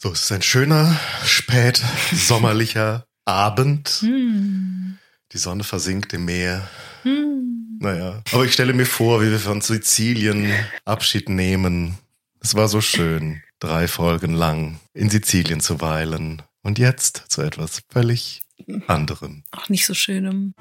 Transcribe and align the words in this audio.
So, 0.00 0.12
es 0.12 0.22
ist 0.22 0.30
ein 0.32 0.42
schöner, 0.42 0.96
spät 1.24 1.82
sommerlicher 2.12 3.04
Abend. 3.24 4.00
Die 4.02 5.38
Sonne 5.38 5.64
versinkt 5.64 6.12
im 6.12 6.24
Meer. 6.24 6.68
Naja, 7.80 8.22
aber 8.32 8.44
ich 8.44 8.52
stelle 8.52 8.74
mir 8.74 8.86
vor, 8.86 9.20
wie 9.22 9.30
wir 9.32 9.40
von 9.40 9.60
Sizilien 9.60 10.52
Abschied 10.84 11.28
nehmen. 11.28 11.98
Es 12.40 12.54
war 12.54 12.68
so 12.68 12.80
schön, 12.80 13.42
drei 13.58 13.88
Folgen 13.88 14.34
lang 14.34 14.78
in 14.94 15.10
Sizilien 15.10 15.58
zu 15.58 15.80
weilen. 15.80 16.42
Und 16.62 16.78
jetzt 16.78 17.24
zu 17.26 17.42
etwas 17.42 17.82
völlig 17.90 18.42
anderem. 18.86 19.42
Auch 19.50 19.68
nicht 19.68 19.84
so 19.84 19.94
schönem. 19.94 20.54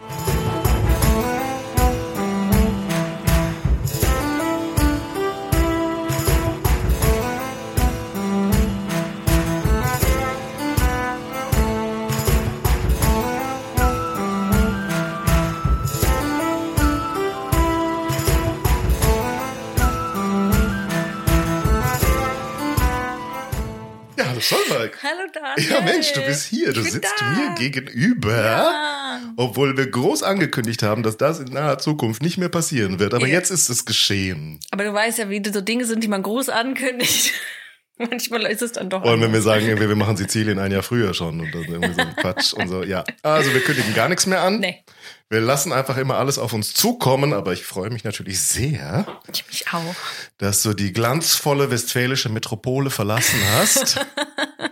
Hallo 25.04 25.22
Solveig. 25.34 25.38
Hallo 25.38 25.56
Daniel. 25.56 25.72
Ja, 25.72 25.82
Mensch, 25.82 26.14
du 26.14 26.22
bist 26.22 26.46
hier. 26.48 26.74
Du 26.74 26.82
sitzt 26.82 27.14
da. 27.20 27.26
mir 27.32 27.56
gegenüber. 27.56 28.36
Ja. 28.44 29.22
Obwohl 29.36 29.78
wir 29.78 29.88
groß 29.90 30.24
angekündigt 30.24 30.84
haben, 30.84 31.04
dass 31.04 31.18
das 31.18 31.40
in 31.40 31.54
naher 31.54 31.80
Zukunft 31.80 32.22
nicht 32.22 32.38
mehr 32.38 32.50
passieren 32.50 33.00
wird. 33.00 33.14
Aber 33.14 33.28
Ja. 33.28 33.34
jetzt 33.34 33.52
ist 33.52 33.70
es 33.70 33.86
geschehen. 33.86 34.60
Aber 34.72 34.84
du 34.84 34.94
weißt 34.94 35.18
ja, 35.18 35.30
wie 35.30 35.42
so 35.52 35.62
Dinge 35.62 35.86
sind, 35.86 36.04
die 36.04 36.08
man 36.08 36.24
groß 36.24 36.50
ankündigt. 36.50 37.34
Manchmal 38.00 38.46
ist 38.46 38.62
es 38.62 38.74
dann 38.74 38.92
doch 38.92 39.04
Wollen 39.04 39.22
wenn 39.22 39.34
wir 39.34 39.42
sagen, 39.42 39.66
wir 39.80 39.96
machen 39.96 40.18
Sizilien 40.18 40.60
ein 40.60 40.72
Jahr 40.72 40.84
früher 40.84 41.16
schon 41.16 41.40
und 41.40 41.52
dann 41.56 41.64
irgendwie 41.64 41.94
so 41.96 42.02
ein 42.02 42.16
Quatsch 42.16 42.54
und 42.54 42.68
so. 42.70 42.84
Ja, 42.84 43.04
also 43.24 43.52
wir 43.54 43.62
kündigen 43.62 43.96
gar 43.96 44.08
nichts 44.08 44.28
mehr 44.28 44.42
an. 44.44 44.60
Nee, 44.60 44.84
Wir 45.30 45.42
lassen 45.42 45.74
einfach 45.74 45.98
immer 45.98 46.16
alles 46.18 46.38
auf 46.38 46.54
uns 46.54 46.76
zukommen, 46.76 47.34
aber 47.34 47.54
ich 47.54 47.64
freue 47.64 47.90
mich 47.90 48.04
natürlich 48.04 48.40
sehr, 48.40 49.08
ich 49.34 49.48
mich 49.48 49.66
auch. 49.74 49.96
dass 50.38 50.62
du 50.62 50.76
die 50.76 50.94
glanzvolle 50.94 51.72
westfälische 51.72 52.30
Metropole 52.30 52.92
verlassen 52.92 53.40
hast. 53.56 54.00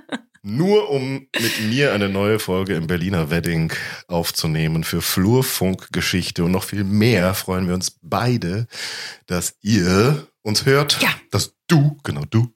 Nur 0.48 0.92
um 0.92 1.26
mit 1.42 1.60
mir 1.72 1.92
eine 1.94 2.08
neue 2.08 2.38
Folge 2.38 2.76
im 2.76 2.86
Berliner 2.86 3.32
Wedding 3.32 3.74
aufzunehmen 4.08 4.84
für 4.84 5.02
Flurfunkgeschichte 5.02 6.44
und 6.44 6.52
noch 6.52 6.64
viel 6.66 6.84
mehr 6.84 7.34
freuen 7.34 7.66
wir 7.68 7.74
uns 7.74 7.98
beide, 8.04 8.68
dass 9.26 9.56
ihr 9.62 10.28
uns 10.44 10.68
hört, 10.68 11.00
Ja. 11.02 11.10
dass 11.32 11.56
du, 11.66 11.98
genau 12.04 12.26
du, 12.30 12.54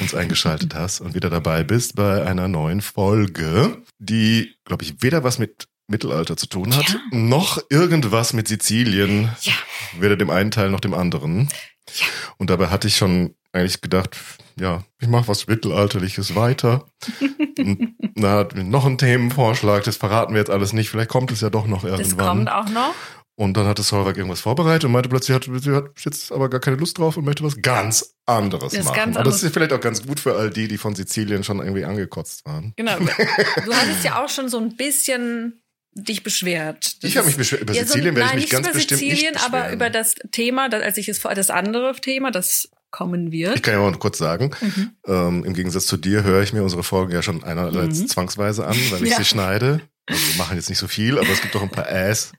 uns 0.00 0.12
eingeschaltet 0.12 0.74
hast 0.74 1.00
und 1.00 1.14
wieder 1.14 1.30
dabei 1.30 1.62
bist 1.62 1.94
bei 1.94 2.26
einer 2.26 2.48
neuen 2.48 2.80
Folge, 2.80 3.80
die, 4.00 4.56
glaube 4.64 4.82
ich, 4.82 5.00
weder 5.00 5.22
was 5.22 5.38
mit 5.38 5.68
Mittelalter 5.86 6.36
zu 6.36 6.48
tun 6.48 6.74
hat, 6.74 6.88
Ja. 6.88 7.00
noch 7.12 7.62
irgendwas 7.70 8.32
mit 8.32 8.48
Sizilien, 8.48 9.30
Ja. 9.42 9.52
weder 10.00 10.16
dem 10.16 10.30
einen 10.30 10.50
Teil 10.50 10.70
noch 10.70 10.80
dem 10.80 10.94
anderen. 10.94 11.48
Ja. 11.94 12.06
Und 12.38 12.50
dabei 12.50 12.68
hatte 12.68 12.88
ich 12.88 12.96
schon 12.96 13.34
eigentlich 13.52 13.80
gedacht, 13.80 14.16
ja, 14.58 14.84
ich 15.00 15.08
mache 15.08 15.28
was 15.28 15.46
Mittelalterliches 15.46 16.34
weiter. 16.36 16.86
Und 17.58 17.94
na, 18.14 18.30
hat 18.38 18.54
mir 18.54 18.64
noch 18.64 18.86
einen 18.86 18.98
Themenvorschlag, 18.98 19.84
das 19.84 19.96
verraten 19.96 20.34
wir 20.34 20.38
jetzt 20.40 20.50
alles 20.50 20.72
nicht. 20.72 20.90
Vielleicht 20.90 21.10
kommt 21.10 21.30
es 21.32 21.40
ja 21.40 21.50
doch 21.50 21.66
noch 21.66 21.82
Das 21.82 21.98
irgendwann. 22.00 22.26
kommt 22.46 22.50
auch 22.52 22.68
noch. 22.68 22.94
Und 23.36 23.56
dann 23.56 23.66
hatte 23.66 23.82
Solveig 23.82 24.18
irgendwas 24.18 24.40
vorbereitet 24.42 24.84
und 24.84 24.92
meinte 24.92 25.08
plötzlich, 25.08 25.34
hat, 25.34 25.44
sie 25.62 25.72
hat 25.74 25.92
jetzt 26.04 26.30
aber 26.30 26.50
gar 26.50 26.60
keine 26.60 26.76
Lust 26.76 26.98
drauf 26.98 27.16
und 27.16 27.24
möchte 27.24 27.42
was 27.42 27.60
ganz 27.62 28.14
anderes 28.26 28.72
Das 28.74 28.84
machen. 28.84 28.96
ganz 28.96 29.16
aber 29.16 29.24
das 29.30 29.42
ist 29.42 29.54
vielleicht 29.54 29.72
auch 29.72 29.80
ganz 29.80 30.06
gut 30.06 30.20
für 30.20 30.36
all 30.36 30.50
die, 30.50 30.68
die 30.68 30.76
von 30.76 30.94
Sizilien 30.94 31.42
schon 31.42 31.58
irgendwie 31.60 31.86
angekotzt 31.86 32.44
waren. 32.44 32.74
Genau. 32.76 32.96
Du 33.64 33.72
hattest 33.74 34.04
ja 34.04 34.22
auch 34.22 34.28
schon 34.28 34.50
so 34.50 34.58
ein 34.58 34.76
bisschen 34.76 35.59
dich 35.94 36.22
beschwert. 36.22 36.96
Ich 37.02 37.16
habe 37.16 37.26
mich 37.26 37.36
beschwert. 37.36 37.62
Über 37.62 37.72
Ja, 37.74 37.82
so- 37.82 37.88
Sizilien 37.88 38.14
werde 38.16 38.28
ich 38.30 38.34
mich 38.34 38.44
nicht 38.44 38.52
ganz 38.52 38.66
über 38.66 38.74
bestimmt 38.74 39.00
Sizilien, 39.00 39.32
nicht 39.34 39.44
aber 39.44 39.58
beschweren. 39.58 39.74
über 39.74 39.90
das 39.90 40.14
Thema, 40.32 40.68
das, 40.68 40.82
als 40.82 40.96
ich 40.98 41.08
es 41.08 41.18
vor, 41.18 41.34
das 41.34 41.50
andere 41.50 41.94
Thema, 42.00 42.30
das 42.30 42.68
kommen 42.90 43.30
wird. 43.32 43.54
Ich 43.56 43.62
kann 43.62 43.74
ja 43.74 43.80
mal 43.80 43.92
kurz 43.98 44.18
sagen, 44.18 44.50
Mhm. 44.60 44.90
ähm, 45.06 45.44
im 45.44 45.54
Gegensatz 45.54 45.86
zu 45.86 45.96
dir 45.96 46.22
höre 46.24 46.42
ich 46.42 46.52
mir 46.52 46.62
unsere 46.62 46.82
Folgen 46.82 47.12
ja 47.12 47.22
schon 47.22 47.44
einerseits 47.44 48.00
Mhm. 48.00 48.08
zwangsweise 48.08 48.66
an, 48.66 48.76
weil 48.90 49.04
ich 49.04 49.10
Ja. 49.10 49.16
sie 49.18 49.24
schneide. 49.24 49.80
Also 50.06 50.20
wir 50.28 50.36
machen 50.38 50.56
jetzt 50.56 50.68
nicht 50.68 50.78
so 50.78 50.88
viel, 50.88 51.18
aber 51.18 51.28
es 51.28 51.40
gibt 51.40 51.54
doch 51.54 51.62
ein 51.62 51.70
paar 51.70 51.88
Äs. 51.90 52.32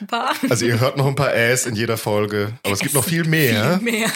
Ein 0.00 0.06
paar. 0.06 0.34
Also 0.50 0.66
ihr 0.66 0.80
hört 0.80 0.96
noch 0.98 1.06
ein 1.06 1.14
paar 1.14 1.34
Äs 1.34 1.64
in 1.64 1.74
jeder 1.76 1.96
Folge, 1.96 2.52
aber 2.62 2.74
es 2.74 2.80
gibt 2.80 2.92
noch 2.94 3.04
viel 3.04 3.24
mehr, 3.24 3.78
Viel 3.78 3.90
mehr. 3.92 4.10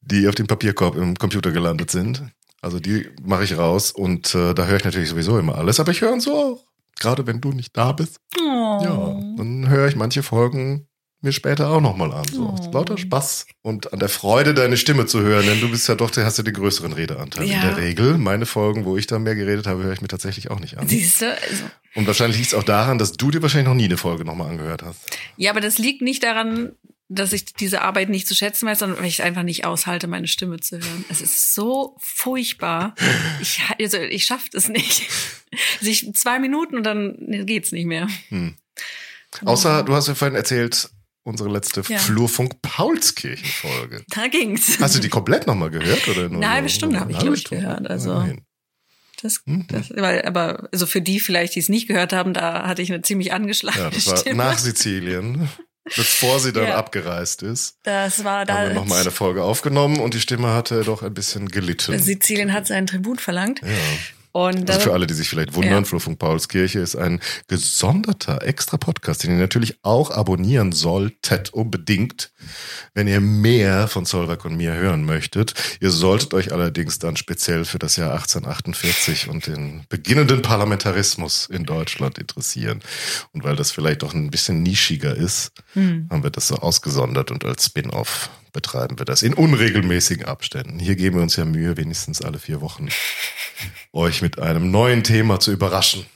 die 0.00 0.26
auf 0.28 0.34
dem 0.34 0.46
Papierkorb 0.46 0.96
im 0.96 1.14
Computer 1.16 1.50
gelandet 1.50 1.90
sind. 1.90 2.22
Also 2.62 2.80
die 2.80 3.06
mache 3.22 3.44
ich 3.44 3.58
raus 3.58 3.90
und 3.92 4.34
äh, 4.34 4.54
da 4.54 4.64
höre 4.66 4.76
ich 4.78 4.84
natürlich 4.84 5.10
sowieso 5.10 5.38
immer 5.38 5.56
alles, 5.58 5.78
aber 5.78 5.90
ich 5.92 6.00
höre 6.00 6.12
uns 6.12 6.24
so 6.24 6.34
auch. 6.36 6.64
Gerade 7.00 7.26
wenn 7.26 7.40
du 7.40 7.50
nicht 7.52 7.76
da 7.76 7.92
bist. 7.92 8.18
Oh. 8.38 8.80
Ja, 8.82 9.20
dann 9.36 9.68
höre 9.68 9.88
ich 9.88 9.96
manche 9.96 10.22
Folgen 10.22 10.88
mir 11.22 11.32
später 11.32 11.70
auch 11.70 11.80
nochmal 11.80 12.12
an. 12.12 12.24
So. 12.30 12.54
Oh. 12.58 12.70
Lauter 12.72 12.96
Spaß 12.98 13.46
und 13.62 13.92
an 13.92 13.98
der 13.98 14.08
Freude, 14.08 14.54
deine 14.54 14.76
Stimme 14.76 15.06
zu 15.06 15.20
hören, 15.22 15.44
denn 15.46 15.60
du 15.60 15.70
bist 15.70 15.88
ja 15.88 15.94
doch, 15.94 16.10
du 16.10 16.24
hast 16.24 16.36
ja 16.38 16.44
den 16.44 16.54
größeren 16.54 16.92
Redeanteil 16.92 17.44
in 17.44 17.52
Ja. 17.52 17.60
der 17.62 17.76
Regel. 17.78 18.18
Meine 18.18 18.46
Folgen, 18.46 18.84
wo 18.84 18.96
ich 18.96 19.06
da 19.06 19.18
mehr 19.18 19.34
geredet 19.34 19.66
habe, 19.66 19.82
höre 19.82 19.92
ich 19.92 20.02
mir 20.02 20.08
tatsächlich 20.08 20.50
auch 20.50 20.60
nicht 20.60 20.78
an. 20.78 20.86
Siehst 20.86 21.22
du? 21.22 21.26
Also, 21.32 21.64
Und 21.94 22.06
wahrscheinlich 22.06 22.36
liegt 22.38 22.52
es 22.52 22.54
auch 22.54 22.62
daran, 22.62 22.98
dass 22.98 23.12
du 23.12 23.30
dir 23.30 23.42
wahrscheinlich 23.42 23.66
noch 23.68 23.74
nie 23.74 23.86
eine 23.86 23.96
Folge 23.96 24.24
nochmal 24.24 24.50
angehört 24.50 24.82
hast. 24.82 25.00
ja, 25.36 25.50
aber 25.50 25.60
das 25.60 25.78
liegt 25.78 26.02
nicht 26.02 26.22
daran, 26.22 26.72
dass 27.08 27.32
ich 27.32 27.44
diese 27.54 27.82
Arbeit 27.82 28.08
nicht 28.08 28.26
zu 28.26 28.34
schätzen 28.34 28.66
weiß, 28.66 28.80
sondern 28.80 28.98
weil 28.98 29.06
ich 29.06 29.20
es 29.20 29.24
einfach 29.24 29.44
nicht 29.44 29.64
aushalte, 29.64 30.08
meine 30.08 30.26
Stimme 30.26 30.58
zu 30.60 30.78
hören. 30.78 31.04
Es 31.08 31.20
ist 31.20 31.54
so 31.54 31.96
furchtbar. 32.00 32.94
Ich, 33.40 33.60
also, 33.78 33.98
ich 33.98 34.24
schaffe 34.24 34.48
das 34.52 34.68
nicht. 34.68 35.02
Also 35.80 35.90
ich, 35.90 36.12
zwei 36.14 36.38
Minuten 36.40 36.76
und 36.76 36.82
dann 36.82 37.46
geht's 37.46 37.70
nicht 37.72 37.86
mehr. 37.86 38.08
Hm. 38.28 38.56
Außer, 39.44 39.84
du 39.84 39.94
hast 39.94 40.06
ja 40.08 40.14
vorhin 40.14 40.34
erzählt, 40.36 40.90
unsere 41.22 41.48
letzte 41.48 41.82
Ja. 41.88 41.96
Flurfunk-Paulskirchen-Folge. 41.98 44.04
Da 44.10 44.26
ging's. 44.28 44.78
Hast 44.80 44.96
du 44.96 45.00
die 45.00 45.08
komplett 45.08 45.46
nochmal 45.46 45.70
gehört? 45.70 46.06
Oder 46.08 46.28
nur 46.28 46.42
Eine 46.42 46.50
halbe 46.50 46.68
Stunde 46.68 47.00
habe 47.00 47.10
ich, 47.12 47.16
eine 47.18 47.24
glaub 47.24 47.30
halbe 47.30 47.36
ich, 47.36 47.40
Stunde? 47.46 47.62
gehört, 47.64 47.88
also- 47.90 48.10
Immerhin. 48.12 48.44
Das, 49.22 49.40
Mhm. 49.46 49.66
das, 49.68 49.88
weil, 49.96 50.22
aber 50.26 50.68
also 50.72 50.84
für 50.84 51.00
die 51.00 51.20
vielleicht, 51.20 51.54
die 51.54 51.60
es 51.60 51.70
nicht 51.70 51.88
gehört 51.88 52.12
haben, 52.12 52.34
da 52.34 52.66
hatte 52.66 52.82
ich 52.82 52.92
eine 52.92 53.00
ziemlich 53.00 53.32
angeschlagene 53.32 53.84
Ja, 53.84 53.90
das 53.90 54.06
war 54.08 54.16
Stimme. 54.18 54.36
nach 54.44 54.58
Sizilien, 54.58 55.48
bevor 55.94 56.40
sie 56.40 56.52
dann 56.52 56.64
Ja. 56.68 56.76
abgereist 56.76 57.42
ist. 57.42 57.76
das 57.84 58.24
war 58.24 58.44
da. 58.44 58.54
haben 58.58 58.68
wir 58.68 58.74
nochmal 58.74 59.00
eine 59.02 59.10
Folge 59.10 59.42
aufgenommen 59.44 60.00
und 60.00 60.14
die 60.14 60.20
Stimme 60.20 60.52
hatte 60.52 60.82
doch 60.82 61.02
ein 61.02 61.14
bisschen 61.14 61.48
gelitten. 61.48 61.98
Sizilien 61.98 62.52
hat 62.52 62.66
seinen 62.66 62.86
Tribut 62.86 63.20
verlangt. 63.20 63.60
Ja. 63.62 63.68
Und 64.36 64.68
Also 64.68 64.82
für 64.82 64.92
alle, 64.92 65.06
die 65.06 65.14
sich 65.14 65.30
vielleicht 65.30 65.54
wundern, 65.54 65.82
Ja. 65.82 65.84
Flurfunk 65.84 66.18
Paulskirche 66.18 66.78
ist 66.78 66.94
ein 66.94 67.20
gesonderter 67.48 68.42
extra 68.42 68.76
Podcast, 68.76 69.22
den 69.22 69.30
ihr 69.30 69.38
natürlich 69.38 69.78
auch 69.80 70.10
abonnieren 70.10 70.72
solltet, 70.72 71.54
unbedingt, 71.54 72.32
wenn 72.92 73.08
ihr 73.08 73.20
mehr 73.20 73.88
von 73.88 74.04
Solveig 74.04 74.44
und 74.44 74.58
mir 74.58 74.74
hören 74.74 75.06
möchtet. 75.06 75.54
Ihr 75.80 75.90
solltet 75.90 76.34
euch 76.34 76.52
allerdings 76.52 76.98
dann 76.98 77.16
speziell 77.16 77.64
für 77.64 77.78
das 77.78 77.96
Jahr 77.96 78.12
1848 78.12 79.28
und 79.30 79.46
den 79.46 79.84
beginnenden 79.88 80.42
Parlamentarismus 80.42 81.46
in 81.46 81.64
Deutschland 81.64 82.18
interessieren. 82.18 82.80
Und 83.32 83.42
weil 83.42 83.56
das 83.56 83.70
vielleicht 83.70 84.04
auch 84.04 84.12
ein 84.12 84.30
bisschen 84.30 84.62
nischiger 84.62 85.16
ist, 85.16 85.52
hm, 85.72 86.08
haben 86.10 86.22
wir 86.22 86.30
das 86.30 86.48
so 86.48 86.56
ausgesondert 86.56 87.30
und 87.30 87.42
als 87.46 87.64
Spin-off 87.64 88.28
betreiben 88.56 88.98
wir 88.98 89.04
das 89.04 89.20
in 89.20 89.34
unregelmäßigen 89.34 90.24
Abständen. 90.24 90.78
Hier 90.78 90.96
geben 90.96 91.16
wir 91.16 91.22
uns 91.22 91.36
ja 91.36 91.44
Mühe, 91.44 91.76
wenigstens 91.76 92.22
alle 92.22 92.38
vier 92.38 92.62
Wochen 92.62 92.88
euch 93.92 94.22
mit 94.22 94.38
einem 94.38 94.70
neuen 94.70 95.04
Thema 95.04 95.38
zu 95.38 95.52
überraschen. 95.52 96.06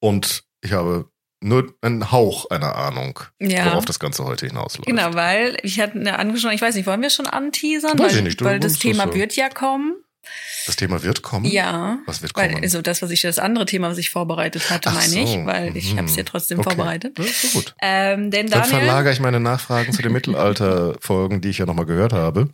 Und 0.00 0.42
ich 0.60 0.72
habe 0.72 1.08
nur 1.40 1.72
einen 1.82 2.10
Hauch 2.10 2.50
einer 2.50 2.74
Ahnung, 2.74 3.20
Ja. 3.38 3.66
worauf 3.66 3.84
das 3.84 4.00
Ganze 4.00 4.24
heute 4.24 4.46
hinausläuft. 4.48 4.86
genau, 4.88 5.14
weil 5.14 5.56
ich 5.62 5.78
hatte 5.78 6.00
eine 6.00 6.18
angeschaut, 6.18 6.52
ich 6.52 6.60
weiß 6.62 6.74
nicht, 6.74 6.86
wollen 6.88 7.00
wir 7.02 7.10
schon 7.10 7.28
anteasern? 7.28 7.96
Weiß 7.96 8.12
weil, 8.12 8.16
ich 8.18 8.24
nicht, 8.24 8.42
weil 8.42 8.58
das 8.58 8.80
Thema 8.80 9.06
so. 9.06 9.14
wird 9.14 9.36
ja 9.36 9.48
kommen. 9.48 9.94
Das 10.66 10.76
Thema 10.76 11.02
wird 11.02 11.22
kommen. 11.22 11.44
Ja. 11.44 11.98
Was 12.06 12.22
wird 12.22 12.34
Weil, 12.34 12.50
kommen? 12.50 12.64
also 12.64 12.82
das, 12.82 13.00
was 13.00 13.10
ich, 13.10 13.22
das 13.22 13.38
andere 13.38 13.66
Thema, 13.66 13.88
was 13.88 13.98
ich 13.98 14.10
vorbereitet 14.10 14.68
hatte, 14.70 14.90
Ach 14.90 14.94
meine 14.94 15.08
so, 15.08 15.20
ich, 15.20 15.46
weil 15.46 15.76
ich 15.76 15.92
mhm. 15.92 15.98
habe 15.98 16.08
es 16.08 16.16
ja 16.16 16.24
trotzdem 16.24 16.58
Okay. 16.58 16.70
vorbereitet. 16.70 17.18
Ja, 17.18 17.24
so 17.24 17.48
gut. 17.58 17.74
Ähm, 17.80 18.30
denn 18.30 18.48
Dann 18.48 18.62
Daniel, 18.62 18.80
verlagere 18.80 19.12
ich 19.12 19.20
meine 19.20 19.40
Nachfragen 19.40 19.92
zu 19.92 20.02
den 20.02 20.12
Mittelalter-Folgen, 20.12 21.40
die 21.40 21.50
ich 21.50 21.58
ja 21.58 21.66
nochmal 21.66 21.86
gehört 21.86 22.12
habe, 22.12 22.48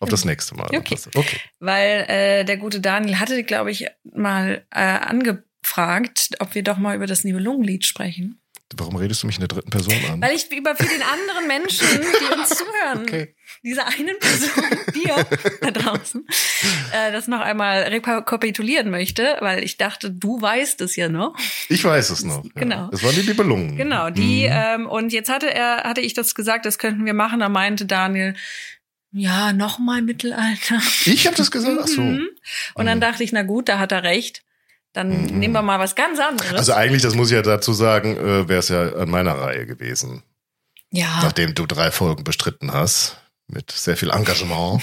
auf 0.00 0.08
das 0.08 0.24
nächste 0.24 0.54
Mal. 0.54 0.68
Okay. 0.74 0.96
okay. 1.14 1.36
weil 1.60 2.04
äh, 2.08 2.44
der 2.44 2.56
gute 2.56 2.80
Daniel 2.80 3.18
hatte, 3.18 3.42
glaube 3.44 3.70
ich, 3.70 3.86
mal 4.04 4.64
äh, 4.70 4.80
angefragt, 4.80 6.30
ob 6.38 6.54
wir 6.54 6.62
doch 6.62 6.78
mal 6.78 6.96
über 6.96 7.06
das 7.06 7.24
Nibelungenlied 7.24 7.86
sprechen. 7.86 8.41
Warum 8.76 8.96
redest 8.96 9.22
du 9.22 9.26
mich 9.26 9.36
in 9.36 9.40
der 9.40 9.48
dritten 9.48 9.70
Person 9.70 9.94
an? 10.10 10.20
Weil 10.22 10.34
ich 10.34 10.50
über 10.50 10.74
für 10.76 10.84
den 10.84 11.02
anderen 11.02 11.46
Menschen, 11.46 11.86
die 12.00 12.34
uns 12.34 12.48
zuhören, 12.58 13.02
Okay. 13.02 13.34
diese 13.62 13.84
einen 13.86 14.18
Person, 14.18 14.64
wir 14.92 15.26
da 15.60 15.70
draußen, 15.70 16.26
äh, 16.92 17.12
das 17.12 17.28
noch 17.28 17.40
einmal 17.40 17.82
rekapitulieren 17.84 18.90
möchte, 18.90 19.36
weil 19.40 19.62
ich 19.64 19.76
dachte, 19.78 20.10
du 20.10 20.40
weißt 20.40 20.80
es 20.80 20.96
ja 20.96 21.08
noch. 21.08 21.36
Ich 21.68 21.84
weiß 21.84 22.10
es 22.10 22.24
noch. 22.24 22.44
Ja. 22.44 22.50
Genau. 22.54 22.88
Das 22.90 23.02
waren 23.02 23.14
die 23.14 23.22
Nibelungen. 23.22 23.76
Genau, 23.76 24.10
die, 24.10 24.44
Mhm. 24.48 24.52
ähm, 24.52 24.86
und 24.86 25.12
jetzt 25.12 25.28
hatte 25.30 25.52
er, 25.52 25.84
hatte 25.84 26.00
ich 26.00 26.14
das 26.14 26.34
gesagt, 26.34 26.66
das 26.66 26.78
könnten 26.78 27.04
wir 27.04 27.14
machen, 27.14 27.40
da 27.40 27.48
meinte 27.48 27.86
Daniel, 27.86 28.34
ja, 29.14 29.52
nochmal 29.52 30.00
Mittelalter. 30.00 30.80
Ich 31.04 31.26
habe 31.26 31.36
das 31.36 31.50
gesagt? 31.50 31.78
Ach 31.82 31.86
so. 31.86 32.00
Mhm. 32.00 32.28
Und 32.74 32.86
dann 32.86 32.96
Mhm. 32.98 33.02
dachte 33.02 33.22
ich, 33.24 33.32
na 33.32 33.42
gut, 33.42 33.68
da 33.68 33.78
hat 33.78 33.92
er 33.92 34.02
recht. 34.04 34.42
Dann 34.92 35.08
Mhm. 35.22 35.38
nehmen 35.38 35.54
wir 35.54 35.62
mal 35.62 35.78
was 35.78 35.94
ganz 35.94 36.18
anderes. 36.20 36.52
Also 36.54 36.72
eigentlich, 36.74 37.02
das 37.02 37.14
muss 37.14 37.30
ich 37.30 37.34
ja 37.36 37.42
dazu 37.42 37.72
sagen, 37.72 38.16
äh, 38.16 38.48
wäre 38.48 38.58
es 38.60 38.68
ja 38.68 38.92
an 38.94 39.08
meiner 39.10 39.32
Reihe 39.38 39.66
gewesen. 39.66 40.22
ja, 40.90 41.20
Nachdem 41.22 41.54
du 41.54 41.64
drei 41.66 41.90
Folgen 41.90 42.24
bestritten 42.24 42.72
hast. 42.72 43.16
Mit 43.48 43.70
sehr 43.70 43.96
viel 43.98 44.10
Engagement. 44.10 44.82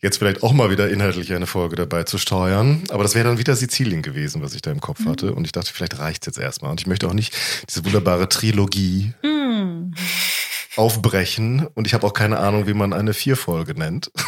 Jetzt 0.00 0.18
vielleicht 0.18 0.42
auch 0.44 0.52
mal 0.52 0.70
wieder 0.70 0.88
inhaltlich 0.90 1.32
eine 1.32 1.46
Folge 1.48 1.74
dabei 1.74 2.04
zu 2.04 2.16
steuern. 2.18 2.84
Aber 2.90 3.02
das 3.02 3.14
wäre 3.16 3.26
dann 3.26 3.38
wieder 3.38 3.56
Sizilien 3.56 4.02
gewesen, 4.02 4.40
was 4.42 4.54
ich 4.54 4.62
da 4.62 4.70
im 4.70 4.80
Kopf 4.80 5.00
Mhm. 5.00 5.08
hatte. 5.08 5.34
Und 5.34 5.44
ich 5.46 5.52
dachte, 5.52 5.72
vielleicht 5.72 5.98
reicht's 5.98 6.26
jetzt 6.26 6.38
erstmal. 6.38 6.70
Und 6.70 6.80
ich 6.80 6.86
möchte 6.86 7.08
auch 7.08 7.12
nicht 7.14 7.34
diese 7.68 7.84
wunderbare 7.84 8.28
Trilogie 8.28 9.14
Mm. 9.24 9.94
aufbrechen. 10.76 11.66
Und 11.74 11.86
ich 11.86 11.94
habe 11.94 12.06
auch 12.06 12.12
keine 12.14 12.38
Ahnung, 12.38 12.66
wie 12.66 12.74
man 12.74 12.92
eine 12.92 13.14
Vierfolge 13.14 13.74
nennt. 13.74 14.10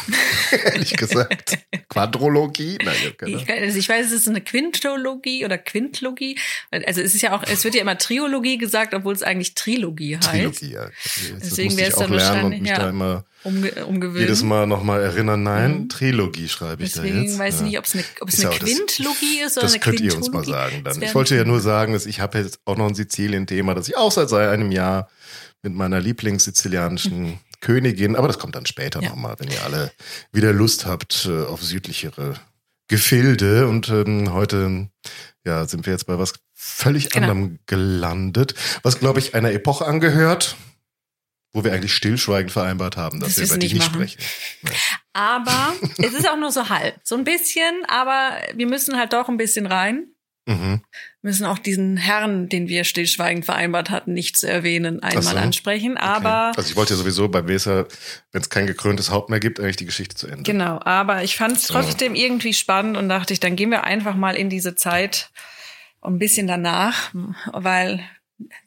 Ehrlich 0.51 0.95
gesagt. 0.97 1.57
Quadrologie? 1.89 2.77
Nein, 2.83 2.95
keine 3.17 3.31
Ich, 3.37 3.49
also 3.49 3.77
ich 3.79 3.87
weiß, 3.89 4.07
es 4.07 4.11
ist 4.11 4.27
eine 4.27 4.41
Quintologie 4.41 5.45
oder 5.45 5.57
Quintlogie. 5.57 6.37
Also 6.71 7.01
es 7.01 7.15
ist 7.15 7.21
ja 7.21 7.35
auch, 7.37 7.43
es 7.43 7.63
wird 7.63 7.75
ja 7.75 7.81
immer 7.81 7.97
Triologie 7.97 8.57
gesagt, 8.57 8.93
obwohl 8.93 9.13
es 9.13 9.23
eigentlich 9.23 9.55
Trilogie 9.55 10.17
heißt. 10.17 10.29
Trilogie, 10.29 10.71
ja. 10.73 10.85
Das 10.85 10.93
Deswegen 11.41 11.65
musste 11.67 11.77
wäre 11.79 11.87
ich 11.89 11.93
es 11.93 11.95
dann 11.99 12.11
und 12.11 12.17
wahrscheinlich, 12.17 12.61
mich 12.61 12.69
ja. 12.69 12.79
da 12.79 12.89
immer 12.89 13.25
Umge 13.43 13.85
umgewöhnen. 13.85 14.21
jedes 14.21 14.41
Mal 14.43 14.65
nochmal 14.67 15.01
erinnern. 15.03 15.43
Nein, 15.43 15.71
Mhm. 15.81 15.89
Trilogie 15.89 16.49
schreibe 16.49 16.83
ich 16.83 16.93
Deswegen 16.93 17.17
da 17.17 17.21
jetzt. 17.23 17.37
weiß 17.39 17.53
ich 17.55 17.59
Ja. 17.61 17.65
nicht, 17.67 17.77
ob 17.79 17.85
es 17.85 17.93
eine, 17.93 18.03
ob 18.21 18.29
es 18.29 18.39
eine 18.39 18.49
auch 18.49 18.57
das- 18.59 18.69
Quintlogie 18.69 19.39
ist 19.45 19.57
oder 19.57 19.61
Das 19.67 19.73
eine 19.73 19.79
könnt 19.81 19.99
ihr 20.01 20.15
uns 20.17 20.31
mal 20.31 20.43
sagen 20.45 20.81
Das 20.83 20.95
dann. 20.95 21.03
Ich 21.03 21.13
wollte 21.15 21.35
ja 21.35 21.43
nur 21.45 21.59
sagen, 21.61 21.93
dass 21.93 22.05
ich 22.05 22.19
habe 22.19 22.39
jetzt 22.39 22.59
auch 22.65 22.75
noch 22.77 22.87
ein 22.87 22.95
Sizilien-Thema, 22.95 23.75
das 23.75 23.87
ich 23.87 23.95
auch 23.97 24.11
seit 24.11 24.29
seit 24.29 24.49
einem 24.49 24.71
Jahr 24.71 25.09
mit 25.61 25.73
meiner 25.73 25.99
Lieblingssizilianischen 26.01 27.39
Königin, 27.65 28.15
aber 28.15 28.27
das 28.27 28.37
kommt 28.37 28.55
dann 28.55 28.65
später 28.67 29.01
Ja. 29.01 29.09
nochmal, 29.09 29.35
wenn 29.39 29.49
ihr 29.49 29.63
alle 29.63 29.91
wieder 30.31 30.53
Lust 30.53 30.85
habt 30.85 31.25
äh, 31.25 31.43
auf 31.45 31.63
südlichere 31.63 32.35
Gefilde. 32.87 33.67
Und 33.67 33.89
ähm, 33.89 34.31
heute 34.33 34.87
ja, 35.43 35.65
sind 35.67 35.85
wir 35.87 35.93
jetzt 35.93 36.05
bei 36.05 36.19
was 36.19 36.33
völlig 36.53 37.09
Genau. 37.09 37.29
anderem 37.31 37.59
gelandet, 37.65 38.53
was, 38.83 38.99
glaube 38.99 39.19
ich, 39.19 39.33
einer 39.35 39.51
Epoche 39.51 39.85
angehört, 39.85 40.55
wo 41.53 41.63
wir 41.63 41.73
eigentlich 41.73 41.93
stillschweigend 41.93 42.51
vereinbart 42.51 42.97
haben, 42.97 43.19
dass 43.19 43.29
Das 43.35 43.37
wir 43.37 43.45
über 43.45 43.57
die 43.57 43.67
nicht 43.73 43.77
machen. 43.79 43.93
sprechen. 43.93 44.19
Nee. 44.61 44.71
Aber 45.13 45.73
es 45.97 46.13
ist 46.13 46.27
auch 46.29 46.37
nur 46.37 46.51
so 46.51 46.69
halb. 46.69 46.99
So 47.03 47.15
ein 47.15 47.23
bisschen, 47.23 47.83
aber 47.87 48.37
wir 48.53 48.67
müssen 48.67 48.97
halt 48.97 49.13
doch 49.13 49.27
ein 49.29 49.37
bisschen 49.37 49.65
rein. 49.65 50.07
Mhm. 50.47 50.81
müssen 51.23 51.45
auch 51.45 51.57
diesen 51.57 51.97
Herrn, 51.97 52.49
den 52.49 52.67
wir 52.67 52.83
stillschweigend 52.83 53.45
vereinbart 53.45 53.89
hatten, 53.89 54.13
nicht 54.13 54.37
zu 54.37 54.47
erwähnen, 54.47 55.01
einmal 55.01 55.23
so. 55.23 55.35
ansprechen. 55.37 55.97
Aber 55.97 56.49
Okay. 56.49 56.57
Also 56.57 56.69
ich 56.69 56.75
wollte 56.75 56.93
ja 56.93 56.97
sowieso 56.97 57.27
bei 57.29 57.47
Weser, 57.47 57.87
wenn 58.31 58.41
es 58.41 58.49
kein 58.49 58.67
gekröntes 58.67 59.09
Haupt 59.09 59.29
mehr 59.29 59.39
gibt, 59.39 59.59
eigentlich 59.59 59.77
die 59.77 59.85
Geschichte 59.85 60.15
zu 60.15 60.27
Ende. 60.27 60.43
genau, 60.43 60.79
aber 60.83 61.23
ich 61.23 61.35
fand 61.35 61.57
es 61.57 61.67
trotzdem 61.67 62.13
irgendwie 62.13 62.53
spannend 62.53 62.95
und 62.95 63.09
dachte 63.09 63.33
ich, 63.33 63.39
dann 63.39 63.55
gehen 63.55 63.71
wir 63.71 63.85
einfach 63.85 64.15
mal 64.15 64.35
in 64.35 64.49
diese 64.49 64.75
Zeit 64.75 65.31
und 65.99 66.15
ein 66.15 66.19
bisschen 66.19 66.45
danach, 66.45 67.11
weil 67.51 68.07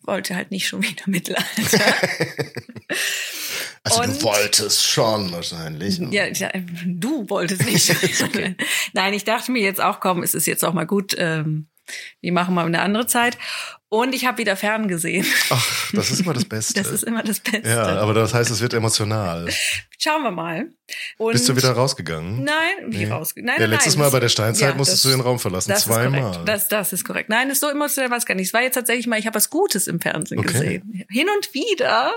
wollte 0.03 0.35
halt 0.35 0.51
nicht 0.51 0.67
schon 0.67 0.83
wieder 0.83 1.03
Mittelalter. 1.07 1.95
Also 3.85 4.01
Und- 4.03 4.09
du 4.09 4.23
wolltest 4.23 4.87
schon 4.87 5.31
wahrscheinlich. 5.33 5.99
Ja, 6.11 6.27
ja, 6.27 6.51
du 6.87 7.29
wolltest 7.29 7.65
nicht. 7.65 7.89
Okay. 8.25 8.57
Nein, 8.93 9.15
ich 9.15 9.25
dachte 9.25 9.53
mir 9.53 9.63
jetzt 9.63 9.81
auch, 9.81 10.01
komm, 10.01 10.23
es 10.23 10.35
ist 10.35 10.47
jetzt 10.47 10.65
auch 10.65 10.73
mal 10.75 10.87
gut. 10.87 11.15
Ähm, 11.19 11.69
wir 12.21 12.33
machen 12.33 12.55
mal 12.55 12.67
eine 12.67 12.81
andere 12.83 13.07
Zeit. 13.07 13.39
Und 13.91 14.15
ich 14.15 14.27
habe 14.27 14.37
wieder 14.39 14.55
ferngesehen. 14.55 15.25
Ach, 15.49 15.93
das 15.95 16.11
ist 16.11 16.21
immer 16.21 16.35
das 16.35 16.45
Beste. 16.45 16.75
Das 16.83 16.93
ist 16.93 17.05
immer 17.05 17.23
das 17.23 17.41
Beste. 17.41 17.69
ja, 17.69 17.99
aber 18.01 18.13
das 18.13 18.35
heißt, 18.35 18.51
es 18.51 18.61
wird 18.61 18.75
emotional. 18.75 19.49
Schauen 19.99 20.23
wir 20.23 20.31
mal. 20.31 20.67
Und 21.17 21.33
Bist 21.33 21.49
du 21.49 21.57
wieder 21.57 21.73
rausgegangen? 21.73 22.45
Nein, 22.45 22.75
wie 22.89 23.07
Nee. 23.07 23.11
raus? 23.11 23.33
Nein, 23.37 23.57
ja, 23.59 23.67
letztes 23.67 23.95
nein, 23.97 24.05
Mal 24.05 24.11
bei 24.11 24.21
der 24.21 24.29
Steinzeit 24.29 24.71
ja, 24.71 24.75
musstest 24.77 25.05
das- 25.05 25.11
du 25.11 25.17
den 25.17 25.23
Raum 25.25 25.39
verlassen. 25.39 25.71
Das 25.71 25.85
Zweimal. 25.85 26.45
Das, 26.45 26.69
das 26.69 26.93
ist 26.93 27.05
korrekt. 27.05 27.31
Nein, 27.31 27.49
ist 27.51 27.61
so 27.61 27.69
emotional 27.69 28.11
war 28.11 28.19
es 28.19 28.27
gar 28.27 28.35
nicht. 28.35 28.49
Es 28.49 28.53
war 28.53 28.63
jetzt 28.63 28.75
tatsächlich 28.75 29.07
mal, 29.07 29.19
ich 29.19 29.27
habe 29.27 29.37
was 29.37 29.49
Gutes 29.49 29.87
im 29.87 30.01
Fernsehen 30.01 30.39
Okay. 30.41 30.53
gesehen. 30.53 31.05
Hin 31.11 31.27
und 31.35 31.55
wieder 31.55 32.13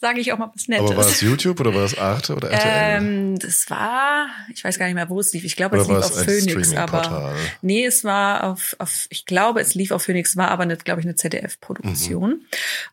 sage 0.00 0.20
ich 0.20 0.32
auch 0.32 0.38
mal 0.38 0.50
was 0.54 0.66
Nettes. 0.66 0.90
aber 0.90 0.96
war 0.96 1.06
es 1.06 1.20
YouTube 1.20 1.60
oder 1.60 1.74
war 1.74 1.84
es 1.84 1.96
Arte 1.98 2.34
oder 2.34 2.50
RTL? 2.50 3.02
ähm, 3.02 3.38
das 3.38 3.68
war, 3.68 4.28
ich 4.52 4.64
weiß 4.64 4.78
gar 4.78 4.86
nicht 4.86 4.94
mehr, 4.94 5.08
wo 5.10 5.20
es 5.20 5.32
lief. 5.32 5.44
Ich 5.44 5.56
glaube, 5.56 5.76
es 5.78 5.86
lief 5.88 5.96
auf 5.98 6.24
Phoenix, 6.24 6.74
aber 6.74 7.34
nee, 7.62 7.84
es 7.84 8.02
war 8.04 8.44
auf, 8.44 8.74
auf, 8.78 9.06
ich 9.10 9.26
glaube, 9.26 9.60
es 9.60 9.74
lief 9.74 9.90
auf 9.90 10.02
Phoenix, 10.02 10.36
war 10.36 10.50
aber 10.50 10.64
nicht, 10.66 10.84
glaube 10.84 11.00
ich, 11.00 11.06
eine 11.06 11.16
ZDF-Produktion. 11.16 12.30
Mhm. 12.30 12.40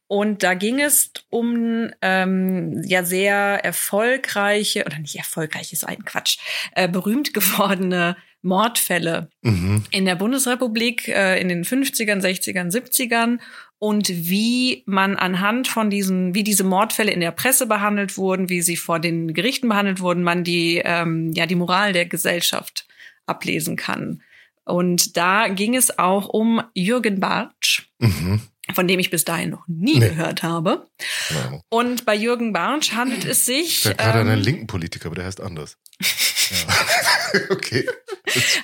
Und 0.08 0.44
da 0.44 0.54
ging 0.54 0.80
es 0.82 1.12
um 1.30 1.90
ähm, 2.02 2.82
ja 2.86 3.04
sehr 3.04 3.64
erfolgreiche 3.64 4.86
oder 4.86 5.00
nicht 5.00 5.16
erfolgreich 5.16 5.74
ist 5.74 5.88
ein 5.88 6.04
Quatsch, 6.06 6.38
äh, 6.76 6.88
berühmt 6.88 7.34
gewordene 7.34 8.18
Mordfälle 8.42 9.30
Mhm. 9.42 9.84
in 9.92 10.06
der 10.06 10.16
Bundesrepublik 10.16 11.08
äh, 11.08 11.40
in 11.42 11.50
den 11.50 11.64
50ern, 11.64 12.22
60ern, 12.22 12.72
70ern 12.72 13.40
und 13.80 14.10
wie 14.10 14.84
man 14.86 15.16
anhand 15.16 15.68
von 15.68 15.90
diesen, 15.90 16.34
wie 16.34 16.44
diese 16.44 16.64
Mordfälle 16.64 17.12
in 17.12 17.20
der 17.20 17.32
Presse 17.32 17.68
behandelt 17.68 18.18
wurden, 18.18 18.50
wie 18.50 18.62
sie 18.62 18.76
vor 18.78 19.00
den 19.00 19.34
Gerichten 19.34 19.70
behandelt 19.70 20.00
wurden, 20.00 20.24
man 20.24 20.44
die, 20.44 20.82
ähm, 20.84 21.32
ja, 21.34 21.46
die 21.46 21.56
Moral 21.56 21.94
der 21.94 22.06
Gesellschaft 22.06 22.88
ablesen 23.28 23.76
kann. 23.76 24.22
Und 24.66 25.16
da 25.16 25.48
ging 25.48 25.76
es 25.76 25.98
auch 26.00 26.28
um 26.28 26.62
Jürgen 26.74 27.20
Bartsch, 27.20 27.84
Mhm. 28.00 28.42
von 28.74 28.88
dem 28.88 29.00
ich 29.00 29.10
bis 29.10 29.24
dahin 29.26 29.52
noch 29.52 29.66
nie 29.68 30.00
Nee. 30.00 30.10
gehört 30.10 30.44
habe. 30.44 30.88
Genau. 31.30 31.62
Und 31.70 32.04
bei 32.06 32.16
Jürgen 32.16 32.52
Bartsch 32.54 32.92
handelt 32.94 33.24
es 33.26 33.46
sich. 33.46 33.86
Ich 33.86 33.98
gerade 33.98 34.20
an 34.20 34.28
ähm, 34.28 34.34
einen 34.34 34.42
linken 34.42 34.68
Politiker, 34.68 35.06
aber 35.08 35.16
der 35.16 35.26
heißt 35.26 35.40
anders. 35.42 35.78
Ja. 36.52 37.40
okay. 37.50 37.88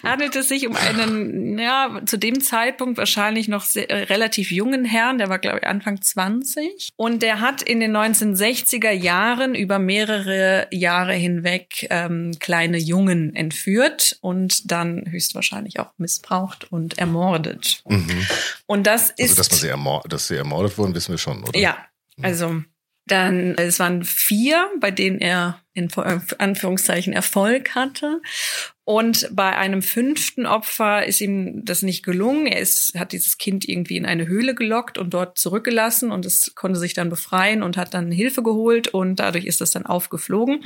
handelt 0.03 0.35
es 0.35 0.47
sich 0.47 0.68
um 0.68 0.75
einen, 0.75 1.57
ja, 1.57 2.01
zu 2.06 2.18
dem 2.18 2.41
Zeitpunkt 2.41 2.97
wahrscheinlich 2.97 3.47
noch 3.47 3.63
sehr, 3.63 3.89
äh, 3.89 4.03
relativ 4.03 4.51
jungen 4.51 4.85
Herrn, 4.85 5.18
der 5.18 5.30
war, 5.30 5.39
glaube 5.39 5.59
ich, 5.59 5.68
Anfang 5.68 6.01
20. 6.01 6.89
Und 6.95 7.24
der 7.24 7.39
hat 7.39 7.62
in 7.62 7.80
den 7.80 7.95
1960er 7.95 8.91
Jahren 8.91 9.56
über 9.56 9.80
mehrere 9.80 10.68
Jahre 10.71 11.13
hinweg 11.13 11.88
ähm, 11.89 12.31
kleine 12.39 12.77
Jungen 12.77 13.35
entführt 13.35 14.18
und 14.21 14.71
dann 14.71 15.06
höchstwahrscheinlich 15.09 15.80
auch 15.80 15.91
missbraucht 15.97 16.71
und 16.71 16.97
ermordet. 16.97 17.83
Mhm. 17.88 18.27
Und 18.65 18.88
das 18.88 19.09
ist. 19.12 19.31
Also, 19.31 19.35
dass, 19.35 19.51
man 19.51 19.59
sie 19.59 19.68
ermord 19.68 20.13
dass 20.13 20.27
sie 20.27 20.35
ermordet 20.35 20.77
wurden, 20.77 20.95
wissen 20.95 21.12
wir 21.12 21.18
schon, 21.18 21.44
oder? 21.44 21.59
Ja, 21.59 21.77
also 22.21 22.62
dann, 23.06 23.56
es 23.56 23.80
waren 23.80 24.03
vier, 24.03 24.69
bei 24.80 24.91
denen 24.91 25.19
er 25.19 25.62
in 25.73 25.89
Anführungszeichen 26.37 27.13
Erfolg 27.13 27.75
hatte. 27.75 28.21
Und 28.85 29.29
bei 29.31 29.55
einem 29.55 29.81
fünften 29.81 30.45
Opfer 30.45 31.05
ist 31.05 31.21
ihm 31.21 31.63
das 31.63 31.83
nicht 31.83 32.03
gelungen. 32.03 32.47
Er 32.47 32.59
ist, 32.59 32.94
hat 32.99 33.13
dieses 33.13 33.37
Kind 33.37 33.68
irgendwie 33.68 33.95
in 33.95 34.06
eine 34.06 34.27
Höhle 34.27 34.56
gelockt 34.56 34.97
und 34.97 35.13
dort 35.13 35.37
zurückgelassen 35.37 36.11
und 36.11 36.25
es 36.25 36.53
konnte 36.53 36.77
sich 36.77 36.94
dann 36.94 37.09
befreien 37.09 37.63
und 37.63 37.77
hat 37.77 37.94
dann 37.94 38.11
Hilfe 38.11 38.44
geholt 38.44 38.89
und 38.89 39.21
dadurch 39.21 39.45
ist 39.45 39.61
das 39.61 39.71
dann 39.71 39.85
aufgeflogen. 39.85 40.65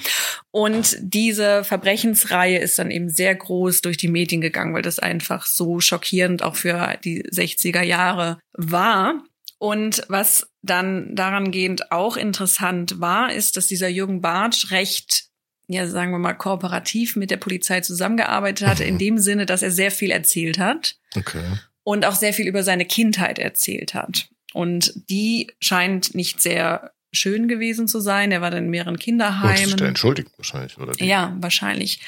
Und 0.50 0.98
diese 1.00 1.64
Verbrechensreihe 1.64 2.58
ist 2.58 2.80
dann 2.80 2.90
eben 2.90 3.10
sehr 3.10 3.36
groß 3.36 3.82
durch 3.82 3.98
die 3.98 4.08
Medien 4.08 4.42
gegangen, 4.42 4.74
weil 4.74 4.82
das 4.82 4.98
einfach 4.98 5.46
so 5.46 5.80
schockierend 5.80 6.42
auch 6.42 6.56
für 6.56 6.98
die 7.04 7.22
60er 7.22 7.84
Jahre 7.84 8.40
war. 8.54 9.24
Und 9.60 10.04
was 10.08 10.48
dann 10.70 11.16
daran 11.16 11.52
gehend 11.52 11.92
auch 11.92 12.18
interessant 12.18 13.00
war, 13.02 13.32
ist, 13.34 13.58
dass 13.58 13.68
dieser 13.68 13.88
Jürgen 13.88 14.22
Bartsch 14.22 14.72
recht, 14.72 15.26
ja, 15.68 15.88
sagen 15.88 16.12
wir 16.12 16.20
mal, 16.20 16.34
kooperativ 16.34 17.16
mit 17.16 17.32
der 17.32 17.38
Polizei 17.38 17.82
zusammengearbeitet 17.82 18.68
hatte, 18.68 18.84
Mhm. 18.84 18.90
in 18.90 18.98
dem 19.00 19.18
Sinne, 19.18 19.46
dass 19.46 19.62
er 19.64 19.72
sehr 19.72 19.92
viel 19.92 20.12
erzählt 20.12 20.60
hat 20.60 20.96
Okay. 21.16 21.44
und 21.84 22.06
auch 22.06 22.16
sehr 22.16 22.34
viel 22.34 22.48
über 22.48 22.64
seine 22.64 22.86
Kindheit 22.86 23.40
erzählt 23.40 23.94
hat. 23.94 24.30
Und 24.54 24.94
die 25.10 25.52
scheint 25.60 26.16
nicht 26.16 26.42
sehr 26.42 26.92
schön 27.14 27.48
gewesen 27.48 27.88
zu 27.88 28.00
sein. 28.00 28.32
Er 28.32 28.42
war 28.42 28.52
dann 28.52 28.66
in 28.66 28.70
mehreren 28.70 28.96
Wolltest 28.96 29.08
du 29.08 29.12
dich 29.12 29.18
da 29.20 29.32
Kinderheimen. 29.32 29.86
entschuldigen 29.88 30.30
wahrscheinlich, 30.38 30.78
oder? 30.78 30.92
die? 30.94 31.06
Ja, 31.06 31.36
wahrscheinlich. 31.40 32.02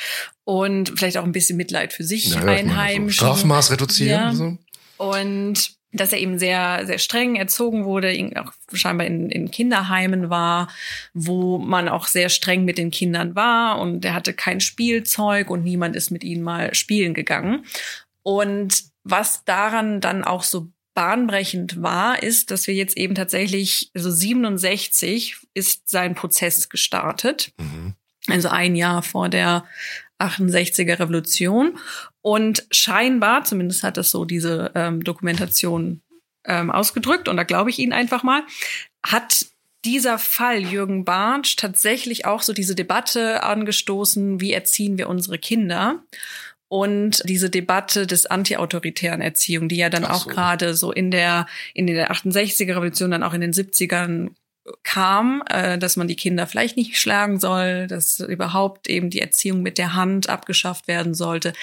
Und 0.43 0.93
vielleicht 0.97 1.17
auch 1.17 1.23
ein 1.23 1.31
bisschen 1.31 1.57
Mitleid 1.57 1.93
für 1.93 2.03
sich 2.03 2.27
Ja, 2.27 2.51
ja 2.53 3.01
so. 3.05 3.09
Strafmaß 3.09 3.71
reduzieren. 3.71 4.09
Ja. 4.11 4.33
So. 4.33 4.57
Und 4.97 5.71
dass 5.91 6.13
er 6.13 6.19
eben 6.19 6.37
sehr, 6.37 6.85
sehr 6.85 6.99
streng 6.99 7.35
erzogen 7.35 7.85
wurde, 7.85 8.31
auch 8.35 8.53
scheinbar 8.73 9.07
in, 9.07 9.29
in 9.29 9.49
Kinderheimen 9.49 10.29
war, 10.29 10.67
wo 11.13 11.57
man 11.57 11.89
auch 11.89 12.07
sehr 12.07 12.29
streng 12.29 12.63
mit 12.65 12.77
den 12.77 12.91
Kindern 12.91 13.35
war 13.35 13.79
und 13.79 14.05
er 14.05 14.13
hatte 14.13 14.33
kein 14.33 14.61
Spielzeug 14.61 15.49
und 15.49 15.63
niemand 15.63 15.95
ist 15.95 16.11
mit 16.11 16.23
ihnen 16.23 16.43
mal 16.43 16.75
spielen 16.75 17.13
gegangen. 17.13 17.65
Und 18.21 18.83
was 19.03 19.43
daran 19.45 20.01
dann 20.01 20.23
auch 20.23 20.43
so 20.43 20.67
bahnbrechend 20.93 21.81
war, 21.81 22.21
ist, 22.21 22.51
dass 22.51 22.67
wir 22.67 22.73
jetzt 22.73 22.97
eben 22.97 23.15
tatsächlich, 23.15 23.89
also 23.95 24.11
67 24.11 25.37
ist 25.53 25.89
sein 25.89 26.13
Prozess 26.13 26.69
gestartet 26.69 27.53
Mhm. 27.57 27.95
also 28.27 28.49
ein 28.49 28.75
Jahr 28.75 29.01
vor 29.01 29.29
der 29.29 29.63
68er 30.19 30.99
Revolution. 30.99 31.79
Und 32.29 32.67
scheinbar, 32.69 33.43
zumindest 33.43 33.81
hat 33.81 33.97
das 33.97 34.11
so 34.11 34.23
diese 34.23 34.71
ähm, 34.75 35.03
Dokumentation 35.03 36.01
ähm, 36.45 36.69
ausgedrückt, 36.69 37.27
und 37.27 37.37
da 37.37 37.43
glaube 37.43 37.71
ich 37.71 37.79
Ihnen 37.79 37.91
einfach 37.91 38.21
mal, 38.21 38.43
hat 39.03 39.47
dieser 39.83 40.19
Fall 40.19 40.59
Jürgen 40.59 41.05
Bartsch 41.05 41.55
tatsächlich 41.57 42.27
auch 42.27 42.43
so 42.43 42.53
diese 42.53 42.75
Debatte 42.75 43.41
angestoßen, 43.41 44.39
wie 44.39 44.53
erziehen 44.53 44.99
wir 44.99 45.09
unsere 45.09 45.39
Kinder? 45.39 46.03
Und 46.67 47.27
diese 47.27 47.49
Debatte 47.49 48.05
des 48.05 48.27
antiautoritären 48.27 49.21
Erziehung, 49.21 49.67
die 49.67 49.77
ja 49.77 49.89
dann 49.89 50.05
Ach 50.05 50.11
auch 50.11 50.25
so. 50.25 50.29
gerade 50.29 50.75
so 50.75 50.91
in 50.91 51.09
der, 51.09 51.47
in 51.73 51.87
der 51.87 52.11
68er 52.11 52.75
Revolution, 52.75 53.09
dann 53.09 53.23
auch 53.23 53.33
in 53.33 53.41
den 53.41 53.53
70ern 53.53 54.35
kam, 54.83 55.43
äh, 55.49 55.77
dass 55.77 55.95
man 55.97 56.07
die 56.07 56.15
Kinder 56.15 56.47
vielleicht 56.47 56.77
nicht 56.77 56.97
schlagen 56.97 57.39
soll, 57.39 57.87
dass 57.87 58.19
überhaupt 58.19 58.89
eben 58.89 59.09
die 59.09 59.21
Erziehung 59.21 59.61
mit 59.61 59.77
der 59.77 59.93
Hand 59.95 60.29
abgeschafft 60.29 60.87
werden 60.87 61.13
sollte, 61.13 61.53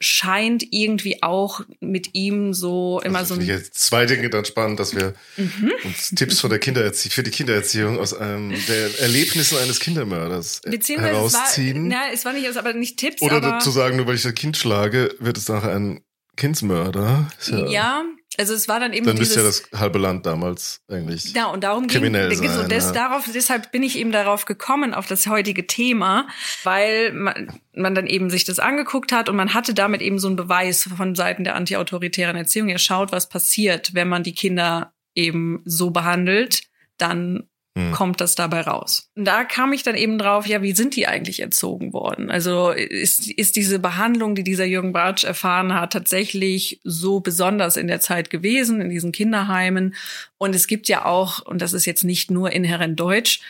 scheint 0.00 0.64
irgendwie 0.70 1.22
auch 1.24 1.60
mit 1.80 2.10
ihm 2.14 2.54
so 2.54 3.00
immer 3.04 3.24
so 3.24 3.34
Also 3.34 3.34
ein 3.34 3.40
ich 3.40 3.48
jetzt 3.48 3.74
zwei 3.74 4.06
Dinge 4.06 4.30
dann 4.30 4.44
spannend, 4.44 4.78
dass 4.78 4.94
wir 4.94 5.14
Mhm. 5.36 5.72
uns 5.82 6.10
Tipps 6.10 6.38
von 6.40 6.50
der 6.50 6.60
Kindererzie 6.60 7.10
für 7.10 7.24
die 7.24 7.32
Kindererziehung 7.32 7.98
aus 7.98 8.14
einem 8.14 8.54
der 8.68 9.00
Erlebnissen 9.00 9.58
eines 9.58 9.80
Kindermörders 9.80 10.60
äh, 10.64 10.70
Beziehungsweise 10.70 11.10
es 11.26 11.32
war, 11.34 11.40
herausziehen. 11.40 11.88
na, 11.88 12.12
es 12.12 12.24
war 12.24 12.32
nicht, 12.32 12.56
aber 12.56 12.74
nicht 12.74 12.98
Tipps, 12.98 13.22
Oder 13.22 13.36
aber 13.38 13.50
dazu 13.52 13.70
sagen, 13.72 13.96
nur 13.96 14.06
weil 14.06 14.14
ich 14.14 14.22
das 14.22 14.34
Kind 14.34 14.56
schlage, 14.56 15.14
wird 15.18 15.36
es 15.36 15.48
nachher 15.48 15.74
ein 15.74 16.00
Kindsmörder. 16.36 17.28
Ist 17.40 17.48
ja, 17.48 18.04
also 18.36 18.52
es 18.52 18.68
war 18.68 18.78
dann 18.78 18.92
eben 18.92 19.06
Dann 19.06 19.16
dieses, 19.16 19.36
müsste 19.36 19.40
ja 19.40 19.70
das 19.72 19.80
halbe 19.80 19.98
Land 19.98 20.26
damals 20.26 20.82
eigentlich. 20.88 21.32
Ja, 21.34 21.46
und 21.46 21.64
darum 21.64 21.86
kriminell 21.86 22.28
ging 22.28 22.48
so 22.48 22.60
sein, 22.60 22.68
des, 22.68 22.84
ja. 22.86 22.92
darauf, 22.92 23.24
deshalb 23.32 23.72
bin 23.72 23.82
ich 23.82 23.98
eben 23.98 24.12
darauf 24.12 24.44
gekommen, 24.44 24.92
auf 24.92 25.06
das 25.06 25.26
heutige 25.26 25.66
Thema, 25.66 26.28
weil 26.62 27.12
man, 27.12 27.58
man 27.74 27.94
dann 27.94 28.06
eben 28.06 28.28
sich 28.28 28.44
das 28.44 28.58
angeguckt 28.58 29.12
hat 29.12 29.28
und 29.28 29.36
man 29.36 29.54
hatte 29.54 29.72
damit 29.72 30.02
eben 30.02 30.18
so 30.18 30.28
einen 30.28 30.36
Beweis 30.36 30.88
von 30.94 31.14
Seiten 31.14 31.44
der 31.44 31.56
antiautoritären 31.56 32.36
Erziehung. 32.36 32.68
Ihr 32.68 32.78
schaut, 32.78 33.12
was 33.12 33.28
passiert, 33.28 33.94
wenn 33.94 34.08
man 34.08 34.22
die 34.22 34.34
Kinder 34.34 34.92
eben 35.14 35.62
so 35.64 35.90
behandelt, 35.90 36.62
dann 36.98 37.48
Hm. 37.78 37.92
kommt 37.92 38.20
das 38.20 38.34
dabei 38.34 38.62
raus. 38.62 39.08
Und 39.14 39.24
da 39.24 39.44
kam 39.44 39.72
ich 39.72 39.84
dann 39.84 39.94
eben 39.94 40.18
drauf, 40.18 40.48
ja, 40.48 40.62
wie 40.62 40.72
sind 40.72 40.96
die 40.96 41.06
eigentlich 41.06 41.38
erzogen 41.38 41.92
worden? 41.92 42.28
Also 42.28 42.70
ist, 42.70 43.30
ist 43.30 43.54
diese 43.54 43.78
Behandlung, 43.78 44.34
die 44.34 44.42
dieser 44.42 44.64
Jürgen 44.64 44.92
Bartsch 44.92 45.22
erfahren 45.22 45.72
hat, 45.74 45.92
tatsächlich 45.92 46.80
so 46.82 47.20
besonders 47.20 47.76
in 47.76 47.86
der 47.86 48.00
Zeit 48.00 48.30
gewesen, 48.30 48.80
in 48.80 48.90
diesen 48.90 49.12
Kinderheimen? 49.12 49.94
Und 50.38 50.56
es 50.56 50.66
gibt 50.66 50.88
ja 50.88 51.04
auch, 51.04 51.46
und 51.46 51.62
das 51.62 51.72
ist 51.72 51.84
jetzt 51.84 52.02
nicht 52.02 52.32
nur 52.32 52.50
inhärent 52.50 52.98
deutsch, 52.98 53.42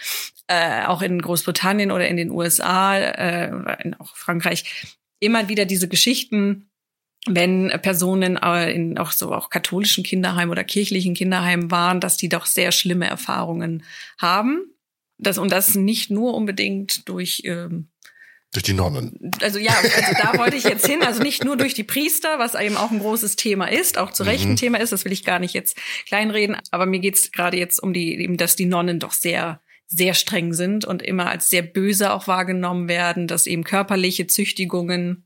äh, 0.47 0.85
auch 0.85 1.01
in 1.01 1.23
Großbritannien 1.23 1.91
oder 1.91 2.07
in 2.07 2.19
den 2.19 2.31
USA 2.31 2.99
äh, 2.99 3.83
in 3.83 3.95
auch 3.95 4.15
Frankreich 4.15 4.97
immer 5.21 5.49
wieder 5.49 5.65
diese 5.65 5.89
Geschichten, 5.89 6.69
wenn 7.27 7.69
Personen 7.83 8.37
äh, 8.37 8.73
in 8.73 8.99
auch 8.99 9.13
so 9.13 9.33
auch 9.33 9.51
katholischen 9.51 10.05
Kinderheimen 10.05 10.51
oder 10.51 10.65
kirchlichen 10.65 11.15
Kinderheimen 11.15 11.71
waren, 11.71 12.01
dass 12.01 12.17
die 12.17 12.29
doch 12.29 12.47
sehr 12.47 12.73
schlimme 12.73 13.07
Erfahrungen 13.07 13.85
haben. 14.19 14.61
Das, 15.19 15.37
und 15.39 15.51
das 15.51 15.75
nicht 15.75 16.11
nur 16.11 16.35
unbedingt 16.35 17.09
durch 17.09 17.43
ähm, 17.45 17.89
Durch 18.53 18.63
die 18.63 18.73
Nonnen. 18.73 19.33
also 19.43 19.59
ja, 19.59 19.73
also 19.73 20.15
da 20.23 20.39
wollte 20.39 20.57
ich 20.57 20.65
jetzt 20.65 20.87
hin, 20.87 21.03
also 21.03 21.23
nicht 21.23 21.45
nur 21.45 21.57
durch 21.57 21.75
die 21.75 21.83
Priester, 21.83 22.39
was 22.39 22.55
eben 22.55 22.77
auch 22.77 22.93
ein 22.93 23.01
großes 23.01 23.35
Thema 23.35 23.67
ist, 23.67 23.99
auch 23.99 24.13
zu 24.13 24.23
Recht 24.23 24.45
ein 24.45 24.53
Mhm. 24.53 24.57
Thema 24.57 24.79
ist, 24.79 24.93
das 24.93 25.05
will 25.05 25.13
ich 25.13 25.25
gar 25.25 25.41
nicht 25.41 25.55
jetzt 25.55 25.77
kleinreden, 26.07 26.57
aber 26.71 26.87
mir 26.87 27.01
geht's 27.01 27.33
gerade 27.33 27.57
jetzt 27.57 27.83
um 27.83 27.93
die, 27.93 28.15
eben, 28.15 28.37
dass 28.37 28.55
die 28.55 28.67
Nonnen 28.67 29.01
doch 29.01 29.13
sehr 29.13 29.61
sehr 29.89 30.13
streng 30.15 30.53
sind 30.53 30.85
und 30.85 31.03
immer 31.03 31.31
als 31.31 31.49
sehr 31.49 31.63
böse 31.63 32.13
auch 32.13 32.27
wahrgenommen 32.29 32.89
werden, 32.89 33.27
dass 33.27 33.47
eben 33.47 33.65
körperliche 33.65 34.27
Züchtigungen 34.27 35.25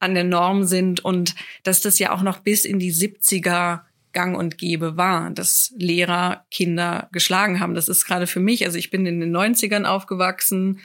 an 0.00 0.14
der 0.14 0.24
Norm 0.24 0.64
sind 0.64 1.04
und 1.04 1.34
dass 1.62 1.80
das 1.80 1.98
ja 1.98 2.12
auch 2.12 2.22
noch 2.22 2.38
bis 2.38 2.64
in 2.64 2.78
die 2.78 2.92
70er 2.92 3.82
gang 4.12 4.36
und 4.36 4.58
gäbe 4.58 4.96
war, 4.96 5.30
dass 5.30 5.72
Lehrer 5.76 6.44
Kinder 6.50 7.08
geschlagen 7.12 7.60
haben. 7.60 7.74
Das 7.74 7.88
ist 7.88 8.04
gerade 8.06 8.26
für 8.26 8.40
mich, 8.40 8.64
also 8.66 8.76
ich 8.76 8.90
bin 8.90 9.06
in 9.06 9.20
den 9.20 9.30
90ern 9.36 9.84
aufgewachsen, 9.84 10.80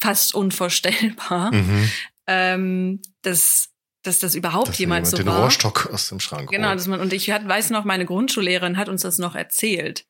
fast 0.00 0.34
unvorstellbar, 0.34 1.52
Mhm. 1.52 1.90
ähm, 2.26 3.02
dass, 3.22 3.68
dass 4.02 4.18
das 4.18 4.34
überhaupt 4.34 4.68
Dass 4.68 4.78
jemals 4.78 5.10
jemand 5.10 5.10
so 5.10 5.16
den 5.18 5.26
war. 5.26 5.42
Rohrstock 5.42 5.90
aus 5.92 6.08
dem 6.08 6.20
Schrank 6.20 6.50
Genau, 6.50 6.68
holt. 6.68 6.78
dass 6.78 6.86
man, 6.86 7.00
und 7.00 7.12
ich 7.12 7.30
hat, 7.30 7.46
weiß 7.46 7.68
noch, 7.70 7.84
meine 7.84 8.06
Grundschullehrerin 8.06 8.76
hat 8.78 8.88
uns 8.88 9.02
das 9.02 9.18
noch 9.18 9.34
erzählt. 9.34 10.06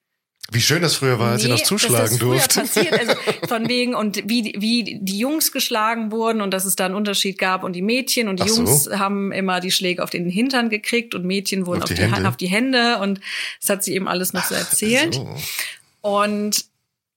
Wie 0.51 0.63
schön 0.63 0.81
das 0.81 0.95
früher 0.95 1.19
war, 1.19 1.33
als 1.33 1.43
sie 1.43 1.49
noch 1.49 1.59
dass 1.59 1.69
zuschlagen 1.69 2.19
durfte. 2.19 2.61
also 2.61 3.15
von 3.49 3.69
wegen 3.69 3.95
und 3.95 4.23
wie 4.29 4.55
wie 4.57 4.99
die 5.01 5.19
Jungs 5.19 5.53
geschlagen 5.53 6.11
wurden 6.11 6.41
und 6.41 6.53
dass 6.53 6.65
es 6.65 6.75
da 6.75 6.87
einen 6.87 6.95
Unterschied 6.95 7.37
gab 7.37 7.65
und 7.65 7.75
die 7.75 7.83
Mädchen 7.83 8.29
und 8.29 8.39
die 8.41 8.45
Ach 8.45 8.49
so. 8.49 8.63
Jungs 8.63 8.89
haben 8.91 9.31
immer 9.31 9.61
die 9.61 9.71
Schläge 9.71 10.03
auf 10.03 10.09
den 10.09 10.29
Hintern 10.31 10.71
gekriegt 10.71 11.15
und 11.15 11.27
Mädchen 11.27 11.67
wurden 11.67 11.83
Auf 11.83 11.91
auf, 11.91 11.97
die 11.97 12.03
Hände? 12.03 12.29
auf 12.29 12.37
die 12.39 12.47
Hände 12.47 12.99
und 12.99 13.21
das 13.61 13.69
hat 13.69 13.85
sie 13.85 13.95
eben 13.95 14.09
alles 14.09 14.33
noch 14.33 14.45
so 14.45 14.55
erzählt 14.55 15.15
So. 15.15 15.29
und 16.01 16.65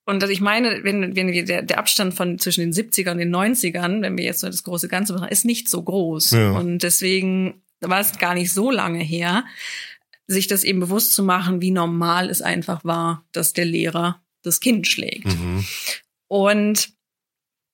und 0.05 0.23
ich 0.29 0.41
meine, 0.41 0.83
wenn, 0.83 1.15
wenn 1.15 1.31
wir 1.31 1.45
der, 1.45 1.61
der 1.61 1.77
Abstand 1.77 2.13
von 2.15 2.37
zwischen 2.39 2.61
den 2.61 2.73
70ern 2.73 3.11
und 3.11 3.17
den 3.19 3.33
90ern, 3.33 4.01
wenn 4.01 4.17
wir 4.17 4.25
jetzt 4.25 4.41
so 4.41 4.47
das 4.47 4.63
große 4.63 4.87
Ganze 4.89 5.13
machen, 5.13 5.29
ist 5.29 5.45
nicht 5.45 5.69
so 5.69 5.81
groß. 5.81 6.31
Ja. 6.31 6.51
Und 6.51 6.79
deswegen 6.79 7.61
war 7.79 7.99
es 8.01 8.17
gar 8.17 8.33
nicht 8.33 8.51
so 8.51 8.71
lange 8.71 8.99
her, 8.99 9.45
sich 10.31 10.47
das 10.47 10.63
eben 10.63 10.79
bewusst 10.79 11.13
zu 11.13 11.23
machen, 11.23 11.61
wie 11.61 11.71
normal 11.71 12.29
es 12.29 12.41
einfach 12.41 12.83
war, 12.83 13.25
dass 13.31 13.53
der 13.53 13.65
Lehrer 13.65 14.21
das 14.43 14.59
Kind 14.59 14.87
schlägt. 14.87 15.27
Mhm. 15.27 15.65
Und 16.27 16.93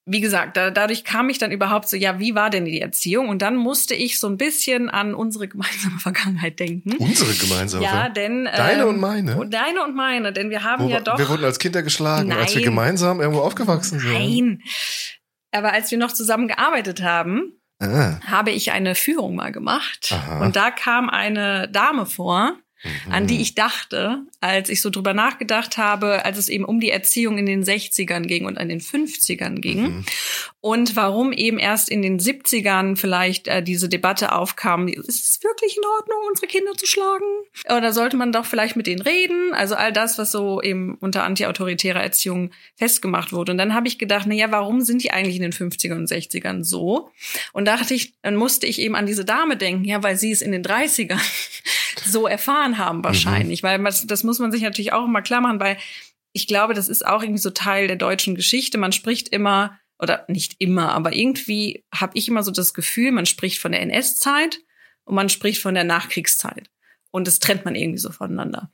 wie 0.10 0.22
gesagt, 0.22 0.56
da, 0.56 0.72
dadurch 0.72 1.04
kam 1.04 1.30
ich 1.30 1.38
dann 1.38 1.52
überhaupt 1.52 1.90
so, 1.90 1.98
ja, 1.98 2.18
wie 2.18 2.34
war 2.34 2.50
denn 2.50 2.64
die 2.64 2.80
Erziehung? 2.80 3.28
Und 3.28 3.42
dann 3.42 3.58
musste 3.58 3.94
ich 3.94 4.20
so 4.20 4.28
ein 4.28 4.38
bisschen 4.38 4.90
an 4.90 5.14
unsere 5.14 5.50
gemeinsame 5.50 5.98
Vergangenheit 6.00 6.60
denken. 6.60 6.96
Unsere 6.98 7.34
gemeinsame. 7.34 7.84
Ja, 7.84 8.08
denn 8.08 8.46
Deine 8.46 8.84
ähm, 8.84 8.88
und 8.88 9.00
meine? 9.00 9.38
und 9.38 9.54
Deine 9.54 9.84
und 9.84 9.96
meine, 9.96 10.32
denn 10.32 10.50
wir 10.50 10.64
haben 10.64 10.86
Wo, 10.86 10.90
ja 10.90 11.02
doch 11.02 11.20
wir 11.20 11.28
wurden 11.28 11.44
als 11.44 11.60
Kinder 11.60 11.84
geschlagen, 11.84 12.32
als 12.32 12.54
wir 12.54 12.62
Nein. 12.62 12.70
gemeinsam 12.70 13.20
irgendwo 13.20 13.42
aufgewachsen 13.42 14.00
sind. 14.00 14.14
Nein. 14.14 14.62
Aber 15.52 15.74
als 15.74 15.92
wir 15.92 15.98
noch 15.98 16.14
zusammen 16.14 16.48
gearbeitet 16.48 17.02
haben, 17.04 17.57
Ah. 17.80 18.20
habe 18.26 18.52
ich 18.52 18.72
eine 18.72 18.96
Führung 18.96 19.36
mal 19.36 19.52
gemacht. 19.52 20.12
Aha. 20.12 20.44
Und 20.44 20.56
da 20.56 20.72
kam 20.72 21.10
eine 21.10 21.70
Dame 21.70 22.06
vor, 22.06 22.58
Mhm. 22.84 23.12
an 23.12 23.28
die 23.28 23.42
ich 23.42 23.56
dachte, 23.56 24.24
als 24.40 24.70
ich 24.70 24.82
so 24.82 24.90
drüber 24.90 25.14
nachgedacht 25.14 25.78
habe, 25.78 26.26
als 26.26 26.38
es 26.38 26.48
eben 26.48 26.64
um 26.64 26.80
die 26.80 26.92
Erziehung 26.92 27.38
in 27.40 27.48
den 27.48 27.64
60ern 27.64 28.22
ging 28.28 28.46
und 28.46 28.58
an 28.60 28.70
den 28.70 28.82
50ern 28.82 29.56
ging. 29.62 29.82
Mhm. 29.82 30.06
Und 30.60 30.96
warum 30.96 31.32
eben 31.32 31.58
erst 31.58 31.90
in 31.90 32.02
den 32.02 32.20
70ern 32.20 32.96
vielleicht 32.96 33.48
äh, 33.48 33.64
diese 33.64 33.90
Debatte 33.90 34.32
aufkam, 34.32 34.88
ist 34.88 35.08
es 35.08 35.40
wirklich 35.44 35.78
in 35.78 35.84
Ordnung, 35.98 36.20
unsere 36.30 36.48
Kinder 36.48 36.74
zu 36.74 36.86
schlagen? 36.86 37.26
Oder 37.70 37.94
sollte 37.94 38.18
man 38.18 38.32
doch 38.32 38.46
vielleicht 38.46 38.76
mit 38.76 38.86
denen 38.86 39.02
reden? 39.02 39.54
Also 39.54 39.76
all 39.76 39.92
das, 39.92 40.18
was 40.18 40.32
so 40.32 40.62
eben 40.62 40.96
unter 40.96 41.24
antiautoritärer 41.24 42.02
Erziehung 42.02 42.52
festgemacht 42.76 43.34
wurde. 43.34 43.54
Und 43.54 43.58
dann 43.58 43.74
habe 43.74 43.88
ich 43.88 43.98
gedacht, 43.98 44.26
na 44.28 44.36
ja, 44.36 44.52
warum 44.52 44.82
sind 44.82 45.04
die 45.04 45.12
eigentlich 45.12 45.38
in 45.38 45.42
den 45.42 45.54
50ern 45.54 45.96
und 45.96 46.10
60ern 46.10 46.64
so? 46.64 47.10
Und 47.54 47.66
dachte 47.66 47.94
ich, 47.94 48.14
dann 48.22 48.36
musste 48.36 48.68
ich 48.68 48.80
eben 48.80 48.96
an 48.96 49.06
diese 49.06 49.26
Dame 49.26 49.58
denken, 49.58 49.86
ja, 49.86 50.04
weil 50.04 50.18
sie 50.18 50.32
es 50.32 50.42
in 50.42 50.52
den 50.52 50.64
30ern 50.64 51.18
so 52.06 52.28
erfahren 52.28 52.78
haben 52.78 53.04
wahrscheinlich. 53.04 53.64
Weil 53.64 53.80
man, 53.80 53.94
das 54.06 54.24
muss 54.24 54.40
man 54.40 54.52
sich 54.52 54.62
natürlich 54.62 54.94
auch 54.94 55.06
immer 55.06 55.22
klar 55.22 55.42
machen, 55.42 55.60
weil 55.60 55.78
ich 56.34 56.48
glaube, 56.48 56.74
das 56.74 56.90
ist 56.90 57.06
auch 57.06 57.22
irgendwie 57.22 57.42
so 57.42 57.50
Teil 57.50 57.88
der 57.88 57.96
deutschen 57.96 58.36
Geschichte. 58.36 58.78
Man 58.78 58.92
spricht 58.92 59.30
immer, 59.30 59.80
oder 60.00 60.26
nicht 60.28 60.56
immer, 60.60 60.92
aber 60.92 61.16
irgendwie 61.16 61.84
habe 61.94 62.18
ich 62.18 62.28
immer 62.28 62.44
so 62.44 62.52
das 62.52 62.74
Gefühl, 62.74 63.12
man 63.12 63.26
spricht 63.26 63.60
von 63.60 63.72
der 63.72 63.82
NS-Zeit 63.82 64.60
und 65.06 65.16
man 65.16 65.30
spricht 65.30 65.62
von 65.62 65.74
der 65.74 65.84
Nachkriegszeit. 65.84 66.70
Und 67.10 67.26
das 67.26 67.40
trennt 67.40 67.66
man 67.66 67.76
irgendwie 67.76 67.98
so 67.98 68.12
voneinander. 68.12 68.72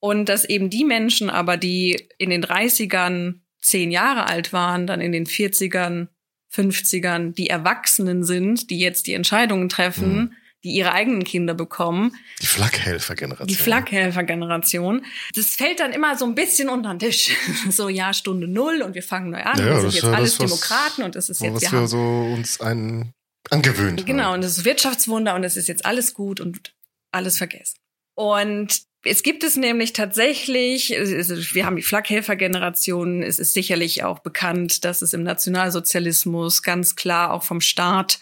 Und 0.00 0.28
dass 0.28 0.44
eben 0.44 0.70
die 0.70 0.84
Menschen 0.84 1.28
aber, 1.28 1.56
die 1.56 2.08
in 2.16 2.30
den 2.30 2.44
30ern 2.44 3.40
zehn 3.60 3.90
Jahre 3.90 4.26
alt 4.26 4.52
waren, 4.52 4.86
dann 4.86 5.00
in 5.00 5.12
den 5.12 5.26
40ern, 5.26 6.08
50ern, 6.52 7.34
die 7.34 7.48
Erwachsenen 7.48 8.24
sind, 8.24 8.70
die 8.70 8.78
jetzt 8.78 9.06
die 9.06 9.14
Entscheidungen 9.14 9.68
treffen, 9.68 10.14
Mhm. 10.14 10.32
Die 10.64 10.70
ihre 10.70 10.92
eigenen 10.92 11.24
Kinder 11.24 11.54
bekommen, 11.54 12.16
Die 12.40 12.46
Flakhelfer-Generation. 12.46 13.46
die 13.48 13.54
Flakhelfer-Generation. 13.54 15.04
Das 15.34 15.46
fällt 15.46 15.80
dann 15.80 15.92
immer 15.92 16.16
so 16.16 16.24
ein 16.24 16.34
bisschen 16.34 16.68
unter 16.68 16.90
den 16.94 16.98
Tisch. 16.98 17.30
So, 17.70 17.88
ja, 17.88 18.12
Stunde 18.12 18.48
Null 18.48 18.82
und 18.82 18.94
wir 18.94 19.02
fangen 19.02 19.30
neu 19.30 19.42
an. 19.42 19.58
Ja, 19.58 19.64
wir 19.64 19.72
das 19.72 19.80
sind 19.82 19.94
jetzt 19.94 20.02
ja 20.02 20.12
alles 20.12 20.36
das, 20.36 20.46
Demokraten 20.46 21.02
und 21.02 21.14
das 21.14 21.28
ist 21.28 21.40
jetzt, 21.40 21.54
was 21.54 21.72
wir 21.72 21.80
wir 21.80 21.86
so 21.86 21.98
uns 21.98 22.60
einen 22.60 23.12
angewöhnt 23.50 24.06
genau, 24.06 24.24
haben. 24.24 24.34
und 24.34 24.44
das 24.44 24.58
ist 24.58 24.64
Wirtschaftswunder 24.64 25.34
und 25.34 25.44
es 25.44 25.56
ist 25.56 25.68
jetzt 25.68 25.84
alles 25.84 26.14
gut 26.14 26.40
und 26.40 26.74
alles 27.12 27.38
vergessen. 27.38 27.76
Und 28.14 28.82
es 29.04 29.22
gibt 29.22 29.42
es 29.42 29.56
nämlich 29.56 29.92
tatsächlich, 29.92 30.90
wir 30.90 31.66
haben 31.66 31.76
die 31.76 31.82
Flakhelfer-Generation, 31.82 33.22
es 33.22 33.38
ist 33.38 33.52
sicherlich 33.52 34.04
auch 34.04 34.20
bekannt, 34.20 34.84
dass 34.84 35.02
es 35.02 35.12
im 35.12 35.24
Nationalsozialismus 35.24 36.62
ganz 36.62 36.94
klar 36.94 37.32
auch 37.32 37.42
vom 37.42 37.60
Staat 37.60 38.20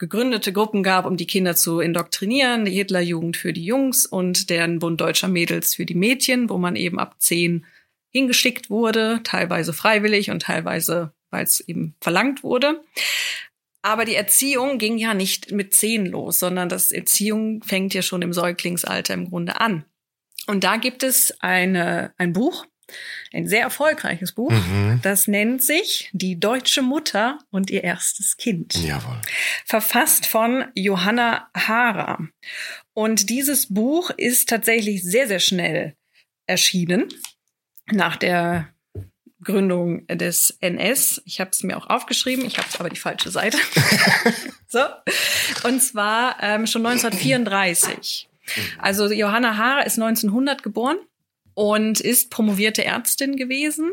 gegründete 0.00 0.52
Gruppen 0.52 0.82
gab, 0.82 1.04
um 1.04 1.18
die 1.18 1.26
Kinder 1.26 1.54
zu 1.54 1.78
indoktrinieren, 1.78 2.64
die 2.64 2.72
Hitlerjugend 2.72 3.36
für 3.36 3.52
die 3.52 3.64
Jungs 3.64 4.06
und 4.06 4.48
deren 4.48 4.78
Bund 4.78 5.00
deutscher 5.00 5.28
Mädels 5.28 5.74
für 5.74 5.84
die 5.84 5.94
Mädchen, 5.94 6.48
wo 6.48 6.56
man 6.56 6.74
eben 6.74 6.98
ab 6.98 7.16
zehn 7.18 7.66
hingeschickt 8.08 8.70
wurde, 8.70 9.20
teilweise 9.22 9.74
freiwillig 9.74 10.30
und 10.30 10.42
teilweise, 10.42 11.12
weil 11.30 11.44
es 11.44 11.60
eben 11.60 11.94
verlangt 12.00 12.42
wurde. 12.42 12.82
Aber 13.82 14.06
die 14.06 14.14
Erziehung 14.14 14.78
ging 14.78 14.96
ja 14.96 15.12
nicht 15.12 15.52
mit 15.52 15.74
zehn 15.74 16.06
los, 16.06 16.38
sondern 16.38 16.70
das 16.70 16.92
Erziehung 16.92 17.62
fängt 17.62 17.92
ja 17.92 18.00
schon 18.00 18.22
im 18.22 18.32
Säuglingsalter 18.32 19.12
im 19.12 19.28
Grunde 19.28 19.60
an. 19.60 19.84
Und 20.46 20.64
da 20.64 20.78
gibt 20.78 21.02
es 21.02 21.38
eine, 21.40 22.14
ein 22.16 22.32
Buch, 22.32 22.64
Ein 23.32 23.46
sehr 23.46 23.62
erfolgreiches 23.62 24.32
Buch. 24.32 24.50
Mhm. 24.50 25.00
Das 25.02 25.28
nennt 25.28 25.62
sich 25.62 26.10
Die 26.12 26.38
deutsche 26.38 26.82
Mutter 26.82 27.38
und 27.50 27.70
ihr 27.70 27.84
erstes 27.84 28.36
Kind. 28.36 28.74
Jawohl. 28.74 29.20
Verfasst 29.64 30.26
von 30.26 30.66
Johanna 30.74 31.48
Hara. 31.54 32.18
Und 32.92 33.30
dieses 33.30 33.72
Buch 33.72 34.10
ist 34.16 34.48
tatsächlich 34.48 35.02
sehr, 35.02 35.28
sehr 35.28 35.40
schnell 35.40 35.94
erschienen. 36.46 37.08
Nach 37.92 38.16
der 38.16 38.68
Gründung 39.42 40.06
des 40.06 40.56
NS. 40.60 41.22
Ich 41.24 41.40
habe 41.40 41.50
es 41.50 41.62
mir 41.62 41.76
auch 41.76 41.88
aufgeschrieben, 41.88 42.44
ich 42.44 42.58
habe 42.58 42.68
aber 42.78 42.90
die 42.90 42.96
falsche 42.96 43.30
Seite. 43.30 43.58
so. 44.68 44.80
Und 45.64 45.82
zwar 45.82 46.36
ähm, 46.42 46.66
schon 46.66 46.84
1934. 46.84 48.28
Also 48.78 49.10
Johanna 49.10 49.56
Hara 49.56 49.82
ist 49.82 49.98
1900 49.98 50.62
geboren 50.62 50.98
und 51.54 52.00
ist 52.00 52.30
promovierte 52.30 52.84
Ärztin 52.84 53.36
gewesen. 53.36 53.90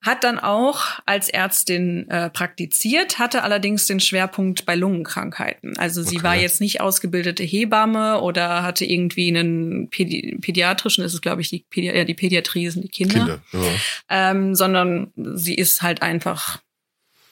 Hat 0.00 0.22
dann 0.22 0.38
auch 0.38 1.00
als 1.06 1.28
Ärztin 1.28 2.08
äh, 2.08 2.30
praktiziert, 2.30 3.18
hatte 3.18 3.42
allerdings 3.42 3.86
den 3.88 3.98
Schwerpunkt 3.98 4.64
bei 4.64 4.76
Lungenkrankheiten. 4.76 5.76
Also 5.76 6.02
sie 6.04 6.18
Okay. 6.18 6.24
war 6.24 6.36
jetzt 6.36 6.60
nicht 6.60 6.80
ausgebildete 6.80 7.42
Hebamme 7.42 8.20
oder 8.20 8.62
hatte 8.62 8.84
irgendwie 8.84 9.28
einen 9.28 9.90
Pädi 9.90 10.38
pädiatrischen, 10.40 11.02
ist 11.02 11.14
es 11.14 11.20
glaube 11.20 11.40
ich 11.40 11.48
die, 11.48 11.64
Pädi 11.68 11.88
ja, 11.88 12.04
die 12.04 12.14
Pädiatrie 12.14 12.70
sind 12.70 12.84
die 12.84 12.90
Kinder, 12.90 13.40
Kinder. 13.50 13.66
Ja. 14.08 14.30
Ähm, 14.30 14.54
sondern 14.54 15.12
sie 15.16 15.56
ist 15.56 15.82
halt 15.82 16.00
einfach 16.00 16.60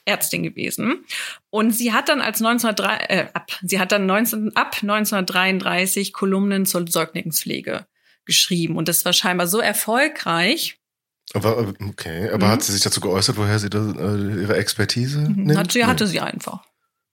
Ärztin 0.05 0.43
gewesen. 0.43 1.05
Und 1.50 1.71
sie 1.71 1.93
hat 1.93 2.09
dann 2.09 2.21
als 2.21 2.40
1903, 2.40 2.97
äh, 3.09 3.26
ab, 3.33 3.50
sie 3.62 3.78
hat 3.78 3.93
dann 3.93 4.07
19, 4.07 4.57
ab 4.57 4.76
1933 4.83 6.12
Kolumnen 6.12 6.66
zur 6.66 6.87
Säuglingspflege 6.88 7.87
geschrieben. 8.26 8.76
Und 8.76 8.88
das 8.88 9.04
war 9.04 9.12
scheinbar 9.12 9.47
so 9.47 9.61
erfolgreich, 9.61 10.78
Aber 11.35 11.59
okay, 11.88 12.30
aber 12.30 12.47
Mhm. 12.47 12.50
hat 12.52 12.62
sie 12.62 12.73
sich 12.73 12.83
dazu 12.83 13.00
geäußert, 13.00 13.37
woher 13.37 13.59
sie 13.59 13.68
da, 13.68 13.78
äh, 13.78 14.42
ihre 14.42 14.56
Expertise 14.56 15.18
Mhm. 15.18 15.42
nimmt? 15.45 15.59
Hat, 15.59 15.73
sie 15.73 15.85
hatte 15.85 16.06
sie 16.06 16.21
einfach, 16.21 16.62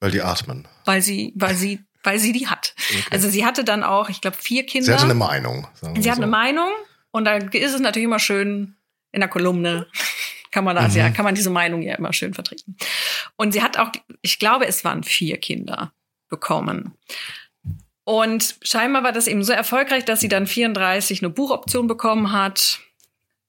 Weil 0.01 0.11
die 0.11 0.21
atmen. 0.21 0.67
weil 0.85 1.01
sie, 1.01 1.33
weil 1.35 1.55
sie, 1.55 1.79
weil 2.03 2.19
sie 2.19 2.31
die 2.31 2.47
hat. 2.47 2.75
Okay. 2.91 3.03
Also 3.09 3.27
sie 3.29 3.43
hatte 3.43 3.63
dann 3.63 3.81
auch, 3.83 4.09
ich 4.09 4.21
glaube, 4.21 4.37
vier 4.39 4.65
Kinder. 4.67 4.85
sie 4.85 4.93
hatte 4.93 5.05
eine 5.05 5.15
Meinung. 5.15 5.67
Sie 5.99 6.09
hat 6.11 6.17
so. 6.17 6.21
eine 6.21 6.29
Meinung 6.29 6.69
und 7.09 7.25
da 7.25 7.37
ist 7.37 7.73
es 7.73 7.79
natürlich 7.81 8.05
immer 8.05 8.19
schön 8.19 8.75
in 9.11 9.21
der 9.21 9.29
Kolumne 9.29 9.87
kann 10.51 10.63
man 10.63 10.75
das 10.75 10.93
Mhm. 10.93 10.99
ja, 10.99 11.09
kann 11.09 11.25
man 11.25 11.33
diese 11.33 11.49
Meinung 11.49 11.81
ja 11.81 11.95
immer 11.95 12.13
schön 12.13 12.35
vertreten. 12.35 12.77
Und 13.35 13.53
sie 13.53 13.63
hat 13.63 13.79
auch, 13.79 13.91
ich 14.21 14.37
glaube, 14.37 14.67
es 14.67 14.85
waren 14.85 15.01
vier 15.03 15.37
Kinder 15.39 15.91
bekommen. 16.29 16.93
Und 18.05 18.55
scheinbar 18.61 19.03
war 19.03 19.11
das 19.13 19.27
eben 19.27 19.43
so 19.43 19.53
erfolgreich, 19.53 20.05
dass 20.05 20.19
sie 20.19 20.27
dann 20.27 20.47
34 20.47 21.21
eine 21.21 21.29
Buchoption 21.29 21.87
bekommen 21.87 22.31
hat, 22.31 22.79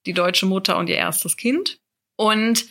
die 0.05 0.13
deutsche 0.13 0.45
Mutter 0.45 0.77
und 0.77 0.87
ihr 0.87 0.95
erstes 0.95 1.35
Kind. 1.35 1.79
Und 2.15 2.65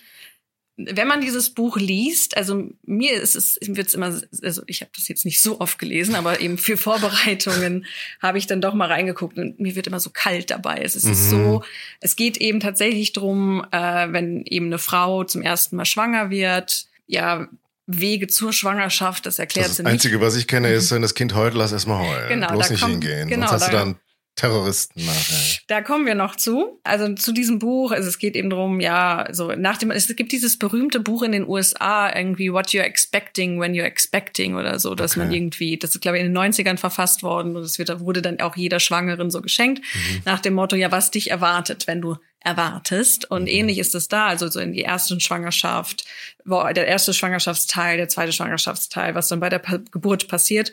wenn 0.77 1.07
man 1.07 1.21
dieses 1.21 1.51
Buch 1.51 1.77
liest, 1.77 2.37
also 2.37 2.69
mir 2.83 3.13
ist 3.13 3.37
es 3.37 3.59
wird's 3.63 3.95
immer, 3.95 4.07
also 4.43 4.63
ich 4.67 4.81
habe 4.81 4.91
das 4.97 5.07
jetzt 5.07 5.25
nicht 5.25 5.41
so 5.41 5.61
oft 5.61 5.79
gelesen, 5.79 6.17
aber 6.17 6.41
eben 6.41 6.59
für 6.59 6.77
Vorbereitungen 6.77 7.87
habe 8.23 8.39
ich 8.39 8.49
dann 8.49 8.61
doch 8.61 8.75
mal 8.75 8.89
reingeguckt 8.91 9.39
und 9.39 9.61
mir 9.61 9.77
wird 9.77 9.87
immer 9.87 10.01
so 10.01 10.11
kalt 10.11 10.51
dabei. 10.51 10.81
Es 10.83 10.97
ist 10.97 11.05
Mhm. 11.05 11.15
so, 11.15 11.65
es 12.01 12.17
geht 12.17 12.39
eben 12.39 12.59
tatsächlich 12.59 13.13
drum, 13.13 13.65
äh, 13.71 14.11
wenn 14.11 14.45
eben 14.47 14.67
eine 14.67 14.79
Frau 14.79 15.23
zum 15.23 15.43
ersten 15.43 15.77
Mal 15.77 15.85
schwanger 15.85 16.31
wird, 16.31 16.87
ja 17.07 17.47
Wege 17.87 18.27
zur 18.29 18.53
Schwangerschaft, 18.53 19.27
das 19.27 19.39
erklärt 19.39 19.69
Das 19.69 19.77
sie 19.77 19.83
nicht. 19.83 19.93
Einzige, 19.93 20.21
was 20.21 20.37
ich 20.37 20.47
kenne, 20.47 20.71
ist, 20.73 20.91
wenn 20.91 21.03
das 21.03 21.15
Kind 21.15 21.35
heult, 21.35 21.55
lass 21.55 21.73
erst 21.73 21.87
mal 21.87 21.99
heulen. 21.99 22.29
Genau, 22.29 22.49
Bloß 22.53 22.71
nicht 22.71 22.81
kommt- 22.81 22.93
hingehen. 23.05 23.29
genau, 23.29 23.47
Sonst 23.49 23.63
hast 23.63 23.69
du 23.69 23.77
da- 23.77 23.85
dann 23.85 23.97
Terroristen 24.37 25.05
nachher. 25.05 25.59
Da 25.69 25.81
kommen 25.81 26.07
wir 26.07 26.15
noch 26.17 26.35
zu. 26.35 26.81
Also 26.83 27.15
zu 27.15 27.33
diesem 27.33 27.61
Buch, 27.61 27.93
also 27.93 28.09
es 28.09 28.19
geht 28.19 28.35
eben 28.35 28.51
drum, 28.51 28.81
ja, 28.81 29.29
so 29.31 29.53
nach 29.53 29.77
dem, 29.79 29.91
es 29.93 30.09
gibt 30.17 30.33
dieses 30.33 30.59
berühmte 30.59 30.99
Buch 30.99 31.23
in 31.23 31.33
den 31.33 31.49
USA, 31.49 32.15
irgendwie 32.15 32.53
What 32.53 32.69
You're 32.69 32.83
Expecting 32.83 33.61
When 33.61 33.75
You're 33.75 33.85
Expecting 33.85 34.57
oder 34.57 34.79
so, 34.79 34.95
dass 34.95 35.17
man 35.17 35.29
Okay. 35.29 35.37
irgendwie, 35.37 35.77
das 35.79 35.95
ist 35.95 36.01
glaube 36.01 36.19
ich 36.19 36.25
in 36.25 36.35
den 36.35 36.37
90ern 36.53 36.77
verfasst 36.79 37.23
worden 37.23 37.57
und 37.57 37.63
es 37.63 37.79
wird, 37.79 38.01
wurde 38.01 38.23
dann 38.23 38.41
auch 38.41 38.57
jeder 38.57 38.81
Schwangeren 38.81 39.31
so 39.31 39.41
geschenkt, 39.41 39.83
nach 40.25 40.41
dem 40.41 40.55
Motto, 40.55 40.75
ja, 40.77 40.91
was 40.91 41.11
dich 41.11 41.31
erwartet, 41.31 41.87
wenn 41.87 42.01
du 42.01 42.17
erwartest. 42.41 43.31
Und 43.31 43.47
ähnlich 43.47 43.79
ist 43.79 43.95
es 43.95 44.09
da, 44.09 44.27
also 44.27 44.49
so 44.49 44.61
in 44.61 44.73
die 44.73 44.85
ersten 44.85 45.19
Schwangerschaft, 45.21 46.05
der 46.45 46.87
erste 46.87 47.15
Schwangerschaftsteil, 47.15 47.97
der 47.97 48.09
zweite 48.09 48.33
Schwangerschaftsteil, 48.33 49.15
was 49.15 49.29
dann 49.29 49.41
bei 49.41 49.49
der 49.49 49.61
pa 49.61 49.79
Geburt 49.91 50.29
passiert. 50.29 50.73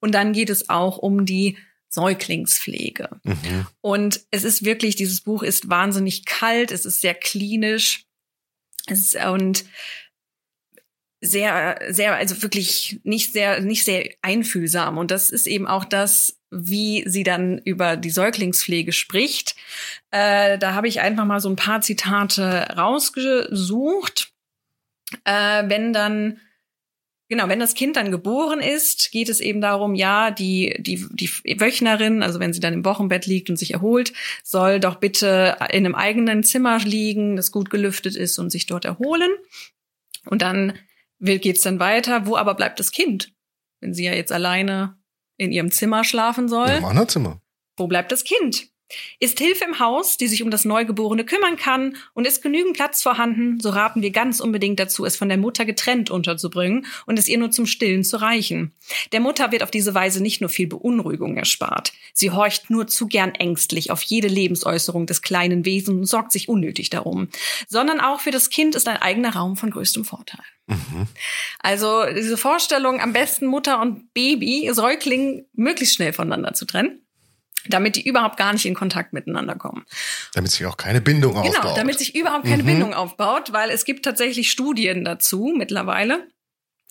Und 0.00 0.12
dann 0.12 0.32
geht 0.32 0.50
es 0.50 0.68
auch 0.68 0.98
um 0.98 1.24
die 1.24 1.56
Säuglingspflege. 1.92 3.20
Mhm. 3.22 3.66
Und 3.82 4.20
es 4.30 4.44
ist 4.44 4.64
wirklich, 4.64 4.96
dieses 4.96 5.20
Buch 5.20 5.42
ist 5.42 5.68
wahnsinnig 5.68 6.24
kalt, 6.24 6.72
es 6.72 6.86
ist 6.86 7.00
sehr 7.00 7.14
klinisch 7.14 8.06
es 8.86 9.14
ist, 9.14 9.24
und 9.24 9.64
sehr, 11.20 11.78
sehr, 11.90 12.16
also 12.16 12.42
wirklich 12.42 13.00
nicht 13.04 13.32
sehr, 13.32 13.60
nicht 13.60 13.84
sehr 13.84 14.10
einfühlsam. 14.22 14.98
Und 14.98 15.10
das 15.10 15.30
ist 15.30 15.46
eben 15.46 15.68
auch 15.68 15.84
das, 15.84 16.40
wie 16.50 17.04
sie 17.06 17.22
dann 17.22 17.58
über 17.58 17.96
die 17.96 18.10
Säuglingspflege 18.10 18.92
spricht. 18.92 19.54
Äh, 20.10 20.58
da 20.58 20.74
habe 20.74 20.88
ich 20.88 21.00
einfach 21.00 21.24
mal 21.24 21.40
so 21.40 21.48
ein 21.48 21.56
paar 21.56 21.80
Zitate 21.80 22.74
rausgesucht. 22.76 24.32
Äh, 25.24 25.68
wenn 25.68 25.92
dann 25.92 26.40
Genau, 27.32 27.48
wenn 27.48 27.60
das 27.60 27.72
Kind 27.72 27.96
dann 27.96 28.10
geboren 28.10 28.60
ist, 28.60 29.10
geht 29.10 29.30
es 29.30 29.40
eben 29.40 29.62
darum, 29.62 29.94
ja, 29.94 30.30
die, 30.30 30.76
die, 30.78 31.02
die 31.14 31.30
Wöchnerin, 31.58 32.22
also 32.22 32.40
wenn 32.40 32.52
sie 32.52 32.60
dann 32.60 32.74
im 32.74 32.84
Wochenbett 32.84 33.24
liegt 33.24 33.48
und 33.48 33.56
sich 33.56 33.72
erholt, 33.72 34.12
soll 34.44 34.80
doch 34.80 34.96
bitte 34.96 35.56
in 35.70 35.86
einem 35.86 35.94
eigenen 35.94 36.42
Zimmer 36.42 36.78
liegen, 36.80 37.36
das 37.36 37.50
gut 37.50 37.70
gelüftet 37.70 38.16
ist 38.16 38.38
und 38.38 38.50
sich 38.50 38.66
dort 38.66 38.84
erholen. 38.84 39.30
Und 40.26 40.42
dann 40.42 40.74
geht 41.20 41.56
es 41.56 41.62
dann 41.62 41.80
weiter. 41.80 42.26
Wo 42.26 42.36
aber 42.36 42.54
bleibt 42.54 42.78
das 42.78 42.92
Kind? 42.92 43.32
Wenn 43.80 43.94
sie 43.94 44.04
ja 44.04 44.12
jetzt 44.12 44.30
alleine 44.30 44.98
in 45.38 45.52
ihrem 45.52 45.70
Zimmer 45.70 46.04
schlafen 46.04 46.50
soll. 46.50 46.68
Im 46.68 46.84
anderen 46.84 47.08
Zimmer. 47.08 47.40
Wo 47.78 47.86
bleibt 47.86 48.12
das 48.12 48.24
Kind? 48.24 48.68
Ist 49.20 49.38
Hilfe 49.38 49.64
im 49.64 49.78
Haus, 49.78 50.16
die 50.16 50.28
sich 50.28 50.42
um 50.42 50.50
das 50.50 50.64
Neugeborene 50.64 51.24
kümmern 51.24 51.56
kann 51.56 51.96
und 52.14 52.26
ist 52.26 52.42
genügend 52.42 52.74
Platz 52.74 53.02
vorhanden, 53.02 53.60
so 53.60 53.70
raten 53.70 54.02
wir 54.02 54.10
ganz 54.10 54.40
unbedingt 54.40 54.80
dazu, 54.80 55.04
es 55.04 55.16
von 55.16 55.28
der 55.28 55.38
Mutter 55.38 55.64
getrennt 55.64 56.10
unterzubringen 56.10 56.86
und 57.06 57.18
es 57.18 57.28
ihr 57.28 57.38
nur 57.38 57.50
zum 57.50 57.66
Stillen 57.66 58.04
zu 58.04 58.20
reichen. 58.20 58.72
Der 59.12 59.20
Mutter 59.20 59.52
wird 59.52 59.62
auf 59.62 59.70
diese 59.70 59.94
Weise 59.94 60.22
nicht 60.22 60.40
nur 60.40 60.50
viel 60.50 60.66
Beunruhigung 60.66 61.36
erspart. 61.36 61.92
Sie 62.12 62.30
horcht 62.30 62.70
nur 62.70 62.86
zu 62.86 63.06
gern 63.06 63.34
ängstlich 63.34 63.90
auf 63.90 64.02
jede 64.02 64.28
Lebensäußerung 64.28 65.06
des 65.06 65.22
kleinen 65.22 65.64
Wesens 65.64 65.98
und 65.98 66.06
sorgt 66.06 66.32
sich 66.32 66.48
unnötig 66.48 66.90
darum. 66.90 67.28
Sondern 67.68 68.00
auch 68.00 68.20
für 68.20 68.30
das 68.30 68.50
Kind 68.50 68.74
ist 68.74 68.88
ein 68.88 68.96
eigener 68.96 69.34
Raum 69.34 69.56
von 69.56 69.70
größtem 69.70 70.04
Vorteil. 70.04 70.44
Mhm. 70.66 71.06
Also 71.58 72.04
diese 72.14 72.36
Vorstellung, 72.36 73.00
am 73.00 73.12
besten 73.12 73.46
Mutter 73.46 73.80
und 73.80 74.12
Baby, 74.14 74.70
Säugling, 74.72 75.44
möglichst 75.54 75.94
schnell 75.94 76.12
voneinander 76.12 76.54
zu 76.54 76.64
trennen 76.64 77.02
damit 77.68 77.96
die 77.96 78.06
überhaupt 78.06 78.36
gar 78.36 78.52
nicht 78.52 78.66
in 78.66 78.74
Kontakt 78.74 79.12
miteinander 79.12 79.54
kommen. 79.54 79.84
Damit 80.34 80.50
sich 80.50 80.66
auch 80.66 80.76
keine 80.76 81.00
Bindung 81.00 81.32
Genau, 81.34 81.46
aufbaut. 81.48 81.76
damit 81.76 81.98
sich 81.98 82.14
überhaupt 82.14 82.44
keine 82.44 82.62
Mhm. 82.62 82.66
Bindung 82.66 82.94
aufbaut, 82.94 83.52
weil 83.52 83.70
es 83.70 83.84
gibt 83.84 84.04
tatsächlich 84.04 84.50
Studien 84.50 85.04
dazu 85.04 85.52
mittlerweile, 85.56 86.26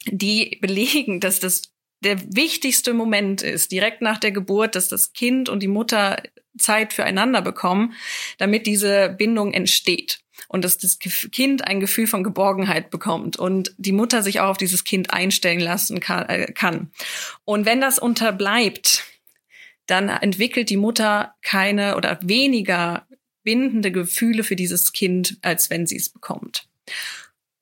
die 0.05 0.57
belegen, 0.61 1.19
dass 1.19 1.39
das 1.39 1.63
der 2.03 2.19
wichtigste 2.35 2.93
Moment 2.95 3.43
ist, 3.43 3.71
direkt 3.71 4.01
nach 4.01 4.17
der 4.17 4.31
Geburt, 4.31 4.75
dass 4.75 4.87
das 4.87 5.13
Kind 5.13 5.49
und 5.49 5.61
die 5.61 5.67
Mutter 5.67 6.21
Zeit 6.57 6.93
füreinander 6.93 7.43
bekommen, 7.43 7.93
damit 8.39 8.65
diese 8.65 9.09
Bindung 9.09 9.53
entsteht 9.53 10.19
und 10.47 10.65
dass 10.65 10.79
das 10.79 10.97
Kind 10.97 11.67
ein 11.67 11.79
Gefühl 11.79 12.07
von 12.07 12.23
Geborgenheit 12.23 12.89
bekommt 12.89 13.37
und 13.37 13.75
die 13.77 13.91
Mutter 13.91 14.23
sich 14.23 14.39
auch 14.39 14.49
auf 14.49 14.57
dieses 14.57 14.83
Kind 14.83 15.13
einstellen 15.13 15.59
lassen 15.59 15.99
kann. 15.99 16.91
Und 17.45 17.65
wenn 17.67 17.79
das 17.81 17.99
unterbleibt, 17.99 19.03
dann 19.91 20.09
entwickelt 20.09 20.69
die 20.69 20.77
Mutter 20.77 21.35
keine 21.41 21.97
oder 21.97 22.19
weniger 22.21 23.07
bindende 23.43 23.91
Gefühle 23.91 24.43
für 24.43 24.55
dieses 24.55 24.93
Kind, 24.93 25.37
als 25.41 25.69
wenn 25.69 25.85
sie 25.85 25.97
es 25.97 26.09
bekommt. 26.09 26.67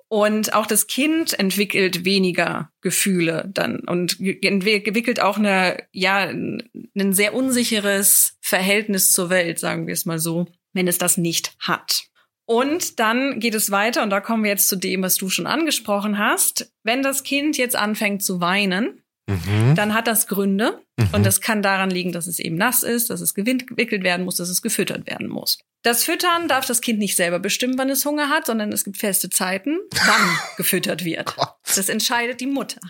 Und 0.07 0.53
auch 0.53 0.65
das 0.65 0.87
Kind 0.87 1.37
entwickelt 1.37 2.03
weniger 2.03 2.71
Gefühle 2.81 3.49
dann 3.53 3.81
und 3.81 4.19
entwickelt 4.19 5.19
auch 5.19 5.37
eine, 5.37 5.83
ja, 5.91 6.19
ein 6.23 7.13
sehr 7.13 7.35
unsicheres 7.35 8.37
Verhältnis 8.41 9.11
zur 9.11 9.29
Welt, 9.29 9.59
sagen 9.59 9.85
wir 9.85 9.93
es 9.93 10.05
mal 10.05 10.17
so, 10.17 10.47
wenn 10.73 10.87
es 10.87 10.97
das 10.97 11.17
nicht 11.17 11.55
hat. 11.59 12.05
Und 12.45 12.99
dann 12.99 13.39
geht 13.39 13.53
es 13.53 13.69
weiter 13.69 14.01
und 14.01 14.09
da 14.09 14.19
kommen 14.19 14.43
wir 14.43 14.49
jetzt 14.49 14.67
zu 14.67 14.75
dem, 14.75 15.03
was 15.03 15.17
du 15.17 15.29
schon 15.29 15.45
angesprochen 15.45 16.17
hast. 16.17 16.73
Wenn 16.83 17.03
das 17.03 17.23
Kind 17.23 17.57
jetzt 17.57 17.75
anfängt 17.75 18.23
zu 18.23 18.41
weinen, 18.41 19.03
Mhm. 19.29 19.75
dann 19.75 19.93
hat 19.93 20.07
das 20.07 20.27
Gründe. 20.27 20.81
Mhm. 20.97 21.09
Und 21.13 21.25
das 21.25 21.39
kann 21.41 21.61
daran 21.61 21.89
liegen, 21.89 22.11
dass 22.11 22.27
es 22.27 22.39
eben 22.39 22.55
nass 22.55 22.83
ist, 22.83 23.09
dass 23.09 23.21
es 23.21 23.33
gewickelt 23.33 24.03
werden 24.03 24.25
muss, 24.25 24.35
dass 24.37 24.49
es 24.49 24.61
gefüttert 24.61 25.07
werden 25.07 25.27
muss. 25.27 25.59
Das 25.83 26.03
Füttern 26.03 26.47
darf 26.47 26.65
das 26.65 26.81
Kind 26.81 26.99
nicht 26.99 27.15
selber 27.15 27.39
bestimmen, 27.39 27.77
wann 27.77 27.89
es 27.89 28.03
Hunger 28.05 28.29
hat, 28.29 28.47
sondern 28.47 28.71
es 28.73 28.83
gibt 28.83 28.97
feste 28.97 29.29
Zeiten, 29.29 29.77
wann 29.93 30.39
gefüttert 30.57 31.05
wird. 31.05 31.35
Gott. 31.35 31.53
Das 31.75 31.87
entscheidet 31.89 32.41
die 32.41 32.47
Mutter, 32.47 32.81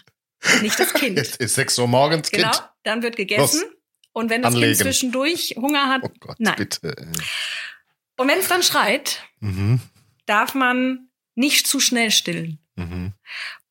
nicht 0.61 0.79
das 0.79 0.93
Kind. 0.93 1.17
Jetzt 1.17 1.35
ist 1.37 1.55
6 1.55 1.77
Uhr 1.79 1.87
morgens, 1.87 2.31
Genau, 2.31 2.49
Kind. 2.49 2.63
dann 2.83 3.03
wird 3.03 3.15
gegessen. 3.17 3.61
Los. 3.61 3.71
Und 4.13 4.29
wenn 4.31 4.41
das 4.41 4.53
Anlegen. 4.55 4.73
Kind 4.73 4.81
zwischendurch 4.83 5.55
Hunger 5.57 5.87
hat, 5.87 6.01
Oh 6.03 6.09
Gott, 6.19 6.37
Nein. 6.39 6.55
bitte. 6.57 6.95
Und 8.17 8.27
wenn 8.27 8.39
es 8.39 8.47
dann 8.47 8.63
schreit, 8.63 9.23
Mhm. 9.39 9.79
darf 10.25 10.55
man 10.55 11.09
nicht 11.35 11.67
zu 11.67 11.79
schnell 11.79 12.11
stillen. 12.11 12.59
Mhm. 12.75 13.13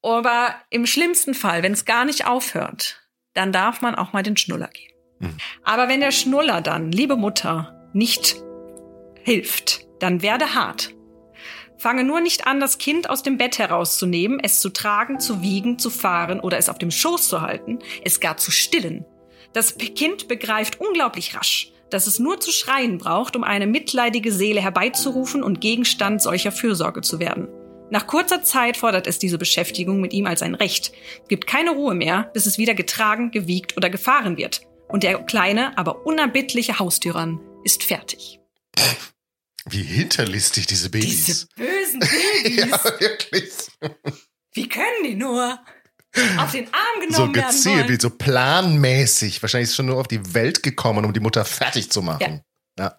Aber 0.02 0.54
im 0.70 0.86
schlimmsten 0.86 1.34
Fall, 1.34 1.62
wenn 1.62 1.72
es 1.72 1.84
gar 1.84 2.04
nicht 2.04 2.26
aufhört, 2.26 3.00
dann 3.34 3.52
darf 3.52 3.82
man 3.82 3.94
auch 3.94 4.12
mal 4.12 4.22
den 4.22 4.36
Schnuller 4.36 4.68
geben. 4.68 4.94
Mhm. 5.20 5.36
Aber 5.64 5.88
wenn 5.88 6.00
der 6.00 6.12
Schnuller 6.12 6.60
dann, 6.60 6.92
liebe 6.92 7.16
Mutter, 7.16 7.88
nicht 7.92 8.36
hilft, 9.22 9.86
dann 10.00 10.22
werde 10.22 10.54
hart. 10.54 10.94
Fange 11.78 12.02
nur 12.02 12.20
nicht 12.20 12.46
an, 12.46 12.58
das 12.58 12.78
Kind 12.78 13.08
aus 13.08 13.22
dem 13.22 13.38
Bett 13.38 13.58
herauszunehmen, 13.58 14.40
es 14.42 14.60
zu 14.60 14.70
tragen, 14.70 15.20
zu 15.20 15.42
wiegen, 15.42 15.78
zu 15.78 15.90
fahren 15.90 16.40
oder 16.40 16.58
es 16.58 16.68
auf 16.68 16.78
dem 16.78 16.90
Schoß 16.90 17.28
zu 17.28 17.40
halten, 17.40 17.78
es 18.04 18.18
gar 18.18 18.36
zu 18.36 18.50
stillen. 18.50 19.04
Das 19.52 19.76
Kind 19.76 20.26
begreift 20.26 20.80
unglaublich 20.80 21.36
rasch, 21.36 21.72
dass 21.90 22.06
es 22.06 22.18
nur 22.18 22.40
zu 22.40 22.50
schreien 22.50 22.98
braucht, 22.98 23.36
um 23.36 23.44
eine 23.44 23.66
mitleidige 23.66 24.32
Seele 24.32 24.60
herbeizurufen 24.60 25.42
und 25.42 25.60
Gegenstand 25.60 26.20
solcher 26.20 26.52
Fürsorge 26.52 27.00
zu 27.00 27.20
werden. 27.20 27.48
Nach 27.90 28.06
kurzer 28.06 28.42
Zeit 28.42 28.76
fordert 28.76 29.06
es 29.06 29.18
diese 29.18 29.38
Beschäftigung 29.38 30.00
mit 30.00 30.12
ihm 30.12 30.26
als 30.26 30.42
ein 30.42 30.54
Recht, 30.54 30.92
gibt 31.28 31.46
keine 31.46 31.70
Ruhe 31.70 31.94
mehr, 31.94 32.30
bis 32.34 32.46
es 32.46 32.58
wieder 32.58 32.74
getragen, 32.74 33.30
gewiegt 33.30 33.76
oder 33.76 33.88
gefahren 33.88 34.36
wird. 34.36 34.62
Und 34.88 35.02
der 35.02 35.18
kleine, 35.24 35.76
aber 35.78 36.06
unerbittliche 36.06 36.78
Haustyrann 36.78 37.40
ist 37.64 37.82
fertig. 37.82 38.40
Wie 39.66 39.82
hinterlistig 39.82 40.66
diese 40.66 40.90
Babys. 40.90 41.24
Diese 41.24 41.46
bösen 41.56 42.00
Babys, 42.00 42.56
ja, 42.70 43.00
wirklich. 43.00 43.52
wie 44.54 44.68
können 44.68 45.04
die 45.04 45.14
nur 45.14 45.58
auf 46.38 46.52
den 46.52 46.66
Arm 46.72 47.00
So 47.02 47.06
genommen 47.06 47.34
werden 47.34 47.50
gezielt, 47.50 47.76
wollen? 47.76 47.88
wie 47.88 48.00
so 48.00 48.10
planmäßig. 48.10 49.42
Wahrscheinlich 49.42 49.70
ist 49.70 49.76
schon 49.76 49.86
nur 49.86 49.98
auf 49.98 50.08
die 50.08 50.34
Welt 50.34 50.62
gekommen, 50.62 51.04
um 51.04 51.12
die 51.12 51.20
Mutter 51.20 51.44
fertig 51.44 51.90
zu 51.90 52.02
machen. 52.02 52.42
Ja. 52.78 52.98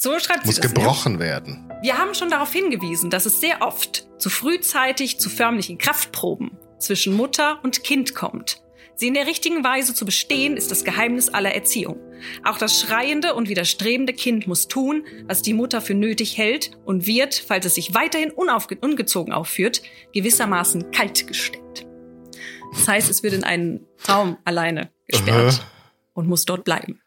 So 0.00 0.16
schreibt 0.20 0.46
Muss 0.46 0.54
sie 0.54 0.60
das. 0.60 0.70
ne? 0.70 0.74
gebrochen 0.76 1.18
werden. 1.18 1.68
Wir 1.82 1.98
haben 1.98 2.14
schon 2.14 2.30
darauf 2.30 2.52
hingewiesen, 2.52 3.10
dass 3.10 3.26
es 3.26 3.40
sehr 3.40 3.62
oft 3.62 4.06
zu 4.18 4.30
frühzeitig 4.30 5.18
zu 5.18 5.28
förmlichen 5.28 5.76
Kraftproben 5.76 6.52
zwischen 6.78 7.14
Mutter 7.14 7.58
und 7.64 7.82
Kind 7.82 8.14
kommt. 8.14 8.62
Sie 8.94 9.08
in 9.08 9.14
der 9.14 9.26
richtigen 9.26 9.62
Weise 9.64 9.94
zu 9.94 10.04
bestehen, 10.04 10.56
ist 10.56 10.70
das 10.70 10.84
Geheimnis 10.84 11.28
aller 11.28 11.52
Erziehung. 11.52 11.98
Auch 12.44 12.58
das 12.58 12.80
schreiende 12.80 13.34
und 13.34 13.48
widerstrebende 13.48 14.12
Kind 14.12 14.46
muss 14.46 14.68
tun, 14.68 15.04
was 15.26 15.42
die 15.42 15.52
Mutter 15.52 15.80
für 15.80 15.94
nötig 15.94 16.36
hält 16.36 16.72
und 16.84 17.06
wird, 17.06 17.34
falls 17.34 17.66
es 17.66 17.74
sich 17.74 17.94
weiterhin 17.94 18.30
ungezogen 18.30 19.32
aufführt, 19.32 19.82
gewissermaßen 20.14 20.92
kaltgestellt. 20.92 21.86
Das 22.72 22.86
heißt, 22.86 23.10
es 23.10 23.22
wird 23.24 23.34
in 23.34 23.44
einen 23.44 23.86
Raum 24.08 24.36
alleine 24.44 24.90
gesperrt 25.08 25.64
und 26.12 26.28
muss 26.28 26.44
dort 26.44 26.64
bleiben. 26.64 27.00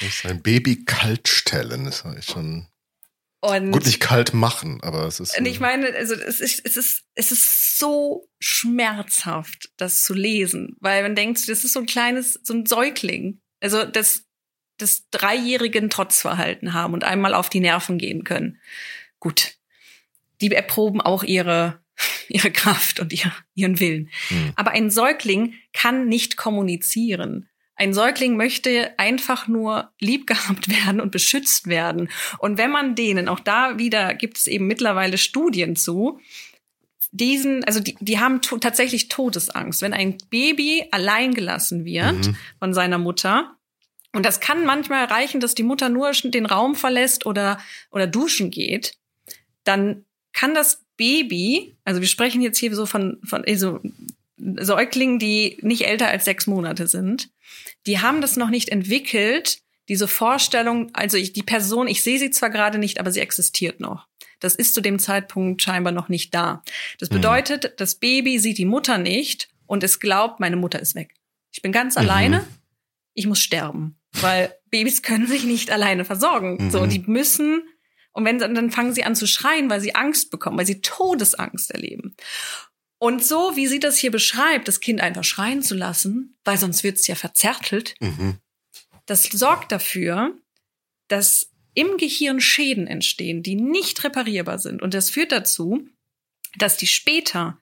Muss 0.00 0.24
ein 0.24 0.42
Baby 0.42 0.84
kalt 0.84 1.28
stellen. 1.28 1.84
Das 1.84 2.04
ist 2.04 2.30
schon. 2.30 2.68
Und 3.40 3.70
Gut, 3.70 3.86
nicht 3.86 4.00
kalt 4.00 4.34
machen, 4.34 4.80
aber 4.82 5.04
es 5.06 5.20
ist. 5.20 5.38
Und 5.38 5.46
ich 5.46 5.60
meine, 5.60 5.94
also 5.94 6.14
es 6.14 6.40
ist, 6.40 6.64
es 6.64 6.76
ist, 6.76 7.04
es 7.14 7.32
ist 7.32 7.78
so 7.78 8.28
schmerzhaft, 8.40 9.70
das 9.76 10.02
zu 10.02 10.14
lesen, 10.14 10.76
weil 10.80 11.02
man 11.02 11.14
denkt, 11.14 11.48
das 11.48 11.64
ist 11.64 11.72
so 11.72 11.80
ein 11.80 11.86
kleines, 11.86 12.40
so 12.42 12.54
ein 12.54 12.66
Säugling. 12.66 13.40
Also 13.60 13.84
das, 13.84 14.24
das 14.78 15.08
dreijährigen 15.10 15.90
Trotzverhalten 15.90 16.72
haben 16.72 16.94
und 16.94 17.04
einmal 17.04 17.34
auf 17.34 17.48
die 17.48 17.60
Nerven 17.60 17.98
gehen 17.98 18.24
können. 18.24 18.60
Gut. 19.20 19.54
Die 20.40 20.50
erproben 20.52 21.00
auch 21.00 21.22
ihre, 21.22 21.80
ihre 22.28 22.50
Kraft 22.50 23.00
und 23.00 23.12
ihr, 23.12 23.32
ihren 23.54 23.80
Willen. 23.80 24.10
Hm. 24.28 24.52
Aber 24.56 24.72
ein 24.72 24.90
Säugling 24.90 25.54
kann 25.72 26.08
nicht 26.08 26.36
kommunizieren. 26.36 27.48
Ein 27.76 27.92
Säugling 27.92 28.36
möchte 28.36 28.98
einfach 28.98 29.48
nur 29.48 29.90
lieb 30.00 30.26
gehabt 30.26 30.68
werden 30.86 31.00
und 31.00 31.12
beschützt 31.12 31.68
werden. 31.68 32.08
Und 32.38 32.58
wenn 32.58 32.70
man 32.70 32.94
denen, 32.94 33.28
auch 33.28 33.40
da 33.40 33.78
wieder 33.78 34.14
gibt 34.14 34.38
es 34.38 34.46
eben 34.46 34.66
mittlerweile 34.66 35.18
Studien 35.18 35.76
zu, 35.76 36.20
diesen, 37.12 37.64
also 37.64 37.80
die, 37.80 37.96
die 38.00 38.18
haben 38.18 38.42
to 38.42 38.58
tatsächlich 38.58 39.08
Todesangst. 39.08 39.80
Wenn 39.80 39.94
ein 39.94 40.18
Baby 40.30 40.86
allein 40.90 41.34
gelassen 41.34 41.84
wird 41.84 42.26
Mhm. 42.26 42.36
von 42.58 42.74
seiner 42.74 42.98
Mutter, 42.98 43.56
und 44.12 44.24
das 44.24 44.40
kann 44.40 44.64
manchmal 44.64 45.04
reichen, 45.04 45.40
dass 45.40 45.54
die 45.54 45.62
Mutter 45.62 45.90
nur 45.90 46.12
den 46.12 46.46
Raum 46.46 46.74
verlässt 46.74 47.26
oder, 47.26 47.58
oder 47.90 48.06
duschen 48.06 48.50
geht, 48.50 48.94
dann 49.64 50.04
kann 50.32 50.54
das 50.54 50.84
Baby, 50.96 51.76
also 51.84 52.00
wir 52.00 52.08
sprechen 52.08 52.40
jetzt 52.40 52.58
hier 52.58 52.74
so 52.74 52.86
von, 52.86 53.18
von 53.24 53.44
also 53.46 53.80
Säuglingen, 54.38 55.18
die 55.18 55.58
nicht 55.62 55.86
älter 55.86 56.08
als 56.08 56.24
sechs 56.24 56.46
Monate 56.46 56.86
sind, 56.88 57.30
die 57.86 58.00
haben 58.00 58.20
das 58.20 58.36
noch 58.36 58.50
nicht 58.50 58.68
entwickelt, 58.68 59.58
diese 59.88 60.08
Vorstellung, 60.08 60.90
also 60.94 61.16
ich, 61.16 61.32
die 61.32 61.42
Person, 61.44 61.86
ich 61.86 62.02
sehe 62.02 62.18
sie 62.18 62.30
zwar 62.30 62.50
gerade 62.50 62.78
nicht, 62.78 62.98
aber 62.98 63.12
sie 63.12 63.20
existiert 63.20 63.80
noch. 63.80 64.06
Das 64.40 64.54
ist 64.56 64.74
zu 64.74 64.80
dem 64.80 64.98
Zeitpunkt 64.98 65.62
scheinbar 65.62 65.92
noch 65.92 66.08
nicht 66.08 66.34
da. 66.34 66.62
Das 66.98 67.08
Mhm. 67.10 67.14
bedeutet, 67.14 67.74
das 67.78 67.94
Baby 67.94 68.38
sieht 68.38 68.58
die 68.58 68.64
Mutter 68.64 68.98
nicht 68.98 69.48
und 69.66 69.82
es 69.84 70.00
glaubt, 70.00 70.40
meine 70.40 70.56
Mutter 70.56 70.80
ist 70.80 70.94
weg. 70.96 71.14
Ich 71.52 71.62
bin 71.62 71.72
ganz 71.72 71.94
Mhm. 71.94 72.00
alleine, 72.02 72.44
ich 73.14 73.26
muss 73.26 73.40
sterben. 73.40 73.98
Weil 74.20 74.52
Babys 74.70 75.02
können 75.02 75.26
sich 75.26 75.44
nicht 75.44 75.70
alleine 75.70 76.04
versorgen. 76.04 76.56
Mhm. 76.66 76.70
So, 76.70 76.84
die 76.86 76.98
müssen, 77.06 77.62
und 78.12 78.24
wenn 78.24 78.38
dann 78.38 78.70
fangen 78.70 78.92
sie 78.92 79.04
an 79.04 79.14
zu 79.14 79.26
schreien, 79.26 79.70
weil 79.70 79.80
sie 79.80 79.94
Angst 79.94 80.30
bekommen, 80.30 80.58
weil 80.58 80.66
sie 80.66 80.80
Todesangst 80.80 81.70
erleben. 81.70 82.16
Und 82.98 83.24
so, 83.24 83.56
wie 83.56 83.66
sie 83.66 83.78
das 83.78 83.98
hier 83.98 84.10
beschreibt, 84.10 84.68
das 84.68 84.80
Kind 84.80 85.00
einfach 85.00 85.24
schreien 85.24 85.62
zu 85.62 85.74
lassen, 85.74 86.38
weil 86.44 86.56
sonst 86.56 86.82
wird 86.82 86.96
es 86.96 87.06
ja 87.06 87.14
verzärtelt, 87.14 87.94
Mhm. 88.00 88.38
das 89.04 89.24
sorgt 89.24 89.70
dafür, 89.72 90.36
dass 91.08 91.50
im 91.74 91.98
Gehirn 91.98 92.40
Schäden 92.40 92.86
entstehen, 92.86 93.42
die 93.42 93.54
nicht 93.54 94.02
reparierbar 94.02 94.58
sind. 94.58 94.80
Und 94.80 94.94
das 94.94 95.10
führt 95.10 95.30
dazu, 95.30 95.86
dass 96.56 96.78
die 96.78 96.86
später 96.86 97.60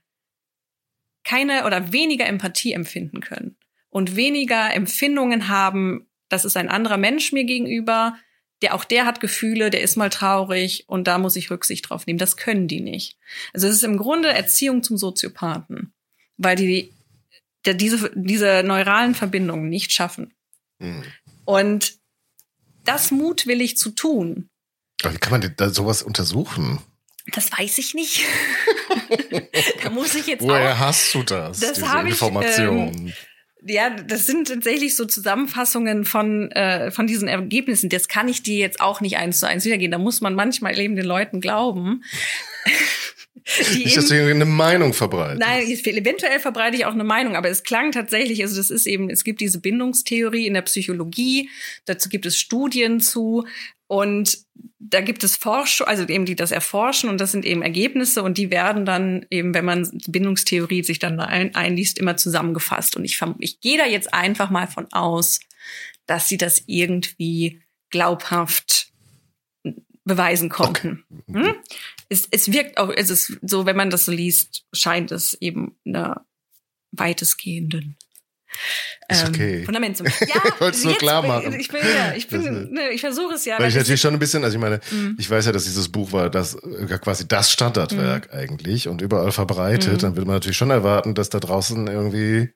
keine 1.25 1.67
oder 1.67 1.93
weniger 1.93 2.27
Empathie 2.27 2.73
empfinden 2.73 3.21
können 3.21 3.57
und 3.91 4.15
weniger 4.15 4.73
Empfindungen 4.73 5.49
haben, 5.49 6.09
das 6.29 6.45
ist 6.45 6.57
ein 6.57 6.69
anderer 6.69 6.97
Mensch 6.97 7.33
mir 7.33 7.45
gegenüber, 7.45 8.17
der 8.65 8.75
auch 8.75 8.85
der 8.85 9.05
hat 9.05 9.21
Gefühle, 9.21 9.69
der 9.69 9.83
ist 9.83 9.97
mal 9.97 10.09
traurig 10.09 10.85
und 10.87 11.07
da 11.07 11.19
muss 11.19 11.37
ich 11.37 11.51
Rücksicht 11.51 11.91
drauf 11.91 12.07
nehmen. 12.07 12.19
Das 12.19 12.39
können 12.39 12.67
die 12.67 12.81
nicht. 12.81 13.19
Also 13.53 13.69
es 13.69 13.75
ist 13.75 13.85
im 13.85 13.99
Grunde 13.99 14.29
Erziehung 14.29 14.83
zum 14.83 14.97
Soziopathen, 14.97 15.93
weil 16.39 16.57
die 16.57 16.93
der 17.67 17.75
diese, 17.75 18.11
diese 18.15 18.63
neuralen 18.63 19.15
Verbindungen 19.15 19.69
nicht 19.69 19.93
schaffen. 19.93 20.35
Mhm. 20.79 21.03
Und 21.45 21.95
das 22.85 23.11
mutwillig 23.11 23.77
zu 23.77 23.91
tun, 23.91 24.49
Aber 25.03 25.15
wie 25.15 25.19
kann 25.19 25.33
man 25.33 25.41
denn 25.41 25.55
da 25.57 25.71
sowas 25.71 26.03
untersuchen? 26.03 26.81
das 27.27 27.51
weiß 27.53 27.79
ich 27.79 27.95
nicht. 27.95 28.23
da 29.83 29.91
muss 29.91 30.15
ich 30.15 30.27
jetzt 30.27 30.43
auch 30.43 30.49
Woher 30.49 30.79
hast 30.79 31.15
du 31.15 31.23
das? 31.23 31.61
Das 31.61 31.75
diese 31.75 31.91
habe 31.91 32.09
ich, 32.09 32.15
Information. 32.15 33.13
Ja, 33.67 33.91
das 33.91 34.27
sind 34.27 34.49
tatsächlich 34.49 34.95
so 34.95 35.07
Zusammenfassungen 35.07 36.05
von, 36.05 36.51
äh, 36.53 36.91
von 36.91 37.07
diesen 37.07 37.29
Ergebnissen. 37.29 37.89
Das 37.89 38.09
kann 38.09 38.29
ich 38.29 38.43
dir 38.43 38.59
jetzt 38.59 38.81
auch 38.81 39.01
nicht 39.01 39.17
eins 39.17 39.41
zu 39.41 39.47
eins 39.47 39.65
wiedergeben. 39.65 39.93
Da 39.93 39.99
muss 39.99 40.21
man 40.21 40.35
manchmal 40.35 40.79
eben 40.79 40.97
den 40.97 41.07
Leuten 41.07 41.41
glauben. 41.41 42.05
Die 43.75 43.85
nicht, 43.85 43.97
dass 43.97 44.07
du 44.07 44.15
eine 44.15 44.47
Meinung 44.47 44.95
verbreitest. 44.95 45.41
Nein, 45.41 45.67
eventuell 45.67 46.41
verbreite 46.41 46.77
ich 46.77 46.87
auch 46.87 46.95
eine 46.95 47.05
Meinung, 47.05 47.37
aber 47.37 47.51
es 47.51 47.63
klang 47.63 47.93
tatsächlich, 47.93 48.43
also 48.43 48.57
das 48.57 48.71
ist 48.71 48.87
eben, 48.87 49.11
es 49.11 49.23
gibt 49.23 49.41
diese 49.41 49.61
Bindungstheorie 49.61 50.47
in 50.47 50.55
der 50.55 50.63
Psychologie, 50.63 51.51
dazu 51.85 52.09
gibt 52.09 52.25
es 52.25 52.39
Studien 52.39 53.01
zu 53.01 53.45
und 53.87 54.39
da 54.79 55.01
gibt 55.01 55.25
es 55.25 55.37
Forschung, 55.37 55.87
also 55.87 56.07
eben 56.07 56.27
die 56.27 56.37
das 56.37 56.51
erforschen 56.51 57.09
und 57.09 57.21
das 57.21 57.33
sind 57.33 57.45
eben 57.45 57.63
Ergebnisse 57.63 58.23
und 58.23 58.39
die 58.39 58.51
werden 58.51 58.85
dann 58.85 59.27
eben, 59.31 59.55
wenn 59.55 59.65
man 59.65 59.89
die 59.93 60.11
Bindungstheorie 60.11 60.83
sich 60.83 60.99
dann 60.99 61.17
da 61.17 61.25
ein, 61.25 61.55
einliest, 61.55 61.99
immer 61.99 62.17
zusammengefasst 62.17 62.97
und 62.97 63.05
ich, 63.05 63.21
ich 63.39 63.61
gehe 63.61 63.79
da 63.79 63.87
jetzt 63.87 64.13
einfach 64.13 64.51
mal 64.51 64.67
von 64.67 64.93
aus, 64.93 65.41
dass 66.07 66.29
sie 66.29 66.37
das 66.37 66.63
irgendwie 66.67 67.63
glaubhaft 67.91 68.93
beweisen 70.05 70.51
konnten. 70.51 71.05
Hm? 71.31 71.55
Es, 72.09 72.29
es 72.31 72.53
wirkt 72.53 72.77
auch, 72.77 72.91
es 72.91 73.09
ist 73.09 73.39
so, 73.43 73.65
wenn 73.65 73.77
man 73.77 73.91
das 73.91 74.05
so 74.05 74.13
liest, 74.13 74.67
scheint 74.73 75.11
es 75.13 75.35
eben 75.41 75.77
einer 75.87 76.27
weitestgehenden 76.93 77.97
Ist 79.09 79.29
okay. 79.29 79.65
Fundament 79.65 79.97
zu 79.97 80.05
Ja, 80.21 80.71
nur 80.85 80.95
klar 80.97 81.23
machen. 81.27 81.53
Ich 81.61 81.69
bin, 81.69 81.81
ja, 81.83 82.15
ich 82.17 82.29
bin, 82.29 82.73
ne, 82.73 82.89
ich 82.91 83.01
versuche 83.03 83.35
es 83.35 83.45
ja. 83.45 83.57
Weil 83.57 83.65
weil 83.65 83.69
ich 83.71 83.77
natürlich 83.77 84.01
schon 84.01 84.15
ein 84.15 84.19
bisschen, 84.19 84.43
also 84.45 84.57
ich 84.57 84.61
meine, 84.61 84.81
Mhm. 84.91 85.17
ich 85.19 85.29
weiß 85.29 85.47
ja, 85.47 85.53
dass 85.53 85.65
dieses 85.65 85.91
Buch 85.91 86.13
war 86.13 86.31
das 86.31 86.55
äh, 86.55 86.99
quasi 86.99 87.29
das 87.29 87.51
Standardwerk 87.51 88.33
eigentlich 88.33 88.89
und 88.89 89.03
überall 89.03 89.33
verbreitet. 89.33 89.95
Mhm. 89.95 89.99
Dann 89.99 90.17
würde 90.17 90.27
man 90.27 90.37
natürlich 90.37 90.57
schon 90.57 90.71
erwarten, 90.71 91.15
dass 91.15 91.29
da 91.29 91.39
draußen 91.41 91.87
irgendwie 91.87 92.51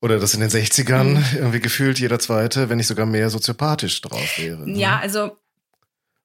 oder 0.00 0.18
dass 0.20 0.32
in 0.34 0.40
den 0.40 0.50
60ern 0.50 1.04
Mhm. 1.04 1.24
irgendwie 1.34 1.60
gefühlt 1.60 1.98
jeder 1.98 2.18
zweite, 2.18 2.68
wenn 2.68 2.76
nicht 2.78 2.86
sogar 2.86 3.04
mehr 3.06 3.30
soziopathisch 3.30 4.00
drauf 4.00 4.38
wäre. 4.38 4.68
ne? 4.68 4.78
ja, 4.78 4.98
also 5.00 5.36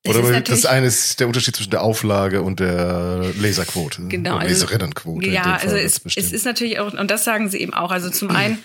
es 0.04 0.18
Oder 0.18 0.38
ist 0.38 0.50
das 0.50 0.66
eine 0.66 0.88
ist 0.88 1.20
der 1.20 1.28
Unterschied 1.28 1.56
zwischen 1.56 1.72
der 1.72 1.82
Auflage 1.82 2.42
und 2.42 2.60
der 2.60 3.32
Leserquote. 3.39 4.08
Genau, 4.10 4.36
also- 4.36 4.48
Leserinnenquote. 4.50 5.28
in 5.28 5.34
Ja, 5.34 5.56
also 5.62 5.76
es, 5.76 6.02
es 6.16 6.32
ist 6.32 6.46
natürlich 6.46 6.80
auch, 6.80 6.94
und 6.94 7.10
das 7.10 7.24
sagen 7.24 7.50
sie 7.50 7.60
eben 7.60 7.74
auch, 7.74 7.92
also 7.92 8.10
zum 8.10 8.30
einen, 8.32 8.60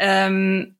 ähm, 0.00 0.74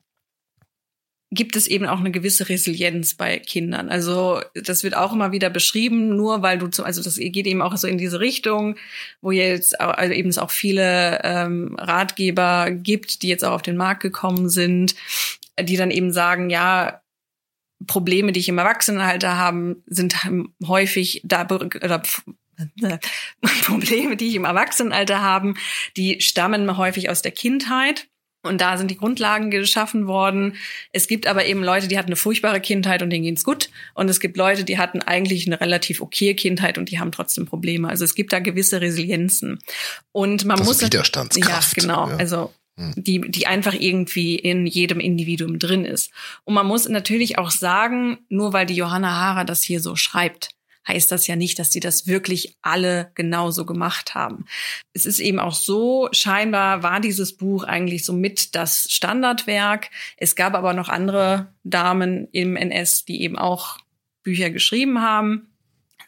gibt 1.32 1.56
es 1.56 1.66
eben 1.66 1.86
auch 1.86 1.98
eine 1.98 2.10
gewisse 2.10 2.48
Resilienz 2.48 3.14
bei 3.14 3.38
Kindern. 3.38 3.88
Also 3.88 4.42
das 4.54 4.84
wird 4.84 4.94
auch 4.94 5.14
immer 5.14 5.32
wieder 5.32 5.48
beschrieben, 5.48 6.14
nur 6.14 6.42
weil 6.42 6.58
du 6.58 6.66
zum, 6.66 6.84
also 6.84 7.02
das 7.02 7.16
geht 7.16 7.46
eben 7.46 7.62
auch 7.62 7.76
so 7.78 7.86
in 7.86 7.96
diese 7.96 8.20
Richtung, 8.20 8.76
wo 9.22 9.30
jetzt 9.30 9.80
also 9.80 10.12
eben 10.12 10.28
es 10.28 10.36
auch 10.36 10.50
viele 10.50 11.20
ähm, 11.24 11.74
Ratgeber 11.78 12.70
gibt, 12.70 13.22
die 13.22 13.28
jetzt 13.28 13.44
auch 13.44 13.52
auf 13.52 13.62
den 13.62 13.76
Markt 13.76 14.02
gekommen 14.02 14.50
sind, 14.50 14.94
die 15.58 15.76
dann 15.76 15.90
eben 15.90 16.12
sagen, 16.12 16.50
ja, 16.50 17.01
Probleme, 17.86 18.32
die 18.32 18.40
ich 18.40 18.48
im 18.48 18.58
Erwachsenenalter 18.58 19.36
haben, 19.36 19.82
sind 19.86 20.16
häufig 20.66 21.22
da 21.24 21.46
oder 21.46 22.02
Probleme, 23.64 24.16
die 24.16 24.28
ich 24.28 24.34
im 24.34 24.44
Erwachsenenalter 24.44 25.20
haben, 25.20 25.54
die 25.96 26.20
stammen 26.20 26.76
häufig 26.76 27.10
aus 27.10 27.22
der 27.22 27.32
Kindheit. 27.32 28.08
Und 28.44 28.60
da 28.60 28.76
sind 28.76 28.90
die 28.90 28.96
Grundlagen 28.96 29.52
geschaffen 29.52 30.08
worden. 30.08 30.56
Es 30.90 31.06
gibt 31.06 31.28
aber 31.28 31.46
eben 31.46 31.62
Leute, 31.62 31.86
die 31.86 31.96
hatten 31.96 32.08
eine 32.08 32.16
furchtbare 32.16 32.60
Kindheit 32.60 33.00
und 33.00 33.10
denen 33.10 33.22
ging's 33.22 33.44
gut. 33.44 33.70
Und 33.94 34.10
es 34.10 34.18
gibt 34.18 34.36
Leute, 34.36 34.64
die 34.64 34.78
hatten 34.78 35.00
eigentlich 35.00 35.46
eine 35.46 35.60
relativ 35.60 36.00
okay 36.00 36.34
Kindheit 36.34 36.76
und 36.76 36.90
die 36.90 36.98
haben 36.98 37.12
trotzdem 37.12 37.46
Probleme. 37.46 37.88
Also 37.88 38.04
es 38.04 38.16
gibt 38.16 38.32
da 38.32 38.40
gewisse 38.40 38.80
Resilienzen. 38.80 39.60
Und 40.10 40.44
man 40.44 40.56
das 40.56 40.66
muss 40.66 40.82
Widerstandskraft. 40.82 41.76
Ja, 41.76 41.82
genau. 41.82 42.08
Ja. 42.08 42.16
Also. 42.16 42.52
Die, 42.96 43.20
die 43.20 43.46
einfach 43.46 43.74
irgendwie 43.74 44.36
in 44.36 44.66
jedem 44.66 45.00
Individuum 45.00 45.58
drin 45.58 45.84
ist. 45.84 46.10
Und 46.44 46.54
man 46.54 46.66
muss 46.66 46.88
natürlich 46.88 47.38
auch 47.38 47.50
sagen, 47.50 48.18
nur 48.28 48.52
weil 48.52 48.66
die 48.66 48.76
Johanna 48.76 49.10
Hara 49.10 49.44
das 49.44 49.62
hier 49.62 49.80
so 49.80 49.96
schreibt, 49.96 50.50
heißt 50.86 51.12
das 51.12 51.26
ja 51.26 51.36
nicht, 51.36 51.58
dass 51.58 51.72
sie 51.72 51.80
das 51.80 52.06
wirklich 52.06 52.56
alle 52.62 53.12
genauso 53.14 53.64
gemacht 53.64 54.14
haben. 54.14 54.46
Es 54.92 55.06
ist 55.06 55.20
eben 55.20 55.38
auch 55.38 55.54
so, 55.54 56.08
scheinbar 56.12 56.82
war 56.82 57.00
dieses 57.00 57.36
Buch 57.36 57.64
eigentlich 57.64 58.04
so 58.04 58.12
mit 58.12 58.54
das 58.54 58.90
Standardwerk. 58.90 59.90
Es 60.16 60.34
gab 60.34 60.54
aber 60.54 60.72
noch 60.72 60.88
andere 60.88 61.52
Damen 61.62 62.28
im 62.32 62.56
NS, 62.56 63.04
die 63.04 63.22
eben 63.22 63.38
auch 63.38 63.78
Bücher 64.22 64.50
geschrieben 64.50 65.00
haben. 65.00 65.51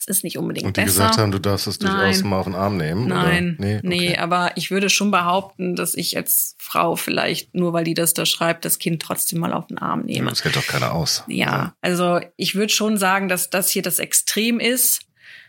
Es 0.07 0.19
ist 0.19 0.25
nicht 0.25 0.37
unbedingt 0.37 0.67
Und 0.67 0.77
die 0.77 0.83
besser. 0.83 1.05
gesagt 1.05 1.19
haben, 1.19 1.33
du 1.33 1.39
darfst 1.39 1.67
es 1.67 1.79
durchaus 1.79 2.23
mal 2.25 2.39
auf 2.39 2.45
den 2.45 2.55
Arm 2.55 2.77
nehmen? 2.77 3.09
Nein, 3.09 3.57
nee, 3.59 3.79
okay. 3.79 3.87
nee, 3.87 4.17
aber 4.19 4.55
ich 4.57 4.71
würde 4.71 4.91
schon 4.91 5.11
behaupten, 5.11 5.77
dass 5.77 5.95
ich 5.95 6.17
als 6.17 6.57
Frau 6.59 6.95
vielleicht, 6.95 7.55
nur 7.55 7.73
weil 7.73 7.85
die 7.85 7.95
das 7.95 8.13
da 8.13 8.27
schreibt, 8.27 8.67
das 8.67 8.79
Kind 8.79 9.01
trotzdem 9.01 9.39
mal 9.39 9.55
auf 9.55 9.67
den 9.67 9.79
Arm 9.79 10.03
nehme. 10.03 10.29
Das 10.29 10.45
hält 10.45 10.57
doch 10.57 10.67
keiner 10.67 10.93
aus. 10.93 11.25
Ja, 11.27 11.75
also 11.81 12.21
ich 12.37 12.55
würde 12.55 12.73
schon 12.73 12.99
sagen, 12.99 13.29
dass 13.29 13.49
das 13.49 13.71
hier 13.71 13.83
das 13.83 13.99
Extrem 13.99 14.61
ist. 14.61 15.01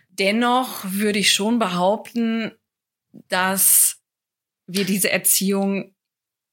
Dennoch 0.10 0.86
würde 0.86 1.20
ich 1.20 1.34
schon 1.34 1.60
behaupten, 1.60 2.54
dass 3.28 3.98
wir 4.68 4.86
diese 4.86 5.12
Erziehung 5.12 5.94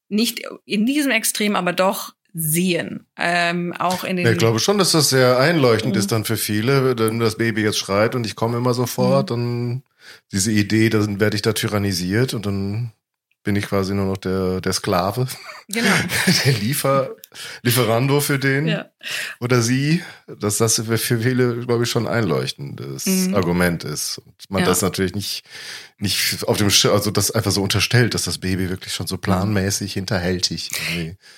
nicht 0.09 0.43
in 0.65 0.87
diesem 0.87 1.13
Extrem, 1.13 1.55
aber 1.55 1.73
doch 1.73 2.15
sehen. 2.35 3.07
Ähm, 3.17 3.73
auch 3.79 4.05
in 4.05 4.17
den. 4.17 4.27
ich 4.27 4.39
glaube 4.39 4.59
schon, 4.59 4.79
dass 4.79 4.93
das 4.93 5.11
sehr 5.11 5.39
einleuchtend 5.39 5.95
mhm. 5.95 5.99
ist 5.99 6.13
dann 6.13 6.25
für 6.25 6.37
viele, 6.37 6.97
wenn 6.99 7.19
das 7.19 7.37
Baby 7.37 7.63
jetzt 7.63 7.79
schreit 7.79 8.15
und 8.15 8.27
ich 8.27 8.37
komme 8.37 8.57
immer 8.57 8.75
sofort, 8.75 9.31
mhm. 9.31 9.35
dann 9.35 9.83
diese 10.33 10.53
Idee, 10.53 10.89
dann 10.89 11.21
werde 11.21 11.37
ich 11.37 11.43
da 11.43 11.53
tyrannisiert 11.53 12.35
und 12.35 12.47
dann 12.47 12.93
bin 13.43 13.57
ich 13.57 13.67
quasi 13.67 13.95
nur 13.95 14.07
noch 14.07 14.17
der, 14.17 14.61
der 14.61 14.73
Sklave. 14.73 15.27
Genau. 15.69 15.91
der 16.45 16.53
Liefer, 16.53 17.11
Lieferando 17.63 18.21
für 18.21 18.39
den. 18.39 18.67
Ja. 18.67 18.87
Oder 19.41 19.63
sie. 19.63 20.03
Dass 20.27 20.59
das 20.59 20.81
für 20.81 20.99
viele, 20.99 21.61
glaube 21.61 21.85
ich, 21.85 21.91
schon 21.91 22.07
einleuchtendes 22.07 23.07
mhm. 23.07 23.35
Argument 23.35 23.85
ist. 23.85 24.19
Und 24.19 24.35
man 24.49 24.61
ja. 24.61 24.67
das 24.67 24.83
natürlich 24.83 25.15
nicht, 25.15 25.45
nicht 25.99 26.45
auf 26.47 26.57
dem, 26.57 26.69
also 26.69 27.11
das 27.11 27.31
einfach 27.31 27.51
so 27.51 27.63
unterstellt, 27.63 28.15
dass 28.15 28.25
das 28.25 28.39
Baby 28.39 28.71
wirklich 28.71 28.95
schon 28.95 29.07
so 29.07 29.19
planmäßig, 29.19 29.93
hinterhältig 29.93 30.71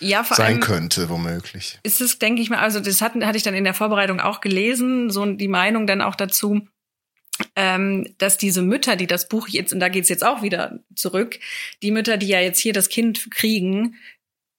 ja, 0.01 0.25
sein 0.25 0.61
könnte, 0.61 1.09
womöglich. 1.09 1.79
Ist 1.83 2.01
es, 2.01 2.19
denke 2.19 2.43
ich 2.43 2.51
mal, 2.51 2.59
also 2.59 2.81
das 2.81 3.01
hatten, 3.01 3.27
hatte 3.27 3.37
ich 3.37 3.43
dann 3.43 3.55
in 3.55 3.64
der 3.64 3.75
Vorbereitung 3.75 4.21
auch 4.21 4.40
gelesen, 4.40 5.11
so 5.11 5.25
die 5.27 5.49
Meinung 5.49 5.87
dann 5.87 6.03
auch 6.03 6.14
dazu, 6.14 6.67
ähm, 7.57 8.14
dass 8.18 8.38
diese 8.38 8.62
Mütter, 8.62 8.97
die 8.97 9.07
das 9.07 9.29
Buch 9.29 9.49
jetzt, 9.49 9.73
und 9.73 9.81
da 9.81 9.88
geht's 9.88 10.09
jetzt 10.09 10.25
auch 10.25 10.42
wieder 10.42 10.81
zurück, 10.94 11.38
die 11.83 11.90
Mütter, 11.90 12.16
die 12.16 12.29
ja 12.29 12.40
jetzt 12.40 12.59
hier 12.59 12.73
das 12.73 12.88
Kind 12.88 13.31
kriegen, 13.31 13.97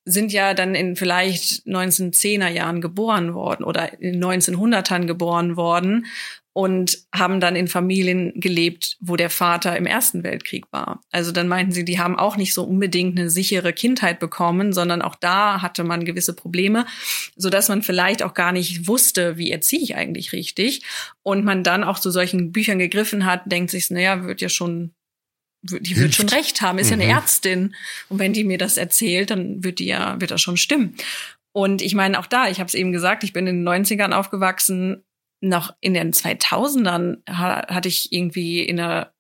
sind 0.06 0.32
ja 0.32 0.54
dann 0.54 0.76
in 0.76 0.96
vielleicht 0.96 1.66
1910er 1.66 2.50
Jahren 2.50 2.80
geboren 2.80 3.34
worden 3.34 3.64
oder 3.64 4.00
in 4.00 4.24
1900ern 4.24 5.06
geboren 5.06 5.58
worden 5.58 6.06
und 6.54 7.00
haben 7.14 7.42
dann 7.42 7.58
in 7.58 7.68
Familien 7.68 8.32
gelebt, 8.40 8.96
wo 9.02 9.18
der 9.18 9.30
Vater 9.30 9.76
im 9.76 9.86
Ersten 9.86 10.24
Weltkrieg 10.24 10.66
war. 10.72 11.02
Also 11.12 11.34
dann 11.34 11.50
meinten 11.50 11.74
sie, 11.74 11.84
die 11.84 12.00
haben 12.00 12.18
auch 12.18 12.38
nicht 12.38 12.54
so 12.54 12.64
unbedingt 12.64 13.20
eine 13.20 13.30
sichere 13.30 13.74
Kindheit 13.74 14.20
bekommen, 14.20 14.72
sondern 14.72 15.02
auch 15.02 15.16
da 15.16 15.62
hatte 15.62 15.84
man 15.84 16.06
gewisse 16.06 16.34
Probleme, 16.34 16.86
so 17.36 17.50
dass 17.50 17.68
man 17.68 17.82
vielleicht 17.82 18.24
auch 18.24 18.34
gar 18.34 18.54
nicht 18.54 18.88
wusste, 18.88 19.38
wie 19.38 19.52
erziehe 19.52 19.82
ich 19.82 19.98
eigentlich 19.98 20.32
richtig 20.32 20.84
und 21.24 21.44
man 21.44 21.62
dann 21.62 21.84
auch 21.84 22.00
zu 22.00 22.10
solchen 22.10 22.54
Büchern 22.54 22.80
gegriffen 22.80 23.26
hat, 23.26 23.52
denkt 23.52 23.72
sich, 23.72 23.90
naja, 23.90 24.24
wird 24.24 24.40
ja 24.40 24.48
schon 24.48 24.94
die 25.70 25.98
wird 25.98 26.16
schon 26.16 26.30
recht 26.30 26.62
haben, 26.62 26.78
ist 26.78 26.88
mhm. 26.88 27.00
ja 27.00 27.06
eine 27.06 27.14
mhm. 27.14 27.20
Ärztin. 27.20 27.76
Und 28.10 28.20
wenn 28.20 28.34
die 28.34 28.44
mir 28.44 28.58
das 28.58 28.78
erzählt, 28.78 29.32
dann 29.32 29.64
wird 29.64 29.80
die 29.80 29.86
ja, 29.86 30.20
wird 30.20 30.32
das 30.32 30.42
schon 30.42 30.58
stimmen. 30.58 30.96
Und 31.52 31.82
ich 31.82 31.96
meine, 31.96 32.20
auch 32.20 32.26
da, 32.26 32.50
ich 32.50 32.60
habe 32.60 32.68
es 32.68 32.74
eben 32.74 32.92
gesagt, 32.92 33.24
ich 33.24 33.34
bin 33.34 33.48
in 33.48 33.64
den 33.64 33.86
90ern 33.86 34.12
aufgewachsen. 34.12 35.04
Noch 35.42 35.76
in 35.80 35.94
den 35.94 36.12
2000ern 36.12 37.18
hatte 37.28 37.88
ich 37.88 38.12
irgendwie 38.12 38.62
in 38.62 38.78
der 38.78 39.15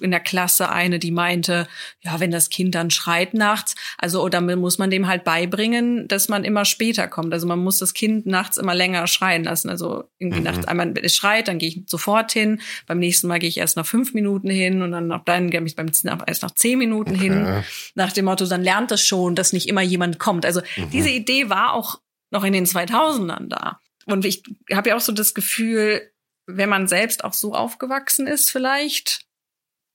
in 0.00 0.10
der 0.10 0.20
Klasse 0.20 0.68
eine, 0.70 0.98
die 0.98 1.10
meinte, 1.10 1.66
ja, 2.00 2.20
wenn 2.20 2.30
das 2.30 2.50
Kind 2.50 2.74
dann 2.74 2.90
schreit 2.90 3.34
nachts, 3.34 3.74
also 3.98 4.22
oder 4.22 4.40
muss 4.40 4.78
man 4.78 4.90
dem 4.90 5.08
halt 5.08 5.24
beibringen, 5.24 6.06
dass 6.08 6.28
man 6.28 6.44
immer 6.44 6.64
später 6.64 7.08
kommt. 7.08 7.32
Also 7.32 7.46
man 7.46 7.58
muss 7.58 7.78
das 7.78 7.92
Kind 7.92 8.26
nachts 8.26 8.56
immer 8.56 8.74
länger 8.74 9.06
schreien 9.06 9.44
lassen. 9.44 9.68
Also 9.68 10.04
irgendwie 10.18 10.38
mhm. 10.38 10.44
nachts 10.44 10.66
einmal 10.66 10.94
es 11.02 11.16
schreit, 11.16 11.48
dann 11.48 11.58
gehe 11.58 11.68
ich 11.68 11.82
sofort 11.86 12.32
hin. 12.32 12.60
Beim 12.86 12.98
nächsten 12.98 13.26
Mal 13.26 13.38
gehe 13.38 13.48
ich 13.48 13.58
erst 13.58 13.76
nach 13.76 13.86
fünf 13.86 14.14
Minuten 14.14 14.48
hin 14.48 14.82
und 14.82 14.92
dann 14.92 15.08
noch 15.08 15.24
dann 15.24 15.50
gehe 15.50 15.62
ich 15.64 15.76
beim 15.76 15.90
erst 16.26 16.42
nach 16.42 16.52
zehn 16.52 16.78
Minuten 16.78 17.16
okay. 17.16 17.22
hin. 17.22 17.64
Nach 17.94 18.12
dem 18.12 18.26
Motto, 18.26 18.46
dann 18.46 18.62
lernt 18.62 18.92
es 18.92 19.04
schon, 19.04 19.34
dass 19.34 19.52
nicht 19.52 19.68
immer 19.68 19.82
jemand 19.82 20.18
kommt. 20.18 20.46
Also 20.46 20.60
mhm. 20.76 20.90
diese 20.90 21.10
Idee 21.10 21.50
war 21.50 21.72
auch 21.72 22.00
noch 22.30 22.44
in 22.44 22.52
den 22.52 22.66
2000ern 22.66 23.48
da. 23.48 23.80
Und 24.06 24.24
ich 24.24 24.42
habe 24.72 24.90
ja 24.90 24.96
auch 24.96 25.00
so 25.00 25.12
das 25.12 25.34
Gefühl, 25.34 26.12
wenn 26.46 26.68
man 26.68 26.86
selbst 26.86 27.24
auch 27.24 27.32
so 27.32 27.54
aufgewachsen 27.54 28.26
ist, 28.26 28.50
vielleicht, 28.50 29.25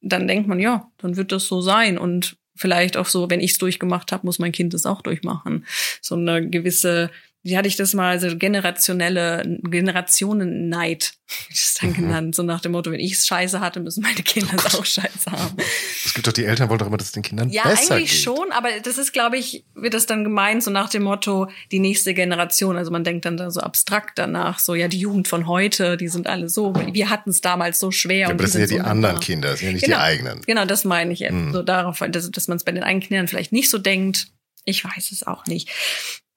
dann 0.02 0.28
denkt 0.28 0.48
man, 0.48 0.60
ja, 0.60 0.92
dann 0.98 1.16
wird 1.16 1.32
das 1.32 1.48
so 1.48 1.62
sein. 1.62 1.98
Und 1.98 2.38
vielleicht 2.56 2.98
auch 2.98 3.06
so, 3.08 3.30
wenn 3.30 3.40
ich 3.40 3.52
es 3.52 3.58
durchgemacht 3.58 4.12
habe, 4.12 4.26
muss 4.26 4.40
mein 4.40 4.52
Kind 4.52 4.74
es 4.74 4.86
auch 4.86 5.02
durchmachen. 5.02 5.66
So 6.02 6.16
eine 6.16 6.48
gewisse 6.50 7.12
wie 7.44 7.58
hatte 7.58 7.68
ich 7.68 7.76
das 7.76 7.96
mal, 7.96 8.20
so 8.20 8.38
generationelle, 8.38 9.60
Generationenneid, 9.64 11.14
wie 11.48 11.54
das 11.54 11.74
dann 11.80 11.90
mhm. 11.90 11.96
genannt. 11.96 12.36
So 12.36 12.44
nach 12.44 12.62
dem 12.62 12.74
Motto, 12.74 12.92
wenn 12.92 13.00
ich 13.00 13.14
es 13.14 13.26
scheiße 13.26 13.60
hatte, 13.60 13.80
müssen 13.80 14.04
meine 14.04 14.22
Kinder 14.22 14.54
es 14.56 14.76
auch 14.76 14.86
scheiße 14.86 15.32
haben. 15.32 15.58
Es 16.06 16.14
gibt 16.14 16.28
doch, 16.28 16.34
die 16.34 16.46
Eltern 16.46 16.70
wollen 16.70 16.78
doch 16.78 16.86
immer, 16.86 16.98
dass 16.98 17.08
es 17.08 17.14
den 17.14 17.24
Kindern 17.24 17.50
ja, 17.50 17.64
besser 17.64 17.96
eigentlich 17.96 18.12
geht. 18.12 18.22
schon, 18.22 18.52
aber 18.52 18.70
das 18.84 19.00
ist, 19.00 19.12
glaube 19.12 19.38
ich, 19.38 19.66
wird 19.74 19.96
das 19.96 20.06
dann 20.06 20.24
gemeint, 20.24 20.64
so 20.64 20.70
nach 20.70 20.90
dem 20.90 21.04
Motto, 21.04 21.50
die 21.72 21.80
nächste 21.80 22.14
Generation. 22.14 22.78
Also 22.78 22.92
man 22.92 23.04
denkt 23.04 23.26
dann 23.26 23.38
da 23.38 23.50
so 23.50 23.62
abstrakt 23.62 24.20
danach, 24.20 24.60
so, 24.60 24.76
ja, 24.76 24.88
die 24.88 25.00
Jugend 25.00 25.28
von 25.28 25.48
heute, 25.48 25.98
die 25.98 26.10
sind 26.10 26.28
alle 26.28 26.48
so, 26.48 26.76
wir 26.76 27.10
hatten 27.10 27.32
es 27.32 27.42
damals 27.42 27.80
so 27.80 27.90
schwer. 27.90 28.18
Ja, 28.18 28.30
aber 28.30 28.44
das 28.44 28.52
sind 28.52 28.62
ja 28.62 28.68
die 28.68 28.78
so 28.78 28.84
anderen 28.84 29.20
Kinder, 29.20 29.50
das 29.50 29.60
sind 29.60 29.70
ja 29.70 29.74
nicht 29.74 29.86
genau, 29.86 29.98
die 29.98 30.04
eigenen. 30.04 30.42
Genau, 30.42 30.66
das 30.66 30.84
meine 30.84 31.12
ich 31.12 31.22
jetzt. 31.22 31.34
Mhm. 31.34 31.54
So 31.54 31.64
darauf, 31.64 32.04
dass, 32.08 32.30
dass 32.30 32.48
man 32.48 32.58
es 32.58 32.64
bei 32.64 32.72
den 32.72 32.84
eigenen 32.84 33.08
Kindern 33.08 33.28
vielleicht 33.28 33.52
nicht 33.52 33.70
so 33.72 33.80
denkt. 33.80 34.28
Ich 34.64 34.86
weiß 34.86 35.12
es 35.12 35.26
auch 35.26 35.48
nicht. 35.48 35.70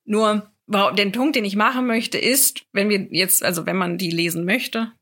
Nur, 0.06 0.50
den 0.66 1.12
Punkt, 1.12 1.36
den 1.36 1.44
ich 1.44 1.56
machen 1.56 1.86
möchte, 1.86 2.18
ist, 2.18 2.64
wenn 2.72 2.88
wir 2.88 3.06
jetzt, 3.10 3.44
also 3.44 3.66
wenn 3.66 3.76
man 3.76 3.98
die 3.98 4.10
lesen 4.10 4.44
möchte, 4.44 4.92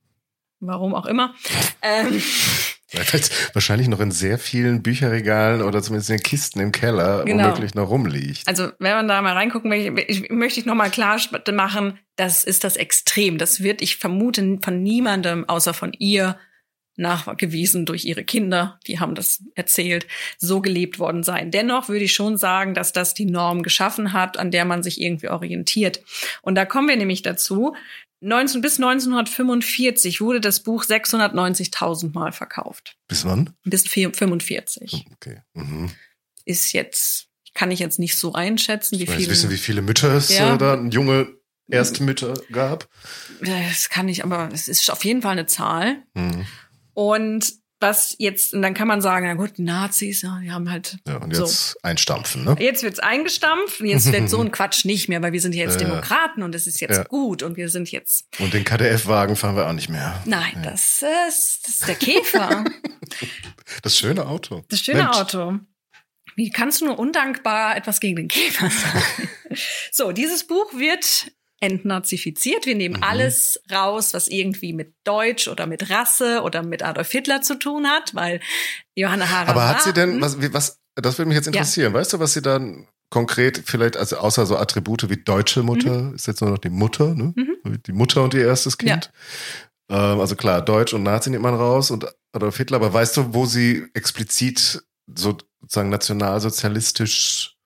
warum 0.61 0.94
auch 0.94 1.07
immer, 1.07 1.35
ähm, 1.83 2.20
wahrscheinlich 3.55 3.88
noch 3.88 4.01
in 4.01 4.11
sehr 4.11 4.38
vielen 4.38 4.83
Bücherregalen 4.83 5.62
oder 5.62 5.83
zumindest 5.83 6.11
in 6.11 6.16
den 6.16 6.22
Kisten 6.22 6.61
im 6.61 6.72
Keller 6.72 7.25
genau. 7.25 7.44
womöglich 7.44 7.75
noch 7.75 7.88
rumliegt. 7.88 8.46
Also 8.46 8.70
wenn 8.79 8.94
man 8.94 9.09
da 9.09 9.22
mal 9.22 9.33
reingucken 9.33 9.70
möchte, 9.70 10.01
ich, 10.03 10.31
möchte 10.31 10.61
ich 10.61 10.66
noch 10.66 10.75
mal 10.75 10.90
klar 10.90 11.18
machen, 11.53 11.98
das 12.16 12.44
ist 12.44 12.64
das 12.64 12.77
Extrem. 12.77 13.38
Das 13.38 13.62
wird, 13.62 13.83
ich 13.83 13.96
vermute, 13.96 14.59
von 14.62 14.83
niemandem 14.83 15.48
außer 15.48 15.75
von 15.75 15.92
ihr 15.98 16.37
nachgewiesen 17.03 17.85
durch 17.85 18.05
ihre 18.05 18.25
Kinder, 18.25 18.81
die 18.87 18.99
haben 18.99 19.15
das 19.15 19.43
erzählt, 19.55 20.07
so 20.38 20.61
gelebt 20.61 20.99
worden 20.99 21.23
sein. 21.23 21.51
Dennoch 21.51 21.88
würde 21.88 22.05
ich 22.05 22.15
schon 22.15 22.38
sagen, 22.38 22.73
dass 22.73 22.93
das 22.93 23.12
die 23.12 23.27
Norm 23.27 23.62
geschaffen 23.62 24.12
hat, 24.12 24.38
an 24.38 24.51
der 24.51 24.65
man 24.65 24.83
sich 24.83 25.01
irgendwie 25.01 25.29
orientiert. 25.29 26.03
Und 26.41 26.55
da 26.55 26.65
kommen 26.65 26.88
wir 26.88 26.97
nämlich 26.97 27.23
dazu. 27.23 27.75
19, 28.21 28.61
bis 28.61 28.77
1945 28.79 30.21
wurde 30.21 30.41
das 30.41 30.61
Buch 30.61 30.85
690.000 30.85 32.12
Mal 32.15 32.33
verkauft. 32.33 32.97
Bis 33.09 33.25
wann? 33.25 33.51
Bis 33.65 33.83
45. 33.88 35.07
Okay. 35.15 35.43
Mhm. 35.55 35.91
Ist 36.45 36.73
jetzt, 36.73 37.27
kann 37.53 37.73
ich 37.73 37.81
jetzt 37.81 37.99
nicht 37.99 38.17
so 38.17 38.33
einschätzen, 38.33 39.01
wie 39.01 39.07
viele. 39.07 39.29
wissen, 39.29 39.51
wie 39.51 39.59
viele 39.59 39.83
Mütter 39.83 40.15
es 40.15 40.37
ja. 40.37 40.55
Äh, 40.55 40.59
da, 40.59 40.81
junge 40.91 41.35
Erstmütter 41.69 42.35
gab. 42.53 42.88
Das 43.41 43.88
kann 43.88 44.09
ich, 44.09 44.25
aber 44.25 44.51
es 44.53 44.69
ist 44.69 44.91
auf 44.91 45.05
jeden 45.05 45.23
Fall 45.23 45.33
eine 45.33 45.47
Zahl. 45.47 46.03
Mhm. 46.15 46.47
Und 46.95 47.53
was 47.81 48.15
jetzt, 48.19 48.55
und 48.55 48.63
dann 48.63 48.75
kann 48.75 48.87
man 48.87 49.01
sagen, 49.03 49.27
na 49.27 49.35
gut, 49.35 49.59
die 49.59 49.63
Nazis, 49.63 50.23
ja, 50.23 50.39
die 50.41 50.53
haben 50.53 50.71
halt. 50.71 50.99
Ja, 51.07 51.17
und 51.17 51.35
so. 51.35 51.43
jetzt 51.43 51.85
einstampfen, 51.85 52.45
ne? 52.45 52.57
Jetzt 52.61 52.85
wird's 52.85 53.01
eingestampft 53.01 53.81
und 53.81 53.87
jetzt 53.87 54.11
wird 54.13 54.31
so 54.31 54.41
ein 54.41 54.53
Quatsch 54.53 54.85
nicht 54.85 55.09
mehr, 55.09 55.21
weil 55.21 55.33
wir 55.33 55.41
sind 55.41 55.53
ja 55.55 55.65
jetzt 55.65 55.81
Ja. 55.81 55.89
Demokraten 55.89 56.45
und 56.45 56.55
es 56.55 56.69
ist 56.69 56.81
jetzt 56.81 56.97
Ja. 56.97 57.03
gut 57.05 57.43
und 57.43 57.57
wir 57.57 57.69
sind 57.69 57.91
jetzt. 57.91 58.27
Und 58.39 58.55
den 58.55 58.63
KDF-Wagen 58.65 59.35
fahren 59.35 59.57
wir 59.57 59.69
auch 59.69 59.73
nicht 59.73 59.89
mehr. 59.89 60.23
Nein, 60.27 60.63
das, 60.63 61.03
ist, 61.29 61.67
das 61.67 61.75
ist 61.81 61.89
der 61.89 61.97
Käfer. 61.97 62.65
Das 63.83 63.97
schöne 63.99 64.27
Auto. 64.27 64.65
Das 64.69 64.81
schöne 64.81 65.03
Mensch. 65.05 65.17
Auto. 65.17 65.59
Wie 66.37 66.51
kannst 66.51 66.81
du 66.81 66.87
nur 66.87 66.99
undankbar 66.99 67.77
etwas 67.77 68.01
gegen 68.01 68.17
den 68.17 68.29
Käfer 68.29 68.71
sagen? 68.71 69.29
so, 69.93 70.13
dieses 70.13 70.47
Buch 70.47 70.73
wird 70.75 71.33
entnazifiziert. 71.62 72.66
Wir 72.66 72.75
nehmen 72.75 72.96
Mhm. 72.96 73.03
alles 73.03 73.61
raus, 73.70 74.12
was 74.14 74.29
irgendwie 74.29 74.72
mit 74.72 74.94
Deutsch 75.05 75.48
oder 75.48 75.66
mit 75.66 75.88
Rasse 75.90 76.42
oder 76.42 76.62
mit 76.62 76.83
Adolf 76.83 77.11
Hitler 77.11 77.40
zu 77.42 77.59
tun 77.59 77.87
hat, 77.87 78.14
weil 78.14 78.40
Johanna 78.96 79.29
Hara. 79.31 79.51
Aber 79.51 79.68
hat 79.68 79.83
sie 79.83 79.92
denn, 79.92 80.14
Hm? 80.14 80.20
was, 80.20 80.37
was, 80.53 80.81
das 80.96 81.18
würde 81.18 81.29
mich 81.29 81.37
jetzt 81.37 81.46
interessieren. 81.46 81.94
Weißt 81.94 82.12
du, 82.12 82.18
was 82.18 82.33
sie 82.35 82.42
dann 82.42 82.88
konkret 83.11 83.62
vielleicht, 83.66 83.96
also 83.96 84.16
außer 84.16 84.44
so 84.46 84.57
Attribute 84.57 85.09
wie 85.11 85.16
deutsche 85.16 85.62
Mutter, 85.62 86.12
ist 86.14 86.27
jetzt 86.27 86.40
nur 86.40 86.51
noch 86.51 86.59
die 86.59 86.70
Mutter, 86.70 87.14
ne? 87.14 87.35
Die 87.87 87.92
Mutter 87.92 88.22
und 88.25 88.35
ihr 88.35 88.46
erstes 88.46 88.77
Mhm. 88.81 88.88
Ja. 88.88 88.94
Kind. 88.94 89.12
Ähm, 89.90 90.20
also 90.20 90.35
klar, 90.37 90.62
Deutsch 90.62 90.92
und 90.94 91.03
Nazi 91.03 91.31
nimmt 91.31 91.42
man 91.42 91.55
raus 91.55 91.90
und 91.90 92.07
Adolf 92.33 92.57
Hitler, 92.57 92.77
aber 92.77 92.92
weißt 92.92 93.16
du, 93.18 93.35
wo 93.35 93.46
sie 93.46 93.87
explizit 93.94 94.83
so 95.14 95.37
sozusagen 95.61 95.90
nationalsozialistisch 95.90 97.57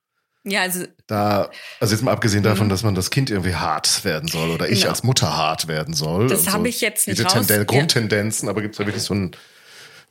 Ja, 0.48 0.62
also 0.62 0.84
da, 1.08 1.50
also 1.80 1.92
jetzt 1.94 2.02
mal 2.04 2.12
abgesehen 2.12 2.44
davon, 2.44 2.66
Mhm. 2.66 2.70
dass 2.70 2.82
man 2.84 2.94
das 2.94 3.10
Kind 3.10 3.30
irgendwie 3.30 3.56
hart 3.56 4.04
werden 4.04 4.28
soll 4.28 4.50
oder 4.50 4.68
ich 4.68 4.80
Genau. 4.80 4.90
als 4.90 5.02
Mutter 5.02 5.36
hart 5.36 5.66
werden 5.66 5.92
soll. 5.92 6.28
Das 6.28 6.46
habe 6.48 6.60
so 6.62 6.64
ich 6.66 6.80
jetzt 6.80 7.08
nicht 7.08 7.18
Diese 7.18 7.26
raus- 7.28 7.32
Tenden 7.34 7.56
ja. 7.56 7.64
Grundtendenzen, 7.64 8.48
aber 8.48 8.62
gibt 8.62 8.74
es 8.74 8.78
da 8.78 8.86
wirklich 8.86 9.02
so 9.02 9.14
ein 9.14 9.32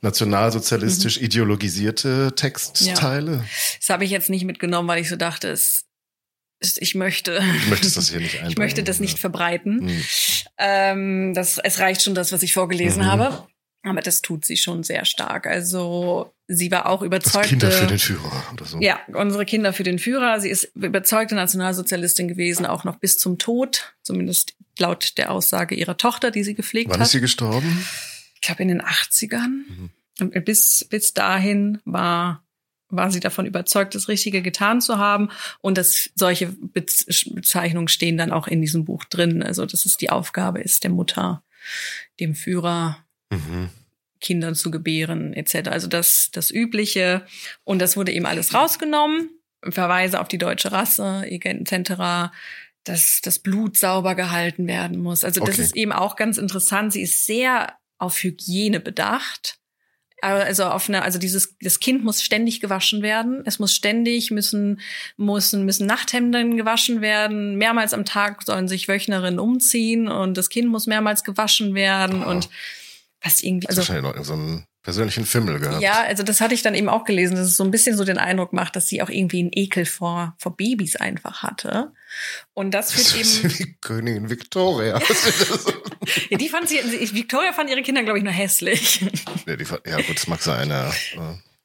nationalsozialistisch 0.01 1.19
Mhm. 1.19 1.25
ideologisierte 1.25 2.33
Textteile? 2.35 3.43
das 3.79 3.89
habe 3.89 4.03
ich 4.03 4.11
jetzt 4.11 4.29
nicht 4.29 4.45
mitgenommen, 4.45 4.87
weil 4.87 5.01
ich 5.01 5.09
so 5.09 5.15
dachte, 5.15 5.49
es, 5.49 5.85
ich 6.77 6.95
möchte, 6.95 7.39
Du 7.63 7.69
möchtest 7.69 7.97
das 7.97 8.09
hier 8.09 8.19
nicht 8.19 8.39
ich 8.47 8.57
möchte 8.57 8.83
das 8.83 8.99
nicht 8.99 9.13
Ja. 9.15 9.19
verbreiten. 9.21 9.87
Hm. 9.87 10.03
Ähm, 10.57 11.33
das, 11.33 11.57
es 11.63 11.79
reicht 11.79 12.01
schon 12.01 12.15
das, 12.15 12.31
was 12.31 12.43
ich 12.43 12.53
vorgelesen 12.53 13.03
Mhm. 13.03 13.07
habe. 13.07 13.47
Aber 13.85 14.01
das 14.01 14.21
tut 14.21 14.45
sie 14.45 14.57
schon 14.57 14.83
sehr 14.83 15.05
stark. 15.05 15.45
Also 15.47 16.33
sie 16.47 16.71
war 16.71 16.87
auch 16.87 16.99
Das 17.01 17.05
überzeugte. 17.07 17.49
Kinder 17.49 17.71
für 17.71 17.87
den 17.87 17.99
Führer 17.99 18.43
oder 18.53 18.65
so. 18.65 18.79
ja, 18.81 18.99
unsere 19.13 19.45
Kinder 19.45 19.73
für 19.73 19.83
den 19.83 19.99
Führer. 19.99 20.39
Sie 20.39 20.49
ist 20.49 20.71
überzeugte 20.75 21.35
Nationalsozialistin 21.35 22.27
gewesen, 22.27 22.65
auch 22.65 22.83
noch 22.83 22.97
bis 22.97 23.17
zum 23.17 23.37
Tod, 23.37 23.93
zumindest 24.01 24.55
laut 24.79 25.17
der 25.17 25.31
Aussage 25.31 25.75
ihrer 25.75 25.97
Tochter, 25.97 26.31
die 26.31 26.43
sie 26.43 26.55
gepflegt 26.55 26.89
Wann 26.89 26.99
hat. 26.99 27.05
ist 27.05 27.11
sie 27.13 27.21
gestorben? 27.21 27.85
ich 28.35 28.41
glaube 28.41 28.63
in 28.63 28.67
den 28.69 28.81
80ern. 28.81 29.47
Mhm. 30.19 30.43
Bis, 30.43 30.85
bis 30.89 31.13
dahin 31.13 31.79
war, 31.85 32.43
war 32.89 33.11
sie 33.11 33.19
davon 33.19 33.45
überzeugt, 33.45 33.95
das 33.95 34.07
Richtige 34.07 34.41
getan 34.41 34.81
zu 34.81 34.97
haben. 34.97 35.29
Und 35.61 35.77
dass 35.77 36.09
solche 36.15 36.47
Bez 36.47 37.05
Bezeichnungen 37.33 37.87
stehen 37.87 38.17
dann 38.17 38.31
auch 38.31 38.47
in 38.47 38.61
diesem 38.61 38.85
Buch 38.85 39.03
drin. 39.05 39.43
Also, 39.43 39.65
dass 39.65 39.85
es 39.85 39.97
die 39.97 40.09
Aufgabe 40.09 40.61
ist, 40.61 40.83
der 40.83 40.91
Mutter, 40.91 41.43
dem 42.19 42.33
Führer, 42.35 43.04
Mhm. 43.29 43.69
Kinder 44.21 44.53
zu 44.53 44.71
gebären, 44.71 45.33
etc. 45.33 45.69
Also 45.69 45.87
das, 45.87 46.29
das 46.31 46.49
Übliche. 46.51 47.25
Und 47.63 47.79
das 47.79 47.95
wurde 47.97 48.11
eben 48.11 48.25
alles 48.25 48.53
rausgenommen. 48.53 49.29
Verweise 49.63 50.19
auf 50.19 50.27
die 50.27 50.37
deutsche 50.37 50.71
Rasse, 50.71 51.23
etc. 51.25 52.31
Dass 52.83 53.21
das 53.21 53.39
Blut 53.39 53.77
sauber 53.77 54.15
gehalten 54.15 54.67
werden 54.67 54.99
muss. 54.99 55.23
Also 55.23 55.41
das 55.41 55.55
Okay. 55.55 55.61
ist 55.61 55.75
eben 55.75 55.91
auch 55.91 56.15
ganz 56.15 56.37
interessant. 56.37 56.93
Sie 56.93 57.01
ist 57.01 57.25
sehr 57.25 57.73
auf 57.97 58.17
Hygiene 58.23 58.79
bedacht. 58.79 59.59
Also 60.21 60.65
auf 60.65 60.87
eine, 60.87 61.03
also 61.03 61.19
dieses, 61.19 61.55
das 61.61 61.79
Kind 61.79 62.03
muss 62.03 62.23
ständig 62.23 62.59
gewaschen 62.61 63.03
werden. 63.03 63.43
Es 63.45 63.59
muss 63.59 63.75
ständig 63.75 64.31
müssen, 64.31 64.79
müssen, 65.17 65.65
müssen 65.65 65.85
Nachthemden 65.85 66.57
gewaschen 66.57 67.01
werden. 67.01 67.57
Mehrmals 67.57 67.93
am 67.93 68.05
Tag 68.05 68.41
sollen 68.43 68.67
sich 68.67 68.87
Wöchnerinnen 68.87 69.39
umziehen 69.39 70.07
und 70.07 70.35
das 70.35 70.49
Kind 70.49 70.69
muss 70.69 70.87
mehrmals 70.87 71.23
gewaschen 71.23 71.75
werden 71.75 72.21
Boah. 72.21 72.27
und 72.27 72.49
was 73.25 73.41
irgendwie, 73.41 73.67
Also, 73.67 73.79
wahrscheinlich 73.81 74.03
noch 74.15 74.23
so 74.23 74.33
einen 74.33 74.65
persönlichen 74.83 75.25
Fimmel 75.25 75.59
gehabt. 75.59 75.81
ja, 75.81 76.03
also 76.03 76.21
das 76.21 76.41
hatte 76.41 76.53
ich 76.53 76.61
dann 76.61 76.75
eben 76.75 76.89
auch 76.89 77.05
gelesen, 77.05 77.35
dass 77.35 77.47
es 77.47 77.57
so 77.57 77.63
ein 77.63 77.71
bisschen 77.71 77.97
so 77.97 78.03
den 78.03 78.19
Eindruck 78.19 78.53
macht, 78.53 78.75
dass 78.75 78.87
sie 78.87 79.01
auch 79.01 79.09
irgendwie 79.09 79.39
einen 79.39 79.49
Ekel 79.51 79.85
vor, 79.85 80.35
vor 80.37 80.55
Babys 80.55 80.95
einfach 80.95 81.41
hatte. 81.41 81.91
Und 82.53 82.71
das 82.71 82.89
Das 82.93 83.11
führt 83.11 83.21
ist 83.25 83.43
eben, 83.43 83.59
wie 83.59 83.75
Königin 83.81 84.29
Victoria. 84.29 84.99
ja, 86.29 86.37
die 86.37 86.49
fand 86.49 86.69
sie, 86.69 86.77
Victoria 87.13 87.51
fand 87.53 87.69
ihre 87.69 87.81
Kinder, 87.81 88.03
glaube 88.03 88.19
ich, 88.19 88.23
nur 88.23 88.33
hässlich. 88.33 89.01
ja, 89.47 89.55
die, 89.55 89.65
ja, 89.89 89.97
gut, 89.97 90.15
das 90.15 90.27
mag 90.27 90.41
sein, 90.41 90.69
ja. 90.69 90.91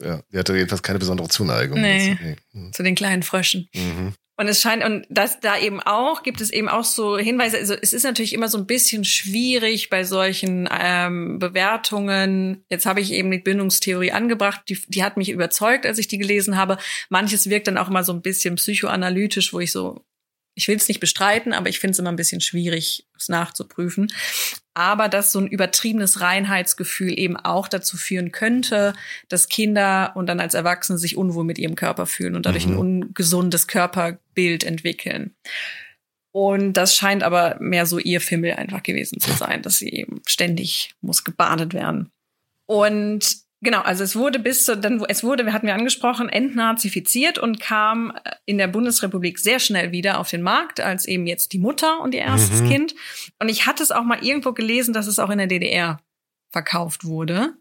ja. 0.03 0.23
Die 0.33 0.39
hatte 0.39 0.57
jedenfalls 0.57 0.83
keine 0.83 0.99
besondere 0.99 1.29
Zuneigung. 1.29 1.81
Nee. 1.81 2.17
Das- 2.19 2.37
nee. 2.55 2.71
Zu 2.73 2.83
den 2.83 2.95
kleinen 2.95 3.23
Fröschen. 3.23 3.69
Mhm. 3.75 4.15
Und 4.41 4.49
es 4.49 4.63
scheint, 4.63 4.83
und 4.83 5.05
das 5.11 5.39
da 5.41 5.59
eben 5.59 5.83
auch, 5.83 6.23
gibt 6.23 6.41
es 6.41 6.51
eben 6.51 6.71
auch 6.71 6.85
so 6.85 7.19
Hinweise, 7.19 7.59
also 7.59 7.75
es 7.75 7.93
ist 7.93 8.05
natürlich 8.05 8.33
immer 8.33 8.49
so 8.49 8.57
ein 8.57 8.67
bisschen 8.67 9.05
schwierig 9.05 9.91
bei 9.91 10.03
solchen 10.03 10.67
ähm, 10.73 11.39
Bewertungen. 11.39 12.65
Jetzt 12.71 12.87
habe 12.87 13.03
ich 13.03 13.13
eben 13.13 13.31
die 13.31 13.37
Bindungstheorie 13.37 14.13
angebracht, 14.13 14.63
die, 14.71 14.81
die 14.89 15.05
hat 15.05 15.19
mich 15.19 15.29
überzeugt, 15.29 15.85
als 15.85 15.99
ich 15.99 16.09
die 16.09 16.17
gelesen 16.17 16.57
habe. 16.57 16.79
Manches 17.11 17.51
wirkt 17.51 17.67
dann 17.67 17.77
auch 17.77 17.91
immer 17.91 18.03
so 18.03 18.15
ein 18.15 18.23
bisschen 18.23 18.55
psychoanalytisch, 18.55 19.53
wo 19.53 19.61
ich 19.61 19.73
so, 19.73 20.07
ich 20.55 20.69
will 20.69 20.77
es 20.77 20.89
nicht 20.89 21.01
bestreiten, 21.01 21.53
aber 21.53 21.69
ich 21.69 21.79
finde 21.79 21.93
es 21.93 21.99
immer 21.99 22.09
ein 22.09 22.17
bisschen 22.17 22.41
schwierig, 22.41 23.07
es 23.19 23.29
nachzuprüfen. 23.29 24.11
Aber 24.81 25.11
dass 25.11 25.31
so 25.31 25.39
ein 25.39 25.47
übertriebenes 25.47 26.23
Reinheitsgefühl 26.23 27.19
eben 27.19 27.37
auch 27.37 27.69
dazu 27.69 27.99
führen 27.99 28.33
könnte, 28.33 28.95
dass 29.29 29.51
Kinder 29.51 30.13
und 30.15 30.27
dann 30.27 30.41
als 30.41 30.55
Erwachsene 30.55 30.97
sich 30.97 31.19
unwohl 31.19 31.45
mit 31.45 31.59
ihrem 31.59 31.75
Körper 31.75 32.07
fühlen 32.07 32.35
und 32.35 32.47
dadurch 32.47 32.67
Mhm. 32.67 32.73
ein 32.73 32.79
ungesundes 32.79 33.67
Körperbild 33.67 34.65
entwickeln. 34.65 35.35
Und 36.33 36.73
das 36.79 36.97
scheint 36.97 37.23
aber 37.23 37.59
mehr 37.61 37.85
so 37.85 37.99
ihr 37.99 38.23
Fimmel 38.23 38.55
einfach 38.55 38.83
gewesen 38.83 39.21
zu 39.21 39.33
sein, 39.33 39.61
dass 39.61 39.77
sie 39.77 39.91
eben 39.91 40.23
ständig 40.27 40.95
muss 41.03 41.25
gebadet 41.25 41.75
werden. 41.75 42.11
Und 42.65 43.37
genau, 43.61 43.81
also 43.83 44.05
es 44.05 44.17
wurde 44.17 44.39
bis 44.39 44.65
zu, 44.65 44.77
dann, 44.77 45.05
es 45.09 45.23
wurde, 45.23 45.45
wir 45.47 45.53
hatten 45.53 45.67
wir 45.67 45.75
angesprochen, 45.75 46.29
entnazifiziert 46.29 47.39
und 47.39 47.61
kam 47.61 48.13
äh, 48.25 48.31
in 48.47 48.59
der 48.59 48.69
Bundesrepublik 48.69 49.39
sehr 49.39 49.59
schnell 49.61 49.93
wieder 49.93 50.19
auf 50.19 50.31
den 50.31 50.43
Markt, 50.43 50.81
als 50.81 51.07
eben 51.07 51.27
jetzt 51.27 51.53
die 51.53 51.59
Mutter 51.59 52.01
und 52.01 52.15
ihr 52.15 52.21
erstes 52.21 52.63
Mhm. 52.63 52.69
Kind. 52.69 52.95
Und 53.39 53.49
ich 53.49 53.67
hatte 53.67 53.83
es 53.83 53.91
auch 53.91 54.05
mal 54.05 54.23
irgendwo 54.25 54.53
gelesen, 54.53 54.93
dass 54.95 55.07
es 55.07 55.19
auch 55.19 55.31
in 55.31 55.39
der 55.39 55.47
DDR 55.47 56.01
verkauft 56.51 57.05
wurde. 57.05 57.55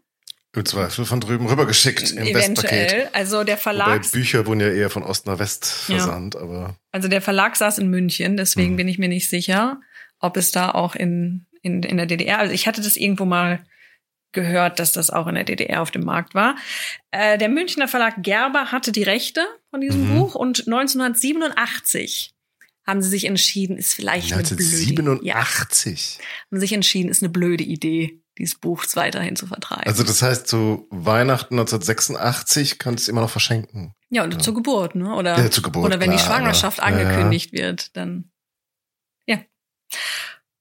Im 0.52 0.64
Zweifel 0.64 1.04
von 1.04 1.20
drüben 1.20 1.46
rübergeschickt 1.46 2.10
im 2.10 2.34
Westpaket. 2.34 2.72
Eventuell. 2.72 3.08
Also 3.12 3.44
der 3.44 3.54
Wobei 3.54 3.62
Verlag, 3.62 4.10
Bücher 4.12 4.46
wurden 4.46 4.58
ja 4.60 4.68
eher 4.68 4.90
von 4.90 5.04
Ost 5.04 5.26
nach 5.26 5.38
West 5.38 5.84
Ja. 5.86 5.98
versandt, 5.98 6.34
aber 6.34 6.74
also 6.90 7.06
der 7.06 7.22
Verlag 7.22 7.54
saß 7.54 7.78
in 7.78 7.88
München, 7.88 8.36
deswegen 8.36 8.72
Mhm. 8.72 8.76
bin 8.76 8.88
ich 8.88 8.98
mir 8.98 9.08
nicht 9.08 9.28
sicher, 9.30 9.80
ob 10.18 10.36
es 10.36 10.50
da 10.50 10.72
auch 10.72 10.96
in, 10.96 11.46
in, 11.62 11.84
in 11.84 11.96
der 11.98 12.06
DDR, 12.06 12.40
also 12.40 12.52
ich 12.52 12.66
hatte 12.66 12.82
das 12.82 12.96
irgendwo 12.96 13.26
mal 13.26 13.60
gehört, 14.32 14.78
dass 14.78 14.92
das 14.92 15.10
auch 15.10 15.26
in 15.26 15.34
der 15.34 15.44
DDR 15.44 15.82
auf 15.82 15.90
dem 15.90 16.04
Markt 16.04 16.34
war. 16.34 16.56
Äh, 17.10 17.36
der 17.38 17.48
Münchner 17.48 17.88
Verlag 17.88 18.22
Gerber 18.22 18.72
hatte 18.72 18.92
die 18.92 19.02
Rechte 19.02 19.40
von 19.70 19.80
diesem 19.80 20.08
Mhm. 20.10 20.18
Buch 20.18 20.34
und 20.34 20.66
1987 20.66 22.34
haben 22.86 23.02
sie 23.02 23.08
sich 23.10 23.24
entschieden, 23.26 23.76
ist 23.76 23.92
vielleicht 23.94 24.32
eine 24.32 24.42
blöde, 24.42 25.20
ja, 25.24 25.36
1987. 25.36 26.18
haben 26.50 26.60
sich 26.60 26.72
entschieden, 26.72 27.08
ist 27.08 27.22
eine 27.22 27.28
blöde 27.30 27.62
Idee, 27.62 28.20
dieses 28.38 28.56
Buch 28.58 28.84
weiterhin 28.94 29.36
zu 29.36 29.46
vertreiben. 29.46 29.84
Also 29.86 30.02
das 30.02 30.22
heißt, 30.22 30.46
zu 30.48 30.86
Weihnachten 30.90 31.54
1986 31.58 32.78
kannst 32.78 33.00
du 33.00 33.04
es 33.04 33.08
immer 33.08 33.20
noch 33.20 33.30
verschenken. 33.30 33.94
ja, 34.08 34.24
und 34.24 34.32
ja. 34.34 34.38
zur 34.40 34.54
Geburt, 34.54 34.94
ne? 34.96 35.14
Oder, 35.14 35.38
Ja, 35.38 35.50
zur 35.50 35.62
Geburt, 35.62 35.84
oder 35.86 36.00
wenn 36.00 36.10
die 36.10 36.16
klar, 36.16 36.36
Schwangerschaft 36.38 36.80
aber- 36.80 36.90
ja, 36.92 37.02
ja. 37.02 37.08
angekündigt 37.08 37.52
wird, 37.52 37.96
dann 37.96 38.30
ja. 39.26 39.38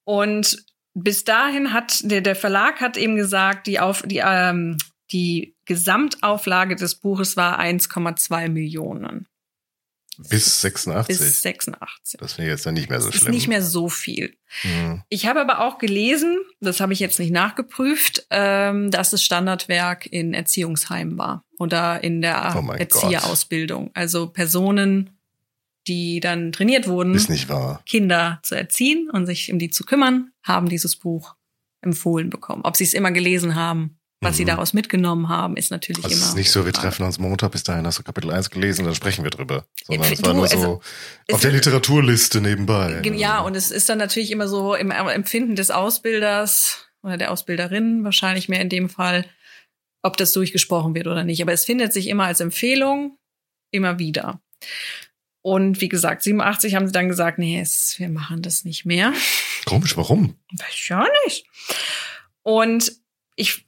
Und 0.04 0.66
bis 0.94 1.24
dahin 1.24 1.74
hat 1.74 2.00
der, 2.04 2.22
der 2.22 2.36
Verlag 2.36 2.82
hat 2.82 2.98
eben 2.98 3.16
gesagt, 3.16 3.68
die 3.68 3.80
auf 3.80 4.02
die 4.04 4.22
ähm, 4.26 4.78
die 5.12 5.56
Gesamtauflage 5.66 6.76
des 6.76 6.96
Buches 6.96 7.36
war 7.36 7.60
1,2 7.60 8.50
Millionen 8.50 9.28
Bis 10.18 10.62
86. 10.62 11.18
bis 11.18 11.42
86. 11.42 12.20
das 12.20 12.34
finde 12.34 12.50
ich 12.50 12.52
jetzt 12.54 12.66
dann 12.66 12.74
nicht 12.74 12.90
mehr 12.90 13.00
so 13.02 13.08
Das 13.08 13.16
ist 13.16 13.22
schlimm. 13.22 13.34
nicht 13.34 13.48
mehr 13.48 13.64
so 13.64 13.90
viel. 13.90 14.36
Mhm. 14.64 15.02
Ich 15.10 15.26
habe 15.26 15.40
aber 15.42 15.62
auch 15.62 15.78
gelesen, 15.78 16.38
das 16.60 16.80
habe 16.80 16.94
ich 16.94 17.00
jetzt 17.00 17.20
nicht 17.20 17.32
nachgeprüft, 17.32 18.28
ähm, 18.30 18.92
dass 18.92 19.14
es 19.14 19.24
Standardwerk 19.24 20.06
in 20.06 20.34
Erziehungsheimen 20.34 21.18
war 21.18 21.44
oder 21.58 22.04
in 22.04 22.22
der 22.22 22.56
Oh 22.56 22.72
Erzieherausbildung. 22.72 23.92
Also 23.94 24.28
Personen, 24.28 25.18
die 25.88 26.20
dann 26.20 26.52
trainiert 26.52 26.88
wurden, 26.88 27.16
Ist. 27.16 27.30
Kinder 27.86 28.40
zu 28.44 28.56
erziehen 28.56 29.10
und 29.10 29.26
sich 29.26 29.52
um 29.52 29.58
die 29.58 29.70
zu 29.70 29.84
kümmern, 29.86 30.32
haben 30.50 30.68
dieses 30.68 30.98
Buch 30.98 31.36
empfohlen 31.82 32.30
bekommen. 32.30 32.64
Ob 32.66 32.76
sie 32.76 32.84
es 32.84 32.94
immer 32.94 33.12
gelesen 33.12 33.56
haben, 33.56 33.96
was 34.22 34.36
sie 34.36 34.44
Mhm. 34.44 34.48
daraus 34.48 34.74
mitgenommen 34.74 35.30
haben, 35.30 35.56
ist 35.56 35.72
natürlich 35.72 36.04
Also 36.04 36.14
immer. 36.18 36.24
es 36.26 36.30
ist 36.32 36.36
nicht 36.36 36.52
so, 36.52 36.66
wir 36.66 36.74
treffen 36.74 37.06
uns 37.06 37.20
Montag, 37.20 37.52
bis 37.54 37.64
dahin 37.64 37.86
hast 37.88 38.00
du 38.00 38.04
Kapitel 38.04 38.30
1 38.32 38.50
gelesen, 38.50 38.84
dann 38.84 38.94
sprechen 38.94 39.24
wir 39.24 39.32
drüber. 39.32 39.66
Sondern 39.86 40.12
es 40.12 40.22
war 40.22 40.34
nur 40.34 40.46
so 40.50 40.58
also, 40.58 40.82
es 41.28 41.36
auf 41.36 41.40
der 41.42 41.52
ist- 41.52 41.56
Literaturliste 41.56 42.42
nebenbei. 42.42 43.02
Ja, 43.16 43.40
und 43.40 43.56
es 43.56 43.72
ist 43.72 43.88
dann 43.88 43.98
natürlich 43.98 44.32
immer 44.32 44.50
so 44.50 44.76
im 44.76 44.92
Empfinden 44.92 45.56
des 45.56 45.72
Ausbilders 45.72 46.86
oder 47.02 47.16
der 47.16 47.32
Ausbilderin 47.32 48.04
wahrscheinlich 48.04 48.50
mehr 48.50 48.60
in 48.62 48.68
dem 48.70 48.90
Fall. 48.90 49.26
ob 50.02 50.16
das 50.16 50.32
durchgesprochen 50.32 50.96
wird 50.96 51.08
oder 51.08 51.26
nicht. 51.26 51.42
Aber 51.42 51.52
es 51.52 51.66
findet 51.66 51.92
sich 51.92 52.08
immer 52.08 52.24
als 52.24 52.40
Empfehlung, 52.40 53.18
immer 53.70 54.00
wieder. 54.00 54.42
Und 55.42 55.80
wie 55.82 55.90
gesagt, 55.90 56.24
87 56.24 56.76
haben 56.76 56.88
sie 56.88 56.94
dann 56.94 57.08
gesagt, 57.08 57.40
nee, 57.40 57.60
es, 57.60 57.96
wir 57.98 58.10
machen 58.10 58.42
das 58.42 58.66
nicht 58.66 58.86
mehr. 58.86 59.14
Komisch, 59.66 59.96
warum? 59.96 60.36
Weiß 60.52 60.74
ich 60.74 60.90
ja 60.90 61.06
nicht. 61.26 61.46
Und 62.44 62.92
ich, 63.36 63.66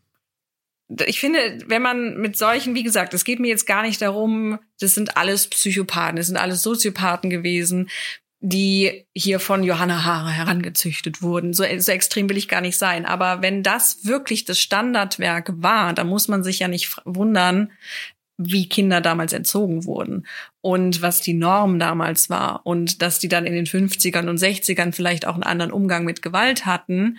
ich 1.06 1.20
finde, 1.20 1.60
wenn 1.68 1.82
man 1.82 2.18
mit 2.18 2.38
solchen, 2.38 2.76
wie 2.76 2.84
gesagt, 2.84 3.14
es 3.14 3.24
geht 3.24 3.40
mir 3.40 3.48
jetzt 3.48 3.66
gar 3.66 3.84
nicht 3.84 4.02
darum, 4.02 4.60
das 4.80 4.96
sind 4.96 5.16
alles 5.16 5.48
Psychopathen, 5.48 6.18
das 6.18 6.28
sind 6.28 6.38
alles 6.38 6.62
Soziopathen 6.62 7.30
gewesen, 7.30 7.90
die 8.44 9.06
hier 9.14 9.40
von 9.40 9.64
Johanna 9.64 10.04
Haare 10.04 10.32
herangezüchtet 10.32 11.22
wurden. 11.22 11.54
So, 11.54 11.64
so 11.78 11.92
extrem 11.92 12.28
will 12.28 12.38
ich 12.38 12.48
gar 12.48 12.62
nicht 12.62 12.78
sein. 12.78 13.06
Aber 13.06 13.44
wenn 13.44 13.62
das 13.62 14.04
wirklich 14.04 14.46
das 14.46 14.60
Standardwerk 14.60 15.52
war, 15.58 15.94
dann 15.94 16.08
muss 16.08 16.28
man 16.28 16.44
sich 16.44 16.58
ja 16.58 16.68
nicht 16.68 16.98
wundern, 17.06 17.72
wie 18.50 18.70
Kinder 18.70 19.02
damals 19.02 19.34
erzogen 19.34 19.86
wurden 19.86 20.28
und 20.62 21.02
was 21.02 21.22
die 21.22 21.34
Norm 21.34 21.80
damals 21.80 22.30
war 22.30 22.66
und 22.66 23.02
dass 23.02 23.20
die 23.20 23.28
dann 23.28 23.46
in 23.46 23.54
den 23.54 23.66
50ern 23.66 24.30
und 24.30 24.40
60ern 24.40 24.94
vielleicht 24.94 25.26
auch 25.26 25.36
einen 25.36 25.44
anderen 25.44 25.72
Umgang 25.72 26.06
mit 26.06 26.22
Gewalt 26.22 26.66
hatten, 26.66 27.18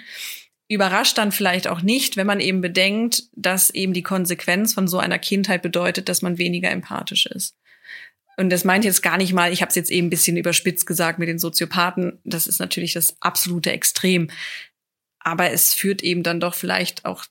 überrascht 0.68 1.18
dann 1.18 1.32
vielleicht 1.32 1.68
auch 1.68 1.82
nicht, 1.82 2.16
wenn 2.16 2.26
man 2.26 2.40
eben 2.40 2.60
bedenkt, 2.60 3.24
dass 3.34 3.70
eben 3.70 3.92
die 3.92 4.02
Konsequenz 4.02 4.72
von 4.72 4.88
so 4.88 4.98
einer 4.98 5.18
Kindheit 5.18 5.62
bedeutet, 5.62 6.08
dass 6.08 6.22
man 6.22 6.38
weniger 6.38 6.70
empathisch 6.70 7.26
ist. 7.26 7.56
Und 8.36 8.50
das 8.50 8.64
meint 8.64 8.84
jetzt 8.84 9.02
gar 9.02 9.18
nicht 9.18 9.34
mal, 9.34 9.52
ich 9.52 9.60
habe 9.60 9.68
es 9.68 9.74
jetzt 9.74 9.90
eben 9.90 10.06
ein 10.06 10.10
bisschen 10.10 10.36
überspitzt 10.36 10.86
gesagt 10.86 11.18
mit 11.18 11.28
den 11.28 11.38
Soziopathen, 11.38 12.18
das 12.24 12.46
ist 12.46 12.60
natürlich 12.60 12.94
das 12.94 13.16
absolute 13.20 13.72
Extrem. 13.72 14.30
Aber 15.20 15.50
es 15.50 15.74
führt 15.74 16.02
eben 16.02 16.22
dann 16.22 16.40
doch 16.40 16.54
vielleicht 16.54 17.04
auch 17.04 17.26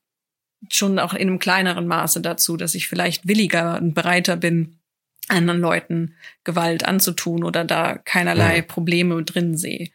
schon 0.69 0.99
auch 0.99 1.13
in 1.13 1.21
einem 1.27 1.39
kleineren 1.39 1.87
Maße 1.87 2.21
dazu, 2.21 2.57
dass 2.57 2.75
ich 2.75 2.87
vielleicht 2.87 3.27
williger 3.27 3.77
und 3.77 3.93
bereiter 3.93 4.35
bin, 4.35 4.79
anderen 5.27 5.59
Leuten 5.59 6.15
Gewalt 6.43 6.85
anzutun 6.85 7.43
oder 7.43 7.63
da 7.63 7.97
keinerlei 7.97 8.57
ja. 8.57 8.61
Probleme 8.61 9.23
drin 9.23 9.57
sehe. 9.57 9.89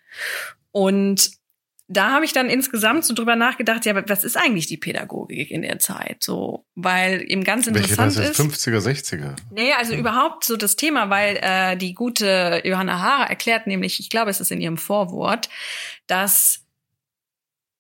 Und 0.73 1.31
da 1.89 2.11
habe 2.11 2.25
ich 2.25 2.33
dann 2.33 2.51
insgesamt 2.51 3.05
so 3.05 3.15
drüber 3.15 3.37
nachgedacht, 3.37 3.87
ja, 3.87 4.09
was 4.09 4.25
ist 4.25 4.37
eigentlich 4.37 4.67
die 4.67 4.77
Pädagogik 4.77 5.53
in 5.53 5.63
der 5.63 5.79
Zeit? 5.79 6.17
So, 6.21 6.65
weil 6.75 7.23
eben 7.31 7.45
ganz 7.45 7.69
interessant 7.69 8.17
Welche 8.17 8.31
ist. 8.31 8.41
50er, 8.41 8.81
60er. 8.81 9.37
Nee, 9.53 9.73
also 9.73 9.93
ja. 9.93 9.99
überhaupt 10.01 10.45
so 10.45 10.57
das 10.57 10.75
Thema, 10.75 11.11
weil 11.11 11.39
äh, 11.41 11.77
die 11.77 11.95
gute 11.95 12.61
Johanna 12.65 13.01
Haare 13.01 13.29
erklärt 13.29 13.69
nämlich, 13.69 14.01
ich 14.01 14.11
glaube, 14.11 14.31
es 14.31 14.41
ist 14.41 14.51
in 14.51 14.61
ihrem 14.61 14.79
Vorwort, 14.79 15.49
dass 16.09 16.66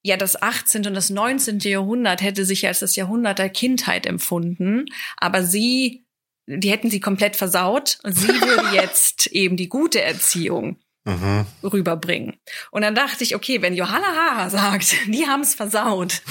ja, 0.07 0.17
das 0.17 0.41
18. 0.41 0.87
und 0.87 0.95
das 0.95 1.11
19. 1.11 1.59
Jahrhundert 1.61 2.23
hätte 2.23 2.45
sich 2.45 2.67
als 2.67 2.79
das 2.79 2.95
Jahrhundert 2.95 3.41
der 3.41 3.49
Kindheit 3.51 4.07
empfunden, 4.07 4.87
aber 5.17 5.43
sie, 5.43 6.07
die 6.47 6.71
hätten 6.71 6.91
sie 6.91 7.01
komplett 7.01 7.35
versaut 7.35 7.99
und 8.05 8.17
sie 8.17 8.29
würde 8.41 8.75
jetzt 8.75 9.27
eben 9.27 9.57
die 9.57 9.69
gute 9.69 10.01
Erziehung 10.01 10.77
mhm. 11.05 11.45
rüberbringen. 11.65 12.37
Und 12.71 12.83
dann 12.83 12.95
dachte 12.95 13.25
ich, 13.25 13.35
okay, 13.35 13.63
wenn 13.63 13.75
Johanna 13.75 14.15
Hara 14.15 14.49
sagt, 14.49 14.95
die 15.09 15.27
haben 15.27 15.43
es 15.43 15.55
versaut, 15.55 16.23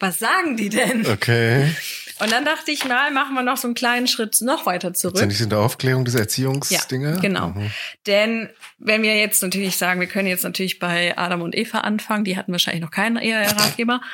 was 0.00 0.18
sagen 0.18 0.58
die 0.58 0.68
denn? 0.68 1.06
Okay. 1.06 1.74
Und 2.20 2.30
dann 2.30 2.44
dachte 2.44 2.70
ich 2.70 2.84
mal, 2.84 3.10
machen 3.10 3.34
wir 3.34 3.42
noch 3.42 3.56
so 3.56 3.66
einen 3.66 3.74
kleinen 3.74 4.06
Schritt 4.06 4.40
noch 4.40 4.66
weiter 4.66 4.94
zurück. 4.94 5.16
Ist 5.16 5.20
ja 5.20 5.26
nicht 5.26 5.40
in 5.40 5.50
der 5.50 5.58
Aufklärung 5.58 6.04
dieser 6.04 6.20
Erziehungsdinge? 6.20 7.14
Ja, 7.14 7.20
genau. 7.20 7.48
Mhm. 7.48 7.70
Denn 8.06 8.50
wenn 8.78 9.02
wir 9.02 9.16
jetzt 9.16 9.42
natürlich 9.42 9.76
sagen, 9.76 10.00
wir 10.00 10.06
können 10.06 10.28
jetzt 10.28 10.44
natürlich 10.44 10.78
bei 10.78 11.16
Adam 11.18 11.42
und 11.42 11.56
Eva 11.56 11.78
anfangen, 11.78 12.24
die 12.24 12.36
hatten 12.36 12.52
wahrscheinlich 12.52 12.82
noch 12.82 12.90
keinen 12.90 13.16
Eheratgeber. 13.16 14.00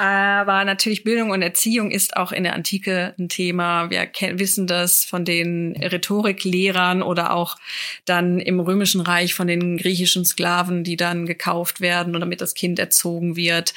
Aber 0.00 0.64
natürlich 0.64 1.02
Bildung 1.02 1.30
und 1.30 1.42
Erziehung 1.42 1.90
ist 1.90 2.16
auch 2.16 2.30
in 2.30 2.44
der 2.44 2.54
Antike 2.54 3.14
ein 3.18 3.28
Thema. 3.28 3.90
Wir 3.90 4.08
wissen 4.38 4.68
das 4.68 5.04
von 5.04 5.24
den 5.24 5.76
Rhetoriklehrern 5.76 7.02
oder 7.02 7.32
auch 7.32 7.56
dann 8.04 8.38
im 8.38 8.60
Römischen 8.60 9.00
Reich 9.00 9.34
von 9.34 9.48
den 9.48 9.76
griechischen 9.76 10.24
Sklaven, 10.24 10.84
die 10.84 10.96
dann 10.96 11.26
gekauft 11.26 11.80
werden 11.80 12.14
und 12.14 12.20
damit 12.20 12.40
das 12.40 12.54
Kind 12.54 12.78
erzogen 12.78 13.34
wird. 13.34 13.74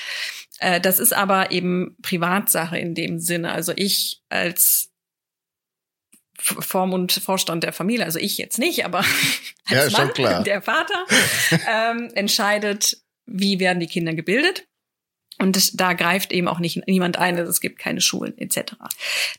Äh, 0.61 0.79
das 0.79 0.99
ist 0.99 1.13
aber 1.13 1.51
eben 1.51 1.97
Privatsache 2.01 2.77
in 2.77 2.93
dem 2.93 3.19
Sinne. 3.19 3.51
Also 3.51 3.73
ich 3.75 4.21
als 4.29 4.91
Form 6.37 6.93
und 6.93 7.11
Vorstand 7.11 7.63
der 7.63 7.73
Familie, 7.73 8.05
also 8.05 8.19
ich 8.19 8.37
jetzt 8.37 8.57
nicht, 8.57 8.85
aber 8.85 8.99
als 9.65 9.91
ja, 9.91 10.11
Mann, 10.17 10.43
der 10.43 10.61
Vater 10.61 11.05
ähm, 11.69 12.09
entscheidet, 12.13 12.97
wie 13.25 13.59
werden 13.59 13.79
die 13.79 13.87
Kinder 13.87 14.13
gebildet. 14.13 14.67
Und 15.39 15.81
da 15.81 15.93
greift 15.93 16.31
eben 16.31 16.47
auch 16.47 16.59
nicht 16.59 16.85
niemand 16.87 17.17
ein, 17.17 17.35
also 17.35 17.49
es 17.49 17.61
gibt 17.61 17.79
keine 17.79 17.99
Schulen 17.99 18.37
etc. 18.37 18.73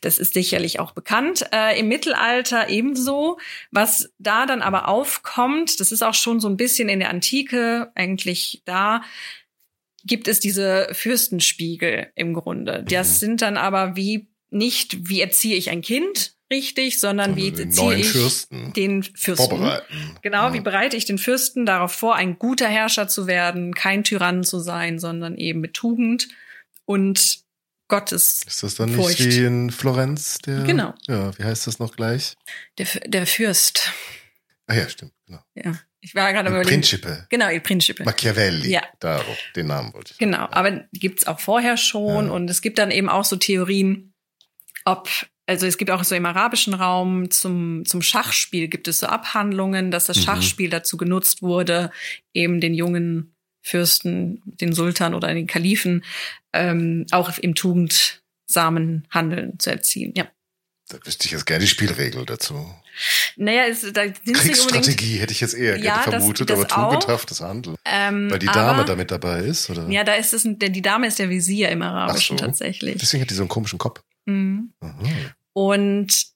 Das 0.01 0.17
ist 0.17 0.33
sicherlich 0.33 0.81
auch 0.81 0.91
bekannt. 0.91 1.45
Äh, 1.53 1.79
Im 1.79 1.87
Mittelalter 1.87 2.67
ebenso. 2.67 3.37
Was 3.71 4.11
da 4.17 4.45
dann 4.45 4.61
aber 4.61 4.89
aufkommt, 4.89 5.79
das 5.79 5.93
ist 5.93 6.03
auch 6.03 6.13
schon 6.13 6.41
so 6.41 6.49
ein 6.49 6.57
bisschen 6.57 6.89
in 6.89 6.99
der 6.99 7.09
Antike 7.09 7.91
eigentlich 7.95 8.63
da, 8.65 9.01
gibt 10.03 10.27
es 10.27 10.39
diese 10.39 10.89
Fürstenspiegel 10.91 12.07
im 12.15 12.33
Grunde. 12.33 12.83
Das 12.87 13.09
mhm. 13.09 13.15
sind 13.15 13.41
dann 13.41 13.57
aber 13.57 13.95
wie 13.95 14.27
nicht, 14.49 15.09
wie 15.09 15.21
erziehe 15.21 15.55
ich 15.55 15.69
ein 15.69 15.81
Kind 15.81 16.35
richtig, 16.51 16.99
sondern 16.99 17.35
wie 17.35 17.49
erziehe 17.49 17.95
ich 17.95 18.09
Fürsten 18.09 18.73
den 18.73 19.03
Fürsten. 19.03 19.59
Genau, 20.21 20.47
ja. 20.47 20.53
wie 20.53 20.59
bereite 20.59 20.95
ich 20.95 21.05
den 21.05 21.17
Fürsten 21.17 21.65
darauf 21.65 21.91
vor, 21.91 22.15
ein 22.15 22.37
guter 22.37 22.67
Herrscher 22.67 23.07
zu 23.07 23.25
werden, 23.25 23.73
kein 23.73 24.03
Tyrann 24.03 24.43
zu 24.43 24.59
sein, 24.59 24.99
sondern 24.99 25.35
eben 25.37 25.61
mit 25.61 25.73
Tugend 25.73 26.27
und 26.85 27.43
Gottes. 27.87 28.41
Ist 28.45 28.63
das 28.63 28.75
dann 28.75 28.89
nicht 28.89 28.97
Furcht. 28.97 29.19
wie 29.19 29.45
in 29.45 29.71
Florenz? 29.71 30.37
Der, 30.39 30.63
genau. 30.63 30.93
Ja, 31.07 31.37
wie 31.37 31.43
heißt 31.43 31.67
das 31.67 31.79
noch 31.79 31.95
gleich? 31.95 32.35
Der, 32.77 32.87
der 33.05 33.27
Fürst. 33.27 33.91
Ah 34.67 34.75
ja, 34.75 34.89
stimmt, 34.89 35.13
genau. 35.25 35.43
Ja. 35.55 35.79
Ich 36.03 36.15
war 36.15 36.33
gerade 36.33 36.49
überlegen. 36.49 36.69
Principe. 36.69 37.25
Genau, 37.29 37.49
il 37.49 37.61
Principe. 37.61 38.03
Machiavelli. 38.03 38.69
Ja. 38.69 38.83
Darauf, 38.99 39.37
den 39.55 39.67
Namen 39.67 39.93
wollte 39.93 40.11
ich. 40.11 40.17
Genau, 40.17 40.49
aber 40.51 40.83
gibt's 40.91 41.25
auch 41.25 41.39
vorher 41.39 41.77
schon 41.77 42.27
ja. 42.27 42.31
und 42.33 42.49
es 42.49 42.61
gibt 42.61 42.77
dann 42.77 42.91
eben 42.91 43.07
auch 43.07 43.23
so 43.23 43.37
Theorien, 43.37 44.13
ob 44.83 45.09
also 45.45 45.65
es 45.65 45.77
gibt 45.77 45.91
auch 45.91 46.03
so 46.03 46.15
im 46.15 46.25
arabischen 46.25 46.73
Raum 46.73 47.29
zum, 47.29 47.83
zum 47.85 48.01
Schachspiel 48.01 48.69
gibt 48.69 48.87
es 48.87 48.99
so 48.99 49.07
Abhandlungen, 49.07 49.91
dass 49.91 50.05
das 50.05 50.17
mhm. 50.17 50.21
Schachspiel 50.21 50.69
dazu 50.69 50.95
genutzt 50.95 51.41
wurde, 51.41 51.91
eben 52.33 52.61
den 52.61 52.73
jungen 52.73 53.35
Fürsten, 53.61 54.41
den 54.45 54.73
Sultan 54.73 55.13
oder 55.13 55.33
den 55.33 55.47
Kalifen 55.47 56.03
ähm, 56.53 57.05
auch 57.11 57.37
im 57.37 57.55
tugendsamen 57.55 59.07
Handeln 59.09 59.59
zu 59.59 59.69
erziehen. 59.69 60.13
Ja. 60.15 60.27
Da 60.93 61.03
wüsste 61.07 61.25
ich 61.25 61.31
jetzt 61.31 61.45
gerne 61.47 61.63
die 61.63 61.67
Spielregel 61.67 62.23
dazu. 62.23 62.71
Naja, 63.35 63.63
es, 63.67 63.81
da 63.81 64.03
sind 64.03 64.37
Kriegsstrategie 64.37 65.17
hätte 65.17 65.33
ich 65.33 65.41
jetzt 65.41 65.55
eher 65.55 65.77
ja, 65.77 65.99
vermutet, 65.99 66.51
das, 66.51 66.59
das 66.59 66.71
aber 66.71 66.91
tugendhaftes 66.91 67.41
Handeln. 67.41 67.75
Ähm, 67.83 68.29
Weil 68.29 68.37
die 68.37 68.45
Dame 68.45 68.83
aber, 68.83 68.95
da 68.95 69.03
dabei 69.03 69.39
ist, 69.39 69.71
oder? 69.71 69.89
Ja, 69.89 70.03
da 70.03 70.13
ist 70.13 70.33
es, 70.33 70.43
die 70.45 70.81
Dame 70.83 71.07
ist 71.07 71.17
der 71.17 71.31
Visier 71.31 71.69
im 71.69 71.81
Arabischen 71.81 72.37
so. 72.37 72.45
tatsächlich. 72.45 72.97
Deswegen 72.99 73.23
hat 73.23 73.31
die 73.31 73.33
so 73.33 73.41
einen 73.41 73.49
komischen 73.49 73.79
Kopf. 73.79 74.03
Mhm. 74.25 74.71
Und 75.53 76.27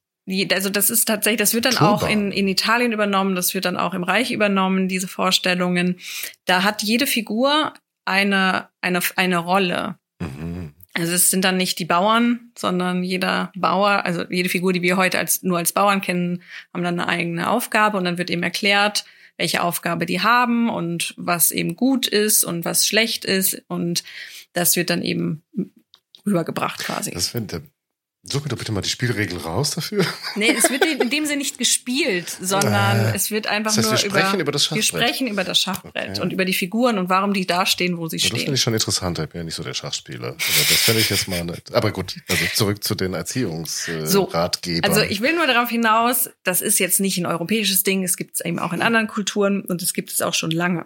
also 0.51 0.69
das 0.69 0.89
ist 0.89 1.05
tatsächlich, 1.05 1.39
das 1.39 1.53
wird 1.53 1.65
dann 1.65 1.75
Turban. 1.75 1.93
auch 1.93 2.09
in, 2.09 2.31
in 2.31 2.47
Italien 2.47 2.91
übernommen, 2.91 3.35
das 3.35 3.53
wird 3.53 3.65
dann 3.65 3.77
auch 3.77 3.93
im 3.93 4.03
Reich 4.03 4.31
übernommen, 4.31 4.87
diese 4.87 5.07
Vorstellungen. 5.07 5.99
Da 6.45 6.63
hat 6.63 6.81
jede 6.81 7.05
Figur 7.05 7.73
eine, 8.05 8.69
eine, 8.81 9.01
eine 9.15 9.37
Rolle. 9.37 9.97
Mhm. 10.19 10.56
Also 10.97 11.13
es 11.13 11.29
sind 11.29 11.45
dann 11.45 11.57
nicht 11.57 11.77
die 11.77 11.85
Bauern, 11.85 12.51
sondern 12.57 13.03
jeder 13.03 13.51
Bauer, 13.55 14.03
also 14.05 14.23
jede 14.29 14.49
Figur, 14.49 14.73
die 14.73 14.81
wir 14.81 14.97
heute 14.97 15.19
als 15.19 15.43
nur 15.43 15.59
als 15.59 15.71
Bauern 15.71 16.01
kennen, 16.01 16.41
haben 16.73 16.83
dann 16.83 16.99
eine 16.99 17.07
eigene 17.07 17.49
Aufgabe 17.49 17.97
und 17.97 18.05
dann 18.05 18.17
wird 18.17 18.31
eben 18.31 18.41
erklärt, 18.41 19.05
welche 19.37 19.61
Aufgabe 19.61 20.07
die 20.07 20.21
haben 20.21 20.69
und 20.69 21.13
was 21.15 21.51
eben 21.51 21.75
gut 21.75 22.07
ist 22.07 22.43
und 22.43 22.65
was 22.65 22.87
schlecht 22.87 23.25
ist 23.25 23.63
und 23.67 24.03
das 24.53 24.75
wird 24.75 24.89
dann 24.89 25.03
eben 25.03 25.43
rübergebracht 26.25 26.79
quasi. 26.79 27.11
Das 27.11 27.29
finde 27.29 27.61
Such 28.29 28.43
mir 28.43 28.49
doch 28.49 28.57
bitte 28.57 28.71
mal 28.71 28.81
die 28.81 28.89
Spielregel 28.89 29.37
raus 29.37 29.71
dafür. 29.71 30.05
Nee, 30.35 30.53
es 30.57 30.69
wird 30.69 30.85
in 30.85 31.09
dem 31.09 31.25
Sinne 31.25 31.37
nicht 31.37 31.57
gespielt, 31.57 32.29
sondern 32.41 33.05
äh, 33.05 33.15
es 33.15 33.31
wird 33.31 33.47
einfach 33.47 33.73
das 33.73 33.77
heißt, 33.77 33.85
nur 33.85 33.91
wir 33.93 33.97
sprechen 33.97 34.33
über, 34.35 34.41
über 34.41 34.51
das 34.51 34.65
Schachbrett. 34.65 34.77
Wir 34.77 34.83
sprechen 34.83 35.27
über 35.27 35.43
das 35.43 35.59
Schachbrett 35.59 36.09
okay. 36.09 36.21
und 36.21 36.33
über 36.33 36.45
die 36.45 36.53
Figuren 36.53 36.97
und 36.97 37.09
warum 37.09 37.33
die 37.33 37.47
da 37.47 37.65
stehen, 37.65 37.97
wo 37.97 38.07
sie 38.07 38.17
ja, 38.17 38.27
stehen. 38.27 38.31
Das 38.31 38.41
finde 38.41 38.55
ich 38.55 38.61
schon 38.61 38.73
interessanter. 38.73 39.23
Ich 39.23 39.29
bin 39.29 39.39
ja 39.39 39.45
nicht 39.45 39.55
so 39.55 39.63
der 39.63 39.73
Schachspieler. 39.73 40.27
Aber 40.27 40.35
das 40.37 40.81
fände 40.81 41.01
ich 41.01 41.09
jetzt 41.09 41.27
mal 41.27 41.43
nicht. 41.45 41.73
Aber 41.73 41.91
gut, 41.91 42.15
also 42.27 42.45
zurück 42.53 42.83
zu 42.83 42.95
den 42.95 43.13
Erziehungsratgebern. 43.13 44.93
So, 44.93 44.99
also 44.99 45.09
ich 45.09 45.21
will 45.21 45.33
nur 45.33 45.47
darauf 45.47 45.69
hinaus, 45.69 46.29
das 46.43 46.61
ist 46.61 46.79
jetzt 46.79 46.99
nicht 46.99 47.17
ein 47.17 47.25
europäisches 47.25 47.83
Ding, 47.83 48.03
es 48.03 48.17
gibt 48.17 48.35
es 48.35 48.45
eben 48.45 48.59
auch 48.59 48.73
in 48.73 48.81
anderen 48.81 49.07
Kulturen 49.07 49.61
und 49.61 49.81
es 49.81 49.93
gibt 49.93 50.11
es 50.11 50.21
auch 50.21 50.33
schon 50.33 50.51
lange. 50.51 50.85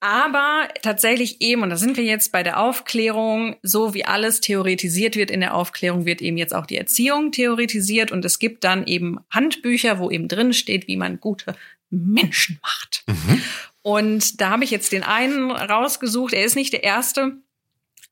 Aber 0.00 0.68
tatsächlich 0.82 1.40
eben, 1.40 1.62
und 1.62 1.70
da 1.70 1.76
sind 1.76 1.96
wir 1.96 2.04
jetzt 2.04 2.30
bei 2.30 2.42
der 2.44 2.60
Aufklärung, 2.60 3.56
so 3.62 3.94
wie 3.94 4.04
alles 4.04 4.40
theoretisiert 4.40 5.16
wird 5.16 5.30
in 5.30 5.40
der 5.40 5.54
Aufklärung, 5.54 6.04
wird 6.06 6.22
eben 6.22 6.36
jetzt 6.36 6.54
auch 6.54 6.66
die 6.66 6.76
Erziehung 6.76 7.32
theoretisiert 7.32 8.12
und 8.12 8.24
es 8.24 8.38
gibt 8.38 8.62
dann 8.62 8.86
eben 8.86 9.18
Handbücher, 9.30 9.98
wo 9.98 10.10
eben 10.10 10.28
drin 10.28 10.52
steht, 10.52 10.86
wie 10.86 10.96
man 10.96 11.18
gute 11.18 11.56
Menschen 11.90 12.60
macht. 12.62 13.02
Mhm. 13.06 13.42
Und 13.82 14.40
da 14.40 14.50
habe 14.50 14.62
ich 14.64 14.70
jetzt 14.70 14.92
den 14.92 15.02
einen 15.02 15.50
rausgesucht, 15.50 16.32
er 16.32 16.44
ist 16.44 16.54
nicht 16.54 16.72
der 16.74 16.84
erste, 16.84 17.38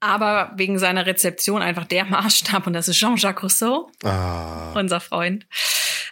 aber 0.01 0.53
wegen 0.57 0.79
seiner 0.79 1.07
Rezeption 1.07 1.63
einfach 1.63 1.85
der 1.85 2.05
Maßstab 2.07 2.67
und 2.67 2.73
das 2.73 2.89
ist 2.89 2.99
Jean-Jacques 2.99 3.45
Rousseau, 3.45 3.91
Ah. 4.03 4.73
unser 4.75 4.99
Freund. 5.01 5.47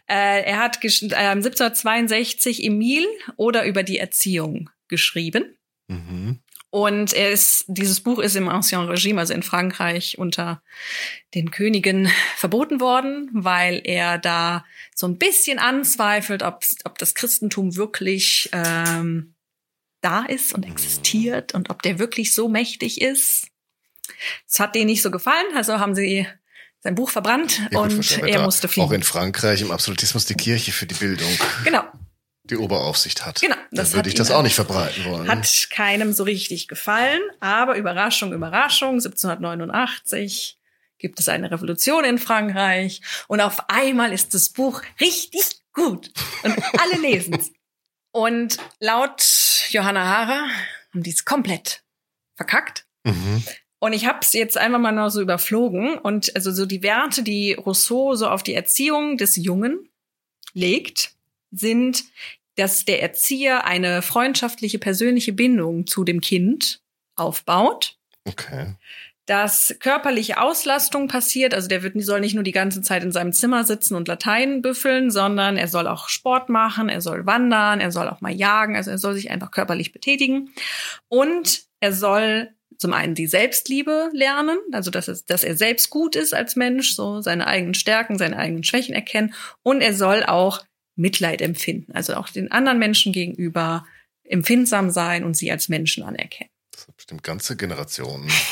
Äh, 0.06 0.42
er 0.44 0.58
hat 0.58 0.84
äh, 0.84 1.14
1762 1.16 2.62
Emile 2.62 3.08
oder 3.36 3.64
über 3.64 3.82
die 3.82 3.98
Erziehung 3.98 4.70
geschrieben. 4.88 5.56
Mhm. 5.88 6.40
Und 6.70 7.12
er 7.12 7.30
ist, 7.30 7.66
dieses 7.68 8.00
Buch 8.00 8.18
ist 8.18 8.34
im 8.34 8.48
Ancien 8.48 8.80
Regime, 8.80 9.20
also 9.20 9.32
in 9.32 9.44
Frankreich, 9.44 10.18
unter 10.18 10.60
den 11.32 11.52
Königen 11.52 12.10
verboten 12.36 12.80
worden, 12.80 13.30
weil 13.32 13.80
er 13.84 14.18
da 14.18 14.64
so 14.92 15.06
ein 15.06 15.16
bisschen 15.16 15.60
anzweifelt, 15.60 16.42
ob, 16.42 16.64
ob 16.84 16.98
das 16.98 17.14
Christentum 17.14 17.76
wirklich 17.76 18.48
ähm, 18.52 19.34
da 20.00 20.24
ist 20.24 20.52
und 20.52 20.66
existiert 20.66 21.54
und 21.54 21.70
ob 21.70 21.80
der 21.82 22.00
wirklich 22.00 22.34
so 22.34 22.48
mächtig 22.48 23.00
ist. 23.00 23.46
Es 24.48 24.58
hat 24.58 24.74
denen 24.74 24.86
nicht 24.86 25.02
so 25.02 25.12
gefallen, 25.12 25.46
also 25.54 25.78
haben 25.78 25.94
sie 25.94 26.26
sein 26.80 26.96
Buch 26.96 27.10
verbrannt 27.10 27.62
Ja, 27.70 27.78
und 27.78 28.18
er 28.18 28.42
musste 28.42 28.68
fliehen. 28.68 28.84
Auch 28.84 28.92
in 28.92 29.02
Frankreich 29.02 29.62
im 29.62 29.70
Absolutismus 29.70 30.26
die 30.26 30.34
Kirche 30.34 30.72
für 30.72 30.86
die 30.86 30.94
Bildung 30.94 31.30
genau, 31.64 31.84
die 32.44 32.56
Oberaufsicht 32.56 33.24
hat. 33.24 33.40
Genau, 33.40 33.54
Dann 33.54 33.66
das 33.72 33.92
würde 33.92 34.00
hat 34.00 34.06
ich 34.06 34.14
das 34.14 34.30
auch 34.30 34.42
nicht 34.42 34.54
verbreiten 34.54 35.04
wollen. 35.06 35.28
Hat 35.28 35.68
keinem 35.70 36.12
so 36.12 36.24
richtig 36.24 36.68
gefallen, 36.68 37.20
aber 37.40 37.76
Überraschung, 37.76 38.32
Überraschung, 38.32 38.94
1789 38.94 40.58
gibt 40.98 41.20
es 41.20 41.28
eine 41.28 41.50
Revolution 41.50 42.04
in 42.04 42.18
Frankreich 42.18 43.00
und 43.28 43.40
auf 43.40 43.68
einmal 43.68 44.12
ist 44.12 44.34
das 44.34 44.50
Buch 44.50 44.82
richtig 45.00 45.60
gut 45.72 46.10
und 46.42 46.56
alle 46.80 47.00
lesen 47.00 47.34
es. 47.34 47.50
Und 48.12 48.58
laut 48.78 49.22
Johanna 49.70 50.04
Hara 50.04 50.46
haben 50.92 51.02
die 51.02 51.10
es 51.10 51.24
komplett 51.24 51.82
verkackt. 52.36 52.86
mhm. 53.04 53.42
Und 53.80 53.92
ich 53.92 54.06
habe 54.06 54.20
es 54.22 54.32
jetzt 54.32 54.56
einfach 54.56 54.78
mal 54.78 54.92
noch 54.92 55.10
so 55.10 55.20
überflogen 55.20 55.98
und 55.98 56.34
also 56.34 56.50
so 56.52 56.64
die 56.64 56.82
Werte, 56.82 57.22
die 57.22 57.52
Rousseau 57.52 58.14
so 58.14 58.28
auf 58.28 58.42
die 58.42 58.54
Erziehung 58.54 59.18
des 59.18 59.36
Jungen 59.36 59.90
legt, 60.54 61.13
sind, 61.58 62.04
dass 62.56 62.84
der 62.84 63.02
Erzieher 63.02 63.64
eine 63.64 64.02
freundschaftliche 64.02 64.78
persönliche 64.78 65.32
Bindung 65.32 65.86
zu 65.86 66.04
dem 66.04 66.20
Kind 66.20 66.80
aufbaut, 67.16 67.96
Okay. 68.26 68.74
dass 69.26 69.74
körperliche 69.80 70.40
Auslastung 70.40 71.08
passiert, 71.08 71.54
also 71.54 71.68
der 71.68 71.82
wird, 71.82 71.94
soll 72.02 72.20
nicht 72.20 72.34
nur 72.34 72.44
die 72.44 72.52
ganze 72.52 72.82
Zeit 72.82 73.02
in 73.02 73.12
seinem 73.12 73.32
Zimmer 73.32 73.64
sitzen 73.64 73.94
und 73.96 74.08
Latein 74.08 74.62
büffeln, 74.62 75.10
sondern 75.10 75.56
er 75.56 75.68
soll 75.68 75.86
auch 75.86 76.08
Sport 76.08 76.48
machen, 76.48 76.88
er 76.88 77.00
soll 77.00 77.26
wandern, 77.26 77.80
er 77.80 77.90
soll 77.90 78.08
auch 78.08 78.20
mal 78.20 78.32
jagen, 78.32 78.76
also 78.76 78.90
er 78.90 78.98
soll 78.98 79.14
sich 79.14 79.30
einfach 79.30 79.50
körperlich 79.50 79.92
betätigen. 79.92 80.50
Und 81.08 81.62
er 81.80 81.92
soll 81.92 82.50
zum 82.78 82.92
einen 82.92 83.14
die 83.14 83.26
Selbstliebe 83.26 84.10
lernen, 84.12 84.58
also 84.72 84.90
dass, 84.90 85.08
es, 85.08 85.24
dass 85.24 85.44
er 85.44 85.56
selbst 85.56 85.90
gut 85.90 86.16
ist 86.16 86.34
als 86.34 86.56
Mensch, 86.56 86.94
so 86.94 87.20
seine 87.20 87.46
eigenen 87.46 87.74
Stärken, 87.74 88.18
seine 88.18 88.36
eigenen 88.36 88.64
Schwächen 88.64 88.94
erkennen. 88.94 89.34
Und 89.62 89.80
er 89.80 89.94
soll 89.94 90.24
auch 90.24 90.62
Mitleid 90.96 91.42
empfinden, 91.42 91.92
also 91.92 92.14
auch 92.14 92.28
den 92.28 92.50
anderen 92.52 92.78
Menschen 92.78 93.12
gegenüber 93.12 93.86
empfindsam 94.24 94.90
sein 94.90 95.24
und 95.24 95.36
sie 95.36 95.50
als 95.50 95.68
Menschen 95.68 96.02
anerkennen. 96.02 96.50
Das 96.72 96.88
hat 96.88 96.96
bestimmt 96.96 97.22
ganze 97.22 97.56
Generationen 97.56 98.30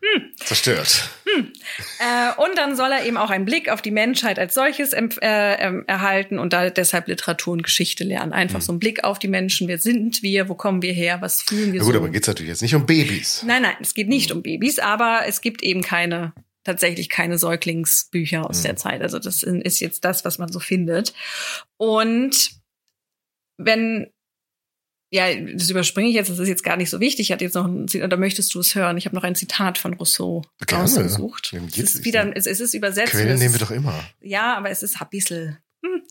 Hm. 0.00 0.30
zerstört. 0.36 1.10
Äh, 1.26 2.40
und 2.40 2.56
dann 2.56 2.76
soll 2.76 2.92
er 2.92 3.04
eben 3.04 3.16
auch 3.16 3.30
einen 3.30 3.44
Blick 3.44 3.68
auf 3.68 3.82
die 3.82 3.90
Menschheit 3.90 4.38
als 4.38 4.54
solches 4.54 4.92
äh, 4.92 5.04
ähm, 5.20 5.84
erhalten 5.88 6.38
und 6.38 6.52
da 6.52 6.70
deshalb 6.70 7.08
Literatur 7.08 7.52
und 7.54 7.62
Geschichte 7.64 8.04
lernen. 8.04 8.32
Einfach 8.32 8.60
so 8.60 8.70
einen 8.72 8.78
Blick 8.78 9.02
auf 9.02 9.18
die 9.18 9.26
Menschen. 9.26 9.66
Wer 9.66 9.78
sind 9.78 10.22
wir? 10.22 10.48
Wo 10.48 10.54
kommen 10.54 10.82
wir 10.82 10.92
her? 10.92 11.20
Was 11.20 11.42
fühlen 11.42 11.72
wir 11.72 11.80
Ja 11.80 11.84
gut, 11.84 11.94
so? 11.94 11.98
aber 11.98 12.10
geht's 12.10 12.28
natürlich 12.28 12.50
jetzt 12.50 12.62
nicht 12.62 12.76
um 12.76 12.86
Babys. 12.86 13.42
Nein, 13.44 13.62
nein, 13.62 13.74
es 13.80 13.92
geht 13.92 14.08
nicht 14.08 14.30
um 14.30 14.42
Babys, 14.42 14.78
aber 14.78 15.22
es 15.26 15.40
gibt 15.40 15.62
eben 15.64 15.82
keine 15.82 16.32
tatsächlich 16.68 17.08
keine 17.08 17.38
Säuglingsbücher 17.38 18.48
aus 18.48 18.62
der 18.62 18.76
Zeit. 18.76 19.02
Also 19.02 19.18
das 19.18 19.42
ist 19.42 19.80
jetzt 19.80 20.04
das, 20.04 20.24
was 20.24 20.38
man 20.38 20.52
so 20.52 20.60
findet. 20.60 21.14
Und 21.76 22.50
wenn 23.56 24.10
ja, 25.10 25.34
das 25.34 25.70
überspringe 25.70 26.08
ich 26.10 26.14
jetzt, 26.14 26.28
das 26.28 26.38
ist 26.38 26.48
jetzt 26.48 26.64
gar 26.64 26.76
nicht 26.76 26.90
so 26.90 27.00
wichtig. 27.00 27.28
Ich 27.28 27.32
hatte 27.32 27.44
jetzt 27.44 27.54
noch 27.54 27.64
ein 27.64 27.88
Zitat, 27.88 28.06
oder 28.06 28.18
möchtest 28.18 28.54
du 28.54 28.60
es 28.60 28.74
hören? 28.74 28.98
Ich 28.98 29.06
habe 29.06 29.16
noch 29.16 29.22
ein 29.22 29.34
Zitat 29.34 29.78
von 29.78 29.94
Rousseau 29.94 30.42
Gerne. 30.66 30.82
rausgesucht. 30.82 31.50
Nehmen 31.54 31.68
Es 31.68 31.94
ist 31.94 32.04
wieder, 32.04 32.30
es, 32.36 32.46
es 32.46 32.60
ist 32.60 32.74
übersetzt. 32.74 33.12
Quellen 33.12 33.38
nehmen 33.38 33.54
wir 33.54 33.60
doch 33.60 33.70
immer. 33.70 33.98
ja, 34.20 34.54
aber 34.54 34.68
es 34.68 34.82
ist 34.82 35.00
ein 35.00 35.08
bisschen. 35.08 35.58
Hm. 35.82 36.02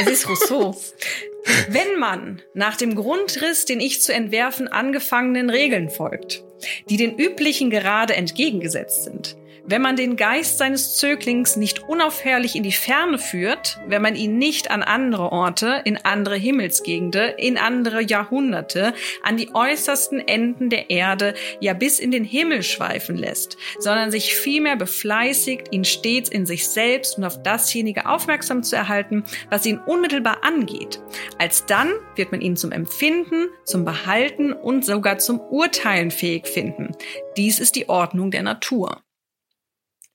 Es 0.00 0.08
ist 0.08 0.28
Rousseau. 0.28 0.78
Wenn 1.68 1.98
man 1.98 2.42
nach 2.52 2.76
dem 2.76 2.94
Grundriss, 2.94 3.64
den 3.64 3.80
ich 3.80 4.02
zu 4.02 4.12
entwerfen 4.12 4.68
angefangenen 4.68 5.48
Regeln 5.48 5.88
folgt, 5.88 6.44
die 6.90 6.98
den 6.98 7.16
üblichen 7.16 7.70
gerade 7.70 8.14
entgegengesetzt 8.16 9.04
sind, 9.04 9.36
wenn 9.68 9.82
man 9.82 9.96
den 9.96 10.16
Geist 10.16 10.58
seines 10.58 10.96
Zöglings 10.96 11.56
nicht 11.56 11.88
unaufhörlich 11.88 12.54
in 12.54 12.62
die 12.62 12.72
Ferne 12.72 13.18
führt, 13.18 13.80
wenn 13.86 14.02
man 14.02 14.14
ihn 14.14 14.38
nicht 14.38 14.70
an 14.70 14.82
andere 14.82 15.32
Orte, 15.32 15.82
in 15.84 15.96
andere 15.96 16.36
Himmelsgegenden, 16.36 17.32
in 17.36 17.58
andere 17.58 18.02
Jahrhunderte, 18.02 18.94
an 19.22 19.36
die 19.36 19.50
äußersten 19.54 20.26
Enden 20.26 20.70
der 20.70 20.90
Erde, 20.90 21.34
ja 21.60 21.72
bis 21.74 21.98
in 21.98 22.10
den 22.10 22.24
Himmel 22.24 22.62
schweifen 22.62 23.16
lässt, 23.16 23.56
sondern 23.78 24.10
sich 24.10 24.34
vielmehr 24.34 24.76
befleißigt, 24.76 25.72
ihn 25.72 25.84
stets 25.84 26.28
in 26.28 26.46
sich 26.46 26.68
selbst 26.68 27.18
und 27.18 27.24
auf 27.24 27.42
dasjenige 27.42 28.06
aufmerksam 28.06 28.62
zu 28.62 28.76
erhalten, 28.76 29.24
was 29.50 29.66
ihn 29.66 29.78
unmittelbar 29.78 30.44
angeht. 30.44 31.00
Alsdann 31.38 31.92
wird 32.14 32.30
man 32.30 32.40
ihn 32.40 32.56
zum 32.56 32.72
Empfinden, 32.72 33.48
zum 33.64 33.84
Behalten 33.84 34.52
und 34.52 34.84
sogar 34.84 35.18
zum 35.18 35.40
Urteilen 35.40 36.10
fähig 36.10 36.46
finden. 36.46 36.92
Dies 37.36 37.58
ist 37.58 37.76
die 37.76 37.88
Ordnung 37.88 38.30
der 38.30 38.42
Natur. 38.42 39.02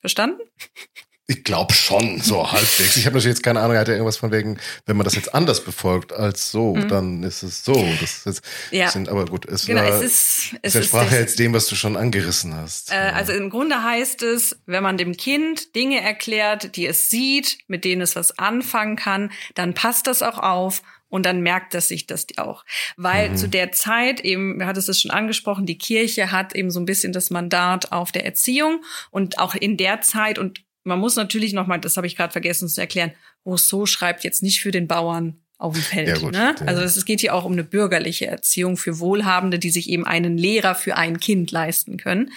Verstanden? 0.02 0.41
Ich 1.28 1.45
glaube 1.45 1.74
schon, 1.74 2.20
so 2.20 2.52
halbwegs. 2.52 2.97
Ich 2.97 3.06
habe 3.06 3.16
natürlich 3.16 3.38
jetzt 3.38 3.43
keine 3.43 3.62
Ahnung, 3.62 3.76
er 3.76 3.82
hat 3.82 3.88
ja 3.88 3.93
irgendwas 3.93 4.18
von 4.18 4.32
wegen, 4.32 4.60
wenn 4.86 4.97
man 4.97 5.06
das 5.06 5.16
jetzt 5.16 5.34
anders 5.34 5.64
befolgt 5.64 6.12
als 6.12 6.52
so, 6.52 6.76
dann 6.76 7.24
ist 7.24 7.41
es 7.43 7.64
so. 7.64 7.74
Das 8.02 8.26
ist, 8.26 8.41
Mhm. 8.72 8.78
Ja. 8.78 8.89
sind, 8.89 9.08
aber 9.08 9.26
gut, 9.26 9.45
es, 9.45 9.66
Genau, 9.66 9.82
war, 9.82 9.89
es 9.89 10.02
ist, 10.02 10.56
es 10.62 10.76
es 10.76 10.76
entsprach 10.76 11.10
ja 11.12 11.20
jetzt 11.20 11.39
dem, 11.39 11.54
was 11.54 11.68
du 11.68 11.76
schon 11.76 11.95
angerissen 11.95 12.54
hast. 12.54 12.91
Äh, 12.91 12.95
also 12.95 13.32
im 13.32 13.49
Grunde 13.49 13.82
heißt 13.82 14.24
es, 14.24 14.58
wenn 14.66 14.84
man 14.84 14.97
dem 14.97 15.16
Kind 15.16 15.74
Dinge 15.76 16.02
erklärt, 16.02 16.76
die 16.76 16.86
es 16.86 17.10
sieht, 17.10 17.60
mit 17.68 17.86
denen 17.86 18.02
es 18.02 18.16
was 18.18 18.38
anfangen 18.38 18.97
kann, 18.97 19.32
dann 19.56 19.74
passt 19.74 20.08
das 20.08 20.24
auch 20.24 20.38
auf 20.39 20.82
und 21.12 21.26
dann 21.26 21.41
merkt 21.41 21.76
es 21.76 21.89
sich 21.89 22.07
das 22.07 22.26
auch. 22.38 22.66
Weil 22.97 23.36
zu 23.36 23.47
der 23.47 23.72
Zeit 23.72 24.22
eben, 24.22 24.57
wir 24.57 24.66
hattest 24.66 24.89
es 24.89 25.01
schon 25.01 25.12
angesprochen, 25.12 25.68
die 25.68 25.78
Kirche 25.78 26.32
hat 26.32 26.55
eben 26.55 26.72
so 26.72 26.80
ein 26.80 26.86
bisschen 26.86 27.14
das 27.14 27.30
Mandat 27.30 27.91
auf 27.91 28.12
der 28.12 28.26
Erziehung 28.26 28.84
und 29.12 29.38
auch 29.38 29.53
in 29.53 29.78
der 29.78 30.01
Zeit 30.01 30.39
und 30.39 30.64
man 30.84 30.99
muss 30.99 31.16
natürlich 31.16 31.53
noch 31.53 31.68
mal, 31.68 31.78
das 31.78 31.97
habe 31.97 32.07
ich 32.07 32.16
gerade 32.16 32.32
vergessen 32.32 32.68
zu 32.68 32.82
erklären, 32.82 33.12
Rousseau 33.45 33.86
schreibt 33.86 34.24
jetzt 34.24 34.41
nicht 34.41 34.62
für 34.62 34.72
den 34.72 34.88
Bauern 34.88 35.39
auf 35.57 35.76
dem 35.76 35.84
Feld. 35.84 36.07
Ja, 36.07 36.18
gut, 36.18 36.32
ne? 36.32 36.55
ja. 36.59 36.66
Also 36.66 36.82
es 36.82 37.05
geht 37.05 37.20
hier 37.20 37.36
auch 37.36 37.45
um 37.45 37.51
eine 37.51 37.64
bürgerliche 37.64 38.26
Erziehung 38.26 38.78
für 38.78 38.99
Wohlhabende, 38.99 39.59
die 39.59 39.70
sich 39.70 39.89
eben 39.89 40.07
einen 40.07 40.38
Lehrer 40.38 40.74
für 40.74 40.95
ein 40.95 41.20
Kind 41.20 41.51
leisten 41.51 41.97
können. 41.97 42.32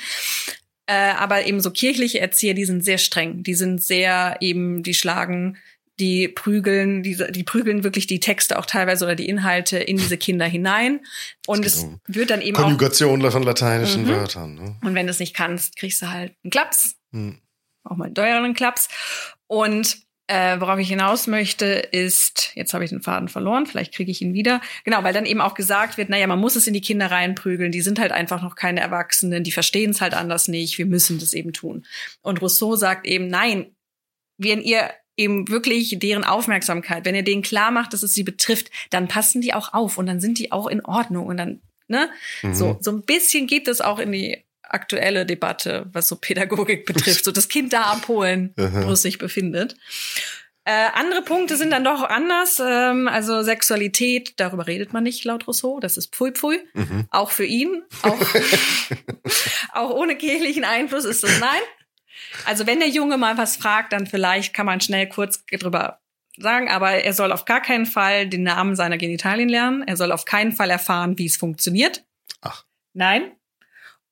Äh, 0.87 1.13
aber 1.17 1.47
eben 1.47 1.61
so 1.61 1.71
kirchliche 1.71 2.21
Erzieher, 2.21 2.53
die 2.53 2.67
sind 2.67 2.85
sehr 2.85 2.99
streng. 2.99 3.43
Die 3.43 3.55
sind 3.55 3.83
sehr 3.83 4.37
eben, 4.41 4.83
die 4.83 4.93
schlagen, 4.93 5.57
die 6.01 6.29
prügeln, 6.29 7.03
die, 7.03 7.17
die 7.31 7.45
prügeln 7.45 7.85
wirklich 7.85 8.07
die 8.07 8.21
Texte 8.21 8.59
auch 8.59 8.67
teilweise 8.67 9.05
oder 9.05 9.15
die 9.15 9.29
Inhalte 9.29 9.79
in 9.79 9.97
diese 9.97 10.17
Kinder 10.19 10.45
hinein. 10.47 11.01
Und 11.47 11.65
es 11.65 11.85
um 11.85 12.01
wird 12.07 12.31
dann 12.31 12.41
eben 12.43 12.57
auch, 12.57 12.63
Konjugation 12.63 13.31
von 13.31 13.43
lateinischen 13.43 14.05
Mhm. 14.05 14.09
Wörtern. 14.09 14.55
Ne? 14.55 14.77
und 14.83 14.95
wenn 14.95 15.07
du 15.07 15.11
es 15.11 15.21
nicht 15.21 15.35
kannst, 15.35 15.77
kriegst 15.77 16.03
du 16.03 16.11
halt 16.11 16.33
einen 16.43 16.51
Klaps 16.51 16.97
Hm. 17.13 17.39
auch 17.85 17.97
mal 17.97 18.07
einen 18.07 18.15
teuren 18.15 18.55
Klaps. 18.55 18.89
Und 19.47 19.99
äh, 20.27 20.59
worauf 20.59 20.79
ich 20.79 20.89
hinaus 20.89 21.27
möchte, 21.27 21.67
ist, 21.67 22.53
jetzt 22.55 22.73
habe 22.73 22.83
ich 22.83 22.89
den 22.91 23.03
Faden 23.03 23.29
verloren, 23.29 23.67
vielleicht 23.67 23.93
kriege 23.95 24.11
ich 24.11 24.23
ihn 24.23 24.33
wieder. 24.33 24.63
Genau, 24.85 25.05
weil 25.05 25.13
dann 25.13 25.27
eben 25.27 25.43
auch 25.43 25.55
gesagt 25.55 25.99
wird, 25.99 26.09
naja, 26.09 26.27
man 26.27 26.39
muss 26.41 26.57
es 26.57 26.67
in 26.67 26.73
die 26.73 26.81
Kinder 26.81 27.11
reinprügeln, 27.11 27.71
die 27.71 27.83
sind 27.83 27.99
halt 28.01 28.11
einfach 28.11 28.41
noch 28.43 28.57
keine 28.57 28.81
Erwachsenen, 28.81 29.45
die 29.45 29.53
verstehen 29.53 29.91
es 29.91 30.01
halt 30.01 30.15
anders 30.15 30.49
nicht, 30.49 30.79
wir 30.79 30.87
müssen 30.87 31.19
das 31.19 31.35
eben 31.35 31.53
tun. 31.53 31.85
Und 32.23 32.41
Rousseau 32.41 32.75
sagt 32.75 33.07
eben, 33.07 33.29
nein, 33.29 33.77
wenn 34.39 34.63
ihr 34.63 34.91
eben 35.17 35.49
wirklich 35.49 35.99
deren 35.99 36.25
Aufmerksamkeit, 36.25 37.05
wenn 37.05 37.15
ihr 37.15 37.23
denen 37.23 37.43
klar 37.43 37.71
macht, 37.71 37.93
dass 37.93 38.03
es 38.03 38.15
sie 38.15 38.25
betrifft, 38.25 38.71
dann 38.91 39.09
passen 39.09 39.41
die 39.41 39.55
auch 39.55 39.73
auf 39.73 39.99
und 39.99 40.07
dann 40.07 40.21
sind 40.21 40.39
die 40.39 40.53
auch 40.53 40.67
in 40.67 40.85
Ordnung 40.85 41.27
und 41.27 41.37
dann, 41.37 41.61
ne? 41.89 42.09
Mhm. 42.43 42.55
So, 42.55 42.79
so 42.81 42.91
ein 42.91 43.03
bisschen 43.03 43.47
geht 43.47 43.69
das 43.69 43.81
auch 43.81 43.99
in 43.99 44.13
die 44.13 44.39
aktuelle 44.63 45.25
Debatte, 45.27 45.87
was 45.93 46.09
so 46.09 46.17
Pädagogik 46.17 46.87
betrifft, 46.87 47.25
so 47.25 47.33
das 47.33 47.49
Kind 47.49 47.73
da 47.73 47.83
abholen, 47.83 48.53
wo 48.57 48.93
es 48.93 49.03
sich 49.03 49.19
befindet. 49.19 49.77
Äh, 50.67 50.89
andere 50.95 51.21
Punkte 51.21 51.59
sind 51.59 51.71
dann 51.71 51.85
doch 51.85 52.03
anders. 52.03 52.61
Ähm, 52.65 53.07
also 53.07 53.43
Sexualität, 53.43 54.33
darüber 54.39 54.67
redet 54.67 54.95
man 54.95 55.05
nicht 55.05 55.23
laut 55.25 55.47
Rousseau. 55.47 55.79
Das 55.79 55.99
ist 55.99 56.15
Pfui 56.15 56.33
Pfui. 56.33 56.59
Mhm. 56.73 57.05
Auch 57.11 57.31
für 57.31 57.45
ihn. 57.45 57.83
Auch, 58.01 58.19
auch 59.75 59.91
ohne 59.91 60.17
kirchlichen 60.17 60.65
Einfluss 60.65 61.05
ist 61.05 61.23
das 61.23 61.39
nein. 61.39 61.61
Also 62.45 62.67
wenn 62.67 62.81
der 62.81 62.89
Junge 62.89 63.17
mal 63.19 63.37
was 63.39 63.57
fragt, 63.57 63.93
dann 63.93 64.07
vielleicht 64.07 64.55
kann 64.55 64.67
man 64.67 64.81
schnell 64.81 65.09
kurz 65.09 65.45
drüber 65.47 66.01
sagen, 66.37 66.69
aber 66.69 66.91
er 67.05 67.13
soll 67.13 67.31
auf 67.33 67.45
gar 67.45 67.61
keinen 67.63 67.87
Fall 67.87 68.29
den 68.29 68.43
Namen 68.43 68.75
seiner 68.77 68.99
Genitalien 68.99 69.49
lernen. 69.49 69.83
Er 69.87 69.97
soll 69.97 70.11
auf 70.13 70.25
keinen 70.25 70.53
Fall 70.53 70.71
erfahren, 70.71 71.17
wie 71.19 71.27
es 71.27 71.37
funktioniert. 71.37 72.05
Ach. 72.41 72.65
Nein. 72.93 73.33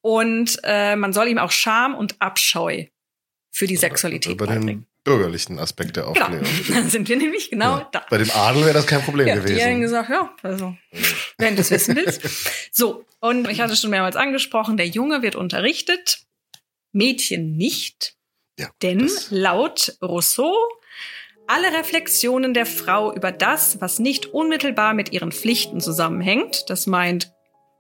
Und 0.00 0.58
äh, 0.64 0.96
man 0.96 1.12
soll 1.12 1.28
ihm 1.28 1.38
auch 1.38 1.52
Scham 1.52 1.94
und 1.94 2.20
Abscheu 2.20 2.86
für 3.50 3.66
die 3.66 3.76
Sexualität 3.76 4.32
Über 4.32 4.46
beibringen. 4.46 4.66
den 4.82 4.86
bürgerlichen 5.04 5.58
Aspekt 5.58 5.96
der 5.96 6.04
Genau, 6.04 6.24
Aufklärung. 6.26 6.46
dann 6.72 6.90
sind 6.90 7.08
wir 7.08 7.16
nämlich 7.16 7.50
genau 7.50 7.78
Ja. 7.78 7.88
da. 7.92 8.06
Bei 8.08 8.18
dem 8.18 8.30
Adel 8.30 8.62
wäre 8.64 8.74
das 8.74 8.86
kein 8.86 9.02
Problem 9.02 9.26
Ja, 9.28 9.34
die 9.34 9.40
haben 9.40 9.46
gewesen. 9.48 9.80
gesagt, 9.80 10.10
ja, 10.10 10.34
also, 10.42 10.76
wenn 11.38 11.54
du 11.56 11.60
es 11.62 11.70
wissen 11.70 11.96
willst. 11.96 12.22
So, 12.72 13.04
und 13.20 13.48
ich 13.48 13.60
hatte 13.60 13.76
schon 13.76 13.90
mehrmals 13.90 14.16
angesprochen, 14.16 14.76
der 14.76 14.86
Junge 14.88 15.22
wird 15.22 15.36
unterrichtet, 15.36 16.20
Mädchen 16.92 17.56
nicht, 17.56 18.16
Ja, 18.58 18.68
denn 18.82 19.10
laut 19.30 19.96
Rousseau 20.02 20.54
alle 21.46 21.72
Reflexionen 21.76 22.54
der 22.54 22.66
Frau 22.66 23.14
über 23.14 23.32
das, 23.32 23.80
was 23.80 23.98
nicht 23.98 24.26
unmittelbar 24.26 24.94
mit 24.94 25.12
ihren 25.12 25.32
Pflichten 25.32 25.80
zusammenhängt, 25.80 26.64
das 26.68 26.86
meint 26.86 27.32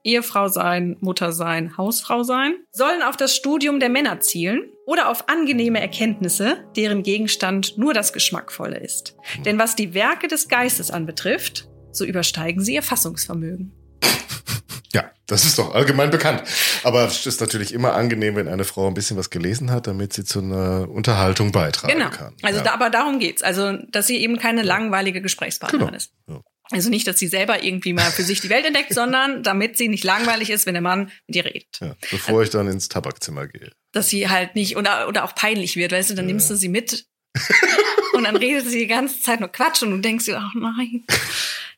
Ehefrau 0.04 0.48
sein, 0.48 0.96
Mutter 1.00 1.32
sein, 1.32 1.76
Hausfrau 1.76 2.24
sein, 2.24 2.54
sollen 2.72 3.02
auf 3.02 3.16
das 3.16 3.36
Studium 3.36 3.78
der 3.78 3.88
Männer 3.88 4.20
zielen 4.20 4.70
oder 4.84 5.08
auf 5.08 5.28
angenehme 5.28 5.80
Erkenntnisse, 5.80 6.64
deren 6.76 7.02
Gegenstand 7.02 7.78
nur 7.78 7.94
das 7.94 8.12
Geschmackvolle 8.12 8.78
ist. 8.78 9.16
Denn 9.44 9.58
was 9.58 9.76
die 9.76 9.94
Werke 9.94 10.26
des 10.26 10.48
Geistes 10.48 10.90
anbetrifft, 10.90 11.68
so 11.92 12.04
übersteigen 12.04 12.62
sie 12.62 12.74
ihr 12.74 12.82
Fassungsvermögen. 12.82 13.72
Ja, 14.94 15.10
das 15.26 15.44
ist 15.44 15.58
doch 15.58 15.74
allgemein 15.74 16.10
bekannt. 16.10 16.42
Aber 16.84 17.06
es 17.06 17.24
ist 17.26 17.40
natürlich 17.40 17.72
immer 17.72 17.94
angenehm, 17.94 18.36
wenn 18.36 18.48
eine 18.48 18.64
Frau 18.64 18.86
ein 18.88 18.94
bisschen 18.94 19.16
was 19.16 19.30
gelesen 19.30 19.70
hat, 19.70 19.86
damit 19.86 20.12
sie 20.12 20.24
zu 20.24 20.40
einer 20.40 20.88
Unterhaltung 20.90 21.50
beitragen 21.52 21.94
Genau. 21.98 22.10
kann. 22.10 22.34
Also 22.42 22.58
ja. 22.58 22.64
da, 22.64 22.72
aber 22.74 22.90
darum 22.90 23.18
geht's. 23.18 23.42
Also, 23.42 23.72
dass 23.90 24.06
sie 24.06 24.18
eben 24.18 24.38
keine 24.38 24.62
langweilige 24.62 25.22
Gesprächspartnerin 25.22 25.86
Genau. 25.86 25.96
ist. 25.96 26.12
Ja. 26.28 26.40
Also 26.70 26.88
nicht, 26.90 27.06
dass 27.06 27.18
sie 27.18 27.28
selber 27.28 27.62
irgendwie 27.64 27.92
mal 27.92 28.10
für 28.10 28.22
sich 28.22 28.40
die 28.40 28.48
Welt 28.50 28.64
entdeckt, 28.66 28.92
sondern 28.94 29.42
damit 29.42 29.76
sie 29.78 29.88
nicht 29.88 30.04
langweilig 30.04 30.50
ist, 30.50 30.66
wenn 30.66 30.74
der 30.74 30.82
Mann 30.82 31.10
mit 31.26 31.36
ihr 31.36 31.44
redet. 31.44 31.78
ja, 31.80 31.94
bevor 32.10 32.42
ich 32.42 32.50
dann 32.50 32.68
ins 32.68 32.88
Tabakzimmer 32.88 33.46
gehe. 33.46 33.70
Dass 33.92 34.08
sie 34.08 34.28
halt 34.28 34.54
nicht, 34.54 34.76
oder, 34.76 35.08
oder 35.08 35.24
auch 35.24 35.34
peinlich 35.34 35.76
wird, 35.76 35.92
weißt 35.92 36.10
du, 36.10 36.14
dann 36.14 36.26
nimmst 36.26 36.48
du 36.50 36.54
sie 36.56 36.68
mit 36.68 37.06
und 38.14 38.24
dann 38.24 38.36
redet 38.36 38.66
sie 38.68 38.78
die 38.80 38.86
ganze 38.86 39.20
Zeit 39.20 39.40
nur 39.40 39.48
Quatsch 39.50 39.82
und 39.82 39.90
du 39.90 39.98
denkst 39.98 40.26
dir, 40.26 40.38
ach 40.38 40.52
nein. 40.54 41.04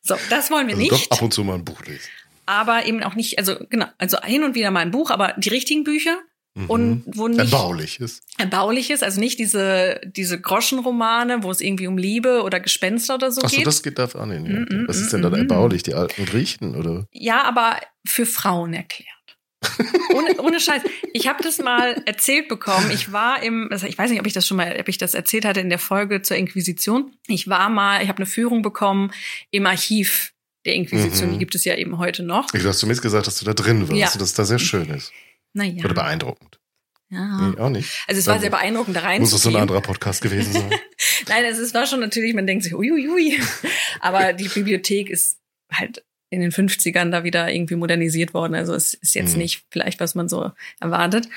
So, 0.03 0.17
das 0.31 0.51
wollen 0.51 0.67
wir 0.69 0.75
Also 0.77 0.83
nicht. 0.91 1.11
doch 1.11 1.17
ab 1.17 1.23
und 1.23 1.33
zu 1.33 1.45
mal 1.45 1.55
ein 1.55 1.65
Buch 1.65 1.81
lesen. 1.87 2.09
Aber 2.47 2.87
eben 2.87 3.03
auch 3.03 3.15
nicht, 3.15 3.39
also 3.39 3.57
genau, 3.71 3.87
also 3.99 4.19
hin 4.23 4.45
und 4.45 4.55
wieder 4.55 4.71
mal 4.71 4.81
ein 4.81 4.91
Buch, 4.91 5.11
aber 5.11 5.35
die 5.37 5.49
richtigen 5.49 5.85
Bücher 5.85 6.19
Mhm. 6.57 6.71
und 6.71 7.03
wo 7.07 7.27
nicht 7.27 7.41
Erbauliches. 7.41 8.23
erbauliches, 8.39 9.03
also 9.03 9.19
nicht 9.19 9.41
diese 9.41 10.01
diese 10.05 10.41
Groschenromane, 10.41 11.43
wo 11.43 11.51
es 11.51 11.61
irgendwie 11.61 11.89
um 11.89 11.99
Liebe 11.99 12.43
oder 12.43 12.61
Gespenster 12.61 13.17
oder 13.17 13.33
so 13.33 13.43
Achso, 13.43 13.57
geht. 13.57 13.67
das 13.67 13.83
geht 13.83 13.99
darf 13.99 14.15
auch 14.15 14.27
nicht. 14.27 14.43
Mm, 14.43 14.63
mm, 14.63 14.85
Was 14.87 14.99
ist 14.99 15.09
mm, 15.09 15.11
denn 15.11 15.23
dann 15.23 15.33
mm, 15.33 15.35
mm. 15.35 15.39
erbaulich? 15.41 15.83
Die 15.83 15.95
alten 15.95 16.25
Griechen, 16.27 16.77
oder? 16.77 17.09
Ja, 17.11 17.43
aber 17.43 17.81
für 18.07 18.25
Frauen 18.25 18.73
erklärt. 18.73 19.09
ohne, 20.15 20.41
ohne 20.43 20.61
Scheiß. 20.61 20.83
Ich 21.13 21.27
habe 21.27 21.43
das 21.43 21.59
mal 21.59 22.01
erzählt 22.07 22.47
bekommen. 22.49 22.91
Ich 22.93 23.11
war 23.11 23.43
im, 23.43 23.69
also 23.73 23.87
ich 23.87 23.99
weiß 23.99 24.11
nicht, 24.11 24.21
ob 24.21 24.27
ich 24.27 24.35
das 24.35 24.47
schon 24.47 24.59
mal, 24.59 24.77
ob 24.79 24.89
ich 24.89 24.99
das 24.99 25.15
erzählt 25.15 25.45
hatte 25.45 25.61
in 25.61 25.71
der 25.71 25.79
Folge 25.81 26.23
zur 26.23 26.37
Inquisition. 26.37 27.17
Ich 27.27 27.49
war 27.49 27.69
mal, 27.69 28.03
ich 28.03 28.09
habe 28.09 28.19
eine 28.19 28.27
Führung 28.27 28.63
bekommen 28.63 29.11
im 29.51 29.67
Archiv 29.67 30.34
der 30.65 30.75
Inquisition. 30.75 31.29
Mhm. 31.29 31.33
Die 31.35 31.39
gibt 31.39 31.55
es 31.55 31.65
ja 31.65 31.75
eben 31.77 31.99
heute 31.99 32.23
noch. 32.23 32.51
Du 32.51 32.62
hast 32.67 32.79
zumindest 32.79 33.03
gesagt, 33.03 33.27
dass 33.27 33.39
du 33.39 33.45
da 33.45 33.55
drin 33.55 33.83
warst 33.89 33.93
Ja. 34.01 34.07
und 34.12 34.21
dass 34.21 34.29
es 34.31 34.35
da 34.35 34.45
sehr 34.45 34.59
schön 34.59 34.89
ist. 34.91 35.12
Naja. 35.53 35.85
Oder 35.85 35.95
beeindruckend. 35.95 36.59
Ja. 37.11 37.49
Nee, 37.51 37.59
auch 37.59 37.69
nicht. 37.69 38.03
Also 38.09 38.19
es 38.19 38.27
war 38.27 38.41
sehr 38.41 38.51
beeindruckend, 38.51 38.97
da 38.97 39.19
Muss 39.19 39.31
das 39.31 39.43
so 39.43 39.51
ein 39.51 39.57
anderer 39.57 39.81
Podcast 39.83 40.21
gewesen 40.23 40.53
sein? 40.53 40.71
Nein, 41.29 41.45
es 41.45 41.59
ist, 41.59 41.75
war 41.75 41.87
schon 41.87 42.01
natürlich, 42.01 42.35
man 42.35 42.47
denkt 42.47 42.65
sich, 42.65 42.75
uiuiui. 42.75 43.39
Aber 44.01 44.33
die 44.33 44.49
Bibliothek 44.49 45.11
ist 45.11 45.39
halt 45.71 46.03
in 46.31 46.41
den 46.41 46.51
50ern 46.51 47.11
da 47.11 47.23
wieder 47.23 47.53
irgendwie 47.53 47.77
modernisiert 47.77 48.35
worden. 48.35 48.55
Also 48.57 48.75
es 48.75 48.95
ist 48.95 49.15
jetzt 49.15 49.35
Mhm. 49.35 49.39
nicht 49.43 49.65
vielleicht, 49.71 50.01
was 50.01 50.17
man 50.17 50.29
so 50.29 50.51
erwartet. 50.81 51.29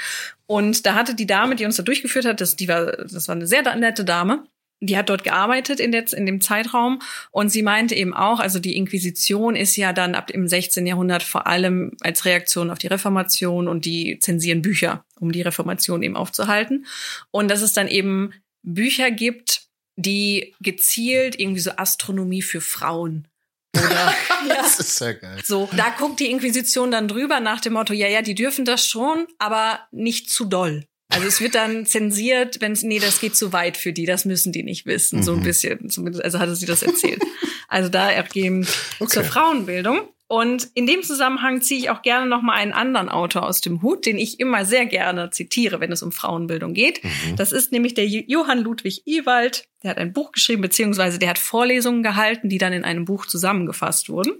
Und 0.47 0.86
da 0.88 0.95
hatte 0.95 1.13
die 1.13 1.28
Dame, 1.28 1.55
die 1.55 1.65
uns 1.65 1.75
da 1.75 1.84
durchgeführt 1.84 2.25
hat, 2.25 2.41
das, 2.41 2.55
die 2.55 2.67
war, 2.67 2.86
das 3.05 3.28
war 3.28 3.36
eine 3.36 3.45
sehr 3.45 3.61
nette 3.75 4.03
Dame. 4.05 4.45
Die 4.80 4.97
hat 4.97 5.09
dort 5.09 5.23
gearbeitet 5.23 5.80
in, 5.80 5.91
der, 5.91 6.11
in 6.13 6.25
dem 6.25 6.39
Zeitraum 6.39 7.01
und 7.32 7.49
sie 7.49 7.63
meinte 7.63 7.95
eben 7.95 8.13
auch, 8.13 8.39
also 8.39 8.59
die 8.59 8.75
Inquisition 8.75 9.55
ist 9.55 9.75
ja 9.75 9.91
dann 9.91 10.13
ab 10.13 10.28
dem 10.28 10.47
16. 10.47 10.86
Jahrhundert 10.86 11.23
vor 11.23 11.47
allem 11.47 11.93
als 12.01 12.25
Reaktion 12.25 12.69
auf 12.69 12.78
die 12.78 12.88
Reformation 12.88 13.67
und 13.67 13.86
die 13.86 14.19
zensieren 14.19 14.61
Bücher, 14.61 15.03
um 15.19 15.32
die 15.32 15.41
Reformation 15.41 16.03
eben 16.03 16.15
aufzuhalten. 16.15 16.86
Und 17.32 17.49
dass 17.49 17.61
es 17.61 17.73
dann 17.73 17.88
eben 17.88 18.34
Bücher 18.61 19.09
gibt, 19.09 19.63
die 19.95 20.53
gezielt 20.59 21.39
irgendwie 21.39 21.61
so 21.61 21.71
Astronomie 21.71 22.43
für 22.43 22.61
Frauen 22.61 23.28
oder 23.75 23.89
ja, 23.91 24.13
Das 24.47 24.80
ist 24.80 24.95
sehr 24.95 25.15
geil. 25.15 25.41
so. 25.43 25.69
Da 25.75 25.89
guckt 25.97 26.19
die 26.19 26.32
Inquisition 26.32 26.91
dann 26.91 27.07
drüber 27.07 27.39
nach 27.39 27.61
dem 27.61 27.73
Motto, 27.73 27.93
ja, 27.93 28.07
ja, 28.07 28.21
die 28.21 28.36
dürfen 28.36 28.65
das 28.65 28.86
schon, 28.86 29.28
aber 29.39 29.80
nicht 29.91 30.30
zu 30.30 30.45
doll. 30.45 30.86
Also 31.10 31.26
es 31.28 31.39
wird 31.39 31.55
dann 31.55 31.86
zensiert, 31.86 32.60
wenn 32.60 32.74
es, 32.74 32.84
nee, 32.84 32.99
das 32.99 33.22
geht 33.22 33.36
zu 33.36 33.53
weit 33.53 33.78
für 33.78 33.93
die, 33.93 34.05
das 34.05 34.26
müssen 34.26 34.51
die 34.51 34.64
nicht 34.64 34.86
wissen, 34.86 35.24
so 35.24 35.34
ein 35.34 35.39
Mhm. 35.39 35.43
bisschen, 35.43 35.89
zumindest, 35.89 36.24
also 36.24 36.39
hatte 36.39 36.55
sie 36.55 36.66
das 36.66 36.84
erzählt. 36.84 37.22
also 37.70 37.89
da 37.89 38.12
ergeben 38.12 38.68
Okay. 38.99 39.12
zur 39.14 39.24
Frauenbildung. 39.24 39.99
Und 40.30 40.68
in 40.74 40.86
dem 40.86 41.03
Zusammenhang 41.03 41.62
ziehe 41.62 41.80
ich 41.80 41.89
auch 41.89 42.01
gerne 42.01 42.26
noch 42.28 42.41
mal 42.41 42.55
einen 42.55 42.74
anderen 42.74 43.08
Autor 43.08 43.43
aus 43.43 43.62
dem 43.62 43.82
Hut, 43.82 44.05
den 44.05 44.18
ich 44.18 44.41
immer 44.41 44.66
sehr 44.66 44.86
gerne 44.86 45.30
zitiere, 45.30 45.80
wenn 45.80 45.93
es 45.93 46.03
um 46.03 46.12
Frauenbildung 46.12 46.74
geht. 46.74 47.01
Mhm. 47.01 47.38
Das 47.38 47.53
ist 47.53 47.72
nämlich 47.72 47.93
der 47.93 48.05
Jo- 48.08 48.24
Johann 48.28 48.60
Ludwig 48.60 49.03
Ewald. 49.05 49.70
Der 49.84 49.91
hat 49.91 49.97
ein 49.97 50.12
Buch 50.12 50.34
geschrieben, 50.34 50.62
beziehungsweise 50.62 51.18
der 51.20 51.30
hat 51.30 51.39
Vorlesungen 51.39 52.03
gehalten, 52.03 52.49
die 52.49 52.58
dann 52.58 52.74
in 52.74 52.84
einem 52.84 53.05
Buch 53.05 53.26
zusammengefasst 53.26 54.10
wurden. 54.10 54.34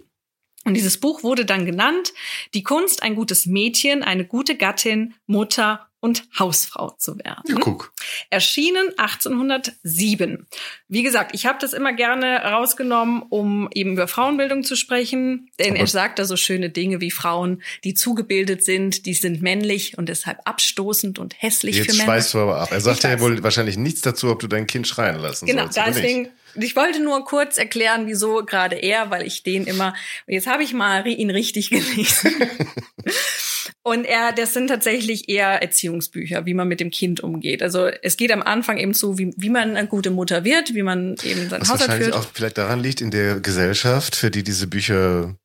Und 0.66 0.74
dieses 0.74 0.98
Buch 0.98 1.24
wurde 1.24 1.46
dann 1.46 1.66
genannt, 1.66 2.12
Die 2.54 2.64
Kunst, 2.64 3.02
ein 3.02 3.16
gutes 3.16 3.46
Mädchen, 3.46 4.04
eine 4.04 4.26
gute 4.26 4.58
Gattin, 4.58 5.14
Mutter 5.26 5.87
und 6.00 6.24
Hausfrau 6.38 6.92
zu 6.98 7.18
werden. 7.18 7.44
Ja, 7.48 7.56
guck. 7.60 7.92
Erschienen 8.30 8.90
1807. 8.98 10.46
Wie 10.88 11.04
gesagt, 11.04 11.32
ich 11.34 11.46
habe 11.46 11.58
das 11.60 11.74
immer 11.74 11.94
gerne 11.94 12.38
rausgenommen, 12.44 13.24
um 13.30 13.68
eben 13.74 13.94
über 13.94 14.08
Frauenbildung 14.08 14.64
zu 14.64 14.76
sprechen. 14.76 15.50
Denn 15.60 15.72
Aber- 15.72 15.80
er 15.80 15.88
sagt 15.88 16.20
da 16.20 16.26
so 16.26 16.38
schöne 16.38 16.70
Dinge 16.70 17.02
wie 17.02 17.12
Frauen, 17.12 17.62
die 17.84 17.94
zugebildet 17.94 18.64
sind, 18.64 19.06
die 19.06 19.14
sind 19.14 19.42
männlich 19.42 19.98
und 19.98 20.08
deshalb 20.10 20.40
abstoßend 20.46 21.20
und 21.20 21.42
hässlich 21.42 21.78
Jetzt 21.78 21.88
für 21.88 21.94
Männer. 21.94 22.04
schweißt 22.06 22.34
du 22.34 22.40
aber 22.40 22.62
ab. 22.62 22.70
Er 22.72 22.82
sagt 22.82 23.04
ja 23.04 23.20
wohl 23.20 23.42
wahrscheinlich 23.44 23.78
nichts 23.78 24.02
dazu, 24.02 24.30
ob 24.30 24.40
du 24.40 24.48
dein 24.48 24.68
Kind 24.68 24.88
schreien 24.88 25.20
lassen 25.20 25.46
Genau, 25.48 25.64
sollst. 25.64 25.78
nicht. 25.78 25.88
deswegen, 25.98 26.30
ich 26.60 26.76
wollte 26.76 27.02
nur 27.02 27.24
kurz 27.26 27.58
erklären, 27.58 28.08
wieso 28.08 28.44
gerade 28.46 28.76
er, 28.76 29.10
weil 29.12 29.26
ich 29.26 29.44
den 29.44 29.66
immer, 29.66 29.94
jetzt 30.28 30.48
habe 30.48 30.64
ich 30.64 30.74
mal 30.74 31.06
ihn 31.08 31.30
richtig 31.32 31.70
gelesen. 31.70 32.32
Und 33.84 34.06
er, 34.06 34.32
das 34.34 34.54
sind 34.54 34.68
tatsächlich 34.68 35.30
eher 35.30 35.62
Erziehungsbücher, 35.62 36.46
wie 36.46 36.54
man 36.54 36.68
mit 36.68 36.80
dem 36.80 36.90
Kind 36.90 37.20
umgeht. 37.22 37.62
Also 37.64 37.88
es 37.88 38.18
geht 38.18 38.32
am 38.32 38.42
Anfang 38.42 38.78
eben 38.78 38.94
so, 38.94 39.18
wie, 39.18 39.34
wie 39.38 39.50
man 39.50 39.76
eine 39.76 39.88
gute 39.88 40.10
Mutter 40.12 40.44
wird, 40.44 40.74
wie 40.74 40.84
man 40.84 41.16
eben 41.24 41.50
seinen 41.50 41.62
Was 41.62 41.70
Haushalt 41.70 41.80
wahrscheinlich 41.82 42.06
führt. 42.10 42.18
auch 42.18 42.30
vielleicht 42.34 42.58
daran 42.58 42.80
liegt, 42.82 43.02
in 43.02 43.12
der 43.12 43.40
Gesellschaft, 43.40 44.16
für 44.16 44.32
die 44.32 44.44
diese 44.44 44.68
Bücher 44.68 45.36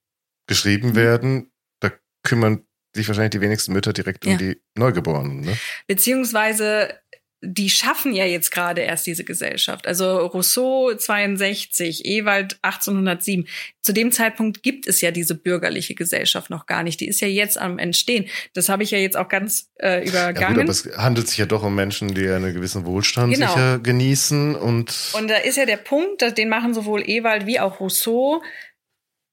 geschrieben 0.48 0.90
Mhm. 0.90 0.96
werden, 0.96 1.50
da 1.80 1.90
kümmern 2.24 2.64
sich 2.94 3.08
wahrscheinlich 3.08 3.30
die 3.30 3.40
wenigsten 3.40 3.72
Mütter 3.72 3.92
direkt 3.92 4.24
Ja. 4.26 4.32
um 4.32 4.38
die 4.38 4.60
Neugeborenen. 4.76 5.40
Ne? 5.40 5.56
Beziehungsweise 5.86 6.94
die 7.44 7.70
schaffen 7.70 8.14
ja 8.14 8.24
jetzt 8.24 8.50
gerade 8.52 8.82
erst 8.82 9.04
diese 9.06 9.24
Gesellschaft. 9.24 9.88
Also 9.88 10.18
Rousseau 10.26 10.94
62, 10.94 12.04
Ewald 12.04 12.56
1807. 12.62 13.48
Zu 13.82 13.92
dem 13.92 14.12
Zeitpunkt 14.12 14.62
gibt 14.62 14.86
es 14.86 15.00
ja 15.00 15.10
diese 15.10 15.34
bürgerliche 15.34 15.96
Gesellschaft 15.96 16.50
noch 16.50 16.66
gar 16.66 16.84
nicht. 16.84 17.00
Die 17.00 17.08
ist 17.08 17.20
ja 17.20 17.26
jetzt 17.26 17.58
am 17.58 17.80
Entstehen. 17.80 18.26
Das 18.54 18.68
habe 18.68 18.84
ich 18.84 18.92
ja 18.92 18.98
jetzt 18.98 19.16
auch 19.16 19.28
ganz 19.28 19.70
äh, 19.80 19.88
Ja, 19.88 19.98
gut, 20.00 20.08
übergangen. 20.10 20.60
aber 20.60 20.70
es 20.70 20.88
handelt 20.96 21.28
sich 21.28 21.38
ja 21.38 21.46
doch 21.46 21.64
um 21.64 21.74
Menschen, 21.74 22.14
die 22.14 22.28
einen 22.28 22.54
gewissen 22.54 22.86
Wohlstand 22.86 23.34
Genau. 23.34 23.48
sicher 23.48 23.78
genießen 23.80 24.54
und, 24.54 25.10
Und 25.14 25.28
da 25.28 25.36
ist 25.38 25.56
ja 25.56 25.66
der 25.66 25.78
Punkt, 25.78 26.22
den 26.38 26.48
machen 26.48 26.74
sowohl 26.74 27.02
Ewald 27.08 27.46
wie 27.46 27.58
auch 27.58 27.80
Rousseau. 27.80 28.40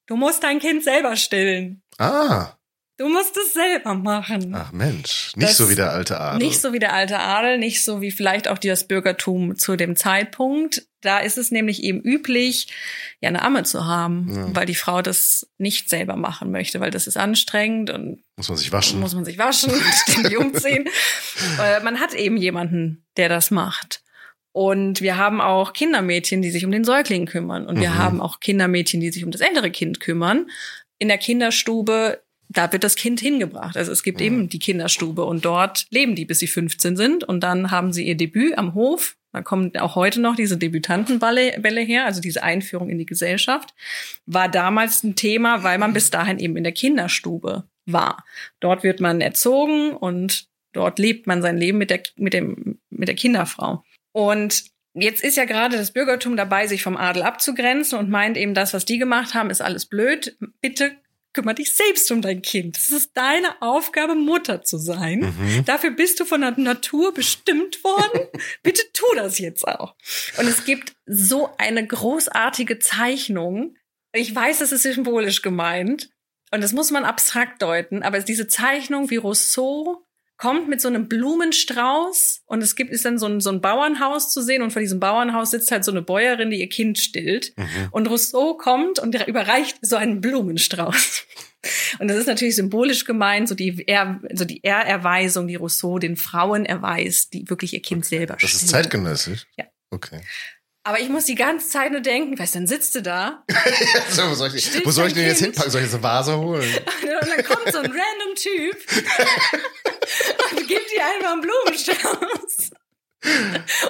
Du 0.08 0.16
musst 0.16 0.42
dein 0.44 0.58
Kind 0.60 0.84
selber 0.84 1.16
stillen. 1.16 1.84
ah, 2.00 2.54
Du 3.00 3.08
musst 3.08 3.38
es 3.38 3.54
selber 3.54 3.94
machen. 3.96 4.54
ach 4.54 4.74
Mensch, 4.74 5.32
nicht 5.38 5.50
Das- 5.52 5.58
so 5.58 5.70
wie 5.70 5.76
der 5.76 5.92
alte 5.94 6.20
Adel. 6.20 6.46
Nicht 6.46 6.60
so 6.60 6.74
wie 6.74 6.80
der 6.80 6.92
alte 6.94 7.18
Adel, 7.20 7.58
nicht 7.58 7.82
so 7.84 8.02
wie 8.02 8.12
vielleicht 8.12 8.50
auch 8.50 8.58
das 8.58 8.88
Bürgertum 8.88 9.56
zu 9.58 9.78
dem 9.78 9.96
Zeitpunkt. 9.96 10.86
Da 11.02 11.20
ist 11.20 11.38
es 11.38 11.50
nämlich 11.50 11.82
eben 11.82 12.02
üblich, 12.02 12.68
ja 13.22 13.30
eine 13.30 13.42
Amme 13.42 13.64
zu 13.64 13.86
haben, 13.86 14.28
Ja. 14.36 14.54
weil 14.54 14.66
die 14.66 14.76
Frau 14.76 15.02
das 15.02 15.50
nicht 15.58 15.90
selber 15.90 16.18
machen 16.18 16.52
möchte, 16.52 16.82
weil 16.82 16.92
das 16.92 17.08
ist 17.08 17.16
anstrengend 17.16 17.90
und 17.90 18.22
Muss 18.36 18.50
man 18.50 18.58
sich 18.58 18.74
waschen. 18.74 19.00
muss 19.00 19.16
man 19.16 19.24
sich 19.24 19.38
waschen 19.38 19.72
und 19.72 19.82
ständig 19.82 20.38
umziehen. 20.38 20.90
Äh, 21.58 21.80
man 21.82 22.02
hat 22.02 22.14
eben 22.14 22.36
jemanden, 22.36 23.06
der 23.16 23.30
das 23.30 23.50
macht. 23.50 24.04
Und 24.52 25.00
wir 25.00 25.16
haben 25.16 25.40
auch 25.40 25.72
Kindermädchen, 25.72 26.42
die 26.42 26.52
sich 26.52 26.66
um 26.66 26.72
den 26.72 26.84
Säugling 26.84 27.28
kümmern. 27.28 27.66
Und 27.66 27.80
wir 27.80 27.92
Mhm. 27.92 27.98
haben 27.98 28.20
auch 28.22 28.42
Kindermädchen, 28.42 29.00
die 29.00 29.12
sich 29.12 29.24
um 29.24 29.32
das 29.32 29.40
ältere 29.40 29.72
Kind 29.72 30.02
kümmern. 30.02 30.50
In 30.98 31.08
der 31.08 31.18
Kinderstube, 31.18 32.22
da 32.50 32.72
wird 32.72 32.84
das 32.84 32.96
Kind 32.96 33.20
hingebracht. 33.20 33.78
Also 33.78 33.92
es 33.92 34.04
gibt 34.04 34.20
Mhm. 34.20 34.26
eben 34.26 34.50
die 34.50 34.60
Kinderstube 34.60 35.24
und 35.24 35.46
dort 35.46 35.86
leben 35.92 36.16
die, 36.16 36.26
bis 36.26 36.40
sie 36.40 36.48
15 36.48 36.98
sind. 36.98 37.24
Und 37.24 37.42
dann 37.42 37.72
haben 37.72 37.94
sie 37.94 38.06
ihr 38.08 38.18
Debüt 38.18 38.58
am 38.58 38.74
Hof. 38.74 39.16
Da 39.32 39.44
kommen 39.44 39.76
auch 39.78 39.96
heute 39.96 40.20
noch 40.20 40.36
diese 40.36 40.58
Debütantenbälle 40.58 41.60
Bälle 41.60 41.82
her, 41.82 42.06
also 42.06 42.20
diese 42.20 42.42
Einführung 42.42 42.90
in 42.90 42.98
die 42.98 43.06
Gesellschaft. 43.06 43.76
War 44.26 44.50
damals 44.50 45.04
ein 45.04 45.16
Thema, 45.16 45.64
weil 45.64 45.78
man 45.78 45.94
bis 45.94 46.10
dahin 46.10 46.40
eben 46.40 46.58
in 46.58 46.64
der 46.64 46.74
Kinderstube 46.74 47.66
wahr. 47.86 48.26
Dort 48.60 48.84
wird 48.84 49.00
man 49.00 49.22
erzogen 49.22 49.92
und 49.96 50.48
dort 50.74 50.98
lebt 50.98 51.28
man 51.28 51.44
sein 51.44 51.58
Leben 51.58 51.78
mit 51.78 51.92
der, 51.92 52.02
mit 52.16 52.34
dem, 52.34 52.80
mit 52.90 53.08
der 53.08 53.16
Kinderfrau. 53.16 53.84
Und 54.12 54.64
jetzt 54.96 55.24
ist 55.24 55.38
ja 55.38 55.46
gerade 55.46 55.78
das 55.78 55.92
Bürgertum 55.92 56.36
dabei, 56.36 56.66
sich 56.66 56.82
vom 56.82 56.98
Adel 56.98 57.22
abzugrenzen 57.22 58.00
und 58.00 58.10
meint 58.10 58.36
eben, 58.38 58.56
das, 58.56 58.74
was 58.74 58.86
die 58.86 58.98
gemacht 58.98 59.36
haben, 59.36 59.52
ist 59.52 59.62
alles 59.62 59.86
blöd. 59.86 60.36
Bitte 60.62 60.92
kümmere 61.34 61.56
dich 61.56 61.76
selbst 61.76 62.12
um 62.12 62.22
dein 62.22 62.42
Kind. 62.42 62.78
Es 62.78 62.92
ist 62.92 63.12
deine 63.16 63.62
Aufgabe, 63.62 64.16
Mutter 64.16 64.64
zu 64.64 64.78
sein. 64.78 65.20
Mhm. 65.20 65.66
Dafür 65.66 65.92
bist 65.92 66.20
du 66.20 66.26
von 66.26 66.42
der 66.42 66.58
Natur 66.58 67.14
bestimmt 67.14 67.84
worden. 67.84 68.28
Bitte 68.64 68.84
tu 68.94 69.06
das 69.16 69.40
jetzt 69.40 69.68
auch. 69.68 69.96
Und 70.38 70.48
es 70.48 70.66
gibt 70.66 70.94
so 71.06 71.50
eine 71.58 71.86
großartige 71.86 72.80
Zeichnung. 72.80 73.76
Ich 74.12 74.34
weiß, 74.34 74.62
es 74.62 74.72
ist 74.72 74.84
symbolisch 74.84 75.42
gemeint. 75.42 76.10
Und 76.52 76.62
das 76.64 76.74
muss 76.74 76.90
man 76.90 77.06
abstrakt 77.06 77.62
deuten. 77.62 78.02
Aber 78.02 78.20
diese 78.20 78.48
Zeichnung, 78.48 79.10
wie 79.10 79.18
Rousseau 79.18 80.04
kommt 80.40 80.70
mit 80.70 80.80
so 80.80 80.88
einem 80.88 81.08
Blumenstrauß 81.10 82.44
und 82.46 82.64
es 82.64 82.76
gibt 82.76 82.92
ist 82.92 83.04
dann 83.04 83.20
so 83.20 83.28
ein, 83.28 83.42
so 83.42 83.52
ein 83.52 83.60
Bauernhaus 83.60 84.32
zu 84.32 84.42
sehen 84.42 84.62
und 84.64 84.72
vor 84.72 84.82
diesem 84.82 85.00
Bauernhaus 85.00 85.52
sitzt 85.52 85.70
halt 85.70 85.84
so 85.84 85.92
eine 85.92 86.02
Bäuerin, 86.02 86.50
die 86.50 86.62
ihr 86.62 86.70
Kind 86.70 86.98
stillt 86.98 87.54
mhm. 87.58 87.90
und 87.92 88.08
Rousseau 88.08 88.56
kommt 88.56 89.00
und 89.00 89.16
überreicht 89.28 89.78
so 89.82 89.98
einen 89.98 90.22
Blumenstrauß. 90.22 91.26
Und 92.00 92.08
das 92.08 92.16
ist 92.16 92.28
natürlich 92.28 92.56
symbolisch 92.56 93.04
gemeint, 93.04 93.50
so 93.50 93.54
die, 93.54 93.84
er, 93.86 94.22
so 94.34 94.46
die 94.46 94.62
Ehrerweisung, 94.62 95.46
die 95.48 95.58
Rousseau 95.58 96.00
den 96.00 96.16
Frauen 96.16 96.66
erweist, 96.66 97.34
die 97.34 97.50
wirklich 97.50 97.74
ihr 97.74 97.82
Kind 97.82 98.06
selber 98.06 98.38
Das 98.40 98.54
ist 98.54 98.70
zeitgenössisch? 98.70 99.46
Ja. 99.58 99.66
Okay. 99.90 100.22
Aber 100.90 101.00
ich 101.00 101.10
muss 101.10 101.26
die 101.26 101.36
ganze 101.36 101.70
Zeit 101.70 101.92
nur 101.92 102.02
denken, 102.02 102.40
weißt 102.40 102.56
du, 102.56 102.60
dann 102.60 102.68
sitzt 102.68 102.96
du 102.96 103.04
da. 103.04 103.44
so, 104.10 104.28
wo 104.28 104.34
soll 104.34 104.56
ich, 104.56 104.84
wo 104.84 104.90
soll 104.90 105.06
ich 105.06 105.14
den 105.14 105.28
jetzt 105.28 105.40
hinpacken? 105.40 105.70
Soll 105.70 105.82
ich 105.82 105.86
jetzt 105.86 105.94
eine 105.94 106.02
Vase 106.04 106.36
holen? 106.36 106.68
und 107.04 107.30
dann 107.30 107.44
kommt 107.46 107.72
so 107.72 107.78
ein 107.78 107.86
random 107.86 108.36
Typ 108.36 108.76
und 110.58 110.68
gibt 110.68 110.92
dir 110.92 111.06
einfach 111.06 111.34
einen 111.34 111.42
Blumenstrauß. 111.42 112.72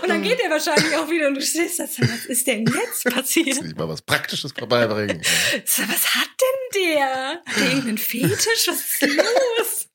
Und 0.02 0.10
dann 0.10 0.22
geht 0.24 0.41
er 0.41 0.50
wahrscheinlich 0.50 0.93
auch 0.97 1.10
wieder 1.10 1.30
und 1.30 1.36
du 1.36 1.41
stehst 1.41 1.80
da, 1.80 1.84
was 1.84 2.26
ist 2.26 2.45
denn 2.47 2.66
jetzt 2.66 3.06
passiert? 3.06 3.64
Ich 3.64 3.76
mal 3.78 3.88
was 3.88 4.02
Praktisches 4.02 4.52
vorbeibringen. 4.52 5.22
So, 5.64 5.84
was 5.84 6.16
hat 6.16 6.30
denn 6.41 6.84
der? 6.84 7.41
Hat 7.45 7.60
der 7.62 7.68
irgendeinen 7.70 7.97
Fetisch? 7.97 8.68
Was 8.68 8.82
ist 8.82 9.02
los? 9.04 9.88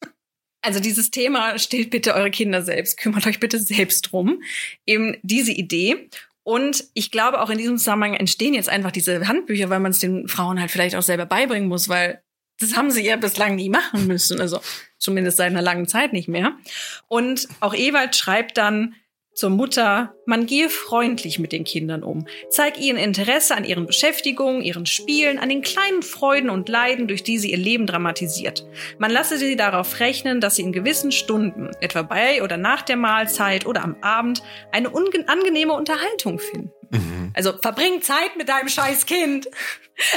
Also 0.63 0.81
dieses 0.81 1.11
Thema 1.11 1.59
stellt 1.59 1.91
bitte 1.91 2.15
eure 2.15 2.31
Kinder 2.31 2.63
selbst, 2.63 2.97
kümmert 2.97 3.27
euch 3.27 3.41
bitte 3.41 3.59
selbst 3.59 4.11
drum. 4.11 4.43
Eben 4.87 5.19
diese 5.23 5.53
Idee. 5.53 6.09
Und 6.45 6.85
ich 6.95 7.11
glaube, 7.11 7.41
auch 7.41 7.51
in 7.51 7.59
diesem 7.59 7.79
Zusammenhang 7.79 8.15
entstehen 8.15 8.55
jetzt 8.55 8.69
einfach 8.69 8.93
diese 8.93 9.27
Handbücher, 9.27 9.71
weil 9.71 9.81
man 9.81 9.91
es 9.91 9.99
den 9.99 10.29
Frauen 10.29 10.61
halt 10.61 10.71
vielleicht 10.71 10.95
auch 10.95 11.03
selber 11.03 11.27
beibringen 11.27 11.69
muss, 11.69 11.89
weil 11.89 12.23
das 12.61 12.77
haben 12.77 12.91
sie 12.91 13.05
ja 13.05 13.17
bislang 13.17 13.57
nie 13.57 13.71
machen 13.71 14.07
müssen. 14.07 14.41
Also 14.41 14.61
zumindest 14.99 15.39
seit 15.39 15.51
einer 15.51 15.63
langen 15.63 15.89
Zeit 15.89 16.13
nicht 16.13 16.29
mehr. 16.29 16.53
Und 17.09 17.49
auch 17.61 17.75
Ewald 17.75 18.15
schreibt 18.15 18.59
dann, 18.59 18.95
zur 19.35 19.51
Mutter, 19.51 20.15
man 20.27 20.47
gehe 20.47 20.71
freundlich 20.71 21.41
mit 21.41 21.51
den 21.51 21.65
Kindern 21.65 22.05
um. 22.05 22.27
Zeig 22.51 22.81
ihnen 22.81 22.99
Interesse 22.99 23.57
an 23.57 23.65
ihren 23.65 23.87
Beschäftigungen, 23.87 24.63
ihren 24.63 24.87
Spielen, 24.87 25.39
an 25.39 25.49
den 25.49 25.63
kleinen 25.63 26.03
Freuden 26.03 26.51
und 26.51 26.69
Leiden, 26.69 27.09
durch 27.09 27.25
die 27.25 27.39
sie 27.39 27.51
ihr 27.51 27.59
Leben 27.59 27.87
dramatisiert. 27.87 28.65
Man 28.99 29.11
lasse 29.11 29.37
sie 29.37 29.57
darauf 29.57 29.99
rechnen, 29.99 30.41
dass 30.41 30.55
sie 30.57 30.63
in 30.63 30.73
gewissen 30.73 31.11
Stunden, 31.11 31.71
etwa 31.81 32.03
bei 32.03 32.43
oder 32.45 32.57
nach 32.57 32.83
der 32.83 32.97
Mahlzeit 32.97 33.67
oder 33.67 33.83
am 33.83 33.97
Abend, 34.03 34.43
eine 34.71 34.95
angenehme 34.95 35.73
Unterhaltung 35.73 36.39
finden. 36.39 36.71
Mhm. 36.91 37.33
Also 37.35 37.55
verbring 37.61 38.03
Zeit 38.03 38.37
mit 38.37 38.49
deinem 38.49 38.69
scheiß 38.69 39.05
Kind. 39.07 39.49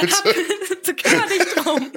so 0.82 0.92
kümmere 0.94 1.28
dich 1.28 1.54
drum. 1.56 1.90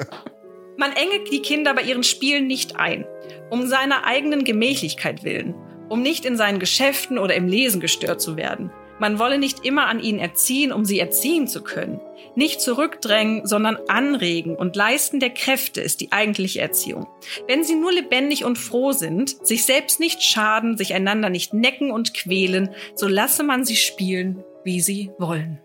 Man 0.78 0.93
enge 0.93 1.24
die 1.32 1.43
Kinder 1.43 1.76
bei 1.76 1.84
ihren 1.84 2.03
Spielen 2.03 2.47
nicht 2.47 2.78
ein, 2.78 3.05
um 3.51 3.67
seiner 3.67 4.05
eigenen 4.05 4.43
Gemächlichkeit 4.43 5.24
willen 5.24 5.53
um 5.92 6.02
nicht 6.02 6.24
in 6.24 6.38
seinen 6.38 6.60
Geschäften 6.60 7.18
oder 7.18 7.36
im 7.36 7.50
Lesen 7.50 7.82
gestört 7.82 8.22
zu 8.22 8.38
werden. 8.38 8.72
Man 8.98 9.20
wolle 9.20 9.38
nicht 9.38 9.66
immer 9.66 9.88
an 9.88 10.00
ihnen 10.00 10.20
erziehen, 10.20 10.72
um 10.72 10.86
sie 10.86 11.00
erziehen 11.00 11.50
zu 11.50 11.62
können. 11.64 12.00
Nicht 12.34 12.62
zurückdrängen, 12.62 13.46
sondern 13.46 13.78
anregen 13.89 14.56
und 14.56 14.78
leisten 14.78 15.20
der 15.20 15.32
Kräfte 15.32 15.82
ist 15.82 16.00
die 16.00 16.14
eigentliche 16.14 16.62
Erziehung. 16.62 17.08
Wenn 17.46 17.66
sie 17.66 17.76
nur 17.76 17.92
lebendig 17.92 18.46
und 18.46 18.58
froh 18.58 18.94
sind, 18.94 19.46
sich 19.46 19.66
selbst 19.66 20.00
nicht 20.00 20.24
schaden, 20.24 20.78
sich 20.78 20.94
einander 20.94 21.30
nicht 21.30 21.54
necken 21.54 21.92
und 21.92 22.14
quälen, 22.14 22.70
so 22.96 23.10
lasse 23.10 23.44
man 23.44 23.66
sie 23.66 23.76
spielen, 23.76 24.46
wie 24.64 24.80
sie 24.80 25.12
wollen. 25.20 25.60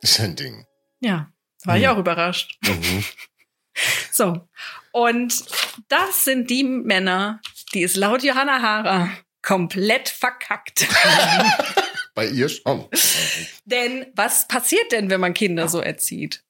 Ist 0.00 0.18
ein 0.18 0.34
Ding. 0.34 0.64
Ja, 1.00 1.30
war 1.64 1.74
hm. 1.74 1.82
ich 1.82 1.88
auch 1.88 1.98
überrascht. 1.98 2.58
Mhm. 2.66 3.04
So. 4.10 4.48
Und 4.90 5.44
das 5.86 6.24
sind 6.24 6.50
die 6.50 6.64
Männer, 6.64 7.40
die 7.72 7.84
es 7.84 7.94
laut 7.94 8.24
Johanna 8.24 8.60
Hara 8.60 9.12
komplett 9.48 10.10
verkackt. 10.10 10.86
Bei 12.14 12.26
ihr 12.26 12.50
schon. 12.50 12.86
denn 13.64 14.06
was 14.14 14.46
passiert 14.46 14.92
denn, 14.92 15.08
wenn 15.08 15.20
man 15.20 15.32
Kinder 15.32 15.68
so 15.68 15.80
erzieht? 15.80 16.44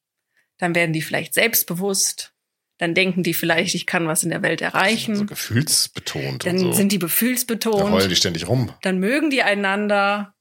Dann 0.57 0.75
werden 0.75 0.91
die 0.91 1.01
vielleicht 1.01 1.33
selbstbewusst. 1.33 2.33
Dann 2.77 2.93
denken 2.93 3.23
die 3.23 3.33
vielleicht, 3.33 3.73
ich 3.75 3.85
kann 3.85 4.07
was 4.07 4.23
in 4.23 4.31
der 4.31 4.41
Welt 4.41 4.61
erreichen. 4.61 5.15
So 5.15 5.25
gefühlsbetont. 5.25 6.45
Dann 6.45 6.57
so. 6.57 6.73
sind 6.73 6.91
die 6.91 6.99
gefühlsbetont. 6.99 7.79
Dann 7.79 7.91
heulen 7.91 8.09
die 8.09 8.15
ständig 8.17 8.47
rum. 8.49 8.73
Dann 8.81 8.99
mögen 8.99 9.29
die 9.29 9.43
einander. 9.43 10.33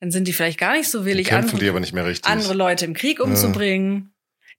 Dann 0.00 0.10
sind 0.10 0.28
die 0.28 0.34
vielleicht 0.34 0.58
gar 0.58 0.76
nicht 0.76 0.90
so 0.90 1.06
willig, 1.06 1.32
andere, 1.32 1.56
andere 2.24 2.54
Leute 2.54 2.84
im 2.84 2.92
Krieg 2.92 3.20
umzubringen. 3.20 4.08
Ja 4.08 4.13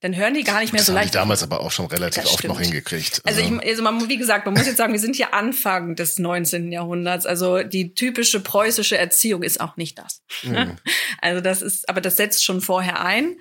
dann 0.06 0.16
hören 0.16 0.36
die 0.36 0.44
gar 0.44 0.60
nicht 0.60 0.72
mehr 0.72 0.82
das 0.82 0.86
so 0.86 0.94
leicht. 0.94 1.16
Die 1.16 1.18
damals 1.18 1.42
aber 1.42 1.62
auch 1.62 1.72
schon 1.72 1.88
relativ 1.88 2.26
oft 2.26 2.44
noch 2.44 2.62
hingekriegt. 2.62 3.22
Also, 3.24 3.42
also 3.42 3.56
ich, 3.56 3.68
also 3.70 3.82
man, 3.82 4.08
wie 4.08 4.18
gesagt, 4.18 4.46
man 4.46 4.54
muss 4.54 4.68
jetzt 4.68 4.78
sagen, 4.78 4.94
wir 4.94 5.00
sind 5.00 5.16
hier 5.16 5.34
Anfang 5.34 5.96
des 5.96 6.20
19. 6.20 6.72
Jahrhunderts. 6.72 7.26
Also 7.26 7.64
die 7.64 7.96
typische 7.96 8.40
preußische 8.40 9.00
Erziehung 9.00 9.42
ist 9.42 9.60
auch 9.60 9.78
nicht 9.78 9.98
das. 9.98 10.22
Mhm. 10.44 10.76
Also 11.22 11.42
das 11.42 11.64
ist, 11.64 11.90
aber 11.90 12.02
das 12.02 12.18
setzt 12.18 12.46
schon 12.46 12.62
vorher 12.62 13.04
ein. 13.04 13.36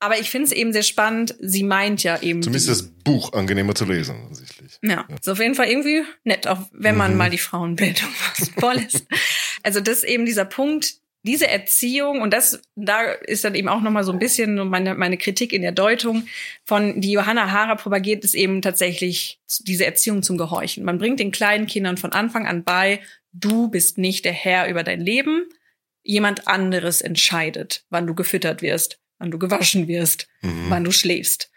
Aber 0.00 0.18
ich 0.18 0.28
finde 0.28 0.48
es 0.48 0.52
eben 0.52 0.74
sehr 0.74 0.82
spannend. 0.82 1.34
Sie 1.40 1.62
meint 1.62 2.02
ja 2.02 2.20
eben. 2.20 2.42
Zumindest 2.42 2.68
das 2.68 2.82
Buch 2.82 3.32
angenehmer 3.32 3.74
zu 3.74 3.86
lesen, 3.86 4.16
offensichtlich. 4.24 4.78
Ja, 4.82 5.06
ja. 5.08 5.16
ist 5.18 5.28
auf 5.30 5.38
jeden 5.38 5.54
Fall 5.54 5.68
irgendwie 5.68 6.02
nett, 6.24 6.46
auch 6.46 6.58
wenn 6.72 6.96
man 6.96 7.12
mhm. 7.12 7.16
mal 7.16 7.30
die 7.30 7.38
Frauenbildung 7.38 8.10
voll 8.58 8.76
ist. 8.76 9.06
also 9.62 9.80
das 9.80 9.98
ist 9.98 10.04
eben 10.04 10.26
dieser 10.26 10.44
Punkt, 10.44 10.96
diese 11.24 11.48
Erziehung, 11.48 12.20
und 12.20 12.32
das, 12.32 12.60
da 12.74 13.12
ist 13.12 13.44
dann 13.44 13.54
eben 13.54 13.68
auch 13.68 13.80
nochmal 13.80 14.04
so 14.04 14.12
ein 14.12 14.18
bisschen 14.18 14.68
meine, 14.68 14.94
meine 14.94 15.16
Kritik 15.16 15.52
in 15.52 15.62
der 15.62 15.72
Deutung 15.72 16.26
von, 16.64 17.00
die 17.00 17.12
Johanna 17.12 17.50
Hara 17.50 17.76
propagiert, 17.76 18.24
ist 18.24 18.34
eben 18.34 18.60
tatsächlich 18.60 19.40
diese 19.60 19.86
Erziehung 19.86 20.22
zum 20.22 20.36
Gehorchen. 20.36 20.84
Man 20.84 20.98
bringt 20.98 21.20
den 21.20 21.30
kleinen 21.30 21.66
Kindern 21.66 21.96
von 21.96 22.12
Anfang 22.12 22.46
an 22.46 22.64
bei, 22.64 23.00
du 23.32 23.68
bist 23.68 23.98
nicht 23.98 24.24
der 24.24 24.32
Herr 24.32 24.68
über 24.68 24.82
dein 24.82 25.00
Leben. 25.00 25.44
Jemand 26.02 26.48
anderes 26.48 27.00
entscheidet, 27.00 27.84
wann 27.88 28.08
du 28.08 28.14
gefüttert 28.14 28.60
wirst, 28.60 28.98
wann 29.18 29.30
du 29.30 29.38
gewaschen 29.38 29.86
wirst, 29.86 30.26
mhm. 30.40 30.66
wann 30.68 30.82
du 30.82 30.90
schläfst. 30.90 31.52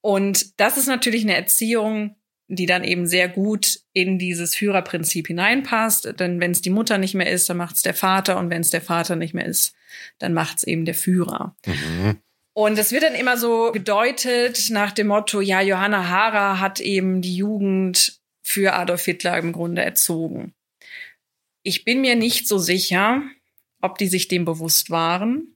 Und 0.00 0.58
das 0.58 0.78
ist 0.78 0.86
natürlich 0.86 1.22
eine 1.22 1.36
Erziehung, 1.36 2.16
die 2.48 2.66
dann 2.66 2.84
eben 2.84 3.06
sehr 3.06 3.28
gut 3.28 3.80
in 3.94 4.18
dieses 4.18 4.54
Führerprinzip 4.54 5.28
hineinpasst. 5.28 6.20
Denn 6.20 6.40
wenn 6.40 6.50
es 6.50 6.60
die 6.60 6.70
Mutter 6.70 6.98
nicht 6.98 7.14
mehr 7.14 7.30
ist, 7.30 7.48
dann 7.48 7.56
macht 7.56 7.76
es 7.76 7.82
der 7.82 7.94
Vater 7.94 8.38
und 8.38 8.50
wenn 8.50 8.60
es 8.60 8.70
der 8.70 8.82
Vater 8.82 9.16
nicht 9.16 9.32
mehr 9.32 9.46
ist, 9.46 9.74
dann 10.18 10.34
macht 10.34 10.58
es 10.58 10.64
eben 10.64 10.84
der 10.84 10.94
Führer. 10.94 11.56
Mhm. 11.64 12.18
Und 12.52 12.78
es 12.78 12.92
wird 12.92 13.04
dann 13.04 13.14
immer 13.14 13.36
so 13.36 13.72
gedeutet 13.72 14.70
nach 14.70 14.92
dem 14.92 15.08
Motto, 15.08 15.40
ja, 15.40 15.60
Johanna 15.60 16.08
Hara 16.08 16.60
hat 16.60 16.80
eben 16.80 17.22
die 17.22 17.36
Jugend 17.36 18.20
für 18.42 18.74
Adolf 18.74 19.04
Hitler 19.04 19.38
im 19.38 19.52
Grunde 19.52 19.82
erzogen. 19.82 20.54
Ich 21.62 21.84
bin 21.84 22.00
mir 22.00 22.14
nicht 22.14 22.46
so 22.46 22.58
sicher, 22.58 23.22
ob 23.80 23.98
die 23.98 24.06
sich 24.06 24.28
dem 24.28 24.44
bewusst 24.44 24.90
waren 24.90 25.53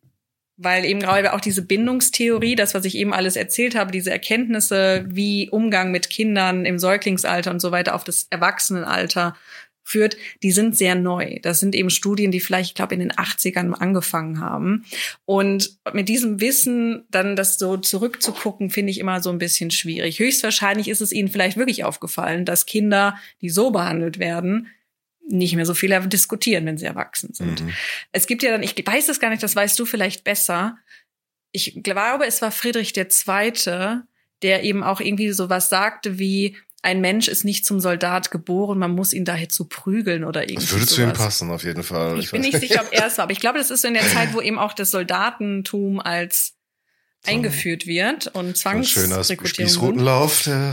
weil 0.58 0.84
eben 0.84 1.00
gerade 1.00 1.32
auch 1.32 1.40
diese 1.40 1.62
Bindungstheorie, 1.62 2.56
das, 2.56 2.74
was 2.74 2.84
ich 2.84 2.96
eben 2.96 3.14
alles 3.14 3.36
erzählt 3.36 3.76
habe, 3.76 3.92
diese 3.92 4.10
Erkenntnisse, 4.10 5.04
wie 5.08 5.48
Umgang 5.48 5.92
mit 5.92 6.10
Kindern 6.10 6.66
im 6.66 6.78
Säuglingsalter 6.78 7.50
und 7.50 7.60
so 7.60 7.70
weiter 7.70 7.94
auf 7.94 8.04
das 8.04 8.26
Erwachsenenalter 8.30 9.36
führt, 9.84 10.16
die 10.42 10.50
sind 10.50 10.76
sehr 10.76 10.96
neu. 10.96 11.38
Das 11.42 11.60
sind 11.60 11.74
eben 11.74 11.88
Studien, 11.88 12.30
die 12.30 12.40
vielleicht, 12.40 12.70
ich 12.70 12.74
glaube, 12.74 12.92
in 12.92 13.00
den 13.00 13.12
80ern 13.12 13.72
angefangen 13.72 14.40
haben. 14.40 14.84
Und 15.24 15.78
mit 15.94 16.08
diesem 16.08 16.40
Wissen 16.40 17.06
dann 17.10 17.36
das 17.36 17.56
so 17.56 17.78
zurückzugucken, 17.78 18.68
finde 18.68 18.90
ich 18.90 18.98
immer 18.98 19.22
so 19.22 19.30
ein 19.30 19.38
bisschen 19.38 19.70
schwierig. 19.70 20.18
Höchstwahrscheinlich 20.18 20.88
ist 20.88 21.00
es 21.00 21.12
ihnen 21.12 21.28
vielleicht 21.28 21.56
wirklich 21.56 21.84
aufgefallen, 21.84 22.44
dass 22.44 22.66
Kinder, 22.66 23.16
die 23.40 23.48
so 23.48 23.70
behandelt 23.70 24.18
werden, 24.18 24.68
nicht 25.28 25.54
mehr 25.54 25.66
so 25.66 25.74
viel 25.74 25.98
diskutieren, 26.08 26.66
wenn 26.66 26.78
sie 26.78 26.86
erwachsen 26.86 27.34
sind. 27.34 27.62
Mhm. 27.62 27.72
Es 28.12 28.26
gibt 28.26 28.42
ja 28.42 28.50
dann, 28.50 28.62
ich 28.62 28.74
weiß 28.84 29.08
es 29.08 29.20
gar 29.20 29.30
nicht, 29.30 29.42
das 29.42 29.54
weißt 29.54 29.78
du 29.78 29.84
vielleicht 29.84 30.24
besser. 30.24 30.78
Ich 31.52 31.82
glaube, 31.82 32.26
es 32.26 32.42
war 32.42 32.50
Friedrich 32.50 32.96
II., 32.96 34.00
der 34.42 34.62
eben 34.62 34.82
auch 34.82 35.00
irgendwie 35.00 35.32
so 35.32 35.50
was 35.50 35.68
sagte 35.68 36.18
wie, 36.18 36.56
ein 36.82 37.00
Mensch 37.00 37.28
ist 37.28 37.44
nicht 37.44 37.66
zum 37.66 37.80
Soldat 37.80 38.30
geboren, 38.30 38.78
man 38.78 38.92
muss 38.92 39.12
ihn 39.12 39.24
daher 39.24 39.48
zu 39.48 39.64
prügeln 39.64 40.24
oder 40.24 40.42
irgendwie. 40.44 40.66
Das 40.66 40.72
würde 40.72 40.86
zu 40.86 41.02
ihm 41.02 41.12
passen, 41.12 41.50
auf 41.50 41.64
jeden 41.64 41.82
Fall. 41.82 42.18
Ich, 42.18 42.26
ich 42.26 42.30
bin 42.30 42.42
nicht 42.42 42.58
sicher, 42.58 42.82
ob 42.82 42.92
er 42.92 43.06
es 43.06 43.18
war, 43.18 43.24
aber 43.24 43.32
ich 43.32 43.40
glaube, 43.40 43.58
das 43.58 43.70
ist 43.70 43.82
so 43.82 43.88
in 43.88 43.94
der 43.94 44.06
Zeit, 44.06 44.32
wo 44.32 44.40
eben 44.40 44.58
auch 44.58 44.72
das 44.72 44.92
Soldatentum 44.92 45.98
als 45.98 46.57
eingeführt 47.26 47.86
wird 47.86 48.28
und 48.28 48.56
Zwangsrekrutierung. 48.56 49.66
Der 49.66 49.68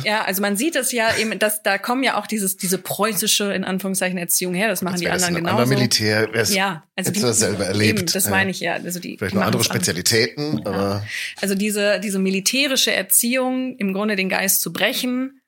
Ja, 0.06 0.24
also 0.24 0.42
man 0.42 0.56
sieht 0.56 0.76
es 0.76 0.92
ja 0.92 1.16
eben, 1.18 1.38
dass 1.40 1.64
da 1.64 1.78
kommen 1.78 2.04
ja 2.04 2.18
auch 2.20 2.28
dieses 2.28 2.56
diese 2.56 2.78
preußische 2.78 3.52
in 3.54 3.64
Anführungszeichen 3.64 4.18
Erziehung 4.18 4.54
her. 4.54 4.68
Das 4.68 4.82
machen 4.82 5.00
die 5.00 5.10
anderen 5.10 5.36
ein 5.36 5.46
anderer 5.48 5.64
genauso. 5.66 5.74
Militär. 5.74 6.30
wär's- 6.34 6.54
Ja, 6.54 6.84
also 6.96 7.12
du 7.12 7.20
das 7.20 7.40
selber 7.40 7.66
erlebt. 7.66 8.00
Eben, 8.00 8.06
das 8.12 8.26
Ja. 8.26 8.30
meine 8.30 8.52
ich 8.52 8.60
ja. 8.60 8.74
Also 8.76 9.00
die 9.00 9.18
Vielleicht 9.18 9.34
die 9.34 9.38
noch 9.38 9.44
andere. 9.46 9.64
Spezialitäten, 9.64 10.66
aber 10.66 11.06
Also 11.42 11.56
diese, 11.56 12.00
diese 12.00 12.20
militärische 12.20 12.94
Erziehung, 12.94 13.76
im 13.78 13.94
Grunde 13.94 14.16
den 14.16 14.30
Geist 14.30 14.62
zu 14.62 14.72
brechen, 14.72 15.42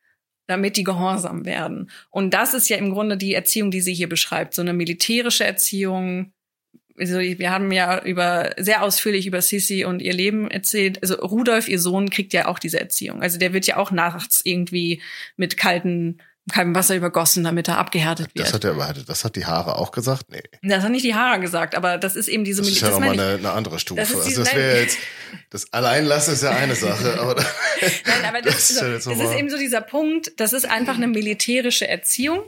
damit 0.47 0.77
die 0.77 0.83
gehorsam 0.83 1.45
werden. 1.45 1.89
Und 2.09 2.33
das 2.33 2.53
ist 2.53 2.69
ja 2.69 2.77
im 2.77 2.89
Grunde 2.91 3.17
die 3.17 3.33
Erziehung, 3.33 3.69
die 3.69 3.81
sie 3.81 3.93
hier 3.93 4.09
beschreibt. 4.09 4.53
So 4.55 4.61
eine 4.61 4.73
militärische 4.73 5.43
Erziehung. 5.43 6.31
Also 6.99 7.19
wir 7.19 7.51
haben 7.51 7.71
ja 7.71 8.01
über 8.03 8.51
sehr 8.57 8.81
ausführlich 8.81 9.27
über 9.27 9.41
Sissi 9.41 9.85
und 9.85 10.01
ihr 10.01 10.13
Leben 10.13 10.49
erzählt. 10.49 11.01
Also 11.03 11.15
Rudolf, 11.15 11.67
ihr 11.67 11.79
Sohn, 11.79 12.09
kriegt 12.09 12.33
ja 12.33 12.47
auch 12.47 12.57
diese 12.57 12.79
Erziehung. 12.79 13.21
Also 13.21 13.37
der 13.37 13.53
wird 13.53 13.67
ja 13.67 13.77
auch 13.77 13.91
nachts 13.91 14.41
irgendwie 14.43 15.01
mit 15.35 15.57
kalten, 15.57 16.19
kaltem 16.51 16.73
Wasser 16.73 16.95
übergossen, 16.95 17.43
damit 17.43 17.67
er 17.67 17.77
abgehärtet 17.77 18.33
wird. 18.33 18.47
das 18.47 18.53
hat, 18.53 18.63
er, 18.63 18.93
das 18.93 19.23
hat 19.23 19.35
die 19.35 19.45
Haare 19.45 19.77
auch 19.77 19.91
gesagt. 19.91 20.31
Nee. 20.31 20.41
das 20.63 20.83
hat 20.83 20.91
nicht 20.91 21.05
die 21.05 21.13
Haare 21.13 21.39
gesagt, 21.39 21.75
aber 21.75 21.99
das 21.99 22.15
ist 22.15 22.29
eben 22.29 22.43
diese 22.43 22.63
Das 22.63 22.71
ist 22.71 22.81
ja 22.81 22.89
nochmal 22.89 23.11
eine, 23.11 23.35
eine 23.35 23.51
andere 23.51 23.77
Stufe. 23.77 24.01
Das 24.01 24.15
also 24.15 24.43
das 24.43 24.55
wäre 24.55 24.81
jetzt, 24.81 24.97
das 25.51 25.71
Alleinlassen 25.73 26.33
ist 26.33 26.41
ja 26.41 26.51
eine 26.51 26.73
Sache, 26.73 27.19
aber 27.19 27.35
Nein, 27.35 28.25
aber 28.27 28.41
das, 28.41 28.55
Das 28.55 28.69
ist 28.71 28.77
so, 28.77 28.85
ja 28.85 28.93
jetzt 28.93 29.07
das 29.07 29.19
ist 29.19 29.33
eben 29.33 29.49
so 29.51 29.57
dieser 29.57 29.81
Punkt, 29.81 30.31
das 30.37 30.53
ist 30.53 30.65
einfach 30.67 30.95
eine 30.95 31.07
militärische 31.07 31.87
Erziehung, 31.87 32.39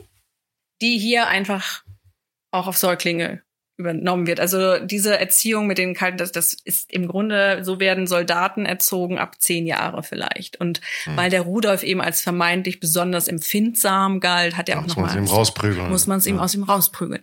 die 0.82 0.98
hier 0.98 1.28
einfach 1.28 1.84
auch 2.50 2.66
auf 2.66 2.76
Säuglinge 2.76 3.42
übernommen 3.80 4.26
wird. 4.26 4.38
Also 4.38 4.78
diese 4.78 5.18
Erziehung 5.18 5.66
mit 5.66 5.78
den 5.78 5.94
kalten, 5.94 6.18
das, 6.18 6.30
das 6.30 6.52
ist 6.52 6.92
im 6.92 7.08
Grunde, 7.08 7.64
so 7.64 7.80
werden 7.80 8.06
Soldaten 8.06 8.66
erzogen 8.66 9.18
ab 9.18 9.40
zehn 9.40 9.66
Jahre 9.66 10.02
vielleicht. 10.02 10.60
Und 10.60 10.80
Hm. 11.04 11.16
weil 11.16 11.30
der 11.30 11.42
Rudolf 11.42 11.82
eben 11.82 12.00
als 12.00 12.20
vermeintlich 12.20 12.78
besonders 12.80 13.26
empfindsam 13.28 14.20
galt, 14.20 14.56
hat 14.56 14.68
er 14.68 14.78
auch 14.78 14.82
muss 14.82 14.96
man 14.96 15.06
nochmal 15.06 15.24
sie 15.24 15.30
ihm 15.30 15.36
rausprügeln. 15.36 15.90
muss 15.90 16.06
man 16.06 16.18
es 16.18 16.26
ihm 16.26 16.36
ja. 16.36 16.42
aus 16.42 16.54
ihm 16.54 16.62
rausprügeln. 16.62 17.22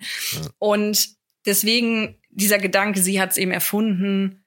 Und 0.60 1.10
deswegen 1.46 2.20
dieser 2.30 2.60
Gedanke, 2.60 3.02
sie 3.02 3.22
hat 3.22 3.32
es 3.32 3.38
eben 3.38 3.52
erfunden, 3.52 4.44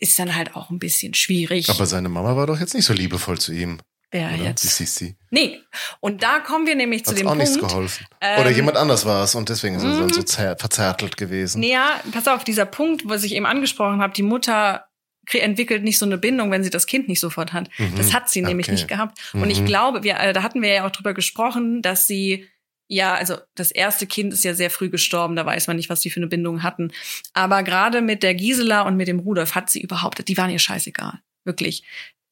ist 0.00 0.18
dann 0.18 0.34
halt 0.34 0.56
auch 0.56 0.70
ein 0.70 0.78
bisschen 0.78 1.14
schwierig. 1.14 1.70
Aber 1.70 1.86
seine 1.86 2.08
Mama 2.08 2.36
war 2.36 2.46
doch 2.46 2.58
jetzt 2.58 2.74
nicht 2.74 2.84
so 2.84 2.92
liebevoll 2.92 3.38
zu 3.38 3.52
ihm. 3.52 3.78
Wer 4.14 4.28
Oder? 4.28 4.36
Die 4.36 4.44
jetzt? 4.44 4.62
Sissi. 4.62 5.16
Nee. 5.30 5.60
Und 5.98 6.22
da 6.22 6.38
kommen 6.38 6.66
wir 6.68 6.76
nämlich 6.76 7.04
zu 7.04 7.10
Hat 7.10 7.18
dem 7.18 7.26
auch 7.26 7.32
Punkt. 7.36 7.44
nichts 7.48 7.58
geholfen. 7.58 8.06
ähm, 8.20 8.40
Oder 8.40 8.50
jemand 8.50 8.76
anders 8.76 9.04
war 9.04 9.24
es 9.24 9.34
und 9.34 9.48
deswegen 9.48 9.74
ist 9.74 9.82
er 9.82 9.90
dann 9.90 10.04
mhm. 10.06 10.12
so 10.12 10.20
zer- 10.20 10.56
verzärtelt 10.56 11.16
gewesen. 11.16 11.58
Nee, 11.58 11.72
ja, 11.72 12.00
pass 12.12 12.28
auf, 12.28 12.44
dieser 12.44 12.64
Punkt, 12.64 13.02
was 13.08 13.24
ich 13.24 13.34
eben 13.34 13.44
angesprochen 13.44 14.00
habe, 14.00 14.12
die 14.14 14.22
Mutter 14.22 14.86
entwickelt 15.32 15.82
nicht 15.82 15.98
so 15.98 16.06
eine 16.06 16.16
Bindung, 16.18 16.50
wenn 16.52 16.62
sie 16.62 16.70
das 16.70 16.86
Kind 16.86 17.08
nicht 17.08 17.18
sofort 17.18 17.52
hat. 17.52 17.68
Mhm. 17.78 17.94
Das 17.96 18.12
hat 18.12 18.30
sie 18.30 18.42
nämlich 18.42 18.66
Okay. 18.66 18.72
nicht 18.74 18.86
gehabt. 18.88 19.18
Und 19.32 19.50
ich 19.50 19.62
Mhm. 19.62 19.66
glaube, 19.66 20.04
wir, 20.04 20.20
äh, 20.20 20.32
da 20.32 20.42
hatten 20.44 20.62
wir 20.62 20.72
ja 20.72 20.86
auch 20.86 20.90
drüber 20.92 21.12
gesprochen, 21.12 21.82
dass 21.82 22.06
sie 22.06 22.48
ja, 22.86 23.14
also 23.14 23.38
das 23.54 23.70
erste 23.70 24.06
Kind 24.06 24.32
ist 24.34 24.44
ja 24.44 24.52
sehr 24.52 24.68
früh 24.70 24.90
gestorben, 24.90 25.34
da 25.36 25.46
weiß 25.46 25.66
man 25.68 25.76
nicht, 25.76 25.88
was 25.88 26.00
die 26.00 26.10
für 26.10 26.20
eine 26.20 26.26
Bindung 26.26 26.62
hatten. 26.62 26.92
Aber 27.32 27.62
gerade 27.62 28.02
mit 28.02 28.22
der 28.22 28.34
Gisela 28.34 28.82
und 28.82 28.96
mit 28.98 29.08
dem 29.08 29.20
Rudolf 29.20 29.54
hat 29.54 29.70
sie 29.70 29.80
überhaupt, 29.80 30.28
die 30.28 30.36
waren 30.36 30.50
ihr 30.50 30.58
scheißegal. 30.58 31.18
Wirklich. 31.46 31.82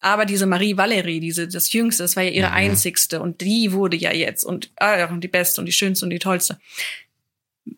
Aber 0.03 0.27
diese 0.27 0.47
Marie 0.47 0.77
Valerie, 0.77 1.21
diese, 1.21 1.47
das 1.49 1.73
Jüngste, 1.73 2.03
das 2.03 2.17
war 2.17 2.25
ja 2.25 2.31
ihre 2.31 2.49
Mhm. 2.49 2.55
einzigste 2.55 3.21
und 3.23 3.41
die 3.41 3.73
wurde 3.73 3.97
ja 3.97 4.13
jetzt 4.13 4.45
und, 4.45 4.71
ah, 4.77 5.07
die 5.07 5.29
Beste 5.29 5.61
und 5.61 5.67
die 5.67 5.73
Schönste 5.73 6.05
und 6.05 6.11
die 6.11 6.19
Tollste. 6.19 6.59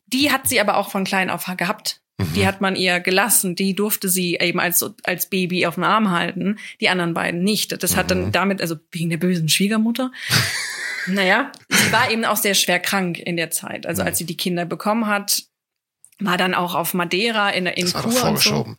Die 0.07 0.33
hat 0.33 0.49
sie 0.49 0.59
aber 0.61 0.79
auch 0.79 0.91
von 0.91 1.05
klein 1.05 1.29
auf 1.31 1.45
gehabt. 1.57 2.01
Mhm. 2.19 2.33
Die 2.35 2.47
hat 2.47 2.61
man 2.63 2.77
ihr 2.77 3.01
gelassen. 3.01 3.57
Die 3.57 3.75
durfte 3.75 4.09
sie 4.09 4.37
eben 4.41 4.59
als, 4.59 4.85
als 5.03 5.29
Baby 5.29 5.67
auf 5.67 5.75
dem 5.75 5.85
Arm 5.85 6.11
halten. 6.11 6.59
Die 6.81 6.89
anderen 6.89 7.13
beiden 7.13 7.43
nicht. 7.43 7.83
Das 7.83 7.97
hat 7.97 8.11
dann 8.11 8.27
Mhm. 8.27 8.33
damit, 8.33 8.61
also 8.63 8.77
wegen 8.91 9.11
der 9.11 9.19
bösen 9.19 9.49
Schwiegermutter. 9.51 10.11
naja, 11.07 11.53
sie 11.69 11.93
war 11.93 12.11
eben 12.11 12.25
auch 12.25 12.37
sehr 12.39 12.55
schwer 12.55 12.79
krank 12.81 13.19
in 13.19 13.37
der 13.37 13.51
Zeit. 13.51 13.87
Also 13.87 14.01
Mhm. 14.03 14.09
als 14.09 14.19
sie 14.19 14.25
die 14.25 14.37
Kinder 14.37 14.65
bekommen 14.65 15.07
hat, 15.07 15.43
war 16.21 16.39
dann 16.39 16.55
auch 16.55 16.75
auf 16.75 16.95
Madeira 16.95 17.51
in, 17.51 17.67
in 17.67 17.85
das 17.85 17.95
war 17.95 18.03
doch 18.05 18.11
Kur 18.21 18.29
und 18.31 18.39
so. 18.39 18.77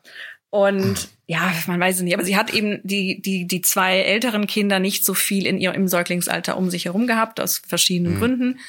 Und 0.49 1.09
ja, 1.27 1.53
man 1.67 1.79
weiß 1.79 1.97
es 1.97 2.01
nicht, 2.01 2.13
aber 2.13 2.23
sie 2.23 2.37
hat 2.37 2.53
eben 2.53 2.79
die, 2.83 3.21
die, 3.21 3.45
die 3.45 3.61
zwei 3.61 3.99
älteren 3.99 4.47
Kinder 4.47 4.79
nicht 4.79 5.03
so 5.03 5.13
viel 5.13 5.45
in 5.47 5.57
ihrem 5.57 5.75
im 5.75 5.87
Säuglingsalter 5.87 6.55
um 6.57 6.69
sich 6.69 6.85
herum 6.85 7.07
gehabt, 7.07 7.39
aus 7.41 7.61
verschiedenen 7.67 8.15
Mhm. 8.15 8.19
Gründen. 8.19 8.59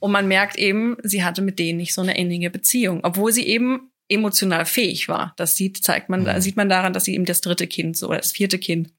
Und 0.00 0.10
man 0.12 0.26
merkt 0.28 0.56
eben, 0.58 0.96
sie 1.02 1.24
hatte 1.24 1.40
mit 1.40 1.58
denen 1.58 1.78
nicht 1.78 1.94
so 1.94 2.02
eine 2.02 2.16
innige 2.18 2.50
Beziehung, 2.50 3.00
obwohl 3.04 3.32
sie 3.32 3.46
eben 3.46 3.90
emotional 4.08 4.66
fähig 4.66 5.08
war. 5.08 5.32
Das 5.36 5.56
sieht, 5.56 5.82
zeigt 5.82 6.08
man, 6.08 6.24
Mhm. 6.24 6.40
sieht 6.40 6.56
man 6.56 6.68
daran, 6.68 6.92
dass 6.92 7.04
sie 7.04 7.14
eben 7.14 7.24
das 7.24 7.40
dritte 7.40 7.66
Kind 7.66 7.96
so, 7.96 8.08
oder 8.08 8.18
das 8.18 8.32
vierte 8.32 8.58
Kind 8.58 8.90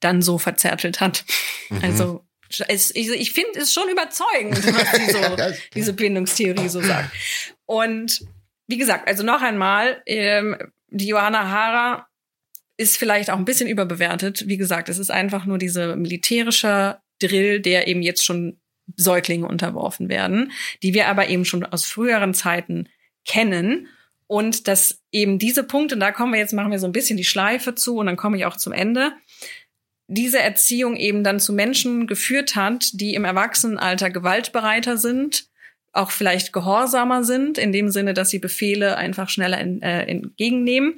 dann 0.00 0.20
so 0.20 0.36
verzärtelt 0.38 1.00
hat. 1.00 1.24
Mhm. 1.70 1.78
Also, 1.82 2.24
es, 2.68 2.94
ich, 2.94 3.08
ich 3.08 3.32
finde 3.32 3.60
es 3.60 3.72
schon 3.72 3.88
überzeugend, 3.88 4.56
was 4.74 4.92
sie 4.92 5.10
so, 5.12 5.58
diese 5.74 5.92
Bindungstheorie 5.92 6.68
so 6.68 6.82
sagt. 6.82 7.10
Und 7.66 8.26
wie 8.66 8.76
gesagt, 8.78 9.08
also 9.08 9.22
noch 9.22 9.42
einmal, 9.42 10.02
ähm, 10.06 10.56
die 10.94 11.08
Johanna 11.08 11.48
Hara 11.48 12.06
ist 12.76 12.96
vielleicht 12.96 13.30
auch 13.30 13.38
ein 13.38 13.44
bisschen 13.44 13.68
überbewertet. 13.68 14.46
Wie 14.46 14.56
gesagt, 14.56 14.88
es 14.88 14.98
ist 14.98 15.10
einfach 15.10 15.44
nur 15.44 15.58
diese 15.58 15.96
militärische 15.96 16.98
Drill, 17.20 17.60
der 17.60 17.88
eben 17.88 18.02
jetzt 18.02 18.24
schon 18.24 18.58
Säuglinge 18.96 19.46
unterworfen 19.46 20.08
werden, 20.08 20.52
die 20.82 20.94
wir 20.94 21.08
aber 21.08 21.28
eben 21.28 21.44
schon 21.44 21.64
aus 21.64 21.86
früheren 21.86 22.34
Zeiten 22.34 22.88
kennen. 23.24 23.88
Und 24.26 24.68
dass 24.68 25.02
eben 25.12 25.38
diese 25.38 25.64
Punkte, 25.64 25.96
und 25.96 26.00
da 26.00 26.12
kommen 26.12 26.32
wir 26.32 26.40
jetzt, 26.40 26.52
machen 26.52 26.70
wir 26.70 26.78
so 26.78 26.86
ein 26.86 26.92
bisschen 26.92 27.16
die 27.16 27.24
Schleife 27.24 27.74
zu 27.74 27.96
und 27.98 28.06
dann 28.06 28.16
komme 28.16 28.36
ich 28.36 28.46
auch 28.46 28.56
zum 28.56 28.72
Ende, 28.72 29.12
diese 30.06 30.38
Erziehung 30.38 30.96
eben 30.96 31.24
dann 31.24 31.40
zu 31.40 31.52
Menschen 31.52 32.06
geführt 32.06 32.56
hat, 32.56 32.88
die 32.92 33.14
im 33.14 33.24
Erwachsenenalter 33.24 34.10
gewaltbereiter 34.10 34.96
sind, 34.96 35.48
auch 35.94 36.10
vielleicht 36.10 36.52
gehorsamer 36.52 37.24
sind, 37.24 37.56
in 37.56 37.72
dem 37.72 37.90
Sinne, 37.90 38.14
dass 38.14 38.30
sie 38.30 38.38
Befehle 38.38 38.96
einfach 38.96 39.28
schneller 39.28 39.60
in, 39.60 39.80
äh, 39.80 40.04
entgegennehmen. 40.04 40.94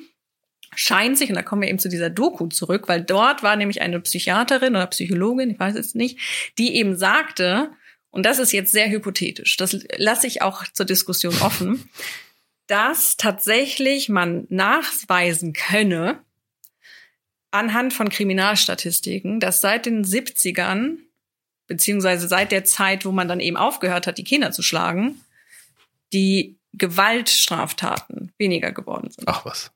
Scheint 0.74 1.16
sich, 1.18 1.28
und 1.28 1.36
da 1.36 1.42
kommen 1.42 1.62
wir 1.62 1.68
eben 1.68 1.78
zu 1.78 1.88
dieser 1.88 2.10
Doku 2.10 2.48
zurück, 2.48 2.88
weil 2.88 3.02
dort 3.02 3.42
war 3.42 3.56
nämlich 3.56 3.82
eine 3.82 4.00
Psychiaterin 4.00 4.74
oder 4.74 4.86
Psychologin, 4.88 5.50
ich 5.50 5.58
weiß 5.58 5.76
es 5.76 5.94
nicht, 5.94 6.18
die 6.58 6.74
eben 6.74 6.96
sagte, 6.96 7.70
und 8.10 8.24
das 8.24 8.38
ist 8.38 8.52
jetzt 8.52 8.72
sehr 8.72 8.90
hypothetisch, 8.90 9.56
das 9.56 9.78
lasse 9.96 10.26
ich 10.26 10.42
auch 10.42 10.64
zur 10.72 10.86
Diskussion 10.86 11.34
offen, 11.40 11.88
dass 12.66 13.16
tatsächlich 13.16 14.08
man 14.08 14.46
nachweisen 14.48 15.52
könne, 15.52 16.18
anhand 17.52 17.94
von 17.94 18.08
Kriminalstatistiken, 18.08 19.40
dass 19.40 19.60
seit 19.60 19.86
den 19.86 20.04
70ern, 20.04 20.96
beziehungsweise 21.66 22.28
seit 22.28 22.52
der 22.52 22.64
Zeit, 22.64 23.04
wo 23.04 23.12
man 23.12 23.28
dann 23.28 23.40
eben 23.40 23.56
aufgehört 23.56 24.06
hat, 24.06 24.18
die 24.18 24.24
Kinder 24.24 24.52
zu 24.52 24.62
schlagen, 24.62 25.20
die 26.12 26.56
Gewaltstraftaten 26.74 28.32
weniger 28.38 28.72
geworden 28.72 29.10
sind. 29.10 29.28
Ach 29.28 29.44
was. 29.44 29.70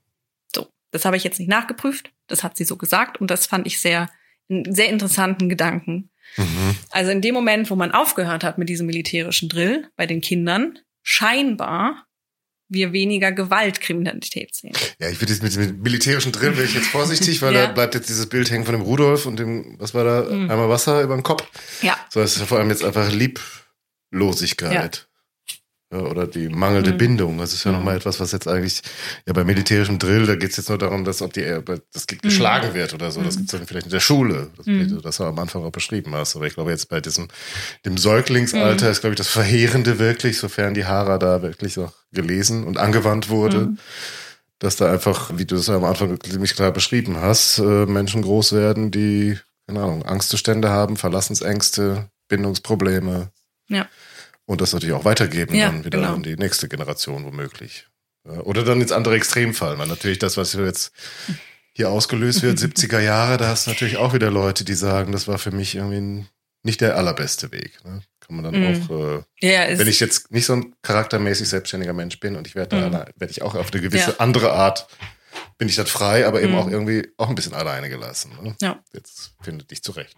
So, 0.54 0.68
das 0.90 1.04
habe 1.04 1.16
ich 1.16 1.24
jetzt 1.24 1.38
nicht 1.38 1.48
nachgeprüft, 1.48 2.10
das 2.26 2.44
hat 2.44 2.56
sie 2.56 2.64
so 2.64 2.76
gesagt 2.76 3.20
und 3.20 3.30
das 3.30 3.46
fand 3.46 3.66
ich 3.66 3.80
sehr, 3.80 4.10
einen 4.48 4.74
sehr 4.74 4.88
interessanten 4.88 5.48
Gedanken. 5.48 6.10
Mhm. 6.36 6.76
Also 6.90 7.10
in 7.10 7.22
dem 7.22 7.34
Moment, 7.34 7.70
wo 7.70 7.76
man 7.76 7.92
aufgehört 7.92 8.44
hat 8.44 8.58
mit 8.58 8.68
diesem 8.68 8.86
militärischen 8.86 9.48
Drill 9.48 9.88
bei 9.96 10.06
den 10.06 10.20
Kindern, 10.20 10.78
scheinbar 11.02 12.06
wir 12.70 12.92
weniger 12.92 13.32
Gewaltkriminalität 13.32 14.54
sehen. 14.54 14.72
Ja, 15.00 15.08
ich 15.10 15.20
würde 15.20 15.32
jetzt 15.32 15.42
mit 15.42 15.54
dem 15.54 15.82
militärischen 15.82 16.32
Drill 16.32 16.56
wäre 16.56 16.64
ich 16.66 16.74
jetzt 16.74 16.86
vorsichtig, 16.86 17.42
weil 17.42 17.54
Ja. 17.54 17.66
da 17.66 17.72
bleibt 17.72 17.94
jetzt 17.94 18.08
dieses 18.08 18.26
Bild 18.28 18.50
hängen 18.50 18.64
von 18.64 18.72
dem 18.74 18.82
Rudolf 18.82 19.26
und 19.26 19.38
dem, 19.38 19.76
was 19.78 19.92
war 19.92 20.04
da, 20.04 20.22
Mhm. 20.22 20.50
einmal 20.50 20.68
Wasser 20.68 21.02
über 21.02 21.14
den 21.16 21.22
Kopf. 21.22 21.46
Ja, 21.82 21.98
So, 22.08 22.20
das 22.20 22.32
ist 22.34 22.38
ja 22.40 22.46
vor 22.46 22.58
allem 22.58 22.70
jetzt 22.70 22.82
einfach 22.84 23.10
Lieblosigkeit. 24.10 24.72
Ja, 24.96 25.09
oder 25.90 26.26
die 26.26 26.48
mangelnde 26.48 26.92
Mhm. 26.92 26.98
Bindung. 26.98 27.38
Das 27.38 27.52
ist 27.52 27.64
ja 27.64 27.72
Mhm. 27.72 27.78
nochmal 27.78 27.96
etwas, 27.96 28.20
was 28.20 28.30
jetzt 28.32 28.46
eigentlich, 28.46 28.80
ja, 29.26 29.32
bei 29.32 29.42
militärischem 29.44 29.98
Drill, 29.98 30.24
da 30.26 30.36
geht 30.36 30.50
es 30.52 30.56
jetzt 30.56 30.68
nur 30.68 30.78
darum, 30.78 31.04
dass 31.04 31.20
ob 31.20 31.32
die, 31.32 31.42
äh, 31.42 31.62
das 31.92 32.06
Kind 32.06 32.22
Mhm. 32.22 32.28
geschlagen 32.28 32.74
wird 32.74 32.94
oder 32.94 33.10
so. 33.10 33.22
Das 33.22 33.36
gibt 33.36 33.52
es 33.52 33.58
dann 33.58 33.66
vielleicht 33.66 33.86
in 33.86 33.92
der 33.92 34.00
Schule. 34.00 34.50
Das, 34.56 34.66
Mhm. 34.66 35.00
das 35.02 35.16
du 35.16 35.24
am 35.24 35.38
Anfang 35.38 35.64
auch 35.64 35.72
beschrieben 35.72 36.14
hast. 36.14 36.36
Aber 36.36 36.46
ich 36.46 36.54
glaube, 36.54 36.70
jetzt 36.70 36.88
bei 36.88 37.00
diesem, 37.00 37.26
dem 37.84 37.98
Säuglingsalter 37.98 38.86
Mhm. 38.86 38.92
ist, 38.92 39.00
glaube 39.00 39.14
ich, 39.14 39.18
das 39.18 39.28
Verheerende 39.28 39.98
wirklich, 39.98 40.38
sofern 40.38 40.74
die 40.74 40.84
Hara 40.84 41.18
da 41.18 41.42
wirklich 41.42 41.76
auch 41.78 41.92
gelesen 42.12 42.64
und 42.64 42.78
angewandt 42.78 43.28
wurde. 43.28 43.58
Mhm. 43.58 43.78
Dass 44.60 44.76
da 44.76 44.92
einfach, 44.92 45.32
wie 45.38 45.46
du 45.46 45.56
das 45.56 45.68
am 45.70 45.84
Anfang 45.84 46.20
ziemlich 46.20 46.54
klar 46.54 46.70
beschrieben 46.70 47.16
hast, 47.20 47.58
äh, 47.58 47.86
Menschen 47.86 48.22
groß 48.22 48.52
werden, 48.52 48.90
die, 48.90 49.38
keine 49.66 49.80
Ahnung, 49.80 50.04
Angstzustände 50.04 50.68
haben, 50.68 50.96
Verlassensängste, 50.98 52.10
Bindungsprobleme. 52.28 53.30
Ja. 53.68 53.86
Und 54.50 54.60
das 54.60 54.72
natürlich 54.72 54.96
auch 54.96 55.04
weitergeben 55.04 55.54
Ja, 55.54 55.66
dann 55.66 55.84
wieder 55.84 56.00
genau. 56.00 56.14
an 56.14 56.24
die 56.24 56.34
nächste 56.34 56.66
Generation 56.68 57.24
womöglich. 57.24 57.86
Oder 58.24 58.64
dann 58.64 58.80
ins 58.80 58.90
andere 58.90 59.14
Extrem 59.14 59.54
fallen, 59.54 59.78
weil 59.78 59.86
natürlich 59.86 60.18
das, 60.18 60.36
was 60.36 60.54
jetzt 60.54 60.90
hier 61.72 61.88
ausgelöst 61.88 62.42
wird, 62.42 62.58
70er 62.58 62.98
Jahre, 62.98 63.36
da 63.36 63.46
hast 63.46 63.66
du 63.66 63.70
natürlich 63.70 63.96
auch 63.98 64.12
wieder 64.12 64.28
Leute, 64.28 64.64
die 64.64 64.74
sagen, 64.74 65.12
das 65.12 65.28
war 65.28 65.38
für 65.38 65.52
mich 65.52 65.76
irgendwie 65.76 66.26
nicht 66.64 66.80
der 66.80 66.96
allerbeste 66.96 67.52
Weg. 67.52 67.78
Ne? 67.84 68.02
Kann 68.18 68.34
man 68.36 68.44
dann 68.44 68.60
Mhm. 68.60 68.66
auch, 68.90 68.90
äh, 68.90 69.22
ja, 69.52 69.78
wenn 69.78 69.86
ich 69.86 70.00
jetzt 70.00 70.32
nicht 70.32 70.46
so 70.46 70.54
ein 70.54 70.74
charaktermäßig 70.82 71.48
selbstständiger 71.48 71.92
Mensch 71.92 72.18
bin 72.18 72.34
und 72.34 72.48
ich 72.48 72.56
werde 72.56 72.76
da, 72.76 72.88
Mhm. 72.88 72.92
werde 73.20 73.30
ich 73.30 73.42
auch 73.42 73.54
auf 73.54 73.72
eine 73.72 73.80
gewisse 73.80 74.10
Ja. 74.10 74.16
andere 74.18 74.50
Art 74.52 74.88
bin 75.60 75.68
ich 75.68 75.76
dann 75.76 75.84
frei, 75.86 76.26
aber 76.26 76.40
eben 76.42 76.52
Mhm. 76.52 76.58
auch 76.58 76.70
irgendwie 76.70 77.06
auch 77.18 77.28
ein 77.28 77.34
bisschen 77.34 77.52
alleine 77.52 77.90
gelassen. 77.90 78.32
Ne? 78.42 78.56
Ja. 78.62 78.82
Jetzt 78.94 79.34
findet 79.42 79.70
dich 79.70 79.82
zurecht. 79.82 80.16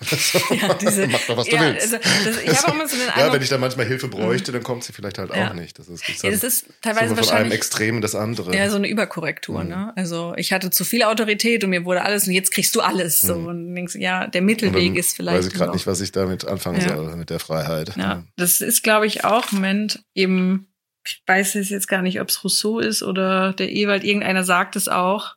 Ja, 0.50 0.72
diese, 0.74 1.06
Mach 1.08 1.20
doch, 1.26 1.36
was 1.36 1.46
du 1.48 1.56
ja, 1.56 1.62
willst. 1.62 1.92
Also, 1.94 1.96
das, 2.24 2.42
ich 2.42 2.48
habe 2.58 2.68
auch 2.68 2.74
immer 2.74 2.86
so 2.88 2.96
den 2.96 3.06
ja, 3.18 3.32
wenn 3.32 3.42
ich 3.42 3.48
da 3.48 3.58
manchmal 3.58 3.86
Hilfe 3.86 4.06
bräuchte, 4.06 4.52
dann 4.52 4.62
kommt 4.62 4.84
sie 4.84 4.92
vielleicht 4.92 5.18
halt 5.18 5.34
Ja. 5.34 5.50
auch 5.50 5.54
nicht. 5.54 5.78
Das 5.80 5.88
ist, 5.88 6.06
ja, 6.22 6.30
das 6.30 6.44
ist 6.44 6.66
teilweise 6.80 7.16
wir 7.16 7.24
von 7.24 7.34
einem 7.34 7.50
Extrem 7.50 7.96
in 7.96 8.00
das 8.02 8.14
andere. 8.14 8.54
ja, 8.56 8.70
so 8.70 8.76
eine 8.76 8.88
Überkorrektur. 8.88 9.64
Mhm. 9.64 9.68
Ne? 9.70 9.92
Also 9.96 10.32
ich 10.36 10.52
hatte 10.52 10.70
zu 10.70 10.84
viel 10.84 11.02
Autorität 11.02 11.64
und 11.64 11.70
mir 11.70 11.84
wurde 11.84 12.02
alles 12.02 12.28
und 12.28 12.32
jetzt 12.32 12.52
kriegst 12.52 12.74
du 12.76 12.80
alles. 12.80 13.20
So 13.20 13.34
Mhm. 13.34 13.46
und 13.46 13.74
denkst, 13.74 13.96
ja, 13.96 14.28
der 14.28 14.42
Mittelweg 14.42 14.96
ist 14.96 15.16
vielleicht. 15.16 15.38
Weiß 15.38 15.46
ich 15.48 15.54
gerade 15.54 15.72
nicht, 15.72 15.88
was 15.88 16.00
ich 16.00 16.12
damit 16.12 16.44
anfangen 16.46 16.80
soll, 16.80 17.16
mit 17.16 17.30
der 17.30 17.40
Freiheit. 17.40 17.96
Ja, 17.96 18.22
das 18.36 18.60
ist, 18.60 18.82
glaube 18.84 19.06
ich, 19.08 19.24
auch 19.24 19.50
im 19.50 19.58
Moment 19.58 20.04
eben, 20.14 20.68
ich 21.06 21.22
weiß 21.26 21.56
es 21.56 21.70
jetzt 21.70 21.88
gar 21.88 22.02
nicht, 22.02 22.20
ob 22.20 22.28
es 22.28 22.42
Rousseau 22.44 22.78
ist 22.78 23.02
oder 23.02 23.52
der 23.52 23.70
Ewald, 23.70 24.04
irgendeiner 24.04 24.44
sagt 24.44 24.76
es 24.76 24.88
auch, 24.88 25.36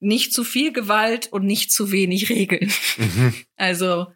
nicht 0.00 0.32
zu 0.32 0.44
viel 0.44 0.72
Gewalt 0.72 1.26
und 1.32 1.44
nicht 1.44 1.72
zu 1.72 1.90
wenig 1.90 2.28
Regeln. 2.28 2.72
Mhm. 2.96 3.34
Also 3.56 4.06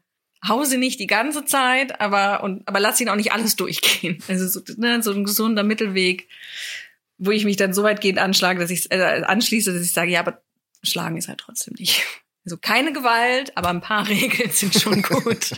hau 0.47 0.65
sie 0.65 0.77
nicht 0.77 1.01
die 1.01 1.07
ganze 1.07 1.45
Zeit, 1.45 2.01
aber, 2.01 2.43
und, 2.43 2.67
aber 2.67 2.81
lass 2.81 3.01
ihn 3.01 3.09
auch 3.09 3.17
nicht 3.17 3.33
alles 3.33 3.57
durchgehen. 3.57 4.23
Also 4.29 4.47
so, 4.47 4.61
ne, 4.77 5.03
so 5.03 5.13
ein 5.13 5.25
gesunder 5.25 5.63
Mittelweg, 5.63 6.29
wo 7.19 7.31
ich 7.31 7.45
mich 7.45 7.57
dann 7.57 7.73
so 7.73 7.83
weitgehend 7.83 8.19
anschlage, 8.19 8.61
dass 8.61 8.71
ich 8.71 8.91
äh, 8.91 9.23
anschließe, 9.25 9.73
dass 9.73 9.83
ich 9.83 9.93
sage, 9.93 10.11
ja, 10.11 10.21
aber 10.21 10.43
schlagen 10.83 11.17
ist 11.17 11.29
halt 11.29 11.39
trotzdem 11.39 11.75
nicht. 11.79 12.03
Also 12.45 12.57
keine 12.57 12.93
Gewalt, 12.93 13.57
aber 13.57 13.69
ein 13.71 13.81
paar 13.81 14.09
Regeln 14.09 14.51
sind 14.51 14.75
schon 14.75 15.03
gut. 15.03 15.51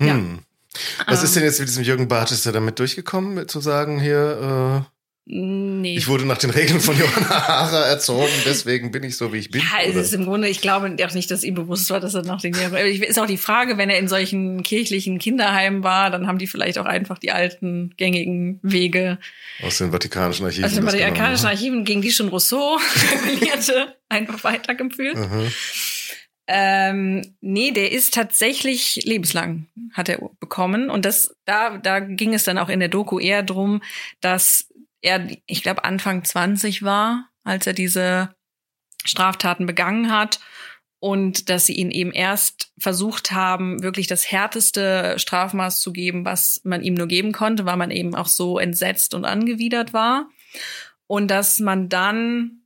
Ja. 0.00 0.14
Hm. 0.14 0.44
Was 1.06 1.18
Ähm. 1.20 1.24
ist 1.24 1.36
denn 1.36 1.42
jetzt 1.44 1.60
mit 1.60 1.68
diesem 1.68 1.84
Jürgen 1.84 2.08
Barth? 2.08 2.30
Ist 2.30 2.46
er 2.46 2.52
damit 2.52 2.78
durchgekommen, 2.78 3.48
zu 3.48 3.60
sagen, 3.60 4.00
hier, 4.00 4.84
Nee. 5.26 5.94
äh, 5.94 5.96
ich 5.96 6.08
wurde 6.08 6.24
nach 6.24 6.38
den 6.38 6.50
Regeln 6.50 6.80
von 6.80 6.98
Johanna 6.98 7.46
Hara 7.46 7.86
erzogen, 7.86 8.32
deswegen 8.46 8.90
bin 8.90 9.04
ich 9.04 9.16
so, 9.16 9.32
wie 9.32 9.38
ich 9.38 9.50
bin? 9.50 9.60
Ja, 9.60 9.78
es 9.84 9.92
oder? 9.92 10.00
ist 10.00 10.14
im 10.14 10.24
Grunde, 10.24 10.48
ich 10.48 10.60
glaube 10.60 10.96
auch 11.04 11.14
nicht, 11.14 11.30
dass 11.30 11.44
ihm 11.44 11.54
bewusst 11.54 11.88
war, 11.90 12.00
dass 12.00 12.14
er 12.14 12.22
nach 12.22 12.40
den 12.40 12.54
Jahren. 12.54 12.74
Ist 12.74 13.18
auch 13.18 13.26
die 13.26 13.36
Frage, 13.36 13.78
wenn 13.78 13.90
er 13.90 13.98
in 13.98 14.08
solchen 14.08 14.62
kirchlichen 14.64 15.18
Kinderheimen 15.18 15.84
war, 15.84 16.10
dann 16.10 16.26
haben 16.26 16.38
die 16.38 16.46
vielleicht 16.48 16.78
auch 16.78 16.86
einfach 16.86 17.18
die 17.18 17.30
alten 17.30 17.94
gängigen 17.96 18.58
Wege. 18.62 19.18
Aus 19.62 19.78
den 19.78 19.92
Vatikanischen 19.92 20.46
Archiven. 20.46 20.62
Das 20.62 20.94
den 20.94 21.02
arkanischen 21.04 21.44
ne? 21.44 21.50
Archiven, 21.50 21.84
gegen 21.84 22.02
die 22.02 22.10
schon 22.10 22.28
Rousseau 22.28 22.78
rebellierte, 23.24 23.94
einfach 24.08 24.42
weitergeführt. 24.42 25.16
Mhm. 25.16 25.52
Ähm, 26.52 27.22
nee, 27.40 27.70
der 27.70 27.92
ist 27.92 28.12
tatsächlich 28.12 29.04
lebenslang, 29.04 29.68
hat 29.92 30.08
er 30.08 30.18
bekommen. 30.40 30.90
Und 30.90 31.04
das, 31.04 31.36
da, 31.44 31.78
da 31.78 32.00
ging 32.00 32.34
es 32.34 32.42
dann 32.42 32.58
auch 32.58 32.68
in 32.68 32.80
der 32.80 32.88
Doku 32.88 33.20
eher 33.20 33.44
drum, 33.44 33.82
dass 34.20 34.68
er, 35.00 35.28
ich 35.46 35.62
glaube, 35.62 35.84
Anfang 35.84 36.24
20 36.24 36.82
war, 36.82 37.28
als 37.44 37.68
er 37.68 37.72
diese 37.72 38.34
Straftaten 39.04 39.64
begangen 39.64 40.10
hat. 40.10 40.40
Und 40.98 41.50
dass 41.50 41.66
sie 41.66 41.76
ihn 41.76 41.92
eben 41.92 42.10
erst 42.10 42.72
versucht 42.78 43.30
haben, 43.30 43.84
wirklich 43.84 44.08
das 44.08 44.28
härteste 44.28 45.20
Strafmaß 45.20 45.78
zu 45.78 45.92
geben, 45.92 46.24
was 46.24 46.62
man 46.64 46.82
ihm 46.82 46.94
nur 46.94 47.06
geben 47.06 47.30
konnte, 47.30 47.64
weil 47.64 47.76
man 47.76 47.92
eben 47.92 48.16
auch 48.16 48.26
so 48.26 48.58
entsetzt 48.58 49.14
und 49.14 49.24
angewidert 49.24 49.92
war. 49.92 50.28
Und 51.06 51.28
dass 51.28 51.60
man 51.60 51.88
dann 51.88 52.59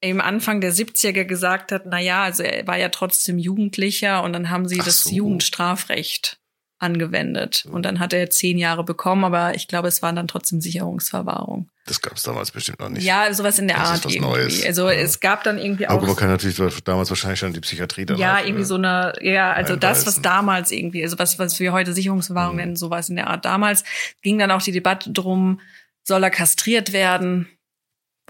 im 0.00 0.20
Anfang 0.20 0.60
der 0.60 0.72
70er 0.72 1.24
gesagt 1.24 1.72
hat, 1.72 1.82
na 1.86 1.98
ja, 2.00 2.22
also 2.24 2.42
er 2.42 2.66
war 2.66 2.78
ja 2.78 2.88
trotzdem 2.88 3.38
Jugendlicher 3.38 4.22
und 4.22 4.32
dann 4.32 4.48
haben 4.50 4.66
sie 4.66 4.78
Ach 4.80 4.84
das 4.84 5.02
so. 5.04 5.10
Jugendstrafrecht 5.14 6.38
angewendet. 6.78 7.66
Und 7.70 7.82
dann 7.84 8.00
hat 8.00 8.14
er 8.14 8.30
zehn 8.30 8.56
Jahre 8.56 8.84
bekommen, 8.84 9.24
aber 9.24 9.54
ich 9.54 9.68
glaube, 9.68 9.88
es 9.88 10.00
waren 10.00 10.16
dann 10.16 10.26
trotzdem 10.28 10.62
Sicherungsverwahrung. 10.62 11.68
Das 11.84 12.00
gab 12.00 12.16
es 12.16 12.22
damals 12.22 12.50
bestimmt 12.52 12.80
noch 12.80 12.88
nicht. 12.88 13.02
Ja, 13.04 13.30
sowas 13.34 13.58
in 13.58 13.68
der 13.68 13.76
Das 13.76 13.88
ist 13.88 13.90
Art 13.96 14.04
was 14.06 14.12
irgendwie. 14.14 14.30
Neues. 14.30 14.64
Also 14.64 14.88
Ja. 14.88 14.94
es 14.96 15.20
gab 15.20 15.44
dann 15.44 15.58
irgendwie 15.58 15.86
Aber 15.86 16.02
auch 16.02 16.06
man 16.06 16.16
kann 16.16 16.28
natürlich 16.28 16.56
damals 16.84 17.10
wahrscheinlich 17.10 17.38
schon 17.40 17.52
die 17.52 17.60
Psychiatrie 17.60 18.06
dann 18.06 18.16
ja, 18.16 18.36
auch, 18.38 18.44
irgendwie 18.44 18.62
äh, 18.62 18.64
so 18.64 18.76
eine, 18.76 19.12
ja, 19.20 19.52
also 19.52 19.76
das, 19.76 20.06
was 20.06 20.16
einweisen. 20.16 20.22
damals 20.22 20.70
irgendwie, 20.70 21.02
also 21.02 21.18
was, 21.18 21.38
was 21.38 21.60
wir 21.60 21.72
heute 21.72 21.92
Sicherungsverwahrung 21.92 22.52
Mhm. 22.54 22.60
nennen, 22.60 22.76
sowas 22.76 23.10
in 23.10 23.16
der 23.16 23.26
Art 23.26 23.44
damals, 23.44 23.84
ging 24.22 24.38
dann 24.38 24.50
auch 24.50 24.62
die 24.62 24.72
Debatte 24.72 25.10
drum, 25.10 25.60
soll 26.02 26.22
er 26.24 26.30
kastriert 26.30 26.94
werden? 26.94 27.46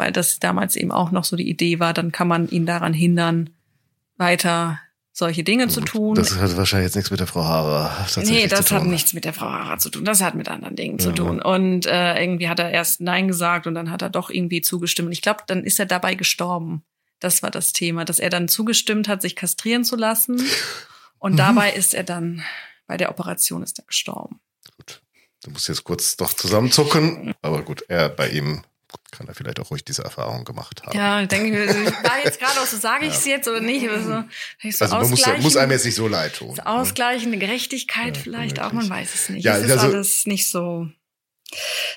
Weil 0.00 0.12
das 0.12 0.38
damals 0.40 0.76
eben 0.76 0.90
auch 0.92 1.10
noch 1.10 1.24
so 1.24 1.36
die 1.36 1.46
Idee 1.48 1.78
war, 1.78 1.92
dann 1.92 2.10
kann 2.10 2.26
man 2.26 2.48
ihn 2.48 2.64
daran 2.64 2.94
hindern, 2.94 3.50
weiter 4.16 4.78
solche 5.12 5.44
Dinge 5.44 5.68
zu 5.68 5.82
tun. 5.82 6.14
Das 6.14 6.36
hat 6.38 6.56
wahrscheinlich 6.56 6.86
jetzt 6.86 6.94
nichts 6.96 7.10
mit 7.10 7.20
der 7.20 7.26
Frau 7.26 7.44
Hara 7.44 7.88
tatsächlich 7.98 8.30
Nee, 8.30 8.46
das 8.48 8.60
zu 8.60 8.74
tun. 8.74 8.78
hat 8.78 8.86
nichts 8.86 9.12
mit 9.12 9.24
der 9.26 9.34
Frau 9.34 9.46
Hara 9.50 9.76
zu 9.78 9.90
tun. 9.90 10.04
Das 10.06 10.22
hat 10.22 10.34
mit 10.34 10.48
anderen 10.48 10.76
Dingen 10.76 10.98
zu 10.98 11.10
Ja. 11.10 11.14
tun. 11.16 11.42
Und 11.42 11.84
äh, 11.86 12.18
irgendwie 12.22 12.48
hat 12.48 12.58
er 12.58 12.70
erst 12.70 13.00
Nein 13.02 13.28
gesagt 13.28 13.66
und 13.66 13.74
dann 13.74 13.90
hat 13.90 14.00
er 14.02 14.08
doch 14.08 14.30
irgendwie 14.30 14.62
zugestimmt. 14.62 15.06
Und 15.06 15.12
ich 15.12 15.20
glaube, 15.20 15.42
dann 15.46 15.64
ist 15.64 15.78
er 15.78 15.86
dabei 15.86 16.14
gestorben. 16.14 16.82
Das 17.18 17.42
war 17.42 17.50
das 17.50 17.74
Thema, 17.74 18.06
dass 18.06 18.18
er 18.18 18.30
dann 18.30 18.48
zugestimmt 18.48 19.08
hat, 19.08 19.20
sich 19.20 19.36
kastrieren 19.36 19.84
zu 19.84 19.96
lassen. 19.96 20.40
Und 21.18 21.32
Mhm. 21.32 21.36
dabei 21.36 21.72
ist 21.72 21.92
er 21.92 22.04
dann, 22.04 22.42
bei 22.86 22.96
der 22.96 23.10
Operation 23.10 23.62
ist 23.62 23.78
er 23.78 23.84
gestorben. 23.84 24.40
Gut. 24.78 25.02
Du 25.44 25.50
musst 25.50 25.68
jetzt 25.68 25.84
kurz 25.84 26.16
doch 26.16 26.32
zusammenzucken. 26.32 27.34
Aber 27.42 27.60
gut, 27.62 27.82
er 27.88 28.08
bei 28.08 28.30
ihm 28.30 28.62
kann 29.12 29.26
er 29.28 29.34
vielleicht 29.34 29.58
auch 29.60 29.70
ruhig 29.70 29.84
diese 29.84 30.02
Erfahrung 30.04 30.44
gemacht 30.44 30.82
haben. 30.84 30.96
Ja, 30.96 31.20
ich 31.20 31.28
denke, 31.28 31.64
ich 31.64 31.74
war 32.04 32.18
jetzt 32.24 32.38
gerade 32.38 32.60
auch 32.60 32.66
so, 32.66 32.76
sage 32.76 33.06
ich 33.06 33.14
es 33.14 33.24
jetzt 33.26 33.48
oder 33.48 33.60
nicht? 33.60 33.84
Oder 33.84 34.02
so, 34.02 34.24
also 34.84 34.96
man 34.96 35.10
muss, 35.10 35.20
ja- 35.24 35.36
muss 35.38 35.56
einem 35.56 35.72
jetzt 35.72 35.84
nicht 35.84 35.94
so 35.96 36.08
leid 36.08 36.36
tun. 36.36 36.54
so 36.56 36.62
ausgleichende 36.62 37.38
Gerechtigkeit 37.38 38.16
Ja, 38.16 38.22
vielleicht 38.22 38.60
auch, 38.60 38.70
womöglich. 38.70 38.88
man 38.90 38.98
weiß 39.00 39.14
es 39.14 39.28
nicht. 39.28 39.44
Ja, 39.44 39.56
es 39.56 39.64
ist 39.64 39.70
also- 39.72 39.86
alles 39.88 40.26
nicht 40.26 40.48
so, 40.50 40.88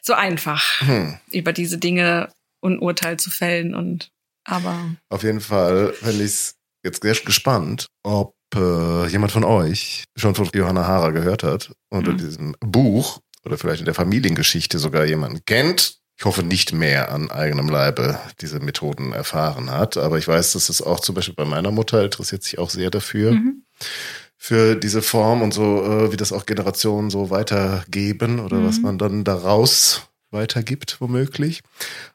so 0.01 0.13
einfach. 0.13 0.81
Hm. 0.81 1.17
über 1.31 1.53
diese 1.53 1.77
Dinge 1.77 2.29
ein 2.63 2.79
Urteil 2.79 3.17
zu 3.17 3.29
fällen 3.29 3.75
und 3.75 4.09
aber 4.45 4.95
Auf 5.09 5.23
jeden 5.23 5.41
Fall 5.41 5.93
finde 5.93 6.19
ich 6.23 6.31
es 6.31 6.55
jetzt 6.83 7.01
sehr 7.03 7.15
gespannt, 7.15 7.87
ob 8.03 8.35
äh, 8.55 9.07
jemand 9.07 9.31
von 9.31 9.43
euch 9.45 10.03
schon 10.17 10.35
von 10.35 10.49
Johanna 10.53 10.85
Hara 10.85 11.11
gehört 11.11 11.43
hat 11.43 11.71
unter 11.89 12.11
Mhm. 12.11 12.17
diesem 12.17 12.55
Buch 12.59 13.19
oder 13.45 13.57
vielleicht 13.57 13.79
in 13.79 13.85
der 13.85 13.93
Familiengeschichte 13.95 14.79
sogar 14.79 15.05
jemanden 15.05 15.43
kennt. 15.45 15.97
Ich 16.15 16.25
hoffe 16.25 16.43
nicht 16.43 16.73
mehr 16.73 17.11
an 17.11 17.31
eigenem 17.31 17.69
Leibe 17.69 18.19
diese 18.39 18.59
Methoden 18.59 19.13
erfahren 19.13 19.71
hat, 19.71 19.97
aber 19.97 20.17
ich 20.17 20.27
weiß, 20.27 20.53
dass 20.53 20.69
es 20.69 20.81
auch 20.81 20.99
zum 20.99 21.15
Beispiel 21.15 21.35
bei 21.35 21.45
meiner 21.45 21.71
Mutter 21.71 22.03
interessiert 22.03 22.43
sich 22.43 22.59
auch 22.59 22.69
sehr 22.69 22.91
dafür, 22.91 23.31
mhm. 23.31 23.63
für 24.37 24.75
diese 24.75 25.01
Form 25.01 25.41
und 25.41 25.53
so, 25.53 25.83
äh, 25.83 26.11
wie 26.11 26.17
das 26.17 26.31
auch 26.31 26.45
Generationen 26.45 27.09
so 27.09 27.29
weitergeben 27.29 28.39
oder 28.39 28.57
Mhm. 28.57 28.67
was 28.67 28.79
man 28.79 28.97
dann 28.97 29.23
daraus 29.23 30.03
weitergibt, 30.31 30.97
womöglich. 30.99 31.61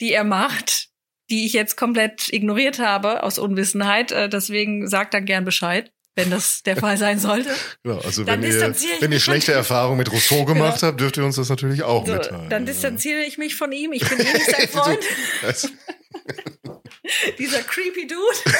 die 0.00 0.12
er 0.12 0.24
macht, 0.24 0.88
die 1.30 1.44
ich 1.46 1.52
jetzt 1.54 1.76
komplett 1.76 2.32
ignoriert 2.32 2.78
habe 2.78 3.22
aus 3.22 3.38
Unwissenheit. 3.38 4.12
Äh, 4.12 4.28
Deswegen 4.28 4.86
sagt 4.86 5.14
dann 5.14 5.24
gern 5.24 5.44
Bescheid, 5.44 5.92
wenn 6.18 6.30
das 6.30 6.62
der 6.64 6.76
Fall 6.76 6.96
sein 6.98 7.18
sollte. 7.18 7.48
Genau, 7.82 7.98
also 8.00 8.24
Dann 8.24 8.42
wenn 8.42 8.50
ihr, 8.52 8.74
wenn 9.00 9.12
ihr 9.12 9.20
schlechte 9.20 9.52
Erfahrungen 9.52 9.96
mit 9.98 10.12
Rousseau 10.12 10.44
gemacht 10.44 10.82
habt, 10.82 11.00
dürft 11.00 11.16
ihr 11.16 11.24
uns 11.24 11.36
das 11.36 11.48
natürlich 11.48 11.82
auch 11.84 12.04
So, 12.06 12.12
mitteilen. 12.12 12.50
dann 12.50 12.66
distanziere 12.66 13.20
ich 13.22 13.38
mich 13.38 13.54
von 13.54 13.72
ihm. 13.72 13.92
Ich 13.92 14.06
bin 14.08 14.18
eh 14.20 14.32
nicht 14.32 14.50
sein 14.50 14.68
Freund. 14.72 14.98
Das- 15.42 15.70
Dieser 17.38 17.62
creepy 17.62 18.06
Dude, 18.06 18.56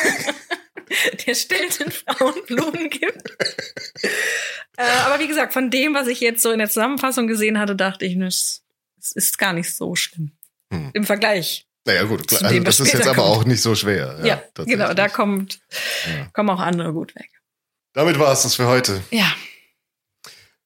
der 1.27 1.35
stellt 1.35 1.81
den 1.81 1.91
Frauen 1.91 2.35
Blumen 2.47 2.89
gibt. 2.89 3.23
äh, 4.77 4.83
aber 5.05 5.19
wie 5.21 5.29
gesagt, 5.29 5.53
von 5.53 5.71
dem, 5.71 5.95
was 5.95 6.07
ich 6.09 6.21
jetzt 6.21 6.43
so 6.43 6.51
in 6.51 6.59
der 6.59 6.69
Zusammenfassung 6.69 7.27
gesehen 7.27 7.59
hatte, 7.59 7.77
dachte 7.77 8.07
ich, 8.07 8.17
es 8.17 8.63
ist 9.15 9.39
gar 9.39 9.53
nicht 9.53 9.75
so 9.75 9.95
schlimm. 9.95 10.33
Hm. 10.73 10.91
Im 10.95 11.05
Vergleich. 11.05 11.67
Naja, 11.87 12.05
gut, 12.05 12.29
klar, 12.29 12.43
also 12.45 12.61
das 12.61 12.81
ist 12.81 12.87
jetzt 12.93 12.97
später 13.03 13.11
aber 13.11 13.23
kommt. 13.23 13.37
auch 13.37 13.45
nicht 13.45 13.63
so 13.63 13.75
schwer. 13.75 14.21
Ja, 14.23 14.37
tatsächlich. 14.37 14.77
genau, 14.79 14.93
da 14.95 15.09
kommt, 15.09 15.61
Ja. 16.07 16.27
kommen 16.33 16.51
auch 16.51 16.61
andere 16.61 16.93
gut 16.93 17.15
weg. 17.15 17.31
Damit 17.99 18.17
war 18.21 18.33
es 18.33 18.43
das 18.45 18.55
für 18.55 18.69
heute. 18.69 19.03
Ja, 19.11 19.27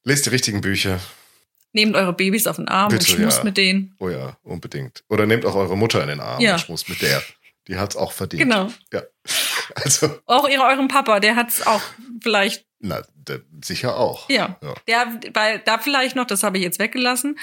Lest 0.05 0.26
die 0.26 0.30
richtigen 0.30 0.61
Bücher. 0.61 1.01
nehmt 1.72 1.97
eure 1.97 2.12
Babys 2.12 2.47
auf 2.47 2.57
den 2.57 2.68
Arm 2.68 2.91
Bitte, 2.91 3.11
und 3.11 3.18
schmust 3.20 3.39
ja. 3.39 3.45
mit 3.45 3.57
denen. 3.57 3.95
Oh 4.01 4.11
ja, 4.11 4.37
unbedingt. 4.43 5.03
Oder 5.09 5.24
nehmt 5.24 5.47
auch 5.47 5.55
eure 5.55 5.74
Mutter 5.74 6.03
in 6.03 6.09
den 6.09 6.20
Arm 6.20 6.43
Ja. 6.43 6.53
und 6.55 6.59
schmust 6.61 6.91
mit 6.91 7.01
der. 7.01 7.22
Die 7.68 7.76
hat's 7.78 7.97
auch 7.97 8.12
verdient. 8.12 8.43
Genau. 8.43 8.70
Ja. 8.93 9.03
Also, 9.74 10.18
Auch 10.26 10.47
ihre, 10.47 10.64
euren 10.64 10.89
Papa, 10.89 11.20
der 11.20 11.35
hat's 11.37 11.66
auch 11.66 11.80
vielleicht, 12.20 12.66
na, 12.80 13.01
da, 13.14 13.37
sicher 13.64 13.97
auch. 13.97 14.28
ja. 14.28 14.59
Ja. 14.61 14.74
Der, 14.87 15.20
weil 15.33 15.61
da 15.61 15.78
vielleicht 15.78 16.16
noch, 16.16 16.26
das 16.26 16.43
habe 16.43 16.59
ich 16.59 16.64
jetzt 16.64 16.78
weggelassen. 16.78 17.39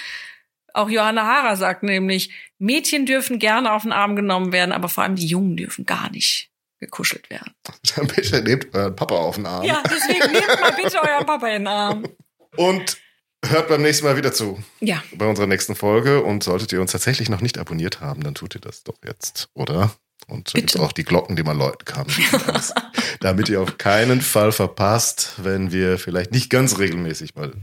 Auch 0.76 0.90
Johanna 0.90 1.24
Hara 1.26 1.56
sagt 1.56 1.82
nämlich, 1.82 2.32
Mädchen 2.60 3.08
dürfen 3.08 3.40
gerne 3.40 3.72
auf 3.74 3.82
den 3.82 3.92
Arm 3.94 4.16
genommen 4.16 4.52
werden, 4.52 4.72
aber 4.74 4.90
vor 4.90 5.04
allem 5.04 5.16
die 5.16 5.26
Jungen 5.26 5.58
dürfen 5.58 5.86
gar 5.88 6.12
nicht 6.12 6.49
gekuschelt 6.80 7.30
werden. 7.30 7.54
Dann 7.96 8.08
bitte 8.16 8.42
nehmt 8.42 8.74
euren 8.74 8.96
Papa 8.96 9.16
auf 9.16 9.36
den 9.36 9.46
Arm. 9.46 9.64
Ja, 9.64 9.84
deswegen 9.86 10.32
nehmt 10.32 10.62
mal 10.62 10.72
bitte 10.74 11.02
euren 11.02 11.26
Papa 11.26 11.48
in 11.48 11.54
den 11.64 11.68
Arm. 11.68 12.08
Und 12.56 12.98
hört 13.46 13.68
beim 13.70 13.82
nächsten 13.82 14.06
Mal 14.06 14.18
wieder 14.18 14.34
zu. 14.34 14.62
Ja, 14.80 15.04
Bei 15.14 15.26
unserer 15.26 15.48
nächsten 15.48 15.76
Folge. 15.76 16.24
Und 16.24 16.44
solltet 16.44 16.72
ihr 16.74 16.82
uns 16.82 16.92
tatsächlich 16.92 17.30
noch 17.30 17.42
nicht 17.42 17.58
abonniert 17.58 18.02
haben, 18.02 18.24
dann 18.24 18.36
tut 18.36 18.56
ihr 18.56 18.62
das 18.62 18.84
doch 18.84 18.98
jetzt, 19.06 19.50
oder? 19.54 19.92
Und 20.28 20.50
so 20.50 20.54
Bitte. 20.54 20.66
gibt's 20.68 20.76
auch 20.78 20.92
die 20.92 21.04
Glocken, 21.06 21.36
die 21.36 21.44
man 21.44 21.58
läuten 21.58 21.86
kann. 21.86 22.08
Damit 23.20 23.50
ihr 23.50 23.62
auf 23.62 23.78
keinen 23.78 24.22
Fall 24.22 24.52
verpasst, 24.52 25.34
wenn 25.38 25.72
wir 25.72 25.98
vielleicht 25.98 26.32
nicht 26.32 26.50
ganz 26.50 26.78
regelmäßig 26.78 27.36
mal 27.36 27.54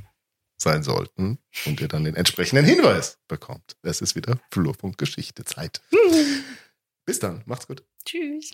sein 0.59 0.83
sollten 0.83 1.39
und 1.67 1.81
ihr 1.83 1.89
dann 1.89 2.05
den 2.05 2.17
entsprechenden 2.17 2.65
Hinweis 2.65 3.19
bekommt. 3.29 3.77
Es 3.83 4.01
ist 4.01 4.17
wieder 4.17 4.39
Flurpunkt 4.51 4.97
Geschichte 4.97 5.45
Zeit. 5.45 5.83
Bis 7.07 7.21
dann, 7.21 7.43
macht's 7.47 7.69
gut. 7.69 7.85
tschüss. 8.05 8.51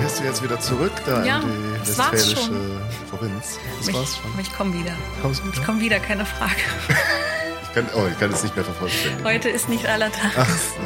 Gehst 0.00 0.20
du 0.20 0.24
jetzt 0.24 0.42
wieder 0.44 0.60
zurück 0.60 0.92
da 1.04 1.24
Ja, 1.24 1.40
in 1.40 1.48
die 1.50 1.78
das 1.80 1.98
war's 1.98 2.12
westfälische 2.12 2.46
schon. 2.46 2.80
Provinz? 3.10 3.58
Das 3.78 3.88
Ich, 3.88 3.94
war's 3.96 4.16
schon. 4.16 4.30
ich 4.40 4.52
komme 4.56 4.74
wieder. 4.74 4.92
Kommst 5.22 5.42
du 5.42 5.48
Ich 5.48 5.56
wieder? 5.56 5.66
komme 5.66 5.80
wieder, 5.80 6.00
keine 6.00 6.24
Frage. 6.24 6.54
Ich 7.70 7.74
kann, 7.74 7.86
oh, 7.96 8.06
ich 8.10 8.18
kann 8.18 8.32
es 8.32 8.42
nicht 8.42 8.56
mehr 8.56 8.64
vervollständigen. 8.64 9.24
Heute 9.26 9.50
ist 9.50 9.68
nicht 9.68 9.84
aller 9.86 10.10
Tag. 10.10 10.32
Ach 10.38 10.48
so. 10.48 10.80